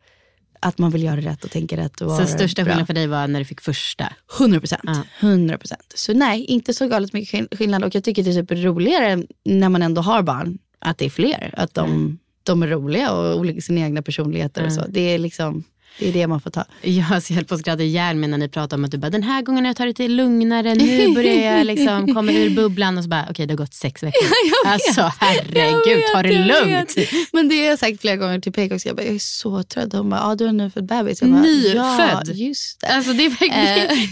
att 0.60 0.78
man 0.78 0.92
vill 0.92 1.04
göra 1.04 1.22
rätt 1.22 1.44
och 1.44 1.52
tänka 1.52 1.78
rätt. 1.78 2.02
Och 2.02 2.12
Så 2.12 2.26
största 2.26 2.62
skillnaden 2.64 2.86
för 2.88 2.94
dig 2.94 3.08
var 3.08 3.28
när 3.28 3.40
du 3.40 3.46
fick 3.46 3.62
första? 3.62 4.14
100 4.40 4.60
procent. 4.60 4.82
Ja. 4.84 5.04
100 5.20 5.58
procent. 5.58 5.94
Så 5.96 6.14
nej, 6.14 6.46
inte 6.46 6.74
så 6.74 6.88
galet 6.88 7.14
mycket 7.14 7.30
skill- 7.30 7.58
skillnad. 7.58 7.84
Och 7.84 7.96
jag 7.96 8.04
tycker 8.04 8.24
det 8.24 8.30
är 8.30 8.42
typ 8.46 8.52
roligare 8.66 9.24
när 9.46 9.70
man 9.70 9.82
ändå 9.82 10.02
har 10.02 10.22
barn, 10.22 10.58
att 10.80 10.98
det 10.98 11.06
är 11.06 11.10
fler. 11.10 11.54
Att 11.58 11.74
de, 11.74 12.20
de 12.44 12.64
är 12.64 12.68
roliga 12.68 13.12
och 13.12 13.40
olika 13.40 13.62
sina 13.62 13.82
egna 13.82 14.02
personligheter 14.02 14.66
och 14.66 14.74
så. 14.74 14.86
Det 14.90 15.02
är 15.02 15.20
liksom, 15.20 15.64
det 16.00 16.08
är 16.10 16.14
det 16.14 16.28
man 16.28 16.42
får 16.42 16.50
ta. 16.52 16.66
Jag 16.82 17.04
höll 17.04 17.46
på 17.46 17.54
att 17.56 17.60
skratta 17.60 17.84
ihjäl 17.84 18.16
mig 18.16 18.30
när 18.30 18.38
ni 18.38 18.50
pratade 18.50 18.76
om 18.80 18.86
att 18.86 18.92
du 18.92 18.98
bara, 18.98 19.10
den 19.10 19.24
här 19.24 19.42
gången 19.42 19.66
har 19.66 19.70
jag 19.70 19.78
tagit 19.78 19.98
det 19.98 20.08
lugnare, 20.08 20.76
nu 20.76 21.14
börjar 21.16 21.56
jag 21.58 21.66
liksom 21.66 22.14
komma 22.14 22.32
ur 22.32 22.50
bubblan 22.50 22.98
och 22.98 23.04
så 23.04 23.10
bara, 23.10 23.26
okej 23.30 23.46
det 23.48 23.54
har 23.54 23.58
gått 23.58 23.74
sex 23.74 24.04
veckor. 24.04 24.28
alltså 24.66 25.12
herregud, 25.20 26.04
ta 26.14 26.24
det 26.24 26.32
lugnt. 26.46 26.96
Men 27.34 27.50
det 27.50 27.56
har 27.58 27.66
jag 27.66 27.80
sagt 27.80 28.02
flera 28.02 28.16
gånger 28.16 28.40
till 28.40 28.52
PK 28.52 28.76
också. 28.76 28.88
Jag, 28.88 28.96
bara, 28.98 29.06
jag 29.06 29.16
är 29.16 29.20
så 29.20 29.64
trött. 29.64 29.92
De 29.92 30.10
bara, 30.10 30.22
ah, 30.24 30.36
du 30.36 30.46
har 30.46 30.54
nyfödd 30.54 30.86
bebis. 30.86 31.22
Jag 31.22 31.32
bara, 31.32 31.42
Nyfödd? 31.42 32.28
Ja, 32.28 32.34
just 32.34 32.82
det. 32.82 32.88
Alltså 32.88 33.14
det 33.14 33.26
är 33.26 33.30
verkligen, 33.30 33.60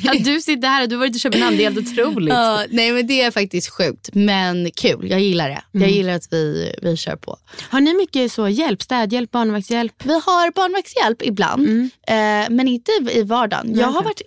Eh. 0.06 0.12
att 0.12 0.26
du 0.26 0.42
sitter 0.42 0.68
här 0.68 0.84
och 0.84 0.90
du 0.90 0.96
har 0.96 1.00
varit 1.00 1.16
i 1.16 1.20
Köpenhamn, 1.20 1.58
det 1.58 1.66
är 1.66 1.72
helt 1.72 1.92
otroligt. 1.92 2.34
Ja, 2.34 2.64
nej 2.70 2.92
men 2.92 3.08
det 3.08 3.22
är 3.22 3.32
faktiskt 3.32 3.70
sjukt. 3.70 4.10
Men 4.14 4.72
kul, 4.72 5.08
jag 5.10 5.20
gillar 5.20 5.50
det. 5.50 5.62
Jag 5.72 5.82
Mm. 5.84 5.96
gillar 5.96 6.14
att 6.14 6.28
vi, 6.34 6.74
vi 6.82 6.98
kör 6.98 7.16
på. 7.16 7.38
Har 7.70 7.80
ni 7.82 7.94
mycket 7.94 8.32
så 8.32 8.50
hjälp, 8.50 8.82
städhjälp, 8.82 9.32
barnvaktshjälp? 9.32 9.94
Vi 10.04 10.14
har 10.14 10.52
barnvaktshjälp 10.52 11.22
ibland, 11.22 11.68
Mm. 11.68 11.77
Eh, 12.08 12.50
men 12.50 12.68
inte 12.68 12.92
i 13.12 13.24
vardagen. 13.24 13.68
Nej, 13.68 13.80
jag 13.80 13.88
har 13.88 14.04
varit 14.04 14.22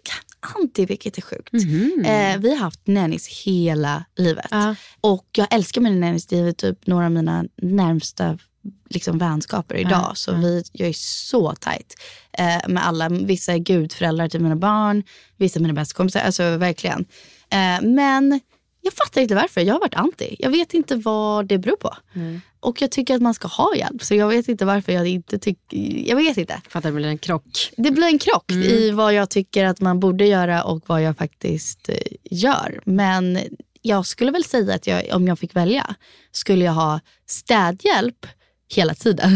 anti, 0.57 0.87
vilket 0.87 1.19
är 1.19 1.23
sjukt. 1.23 1.53
Mhm. 1.53 2.05
Eh, 2.05 2.39
vi 2.39 2.51
har 2.51 2.57
haft 2.57 2.87
nannies 2.87 3.29
hela 3.45 4.05
livet. 4.17 4.47
Ja. 4.51 4.75
Och 5.01 5.27
jag 5.33 5.55
älskar 5.55 5.81
mina 5.81 6.07
nannies. 6.07 6.27
Det 6.27 6.39
är 6.39 6.53
typ 6.53 6.87
några 6.87 7.05
av 7.05 7.13
mina 7.13 7.45
närmsta 7.63 8.39
liksom, 8.91 9.19
vänskaper 9.19 9.75
idag. 9.75 10.07
Ja, 10.09 10.13
Så 10.15 10.33
vi, 10.33 10.65
jag 10.73 10.89
är 10.89 10.93
så 10.97 11.55
tajt 11.55 11.95
eh, 12.33 12.69
med 12.69 12.87
alla. 12.87 13.09
Vissa 13.09 13.53
är 13.53 13.59
gudföräldrar 13.59 14.29
till 14.29 14.41
mina 14.41 14.57
barn, 14.57 15.03
vissa 15.37 15.59
är 15.59 15.61
mina 15.61 15.75
bästa 15.75 15.97
kompisar. 15.97 16.21
Alltså 16.21 16.57
verkligen. 16.57 17.05
Eh, 17.51 17.83
men 17.83 18.41
jag 18.81 18.93
fattar 18.93 19.21
inte 19.21 19.35
varför. 19.35 19.61
Jag 19.61 19.75
har 19.75 19.81
varit 19.81 19.95
anti. 19.95 20.37
Jag 20.39 20.51
vet 20.51 20.75
inte 20.75 20.97
vad 20.97 21.47
det 21.47 21.59
beror 21.59 21.77
på. 21.77 21.97
Och 22.61 22.83
jag 22.83 22.91
tycker 22.91 23.15
att 23.15 23.23
man 23.23 23.35
ska 23.35 23.49
ha 23.49 23.77
hjälp. 23.77 24.03
Så 24.03 24.15
jag 24.15 24.29
vet 24.29 24.49
inte 24.49 24.65
varför 24.65 24.93
jag 24.93 25.07
inte 25.07 25.39
tycker... 25.39 25.77
Jag 26.09 26.17
vet 26.17 26.37
inte. 26.37 26.61
Fattar 26.69 26.89
det 26.89 26.95
blir 26.97 27.09
en 27.09 27.19
krock. 27.19 27.73
Det 27.77 27.91
blir 27.91 28.07
en 28.07 28.19
krock 28.19 28.51
Mm. 28.51 28.63
i 28.63 28.91
vad 28.91 29.15
jag 29.15 29.31
tycker 29.31 29.65
att 29.65 29.81
man 29.81 30.01
borde 30.01 30.27
göra 30.27 30.65
och 30.65 30.83
vad 30.87 31.03
jag 31.03 31.17
faktiskt 31.17 31.89
eh, 31.89 31.97
gör. 32.31 32.81
Men 32.85 33.39
jag 33.83 34.07
skulle 34.07 34.31
väl 34.31 34.45
säga 34.45 34.75
att 34.75 34.87
jag, 34.87 35.03
om 35.13 35.27
jag 35.29 35.39
fick 35.39 35.57
välja 35.57 35.95
skulle 36.33 36.65
jag 36.65 36.73
ha 36.73 37.01
städhjälp 37.27 38.27
hela 38.75 38.95
tiden. 38.95 39.31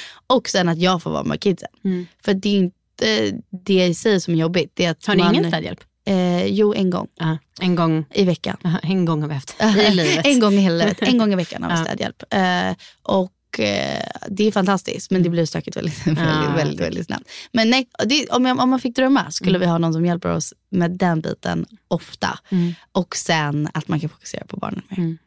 och 0.26 0.48
sen 0.48 0.68
att 0.68 0.78
jag 0.78 1.02
får 1.02 1.10
vara 1.10 1.24
med 1.24 1.40
kidsen. 1.40 1.68
Mm. 1.84 2.06
För 2.24 2.34
det 2.34 2.48
är 2.48 2.58
inte 2.58 3.40
det 3.66 3.86
i 3.86 3.94
sig 3.94 4.20
som 4.20 4.34
är 4.34 4.38
jobbigt. 4.38 4.70
Det 4.74 4.84
är 4.84 4.90
att 4.90 5.06
Har 5.06 5.14
ni 5.14 5.22
man, 5.22 5.34
ingen 5.34 5.50
städhjälp? 5.50 5.80
Eh, 6.08 6.46
jo, 6.46 6.74
en 6.74 6.90
gång 6.90 7.06
Ja, 7.16 7.38
en 7.60 7.74
gång 7.74 8.04
i 8.14 8.24
veckan. 8.24 8.56
Aha, 8.64 8.78
en 8.82 9.04
gång 9.04 9.20
har 9.22 9.28
vi 9.28 9.34
haft 9.34 9.56
i 9.88 9.94
livet. 9.94 10.26
en 10.26 10.40
gång 10.40 10.52
i 10.54 10.56
hela 10.60 10.76
livet. 10.84 11.02
En 11.02 11.18
gång 11.18 11.32
i 11.32 11.36
veckan 11.36 11.62
har 11.62 11.70
vi 11.70 11.76
städhjälp. 11.84 12.22
Eh, 12.30 12.74
och 13.02 13.60
eh, 13.60 14.02
det 14.28 14.44
är 14.46 14.52
fantastiskt 14.52 15.10
men 15.10 15.22
det 15.22 15.28
blir 15.30 15.46
stökigt 15.46 15.76
väldigt, 15.76 16.06
väldigt, 16.06 16.56
väldigt, 16.56 16.80
väldigt 16.80 17.06
snabbt. 17.06 17.24
Men 17.52 17.70
nej, 17.70 17.88
det, 18.04 18.28
om, 18.28 18.44
jag, 18.46 18.60
om 18.60 18.70
man 18.70 18.80
fick 18.80 18.96
drömma 18.96 19.30
skulle 19.30 19.58
vi 19.58 19.66
ha 19.66 19.78
någon 19.78 19.92
som 19.92 20.06
hjälper 20.06 20.28
oss 20.30 20.54
med 20.70 20.90
den 20.90 21.20
biten 21.20 21.66
ofta. 21.88 22.38
Mm. 22.50 22.74
Och 22.92 23.16
sen 23.16 23.68
att 23.74 23.88
man 23.88 24.00
kan 24.00 24.10
fokusera 24.10 24.44
på 24.46 24.56
barnen 24.56 24.82
mer. 24.88 25.18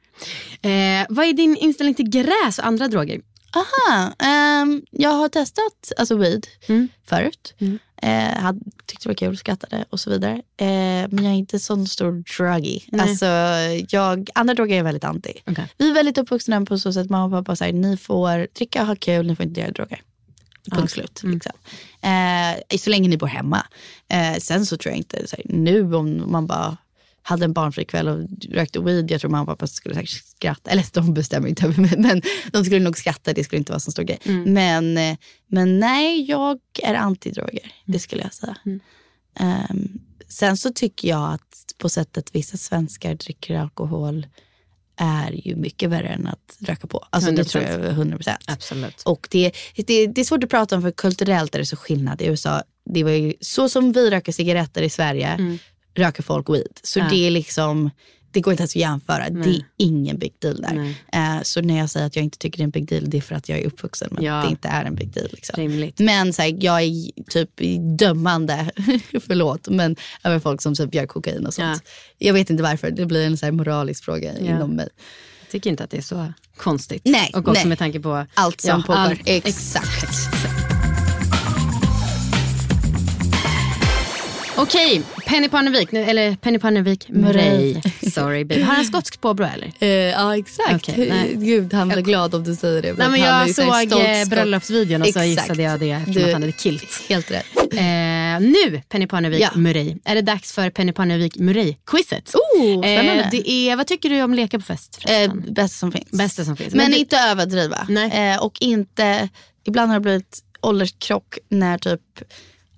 Eh, 1.01 1.05
vad 1.09 1.25
är 1.25 1.33
din 1.33 1.57
inställning 1.57 1.95
till 1.95 2.09
gräs 2.09 2.59
och 2.59 2.65
andra 2.65 2.87
droger? 2.87 3.21
Aha, 3.55 4.13
ehm, 4.19 4.81
jag 4.91 5.09
har 5.09 5.29
testat 5.29 5.91
alltså 5.97 6.15
weed 6.15 6.47
Mm. 6.67 6.87
förut. 7.05 7.53
Eh, 8.01 8.37
hade, 8.37 8.59
tyckte 8.85 9.05
det 9.05 9.09
var 9.09 9.15
kul, 9.15 9.37
skrattade 9.37 9.85
och 9.89 9.99
så 9.99 10.09
vidare. 10.09 10.33
Eh, 10.57 11.07
men 11.09 11.23
jag 11.23 11.33
är 11.33 11.37
inte 11.37 11.59
sån 11.59 11.87
stor 11.87 12.23
druggy. 12.37 12.79
Nej. 12.87 13.01
Alltså, 13.01 13.25
jag, 13.95 14.29
andra 14.35 14.53
droger 14.53 14.73
är 14.73 14.77
jag 14.77 14.83
väldigt 14.83 15.03
anti. 15.03 15.33
Okej. 15.45 15.67
Vi 15.77 15.89
är 15.89 15.93
väldigt 15.93 16.17
uppvuxna 16.17 16.65
på 16.65 16.79
så 16.79 16.93
sätt 16.93 17.09
mamma 17.09 17.25
och 17.25 17.45
pappa 17.45 17.55
säger 17.55 17.73
ni 17.73 17.97
får 17.97 18.47
dricka 18.55 18.81
och 18.81 18.87
ha 18.87 18.95
kul, 18.95 19.27
ni 19.27 19.35
får 19.35 19.45
inte 19.45 19.61
göra 19.61 19.71
droger. 19.71 20.01
Punkt 20.71 20.77
Okej. 20.77 20.87
slut. 20.87 21.23
Mm. 21.23 21.33
Liksom. 21.33 21.53
Eh, 22.01 22.77
så 22.77 22.89
länge 22.89 23.09
ni 23.09 23.17
bor 23.17 23.27
hemma. 23.27 23.65
Eh, 24.07 24.37
sen 24.39 24.65
så 24.65 24.77
tror 24.77 24.91
jag 24.91 24.97
inte, 24.97 25.27
så 25.27 25.35
här, 25.35 25.45
nu 25.49 25.95
om 25.95 26.31
man 26.31 26.47
bara 26.47 26.77
hade 27.23 27.45
en 27.45 27.53
barnfri 27.53 27.85
kväll 27.85 28.07
och 28.07 28.27
rökte 28.49 28.79
weed, 28.79 29.11
jag 29.11 29.21
tror 29.21 29.31
mamma 29.31 29.41
och 29.41 29.47
pappa 29.59 29.67
skulle 29.67 29.95
säkert 29.95 30.23
skratta. 30.25 30.71
Eller 30.71 30.85
de 30.93 31.13
bestämmer 31.13 31.47
inte 31.47 31.65
över 31.65 31.81
mig, 31.81 31.97
men 31.97 32.21
de 32.51 32.65
skulle 32.65 32.79
nog 32.79 32.97
skratta. 32.97 33.33
Det 33.33 33.43
skulle 33.43 33.57
inte 33.57 33.71
vara 33.71 33.79
så 33.79 33.91
stor 33.91 34.03
grej. 34.03 34.19
Mm. 34.23 34.53
Men, 34.53 34.97
eh, 34.97 35.17
men 35.47 35.79
nej, 35.79 36.29
jag 36.29 36.59
är 36.83 36.93
antidroger. 36.93 37.73
Det 37.85 37.99
skulle 37.99 38.21
jag 38.21 38.33
säga. 38.33 38.55
Mm. 38.65 38.79
Ehm, 39.35 39.99
sen 40.27 40.57
så 40.57 40.71
tycker 40.71 41.07
jag 41.07 41.33
att 41.33 41.73
på 41.77 41.89
sättet 41.89 42.35
vissa 42.35 42.57
svenskar 42.57 43.15
dricker 43.15 43.55
alkohol 43.55 44.27
är 44.97 45.31
ju 45.47 45.55
mycket 45.55 45.89
värre 45.89 46.07
än 46.07 46.27
att 46.27 46.57
röka 46.59 46.87
på. 46.87 47.07
Alltså 47.09 47.31
det 47.31 47.41
100%. 47.41 47.45
tror 47.45 47.63
jag 47.63 47.73
är 47.73 47.91
100 47.91 48.17
procent. 48.17 48.43
Absolut. 48.47 49.01
Och 49.05 49.27
det, 49.31 49.51
det, 49.75 50.07
det 50.07 50.21
är 50.21 50.25
svårt 50.25 50.43
att 50.43 50.49
prata 50.49 50.75
om 50.75 50.81
för 50.81 50.91
kulturellt 50.91 51.55
är 51.55 51.59
det 51.59 51.65
så 51.65 51.75
skillnad. 51.75 52.21
I 52.21 52.25
USA, 52.25 52.63
det 52.85 53.03
var 53.03 53.11
ju 53.11 53.33
så 53.41 53.69
som 53.69 53.91
vi 53.91 54.09
röker 54.09 54.31
cigaretter 54.31 54.81
i 54.81 54.89
Sverige, 54.89 55.27
Mm. 55.27 55.57
Röker 55.95 56.23
folk 56.23 56.49
weed. 56.49 56.79
Så 56.83 56.99
Ja. 56.99 57.07
det 57.09 57.27
är 57.27 57.31
liksom, 57.31 57.89
det 58.31 58.41
går 58.41 58.53
inte 58.53 58.61
ens 58.61 58.71
att 58.71 58.75
jämföra. 58.75 59.29
Det 59.29 59.39
Nej. 59.39 59.55
är 59.55 59.63
ingen 59.77 60.17
big 60.19 60.33
deal 60.39 60.61
där. 60.61 60.93
Eh, 61.13 61.41
så 61.43 61.61
när 61.61 61.77
jag 61.77 61.89
säger 61.89 62.05
att 62.05 62.15
jag 62.15 62.23
inte 62.25 62.37
tycker 62.37 62.57
det 62.57 62.61
är 62.61 62.65
en 62.65 62.69
big 62.71 62.87
deal, 62.89 63.09
det 63.09 63.17
är 63.17 63.21
för 63.21 63.35
att 63.35 63.49
jag 63.49 63.59
är 63.59 63.65
uppvuxen 63.65 64.07
men 64.11 64.23
Ja. 64.23 64.41
det 64.45 64.49
inte 64.49 64.67
är 64.67 64.85
en 64.85 64.95
big 64.95 65.13
deal. 65.13 65.27
Liksom. 65.31 65.89
Men 66.05 66.33
så 66.33 66.41
här, 66.41 66.57
jag 66.59 66.81
är 66.81 67.11
typ 67.29 67.49
dömande, 67.99 68.71
förlåt, 69.27 69.67
men 69.69 69.95
över 70.23 70.39
folk 70.39 70.61
som 70.61 70.75
typ 70.75 70.93
gör 70.95 71.05
kokain 71.05 71.45
och 71.45 71.53
sånt. 71.53 71.83
Jag 72.17 72.33
vet 72.33 72.49
inte 72.49 72.63
varför, 72.63 72.91
det 72.91 73.05
blir 73.05 73.25
en 73.25 73.37
så 73.37 73.51
moralisk 73.51 74.03
fråga 74.05 74.33
Ja. 74.39 74.45
inom 74.55 74.71
mig. 74.75 74.89
Jag 75.41 75.49
tycker 75.51 75.69
inte 75.69 75.83
att 75.83 75.89
det 75.89 75.97
är 75.97 76.01
så 76.01 76.33
konstigt. 76.57 77.01
Nej, 77.05 77.31
och 77.33 77.39
också 77.39 77.53
nej. 77.53 77.65
med 77.65 77.77
tanke 77.79 77.99
på 77.99 78.25
Allt 78.33 78.61
som 78.61 78.69
ja, 78.69 78.83
pågår. 78.87 78.99
allt- 78.99 79.21
Exakt. 79.25 80.50
Okej, 84.61 85.01
Penny 85.25 85.49
Parnevik, 85.49 85.93
eller 85.93 86.35
Penny 86.35 86.59
Parnevik 86.59 87.09
Murray. 87.09 87.81
Sorry 88.13 88.43
baby. 88.43 88.61
Har 88.61 88.73
han 88.73 88.85
skotsk 88.85 89.21
påbrå 89.21 89.45
eller? 89.45 89.71
Eh, 89.79 89.87
ja 89.89 90.37
exakt. 90.37 90.73
Okej, 90.89 91.09
nej. 91.09 91.33
Gud 91.35 91.73
han 91.73 91.87
blir 91.89 92.01
glad 92.01 92.35
om 92.35 92.43
du 92.43 92.55
säger 92.55 92.81
det. 92.81 92.93
Nej, 92.93 93.09
men 93.09 93.19
jag 93.19 93.55
såg 93.55 93.91
eh, 94.05 94.25
bröllopsvideon 94.29 95.01
och 95.01 95.07
så 95.07 95.19
Exakt. 95.19 95.27
gissade 95.27 95.63
jag 95.63 95.79
det 95.79 95.91
eftersom 95.91 96.13
Du- 96.21 96.27
att 96.27 96.33
han 96.33 96.41
hade 96.41 96.53
kilt. 96.57 97.01
Helt 97.09 97.31
rätt. 97.31 97.45
Eh, 97.73 97.81
nu 98.39 98.81
Penny 98.89 99.07
Parnevik 99.07 99.41
Ja. 99.41 99.49
Murray. 99.55 99.95
Är 100.05 100.15
det 100.15 100.21
dags 100.21 100.51
för 100.53 100.69
Penny 100.69 100.91
Parnevik 100.91 101.35
Murray-quizet. 101.35 102.33
Oh, 102.35 102.79
spännande. 102.81 103.23
Eh, 103.23 103.29
det 103.31 103.49
är, 103.51 103.75
vad 103.75 103.87
tycker 103.87 104.09
du 104.09 104.21
om 104.21 104.33
leka 104.33 104.59
på 104.59 104.65
fest? 104.65 104.99
Eh, 105.07 105.33
bästa 105.33 105.67
som 105.77 105.91
finns. 105.91 106.11
Bästa 106.11 106.45
som 106.45 106.57
finns. 106.57 106.73
Men, 106.73 106.83
Men 106.83 106.91
det- 106.91 106.97
inte 106.97 107.17
överdriva. 107.17 107.85
Nej. 107.89 108.37
Och 108.37 108.53
inte, 108.59 109.29
ibland 109.67 109.89
har 109.91 109.95
det 109.99 110.01
blivit 110.03 110.39
ålderskrock 110.61 111.37
när 111.49 111.77
typ 111.77 112.01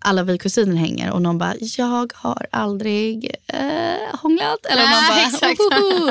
alla 0.04 0.24
vi 0.24 0.38
kusiner 0.38 0.76
hänger 0.76 1.12
och 1.12 1.22
någon 1.22 1.38
bara, 1.38 1.54
jag 1.78 2.14
har 2.16 2.48
aldrig 2.52 3.36
eh, 3.48 3.60
hånglat. 4.22 4.66
Eller 4.66 4.82
någon 4.82 4.92
Nej, 4.92 5.10
bara, 5.10 5.28
exakt. 5.28 5.60
"Ohoho." 5.60 6.10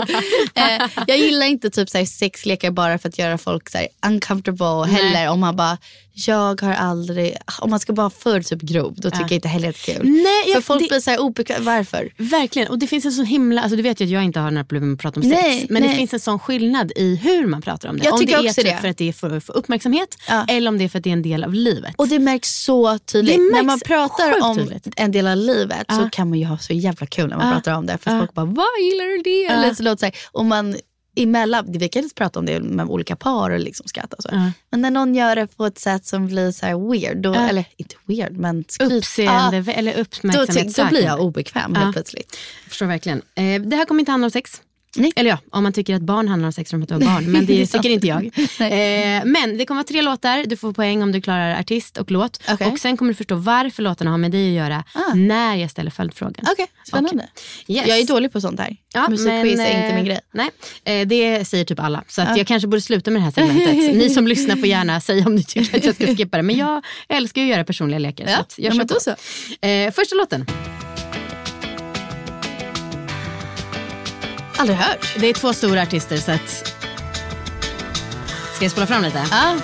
eh, 0.55 0.88
jag 1.07 1.18
gillar 1.18 1.47
inte 1.47 1.70
typ 1.70 1.90
så 1.90 1.99
här, 1.99 2.05
sexlekar 2.05 2.70
bara 2.70 2.99
för 2.99 3.09
att 3.09 3.18
göra 3.18 3.38
folk 3.38 3.70
så 3.70 3.78
här, 3.78 3.88
uncomfortable 4.07 4.86
heller. 4.93 5.28
Om 5.28 5.40
man 5.40 5.57
bara, 5.57 5.78
jag 6.15 6.61
har 6.63 6.73
aldrig, 6.73 7.37
om 7.61 7.71
man 7.71 7.81
ska 7.81 7.93
vara 7.93 8.11
för 8.11 8.43
typ 8.43 8.61
grov, 8.63 8.95
då 8.97 9.11
tycker 9.11 9.23
jag 9.25 9.33
inte 9.33 9.49
heller 9.49 9.69
att 9.69 9.77
det 9.87 9.93
är 9.93 9.97
kul. 9.99 10.07
Nej, 10.11 10.43
för 10.45 10.51
jag- 10.53 10.65
folk 10.65 10.81
det- 10.83 10.89
blir 10.89 11.01
så 11.01 11.11
här 11.11 11.21
obekväma, 11.21 11.65
varför? 11.65 12.13
Verkligen, 12.17 12.69
och 12.69 12.79
det 12.79 12.87
finns 12.87 13.05
en 13.05 13.13
sån 13.13 13.25
himla, 13.27 13.63
alltså 13.63 13.77
du 13.77 13.83
vet 13.83 14.01
ju 14.01 14.05
att 14.05 14.11
jag 14.11 14.25
inte 14.25 14.41
har 14.41 14.51
några 14.51 14.65
problem 14.65 14.89
med 14.89 14.95
att 14.95 15.01
prata 15.01 15.21
om 15.21 15.29
Nej, 15.29 15.59
sex. 15.59 15.71
Men 15.71 15.83
det 15.83 15.89
nej. 15.89 15.97
finns 15.97 16.13
en 16.15 16.21
sån 16.21 16.39
skillnad 16.39 16.93
i 16.97 17.17
hur 17.17 17.47
man 17.47 17.63
pratar 17.63 17.89
om 17.89 17.99
det. 17.99 18.05
Jag 18.05 18.15
om 18.15 18.21
tycker 18.21 18.33
det 18.37 18.45
är 18.47 18.49
också 18.51 18.61
typ 18.63 18.71
det. 18.71 18.79
för 18.81 18.89
att 18.89 18.97
det 18.97 19.09
är 19.09 19.13
för, 19.13 19.41
för 19.41 19.57
uppmärksamhet 19.57 20.19
Ja. 20.29 20.45
eller 20.49 20.69
om 20.69 20.79
det 20.79 20.85
är 20.85 20.89
för 20.89 20.99
att 20.99 21.05
det 21.05 21.11
är 21.11 21.13
en 21.13 21.23
del 21.23 21.45
av 21.45 21.55
livet. 21.55 21.95
Och 21.97 22.09
det 22.09 22.19
märks 22.19 22.65
så 22.65 22.99
tydligt. 22.99 23.35
Det 23.37 23.41
märks 23.43 23.55
när 23.55 23.63
man 23.63 23.81
pratar 23.81 24.43
om 24.45 24.57
tydligt. 24.59 24.87
en 24.97 25.13
del 25.13 25.27
av 25.27 25.37
livet 25.37 25.87
så 25.89 26.01
Ja. 26.03 26.09
kan 26.13 26.29
man 26.29 26.39
ju 26.39 26.45
ha 26.45 26.59
så 26.59 26.73
jävla 26.73 27.07
kul 27.07 27.29
när 27.29 27.37
man 27.37 27.47
Ja. 27.49 27.53
pratar 27.55 27.73
om 27.73 27.87
det. 27.87 27.99
För 28.01 28.11
Ja. 28.11 28.19
folk 28.19 28.35
bara, 28.35 28.47
vad 28.47 28.67
gillar 28.91 29.05
du 29.17 29.23
det? 29.23 29.43
Ja. 29.43 29.51
Eller 29.51 29.75
så 29.75 29.83
låter 29.83 29.95
det 29.95 29.99
så 30.01 30.07
här. 30.07 30.15
Och 30.33 30.45
man 30.45 30.77
emellan, 31.17 31.65
vi 31.73 31.89
kan 31.89 32.03
inte 32.03 32.15
prata 32.15 32.39
om 32.39 32.47
det 32.47 32.61
med 32.61 32.87
olika 32.87 33.17
par 33.17 33.51
och 33.51 33.59
liksom 33.61 33.87
skratta 33.89 34.17
och 34.17 34.23
så. 34.23 34.29
Ja. 34.33 34.51
Men 34.71 34.81
när 34.81 34.91
någon 34.91 35.15
gör 35.15 35.37
det 35.37 35.47
på 35.57 35.67
ett 35.67 35.79
sätt 35.79 36.07
som 36.07 36.27
blir 36.27 36.51
så 36.53 36.67
här 36.67 36.91
weird, 36.91 37.17
då, 37.17 37.35
Ja. 37.35 37.49
eller 37.49 37.65
inte 37.77 37.95
weird 38.07 38.33
men 38.37 38.65
skryt. 38.69 38.93
Uppseende 38.93 39.57
Ja, 39.67 39.73
eller 39.73 39.95
då, 39.95 40.01
uppmärksamhet. 40.01 40.77
då 40.77 40.85
blir 40.87 41.03
jag 41.05 41.21
obekväm 41.21 41.75
helt 41.75 41.93
plötsligt. 41.93 42.37
Jag 42.65 42.71
förstår 42.71 42.87
verkligen. 42.87 43.23
Eh, 43.35 43.61
det 43.63 43.77
här 43.77 43.85
kommer 43.85 44.01
inte 44.01 44.11
handla 44.13 44.25
om 44.27 44.31
sex. 44.31 44.63
Nej. 44.97 45.12
Eller 45.16 45.30
ja, 45.30 45.38
om 45.51 45.62
man 45.62 45.72
tycker 45.72 45.95
att 45.95 46.03
barn 46.03 46.28
handlar 46.28 46.47
om 46.47 46.53
sex 46.53 46.72
rummet 46.72 46.90
och 46.90 47.01
barn. 47.01 47.32
Men 47.32 47.47
det 47.47 47.55
Ja. 47.61 47.66
tycker 47.66 47.90
inte 47.90 48.07
jag. 48.07 48.24
Eh, 48.72 49.24
men 49.24 49.59
det 49.59 49.64
kommer 49.66 49.78
vara 49.78 49.86
tre 49.88 50.03
låtar. 50.03 50.45
Du 50.47 50.57
får 50.57 50.72
poäng 50.72 51.03
om 51.03 51.12
du 51.12 51.20
klarar 51.20 51.61
artist 51.61 51.97
och 51.97 52.11
låt. 52.11 52.40
Okej. 52.51 52.66
Och 52.66 52.78
sen 52.78 52.97
kommer 52.97 53.12
du 53.12 53.16
förstå 53.16 53.34
varför 53.34 53.82
låtarna 53.82 54.11
har 54.11 54.18
med 54.18 54.30
dig 54.30 54.49
att 54.49 54.64
göra 54.64 54.84
Ah. 54.95 55.14
när 55.14 55.57
jag 55.57 55.70
ställer 55.70 55.90
följdfrågan. 55.90 56.45
Okej, 56.53 56.66
spännande. 56.88 57.28
Yes. 57.68 57.86
Jag 57.88 57.99
är 57.99 58.07
dålig 58.07 58.32
på 58.32 58.40
sånt 58.40 58.61
här. 58.61 58.76
Musikquiz 59.11 59.61
är 59.61 59.76
inte 59.84 59.88
min 59.95 59.97
eh, 59.97 60.03
grej. 60.05 60.20
Nej, 60.32 60.51
eh, 61.01 61.07
det 61.09 61.45
säger 61.49 61.64
typ 61.64 61.80
alla. 61.80 62.05
Så 62.09 62.22
att 62.22 62.28
Ja. 62.28 62.36
jag 62.36 62.47
kanske 62.47 62.68
borde 62.68 62.80
sluta 62.80 63.11
med 63.11 63.20
det 63.22 63.24
här 63.24 63.30
segmentet. 63.32 63.74
Ni 63.97 64.11
som 64.11 64.26
lyssnar 64.26 64.57
får 64.57 64.66
gärna 64.66 65.01
säga 65.01 65.26
om 65.26 65.34
ni 65.34 65.45
tycker 65.45 65.76
att 65.78 65.84
jag 65.84 65.95
ska 65.95 66.07
skippa 66.16 66.36
det. 66.36 66.43
Men 66.43 66.57
jag 66.57 66.82
älskar 67.09 67.40
ju 67.43 67.47
att 67.49 67.51
göra 67.55 67.64
personliga 67.64 67.99
lekar. 67.99 68.24
Ja, 68.26 68.34
så 68.36 68.40
att 68.40 68.55
jag 68.57 68.72
ja, 68.72 68.76
men 68.76 68.86
då 68.86 68.95
så. 69.01 69.11
Eh, 69.66 69.90
första 69.93 70.14
låten. 70.16 70.47
Aldrig 74.63 74.79
hört. 74.79 75.17
Det 75.21 75.27
är 75.27 75.35
två 75.35 75.53
stora 75.53 75.83
artister 75.83 76.17
så 76.17 76.33
att... 76.33 76.49
Ska 78.55 78.65
jag 78.65 78.73
spola 78.73 78.87
fram 78.87 79.03
lite? 79.03 79.25
Ja. 79.31 79.57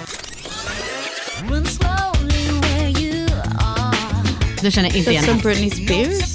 Du 4.63 4.71
känner 4.71 4.97
inte 4.97 5.11
igen 5.11 5.25
Som? 5.25 5.39
Britney 5.39 5.71
Spears. 5.71 6.35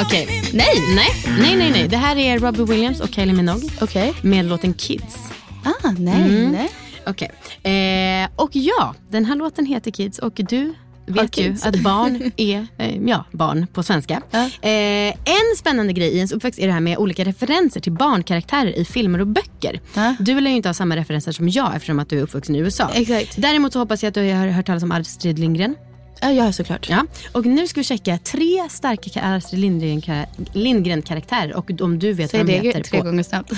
Okej. 0.00 0.42
Nej. 0.52 0.66
nej! 0.94 1.08
Nej, 1.40 1.56
nej, 1.56 1.70
nej. 1.70 1.88
Det 1.88 1.96
här 1.96 2.16
är 2.16 2.38
Robbie 2.38 2.64
Williams 2.64 3.00
och 3.00 3.08
Kylie 3.14 3.32
Minogue 3.32 3.70
Okej. 3.80 4.14
med 4.22 4.44
låten 4.44 4.74
Kids. 4.74 5.16
Ah, 5.64 5.90
nej, 5.98 6.14
Mm. 6.14 6.52
nej. 6.52 6.70
Okej. 7.06 7.30
Eh, 7.72 8.28
och 8.36 8.50
ja, 8.52 8.94
den 9.10 9.24
här 9.24 9.36
låten 9.36 9.66
heter 9.66 9.90
Kids 9.90 10.18
och 10.18 10.32
du 10.34 10.74
vet 11.06 11.38
ju 11.38 11.56
att 11.62 11.76
barn 11.80 12.32
är 12.36 12.66
eh, 12.78 12.96
ja, 13.06 13.24
barn 13.32 13.66
på 13.72 13.82
svenska. 13.82 14.22
Ja. 14.30 14.38
Eh, 14.44 15.14
en 15.24 15.56
spännande 15.58 15.92
grej 15.92 16.08
i 16.08 16.16
ens 16.16 16.32
uppväxt 16.32 16.60
är 16.60 16.66
det 16.66 16.72
här 16.72 16.80
med 16.80 16.98
olika 16.98 17.24
referenser 17.24 17.80
till 17.80 17.92
barnkaraktärer 17.92 18.78
i 18.78 18.84
filmer 18.84 19.18
och 19.18 19.26
böcker. 19.26 19.80
Ja. 19.94 20.14
Du 20.20 20.40
lär 20.40 20.50
ju 20.50 20.56
inte 20.56 20.68
ha 20.68 20.74
samma 20.74 20.96
referenser 20.96 21.32
som 21.32 21.48
jag 21.48 21.74
eftersom 21.76 21.98
att 21.98 22.08
du 22.08 22.18
är 22.18 22.22
uppvuxen 22.22 22.56
i 22.56 22.58
USA. 22.58 22.90
Exakt. 22.94 23.34
Däremot 23.36 23.72
så 23.72 23.78
hoppas 23.78 24.02
jag 24.02 24.08
att 24.08 24.14
du 24.14 24.32
har 24.32 24.46
hört 24.46 24.66
talas 24.66 24.82
om 24.82 24.92
Astrid 24.92 25.38
Lindgren. 25.38 25.74
Ja, 26.20 26.52
såklart. 26.52 26.88
Ja. 26.90 27.06
Och 27.32 27.46
nu 27.46 27.66
ska 27.66 27.80
vi 27.80 27.84
checka 27.84 28.18
tre 28.18 28.68
starka 28.70 29.20
Astrid 29.22 29.60
Lindgren- 29.60 30.26
Lindgren-karaktärer 30.52 31.56
och 31.56 31.70
om 31.80 31.98
du 31.98 32.12
vet 32.12 32.30
Säg 32.30 32.40
vad 32.40 32.46
de 32.46 32.52
det 32.58 32.66
heter 32.66 32.82
tre 32.82 32.98
på... 32.98 33.04
gånger 33.04 33.22
snabbt. 33.22 33.52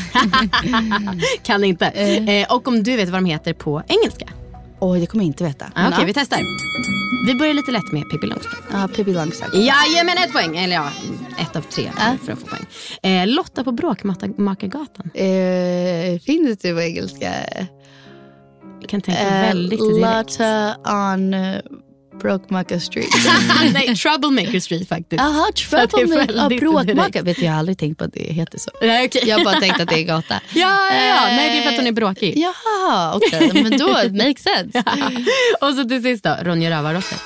kan 1.42 1.64
inte. 1.64 1.86
Eh, 1.86 2.54
och 2.54 2.68
om 2.68 2.82
du 2.82 2.96
vet 2.96 3.08
vad 3.08 3.22
de 3.22 3.24
heter 3.26 3.52
på 3.52 3.82
engelska. 3.88 4.26
Oj, 4.80 5.00
det 5.00 5.06
kommer 5.06 5.24
jag 5.24 5.28
inte 5.28 5.44
veta. 5.44 5.64
Ah, 5.74 5.88
Okej, 5.88 5.98
ja. 6.00 6.06
vi 6.06 6.14
testar. 6.14 6.38
Vi 7.26 7.34
börjar 7.34 7.54
lite 7.54 7.70
lätt 7.70 7.92
med 7.92 8.10
Pippi 8.10 8.26
Långstrump. 8.26 8.64
Ja, 8.72 8.88
Pippi 8.96 9.12
Långstrump. 9.14 9.54
Jajamän, 9.54 10.16
ett 10.24 10.32
poäng. 10.32 10.56
Eller 10.56 10.74
ja, 10.76 10.88
ett 11.38 11.56
av 11.56 11.60
tre 11.62 11.90
Ja. 11.98 12.16
för 12.24 12.32
att 12.32 12.38
få 12.38 12.46
poäng. 12.46 12.66
Eh, 13.02 13.26
Lotta 13.26 13.64
på 13.64 13.72
Bråkmakargatan. 13.72 15.10
Eh, 15.14 16.20
finns 16.20 16.58
det 16.58 16.72
på 16.74 16.80
engelska? 16.80 17.32
Jag 18.80 18.88
kan 18.88 19.00
tänka 19.00 19.20
Eh, 19.22 19.30
väldigt 19.42 19.80
direkt. 19.80 20.38
Lotta 20.38 20.76
on 20.84 21.34
Bråkmaker 22.18 22.78
Street. 22.78 23.08
Nej, 23.72 23.96
Troublemaker 23.96 24.60
Street 24.60 24.88
faktiskt. 24.88 25.22
Jaha, 25.22 25.46
Troublemaker. 25.54 27.18
Ja. 27.18 27.22
Vet 27.22 27.38
jag 27.42 27.50
har 27.52 27.58
aldrig 27.58 27.78
tänkt 27.78 27.98
på 27.98 28.04
att 28.04 28.12
det 28.12 28.32
heter 28.32 28.58
så. 28.58 28.70
Nej, 28.82 29.06
okej. 29.06 29.22
Jag 29.26 29.38
har 29.38 29.44
bara 29.44 29.60
tänkt 29.60 29.80
att 29.80 29.88
det 29.88 29.98
är 29.98 30.02
gata. 30.14 30.40
Ja, 30.54 30.90
ja, 30.94 31.04
ja. 31.06 31.26
Nej, 31.26 31.50
det 31.50 31.58
är 31.58 31.62
för 31.62 31.68
att 31.68 31.76
hon 31.76 31.86
är 31.86 31.88
Eh, 31.88 31.94
bråkig. 31.94 32.38
Jaha, 32.38 33.14
okej. 33.16 33.50
Men 33.62 33.78
då, 33.78 33.86
makes 33.88 34.42
sense. 34.42 34.84
Och 35.60 35.74
så 35.74 35.84
till 35.88 36.02
sist 36.02 36.24
då, 36.24 36.36
Ronja 36.42 36.70
Rövardotter. 36.70 37.18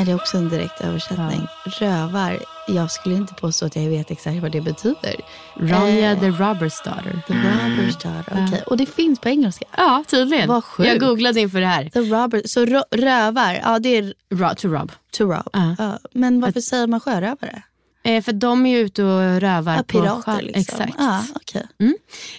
Är 0.00 0.04
det 0.04 0.14
också 0.14 0.36
en 0.36 0.48
direkt 0.48 0.80
översättning? 0.80 1.46
Rövar. 1.64 2.38
Jag 2.68 2.90
skulle 2.90 3.14
inte 3.14 3.34
påstå 3.34 3.66
att 3.66 3.76
jag 3.76 3.82
vet 3.88 4.10
exakt 4.10 4.42
vad 4.42 4.52
det 4.52 4.60
betyder. 4.60 5.14
Ronja 5.54 6.10
Eh, 6.12 6.20
the 6.20 6.26
Robber's 6.26 6.84
Daughter. 6.84 7.22
The 7.26 7.32
Robber's 7.32 8.02
Daughter. 8.02 8.46
Okej. 8.48 8.62
Och 8.66 8.76
det 8.76 8.86
finns 8.86 9.18
på 9.20 9.28
engelska? 9.28 9.64
Ja, 9.76 10.04
tydligen. 10.08 10.48
Vad 10.48 10.64
sjukt. 10.64 10.88
Jag 10.88 11.00
googlade 11.00 11.40
inför 11.40 11.60
det 11.60 11.66
här. 11.66 11.88
The 11.88 12.00
Robber. 12.00 12.42
Så 12.44 12.64
ro- 12.66 12.84
rövar, 12.90 13.60
ja 13.64 13.78
det 13.78 13.88
är 13.98 14.14
Ra- 14.30 14.54
to 14.54 14.68
rob. 14.68 14.92
to 15.12 15.24
rob. 15.24 15.48
Ja. 15.52 15.74
Ja. 15.78 15.98
Men 16.12 16.40
varför 16.40 16.60
säger 16.60 16.86
man 16.86 17.00
sjörövare? 17.00 17.62
Eh, 18.02 18.22
för 18.22 18.32
de 18.32 18.66
är 18.66 18.70
ju 18.70 18.78
ute 18.78 19.04
och 19.04 19.40
rövar 19.40 19.72
Ja, 19.76 19.78
på 19.78 19.84
pirater 19.84 20.32
sjö- 20.32 20.40
liksom. 20.42 20.60
Exakt. 20.60 20.94
Ja, 20.98 21.24
okej. 21.34 21.66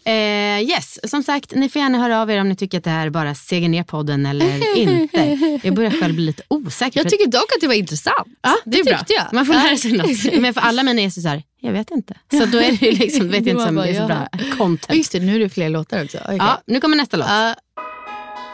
Eh, 0.05 0.61
yes, 0.69 1.09
som 1.11 1.23
sagt, 1.23 1.51
ni 1.55 1.69
får 1.69 1.81
gärna 1.81 1.97
höra 1.97 2.21
av 2.21 2.31
er 2.31 2.41
om 2.41 2.49
ni 2.49 2.55
tycker 2.55 2.77
att 2.77 2.83
det 2.83 2.89
här 2.89 3.09
bara 3.09 3.35
seger 3.35 3.69
ner 3.69 3.83
podden 3.83 4.25
eller 4.25 4.77
inte. 4.77 5.59
Jag 5.63 5.75
börjar 5.75 5.91
själv 5.91 6.15
bli 6.15 6.25
lite 6.25 6.43
osäker. 6.47 6.99
Jag 6.99 7.09
tycker 7.09 7.27
dock 7.27 7.51
att 7.55 7.61
det 7.61 7.67
var 7.67 7.73
intressant. 7.73 8.27
ja, 8.41 8.55
det, 8.65 8.79
är 8.79 8.83
bra. 8.83 8.99
jag. 9.07 9.33
Man 9.33 9.45
får 9.45 9.53
lära 9.53 9.77
sig 9.77 9.91
något. 9.91 10.41
Men 10.41 10.53
för 10.53 10.61
alla 10.61 10.83
mina 10.83 11.01
är 11.01 11.09
så 11.09 11.27
här, 11.27 11.43
jag 11.59 11.71
vet 11.73 11.91
inte. 11.91 12.13
Så 12.31 12.45
då 12.45 12.57
är 12.57 12.71
det 12.71 12.85
ju 12.85 12.91
liksom, 12.91 13.29
vet 13.29 13.43
Det 13.43 13.49
inte 13.49 13.65
som 13.65 13.75
bara, 13.75 13.85
det 13.85 13.91
är 13.91 14.01
så 14.01 14.07
bra 14.07 14.27
Ja, 14.31 14.39
content. 14.57 14.97
Just 14.97 15.11
det, 15.11 15.19
nu 15.19 15.35
är 15.35 15.39
det 15.39 15.49
fler 15.49 15.69
låtar 15.69 16.03
också. 16.03 16.17
Okay. 16.17 16.37
Ja, 16.37 16.61
nu 16.67 16.79
kommer 16.81 16.97
nästa 16.97 17.17
låt. 17.17 17.27
Ja. 17.29 17.55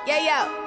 Yeah, 0.10 0.24
yeah. 0.26 0.66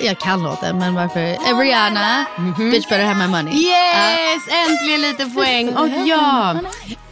Jag 0.00 0.18
kan 0.18 0.42
låten, 0.42 0.78
men 0.78 0.94
varför? 0.94 1.60
Rihanna, 1.62 2.24
Bitch 2.70 2.88
better 2.88 3.04
have 3.04 3.26
my 3.26 3.32
money. 3.32 3.54
Yes, 3.54 4.42
äntligen 4.68 5.00
lite 5.00 5.26
poäng. 5.34 5.76
Och 5.76 5.88
ja, 6.06 6.60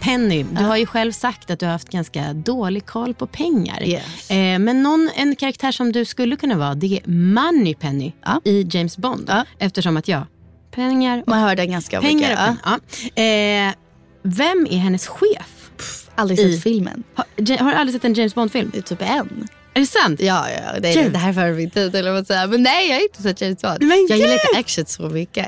Penny, 0.01 0.43
du 0.43 0.65
har 0.65 0.77
ju 0.77 0.87
själv 0.87 1.13
sagt 1.13 1.51
att 1.51 1.61
du 1.61 1.67
har 1.67 1.73
haft 1.73 1.89
ganska 1.89 2.33
dålig 2.33 2.87
koll 2.87 3.15
på 3.15 3.27
pengar. 3.27 3.83
Yes. 3.83 4.31
Eh, 4.31 4.59
men 4.59 4.83
någon, 4.83 5.11
en 5.15 5.37
karaktär 5.37 5.73
som 5.73 5.93
du 5.93 6.05
skulle 6.05 6.37
kunna 6.37 6.57
vara, 6.57 6.75
det 6.75 6.87
är 7.05 7.11
Money 7.11 7.75
Penny 7.75 8.13
Ja. 8.25 8.41
i 8.45 8.67
James 8.71 8.97
Bond. 8.99 9.25
Ja. 9.29 9.45
Eftersom 9.59 9.97
att 9.97 10.09
ja, 10.09 10.27
pengar 10.71 11.19
och 11.23 11.29
Man 11.29 11.39
hör 11.39 11.57
den 11.57 11.71
ganska 11.71 12.01
pengar. 12.01 12.15
mycket. 12.15 12.31
Och 12.33 12.47
pengar. 12.47 12.81
Ja. 13.17 13.23
Eh, 13.23 13.75
vem 14.23 14.67
är 14.71 14.77
hennes 14.79 15.07
chef? 15.09 15.71
Aldrig 16.15 16.39
I- 16.41 16.53
sett 16.53 16.63
filmen. 16.63 17.03
Har, 17.15 17.59
har 17.59 17.71
du 17.71 17.77
aldrig 17.77 17.95
sett 17.95 18.05
en 18.05 18.15
James 18.15 18.35
Bond-film? 18.35 18.73
Typ 18.85 19.03
en. 19.03 19.49
Är 19.75 19.81
det 19.81 19.87
sant? 19.87 20.21
Ja, 20.21 20.47
ja 20.51 20.81
det, 20.81 20.93
är, 20.93 21.11
det 21.11 21.19
här 21.19 21.29
är 21.29 21.33
för 21.33 21.53
min 21.53 21.71
tid 21.71 21.95
eller 21.95 22.13
vad 22.13 22.27
säga. 22.27 22.47
Men 22.47 22.63
nej, 22.63 22.89
jag 22.89 22.97
har 22.97 23.03
inte 23.03 23.69
Bond. 23.69 23.83
Men 23.83 24.07
jag 24.09 24.19
gillar 24.19 24.33
inte 24.33 24.59
action 24.59 24.87
så 24.87 25.03
mycket. 25.03 25.47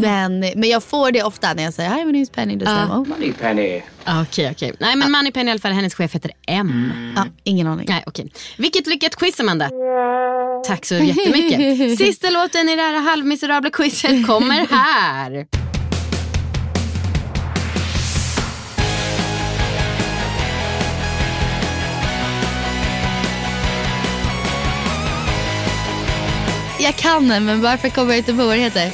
Men, 0.00 0.40
men 0.40 0.64
jag 0.64 0.82
får 0.82 1.10
det 1.10 1.22
ofta 1.22 1.54
när 1.54 1.62
jag 1.62 1.74
säger 1.74 1.90
hi, 1.90 1.96
my 1.96 2.04
name 2.04 2.18
is 2.18 2.30
Penny. 2.30 2.56
Då 2.56 2.66
säger 2.66 2.80
de, 2.80 2.90
oh, 2.90 3.08
Money 3.08 3.32
Penny. 3.32 3.82
Ah, 4.04 4.22
Okej, 4.22 4.50
okej. 4.50 4.72
Nej, 4.80 4.96
men 4.96 5.12
Moneypenny 5.12 5.48
i 5.48 5.50
alla 5.50 5.60
fall, 5.60 5.72
hennes 5.72 5.94
chef 5.94 6.14
heter 6.14 6.30
M. 6.46 6.92
ja, 7.16 7.26
ingen 7.44 7.66
aning. 7.66 7.86
Nej, 7.88 8.04
okej. 8.06 8.32
Vilket 8.56 8.86
lyckat 8.86 9.16
quiz, 9.16 9.40
Amanda. 9.40 9.70
Tack 10.66 10.86
så 10.86 10.94
jättemycket. 10.94 11.98
Sista 11.98 12.30
låten 12.30 12.68
i 12.68 12.76
det 12.76 12.82
här 12.82 13.00
halvmiserabla 13.00 13.70
quizet 13.70 14.26
kommer 14.26 14.66
här. 14.70 15.46
Jag 26.84 26.96
kan 26.96 27.28
den, 27.28 27.44
men 27.44 27.60
varför 27.62 27.88
kommer 27.88 28.10
jag 28.10 28.18
inte 28.18 28.32
på 28.34 28.46
vad 28.46 28.56
det 28.56 28.60
heter? 28.62 28.90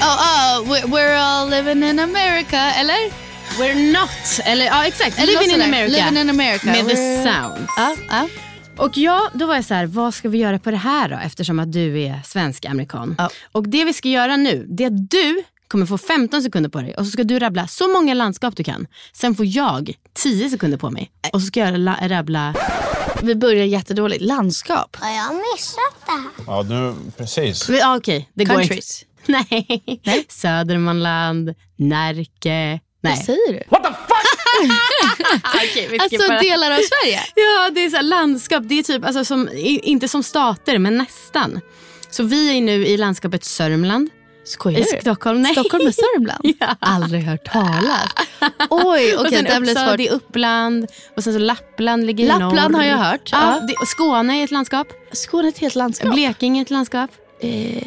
Oh, 0.00 0.60
oh, 0.60 0.72
we're, 0.72 0.86
we're 0.86 1.16
all 1.16 1.50
living 1.50 1.82
in 1.84 1.98
America, 1.98 2.56
eller? 2.80 3.10
We're 3.58 3.92
not. 3.92 4.40
Eller 4.44 4.64
ja, 4.64 4.86
exakt. 4.86 5.18
Eller 5.18 5.32
Living 5.32 5.54
in. 5.54 5.62
America. 5.62 5.92
Living 5.96 6.18
in 6.20 6.30
America. 6.30 6.66
Med 6.66 6.88
the 6.88 6.94
We're- 6.94 7.22
sounds. 7.24 7.70
Ja, 7.76 7.96
ja. 8.08 8.28
Och 8.76 8.96
ja, 8.98 9.30
då 9.34 9.46
var 9.46 9.54
jag 9.54 9.64
så 9.64 9.74
här, 9.74 9.86
vad 9.86 10.14
ska 10.14 10.28
vi 10.28 10.38
göra 10.38 10.58
på 10.58 10.70
det 10.70 10.76
här 10.76 11.08
då? 11.08 11.16
Eftersom 11.24 11.58
att 11.58 11.72
du 11.72 12.00
är 12.02 12.20
svensk-amerikan. 12.24 13.16
Och 13.52 13.68
det 13.68 13.84
vi 13.84 13.92
ska 13.92 14.08
göra 14.08 14.36
nu, 14.36 14.66
det 14.68 14.82
är 14.84 14.86
att 14.86 15.10
du 15.10 15.42
kommer 15.68 15.86
få 15.86 15.98
15 15.98 16.42
sekunder 16.42 16.70
på 16.70 16.80
dig 16.80 16.94
och 16.94 17.04
så 17.06 17.10
ska 17.10 17.24
du 17.24 17.38
rabbla 17.38 17.66
så 17.66 17.88
många 17.92 18.14
landskap 18.14 18.56
du 18.56 18.64
kan. 18.64 18.86
Sen 19.12 19.34
får 19.34 19.46
jag 19.46 19.92
10 20.14 20.50
sekunder 20.50 20.78
på 20.78 20.90
mig 20.90 21.10
och 21.32 21.40
så 21.40 21.46
ska 21.46 21.60
jag 21.60 21.78
la- 21.78 21.96
rabbla... 22.08 22.54
Vi 23.22 23.34
börjar 23.34 23.64
jättedåligt. 23.64 24.22
Landskap. 24.22 24.96
Har 25.00 25.10
jag 25.16 25.34
missat 25.34 26.06
det 26.06 26.10
här? 26.12 26.22
Ja, 26.46 26.62
nu, 26.62 26.94
precis. 27.16 27.68
Ja, 27.68 27.96
Okej, 27.96 28.30
det 28.34 28.44
går 28.44 28.54
inte. 28.60 28.68
Countries. 28.68 29.04
Nej. 29.26 30.00
Södermanland, 30.28 31.54
Närke. 31.76 32.48
Nej. 32.48 32.80
Vad 33.00 33.18
säger 33.24 33.52
du? 33.52 33.62
What 33.68 33.82
the 33.84 33.88
fuck? 33.88 34.72
Okej, 35.54 35.88
vi 35.90 35.98
Alltså 35.98 36.18
skippar. 36.18 36.40
delar 36.42 36.70
av 36.70 36.76
Sverige? 36.76 37.20
Ja, 37.34 37.70
det 37.74 37.84
är 37.84 37.90
så 37.90 37.96
här 37.96 38.02
landskap. 38.02 38.62
Det 38.66 38.78
är 38.78 38.82
typ, 38.82 39.04
alltså, 39.04 39.24
som, 39.24 39.48
i- 39.48 39.80
inte 39.84 40.08
som 40.08 40.22
stater, 40.22 40.78
men 40.78 40.98
nästan. 40.98 41.60
Så 42.10 42.22
vi 42.22 42.56
är 42.56 42.60
nu 42.60 42.86
i 42.86 42.96
landskapet 42.96 43.44
Sörmland. 43.44 44.10
Skojar 44.44 44.78
I 44.80 44.86
du? 44.92 45.00
Stockholm, 45.00 45.42
nej. 45.42 45.52
Stockholm 45.52 45.86
och 45.86 45.94
Sörmland? 45.94 46.40
Ja. 46.60 46.76
Aldrig 46.80 47.22
hört 47.22 47.52
talas. 47.52 48.08
Oj, 48.70 49.16
okej, 49.18 49.30
sen 49.32 49.44
det 49.44 49.60
blir 49.60 49.74
svårt. 49.74 49.96
det 49.96 50.08
är 50.08 50.12
Uppland 50.12 50.86
och 51.16 51.24
sen 51.24 51.32
så 51.32 51.38
Lappland 51.38 52.06
ligger 52.06 52.24
i 52.24 52.28
Lappland 52.28 52.72
norr. 52.72 52.80
har 52.80 52.88
jag 52.88 52.96
hört, 52.96 53.28
Ja, 53.32 53.60
ja. 53.68 53.86
Skåne 53.86 54.40
är 54.40 54.44
ett 54.44 54.50
landskap. 54.50 54.86
Skåne 55.12 55.48
är 55.48 55.52
ett 55.52 55.58
helt 55.58 55.74
landskap. 55.74 56.12
Blekinge 56.14 56.60
är 56.60 56.62
ett 56.62 56.70
landskap. 56.70 57.10
Eh, 57.40 57.82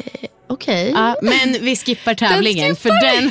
Okej. 0.48 0.90
Ja, 0.94 1.16
men 1.22 1.56
vi 1.64 1.76
skippar 1.76 2.14
tävlingen. 2.14 2.76
för 2.76 2.88
den... 2.88 3.22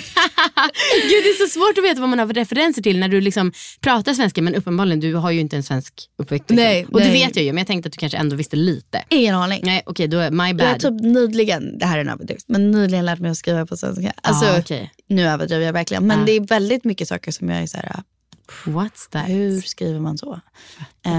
Gud, 1.09 1.24
det 1.24 1.30
är 1.30 1.47
så 1.47 1.53
svårt 1.59 1.78
att 1.78 1.84
veta 1.84 1.99
vad 1.99 2.09
man 2.09 2.20
har 2.20 2.28
för 2.28 2.34
referenser 2.34 2.82
till 2.82 2.99
när 2.99 3.07
du 3.07 3.22
liksom 3.22 3.51
pratar 3.82 4.13
svenska. 4.13 4.41
Men 4.41 4.55
uppenbarligen, 4.55 4.99
du 4.99 5.13
har 5.16 5.32
ju 5.32 5.39
inte 5.39 5.55
en 5.55 5.63
svensk 5.63 5.93
uppväxt. 6.18 6.49
liksom. 6.49 6.55
Nej, 6.66 6.86
och 6.91 6.99
det 6.99 7.07
nej. 7.07 7.26
vet 7.26 7.36
jag 7.36 7.45
ju, 7.45 7.51
men 7.51 7.57
jag 7.57 7.68
tänkte 7.68 7.88
att 7.88 7.93
du 7.93 7.97
kanske 7.97 8.18
ändå 8.18 8.36
visste 8.36 8.55
lite. 8.55 9.03
Ingen 9.09 9.36
aning. 9.36 9.61
Nej, 9.63 9.82
okej, 9.86 10.07
då 10.07 10.18
är 10.18 10.32
my 10.32 10.43
Jag 10.43 10.66
har 10.68 10.74
bad. 10.74 10.80
typ 10.80 11.01
nyligen, 11.01 11.78
det 11.78 11.86
här 11.86 11.97
är 11.97 12.01
en 12.01 12.09
överdrift, 12.09 12.45
men 12.47 12.72
nyligen 12.72 13.05
lärt 13.05 13.20
mig 13.20 13.32
att 13.32 13.38
skriva 13.38 13.66
på 13.66 13.78
svenska. 13.78 14.13
Alltså, 14.22 14.45
ah, 14.45 14.59
okej. 14.59 14.91
Nu 15.09 15.28
överdriver 15.28 15.66
jag 15.66 15.74
verkligen, 15.74 16.07
men 16.07 16.22
Ah. 16.22 16.26
det 16.26 16.32
är 16.32 16.39
väldigt 16.39 16.84
mycket 16.84 17.07
saker 17.07 17.32
som 17.32 17.49
jag 17.49 17.61
är 17.63 17.68
så 17.68 17.78
här, 17.78 17.95
What's 18.65 19.09
that? 19.09 19.29
hur 19.29 19.61
skriver 19.61 19.99
man 19.99 20.17
så? 20.17 20.39
Eh, 21.05 21.11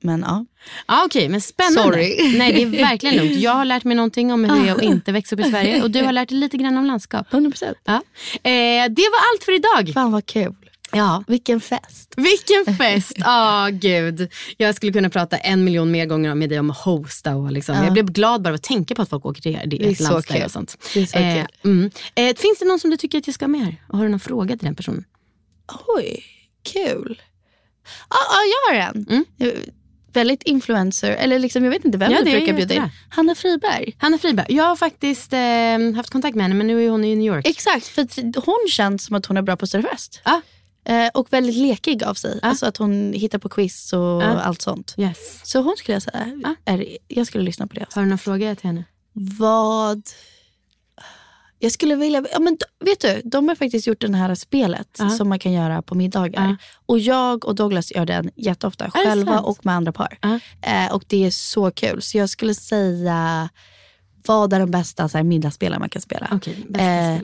men 0.00 0.20
ja. 0.20 0.44
Ja, 0.86 1.04
Okej, 1.06 1.28
men 1.28 1.40
spännande. 1.40 1.82
Sorry. 1.82 2.38
Nej, 2.38 2.52
det 2.52 2.62
är 2.62 2.84
verkligen 2.84 3.16
lugnt. 3.16 3.36
Jag 3.36 3.54
har 3.54 3.64
lärt 3.64 3.84
mig 3.84 3.96
någonting 3.96 4.32
om 4.32 4.44
hur 4.44 4.68
är 4.68 4.72
att 4.72 4.82
inte 4.82 5.12
växa 5.12 5.36
upp 5.36 5.40
i 5.40 5.50
Sverige 5.50 5.82
och 5.82 5.90
du 5.90 6.02
har 6.02 6.12
lärt 6.12 6.28
dig 6.28 6.38
lite 6.38 6.56
grann 6.56 6.76
om 6.76 6.84
landskap. 6.84 7.26
100%. 7.30 7.74
Ja. 7.84 7.94
Eh, 7.94 8.88
det 8.90 9.02
var 9.02 9.20
allt 9.32 9.44
för 9.44 9.54
idag. 9.54 9.94
Fan 9.94 10.12
vad 10.12 10.26
kul. 10.26 10.54
Ja. 10.92 11.24
Vilken 11.26 11.60
fest. 11.60 12.14
Vilken 12.16 12.76
fest! 12.78 13.12
Ja, 13.16 13.68
gud. 13.72 14.32
Jag 14.56 14.74
skulle 14.74 14.92
kunna 14.92 15.10
prata 15.10 15.36
en 15.36 15.64
miljon 15.64 15.90
mer 15.90 16.06
gånger 16.06 16.34
med 16.34 16.48
dig 16.48 16.60
om 16.60 16.70
att 16.70 16.76
hosta. 16.76 17.36
Och 17.36 17.52
liksom. 17.52 17.74
Ja. 17.74 17.84
Jag 17.84 17.92
blev 17.92 18.06
glad 18.06 18.42
bara 18.42 18.48
av 18.48 18.54
att 18.54 18.62
tänka 18.62 18.94
på 18.94 19.02
att 19.02 19.08
folk 19.08 19.26
åker 19.26 19.42
till 19.42 19.52
det 19.52 19.62
Det 19.66 19.86
är 19.86 19.92
ett 19.92 20.00
landställe 20.00 20.44
och 20.44 20.50
sånt. 20.50 20.76
Det 20.94 21.00
är 21.00 21.06
så 21.06 21.18
eh, 21.18 21.46
mm. 21.64 21.90
eh, 22.14 22.36
finns 22.36 22.58
det 22.58 22.64
någon 22.64 22.80
som 22.80 22.90
du 22.90 22.96
tycker 22.96 23.18
att 23.18 23.26
jag 23.26 23.34
ska 23.34 23.44
ha 23.44 23.48
med 23.50 23.64
här? 23.64 23.76
Har 23.88 24.02
du 24.02 24.08
någon 24.08 24.20
fråga 24.20 24.56
till 24.56 24.66
den 24.66 24.74
personen? 24.74 25.04
Oj, 25.86 26.24
kul. 26.72 27.22
Ja, 28.10 28.16
ja 28.30 28.38
jag 28.72 28.74
har 28.74 28.88
en. 28.90 29.24
Eh, 29.38 29.52
Väldigt 30.12 30.42
influencer, 30.42 31.10
eller 31.10 31.38
liksom, 31.38 31.64
jag 31.64 31.70
vet 31.70 31.84
inte 31.84 31.98
vem 31.98 32.12
Ja, 32.12 32.18
du 32.18 32.30
brukar 32.30 32.52
bjuda 32.52 32.74
in. 32.74 32.82
Hanna 33.10 33.34
Friberg. 33.34 33.96
Hanna 33.98 34.18
Friberg. 34.18 34.46
Jag 34.48 34.64
har 34.64 34.76
faktiskt 34.76 35.32
eh, 35.32 35.96
haft 35.96 36.10
kontakt 36.10 36.36
med 36.36 36.44
henne 36.44 36.54
men 36.54 36.66
nu 36.66 36.84
är 36.86 36.90
hon 36.90 37.04
i 37.04 37.16
New 37.16 37.26
York. 37.26 37.46
Exakt, 37.46 37.86
för 37.86 38.06
hon 38.46 38.68
känns 38.70 39.04
som 39.04 39.16
att 39.16 39.26
hon 39.26 39.36
är 39.36 39.42
bra 39.42 39.56
på 39.56 39.64
att 39.64 39.70
fest. 39.90 40.20
Ja. 40.24 40.40
Eh, 40.84 41.08
och 41.14 41.32
väldigt 41.32 41.56
lekig 41.56 42.04
av 42.04 42.14
sig. 42.14 42.38
Alltså 42.42 42.66
att 42.66 42.76
hon 42.76 43.12
hittar 43.12 43.38
på 43.38 43.48
quiz 43.48 43.92
och 43.92 43.98
Ja. 43.98 44.22
allt 44.22 44.62
sånt. 44.62 44.94
Yes. 44.98 45.40
Så 45.44 45.60
hon 45.60 45.76
skulle 45.76 45.94
jag 45.94 46.02
säga, 46.02 46.56
är, 46.64 46.96
jag 47.08 47.26
skulle 47.26 47.44
lyssna 47.44 47.66
på 47.66 47.74
det. 47.74 47.86
Har 47.94 48.02
du 48.02 48.08
någon 48.08 48.18
fråga 48.18 48.54
till 48.54 48.66
henne? 48.66 48.84
Vad... 49.12 50.02
Jag 51.58 51.72
skulle 51.72 51.96
vilja... 51.96 52.24
Ja, 52.32 52.38
men, 52.38 52.58
vet 52.84 53.00
du, 53.00 53.22
de 53.24 53.48
har 53.48 53.54
faktiskt 53.54 53.86
gjort 53.86 54.00
det 54.00 54.16
här 54.16 54.34
spelet 54.34 54.88
Ja. 54.98 55.10
som 55.10 55.28
man 55.28 55.38
kan 55.38 55.52
göra 55.52 55.82
på 55.82 55.94
middagar. 55.94 56.44
Ja. 56.44 56.56
Och 56.86 56.98
jag 56.98 57.44
och 57.44 57.54
Douglas 57.54 57.92
gör 57.92 58.06
den 58.06 58.30
jätteofta, 58.36 58.90
själva 58.90 59.40
och 59.40 59.66
med 59.66 59.74
andra 59.74 59.92
par. 59.92 60.18
Ja. 60.22 60.40
Eh, 60.62 60.94
och 60.94 61.04
det 61.06 61.26
är 61.26 61.30
så 61.30 61.70
kul. 61.70 62.02
Så 62.02 62.18
jag 62.18 62.28
skulle 62.28 62.54
säga, 62.54 63.48
vad 64.26 64.52
är 64.52 64.60
de 64.60 64.70
bästa 64.70 65.08
så 65.08 65.18
här, 65.18 65.24
middagsspelen 65.24 65.80
man 65.80 65.88
kan 65.88 66.02
spela? 66.02 66.40
Bästa 66.68 66.84
Eh. 66.84 67.18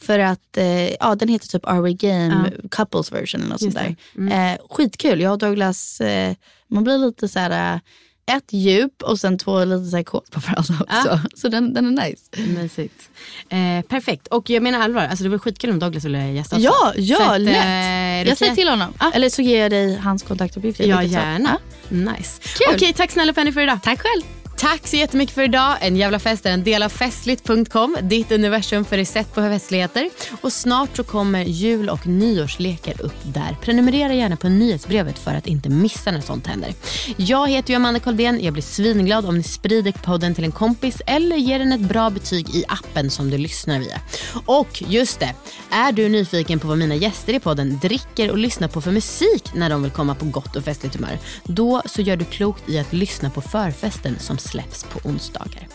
För 0.00 0.18
att 0.18 0.56
eh, 0.56 0.90
ja, 0.90 1.14
den 1.14 1.28
heter 1.28 1.48
typ 1.48 1.66
Are 1.66 1.80
We 1.80 1.92
Game 1.92 2.52
Couples 2.70 3.12
version 3.12 3.40
eller 3.40 3.50
något 3.50 3.62
Just 3.62 3.76
sånt 3.76 3.86
där. 3.86 3.96
Mm. 4.22 4.54
Eh, 4.54 4.60
skitkul. 4.70 5.20
Jag 5.20 5.32
och 5.32 5.38
Douglas, 5.38 6.00
eh, 6.00 6.34
man 6.68 6.84
blir 6.84 6.98
lite 6.98 7.28
så 7.28 7.38
här, 7.38 7.74
eh, 7.74 7.80
ett 8.28 8.52
djup 8.52 9.02
och 9.02 9.20
sen 9.20 9.38
två 9.38 9.64
lite 9.64 9.84
så 9.84 9.96
här 9.96 10.02
på 10.04 10.22
varandra 10.30 10.74
också. 10.80 11.20
Så 11.34 11.48
den, 11.48 11.74
den 11.74 11.98
är 11.98 12.08
nice. 12.08 12.24
Mysigt. 12.60 13.08
Eh, 13.48 13.88
perfekt. 13.88 14.26
Och 14.26 14.50
jag 14.50 14.62
menar 14.62 14.80
allvar, 14.80 15.02
alltså 15.02 15.24
det 15.24 15.30
var 15.30 15.38
skitkul 15.38 15.70
om 15.70 15.78
Douglas 15.78 16.04
ville 16.04 16.30
gästa 16.32 16.56
också. 16.56 16.68
Ja, 16.68 16.92
ja 16.96 17.34
att, 17.34 17.40
lätt. 17.40 17.64
eh, 17.64 18.28
jag 18.28 18.38
säger 18.38 18.54
till 18.54 18.68
honom. 18.68 18.92
Eller 19.14 19.28
så 19.28 19.42
ger 19.42 19.62
jag 19.62 19.70
dig 19.70 19.96
hans 19.96 20.22
kontaktuppgifter. 20.22 20.84
Ja, 20.84 21.02
gärna. 21.02 21.58
Nice. 21.88 22.40
Kul. 22.42 22.74
Okej, 22.74 22.92
tack 22.92 23.10
snälla 23.10 23.32
Penny 23.32 23.52
för 23.52 23.60
idag. 23.60 23.78
Tack 23.82 24.00
själv. 24.00 24.37
Tack 24.60 24.86
så 24.86 24.96
jättemycket 24.96 25.34
för 25.34 25.42
idag. 25.42 25.76
En 25.80 25.96
jävla 25.96 26.18
fest 26.18 26.46
är 26.46 26.50
en 26.50 26.64
del 26.64 26.82
av 26.82 26.88
festligt.com, 26.88 27.96
ditt 28.02 28.32
universum 28.32 28.84
för 28.84 28.96
recept 28.96 29.34
på 29.34 29.40
festligheter. 29.40 30.10
Och 30.40 30.52
snart 30.52 30.96
så 30.96 31.04
kommer 31.04 31.44
jul 31.44 31.88
och 31.88 32.06
nyårslekar 32.06 33.02
upp 33.02 33.14
där. 33.22 33.56
Prenumerera 33.62 34.14
gärna 34.14 34.36
på 34.36 34.48
nyhetsbrevet 34.48 35.18
för 35.18 35.34
att 35.34 35.46
inte 35.46 35.68
missa 35.68 36.10
när 36.10 36.20
sånt 36.20 36.46
händer. 36.46 36.74
Jag 37.16 37.48
heter 37.48 37.70
ju 37.70 37.76
Amanda 37.76 38.00
Koldén. 38.00 38.44
Jag 38.44 38.52
blir 38.52 38.62
svinglad 38.62 39.26
om 39.26 39.36
ni 39.36 39.42
sprider 39.42 39.92
podden 39.92 40.34
till 40.34 40.44
en 40.44 40.52
kompis 40.52 41.02
eller 41.06 41.36
ger 41.36 41.58
den 41.58 41.72
ett 41.72 41.80
bra 41.80 42.10
betyg 42.10 42.54
i 42.54 42.64
appen 42.68 43.10
som 43.10 43.30
du 43.30 43.38
lyssnar 43.38 43.78
via. 43.78 44.00
Och 44.46 44.82
just 44.88 45.20
det, 45.20 45.34
är 45.70 45.92
du 45.92 46.08
nyfiken 46.08 46.58
på 46.58 46.68
vad 46.68 46.78
mina 46.78 46.94
gäster 46.94 47.34
i 47.34 47.40
podden 47.40 47.78
dricker 47.82 48.30
och 48.30 48.38
lyssnar 48.38 48.68
på 48.68 48.80
för 48.80 48.92
musik 48.92 49.54
när 49.54 49.70
de 49.70 49.82
vill 49.82 49.92
komma 49.92 50.14
på 50.14 50.24
gott 50.24 50.56
och 50.56 50.64
festligt 50.64 50.94
humör, 50.94 51.18
då 51.44 51.82
så 51.86 52.02
gör 52.02 52.16
du 52.16 52.24
klokt 52.24 52.68
i 52.68 52.78
att 52.78 52.92
lyssna 52.92 53.30
på 53.30 53.40
förfesten 53.40 54.18
som 54.18 54.38
släpps 54.50 54.84
på 54.84 55.08
onsdagar. 55.08 55.68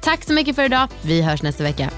Tack 0.00 0.24
så 0.24 0.32
mycket 0.32 0.56
för 0.56 0.64
idag. 0.64 0.88
Vi 1.02 1.22
hörs 1.22 1.42
nästa 1.42 1.62
vecka. 1.62 1.90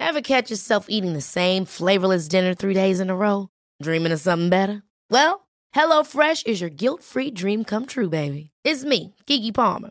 Have 0.00 0.22
catch 0.22 0.50
yourself 0.50 0.86
eating 0.88 1.12
the 1.12 1.20
same 1.20 1.66
flavorless 1.66 2.28
dinner 2.28 2.54
three 2.54 2.74
days 2.74 2.98
in 2.98 3.10
a 3.10 3.14
row? 3.14 3.48
Dreaming 3.82 4.12
of 4.12 4.20
something 4.20 4.48
better? 4.48 4.82
Well, 5.10 5.48
HelloFresh 5.76 6.46
is 6.46 6.60
your 6.60 6.70
guilt-free 6.70 7.32
dream 7.32 7.64
come 7.64 7.86
true, 7.86 8.08
baby. 8.08 8.50
It's 8.64 8.84
me, 8.84 9.14
Gigi 9.26 9.52
Palmer. 9.52 9.90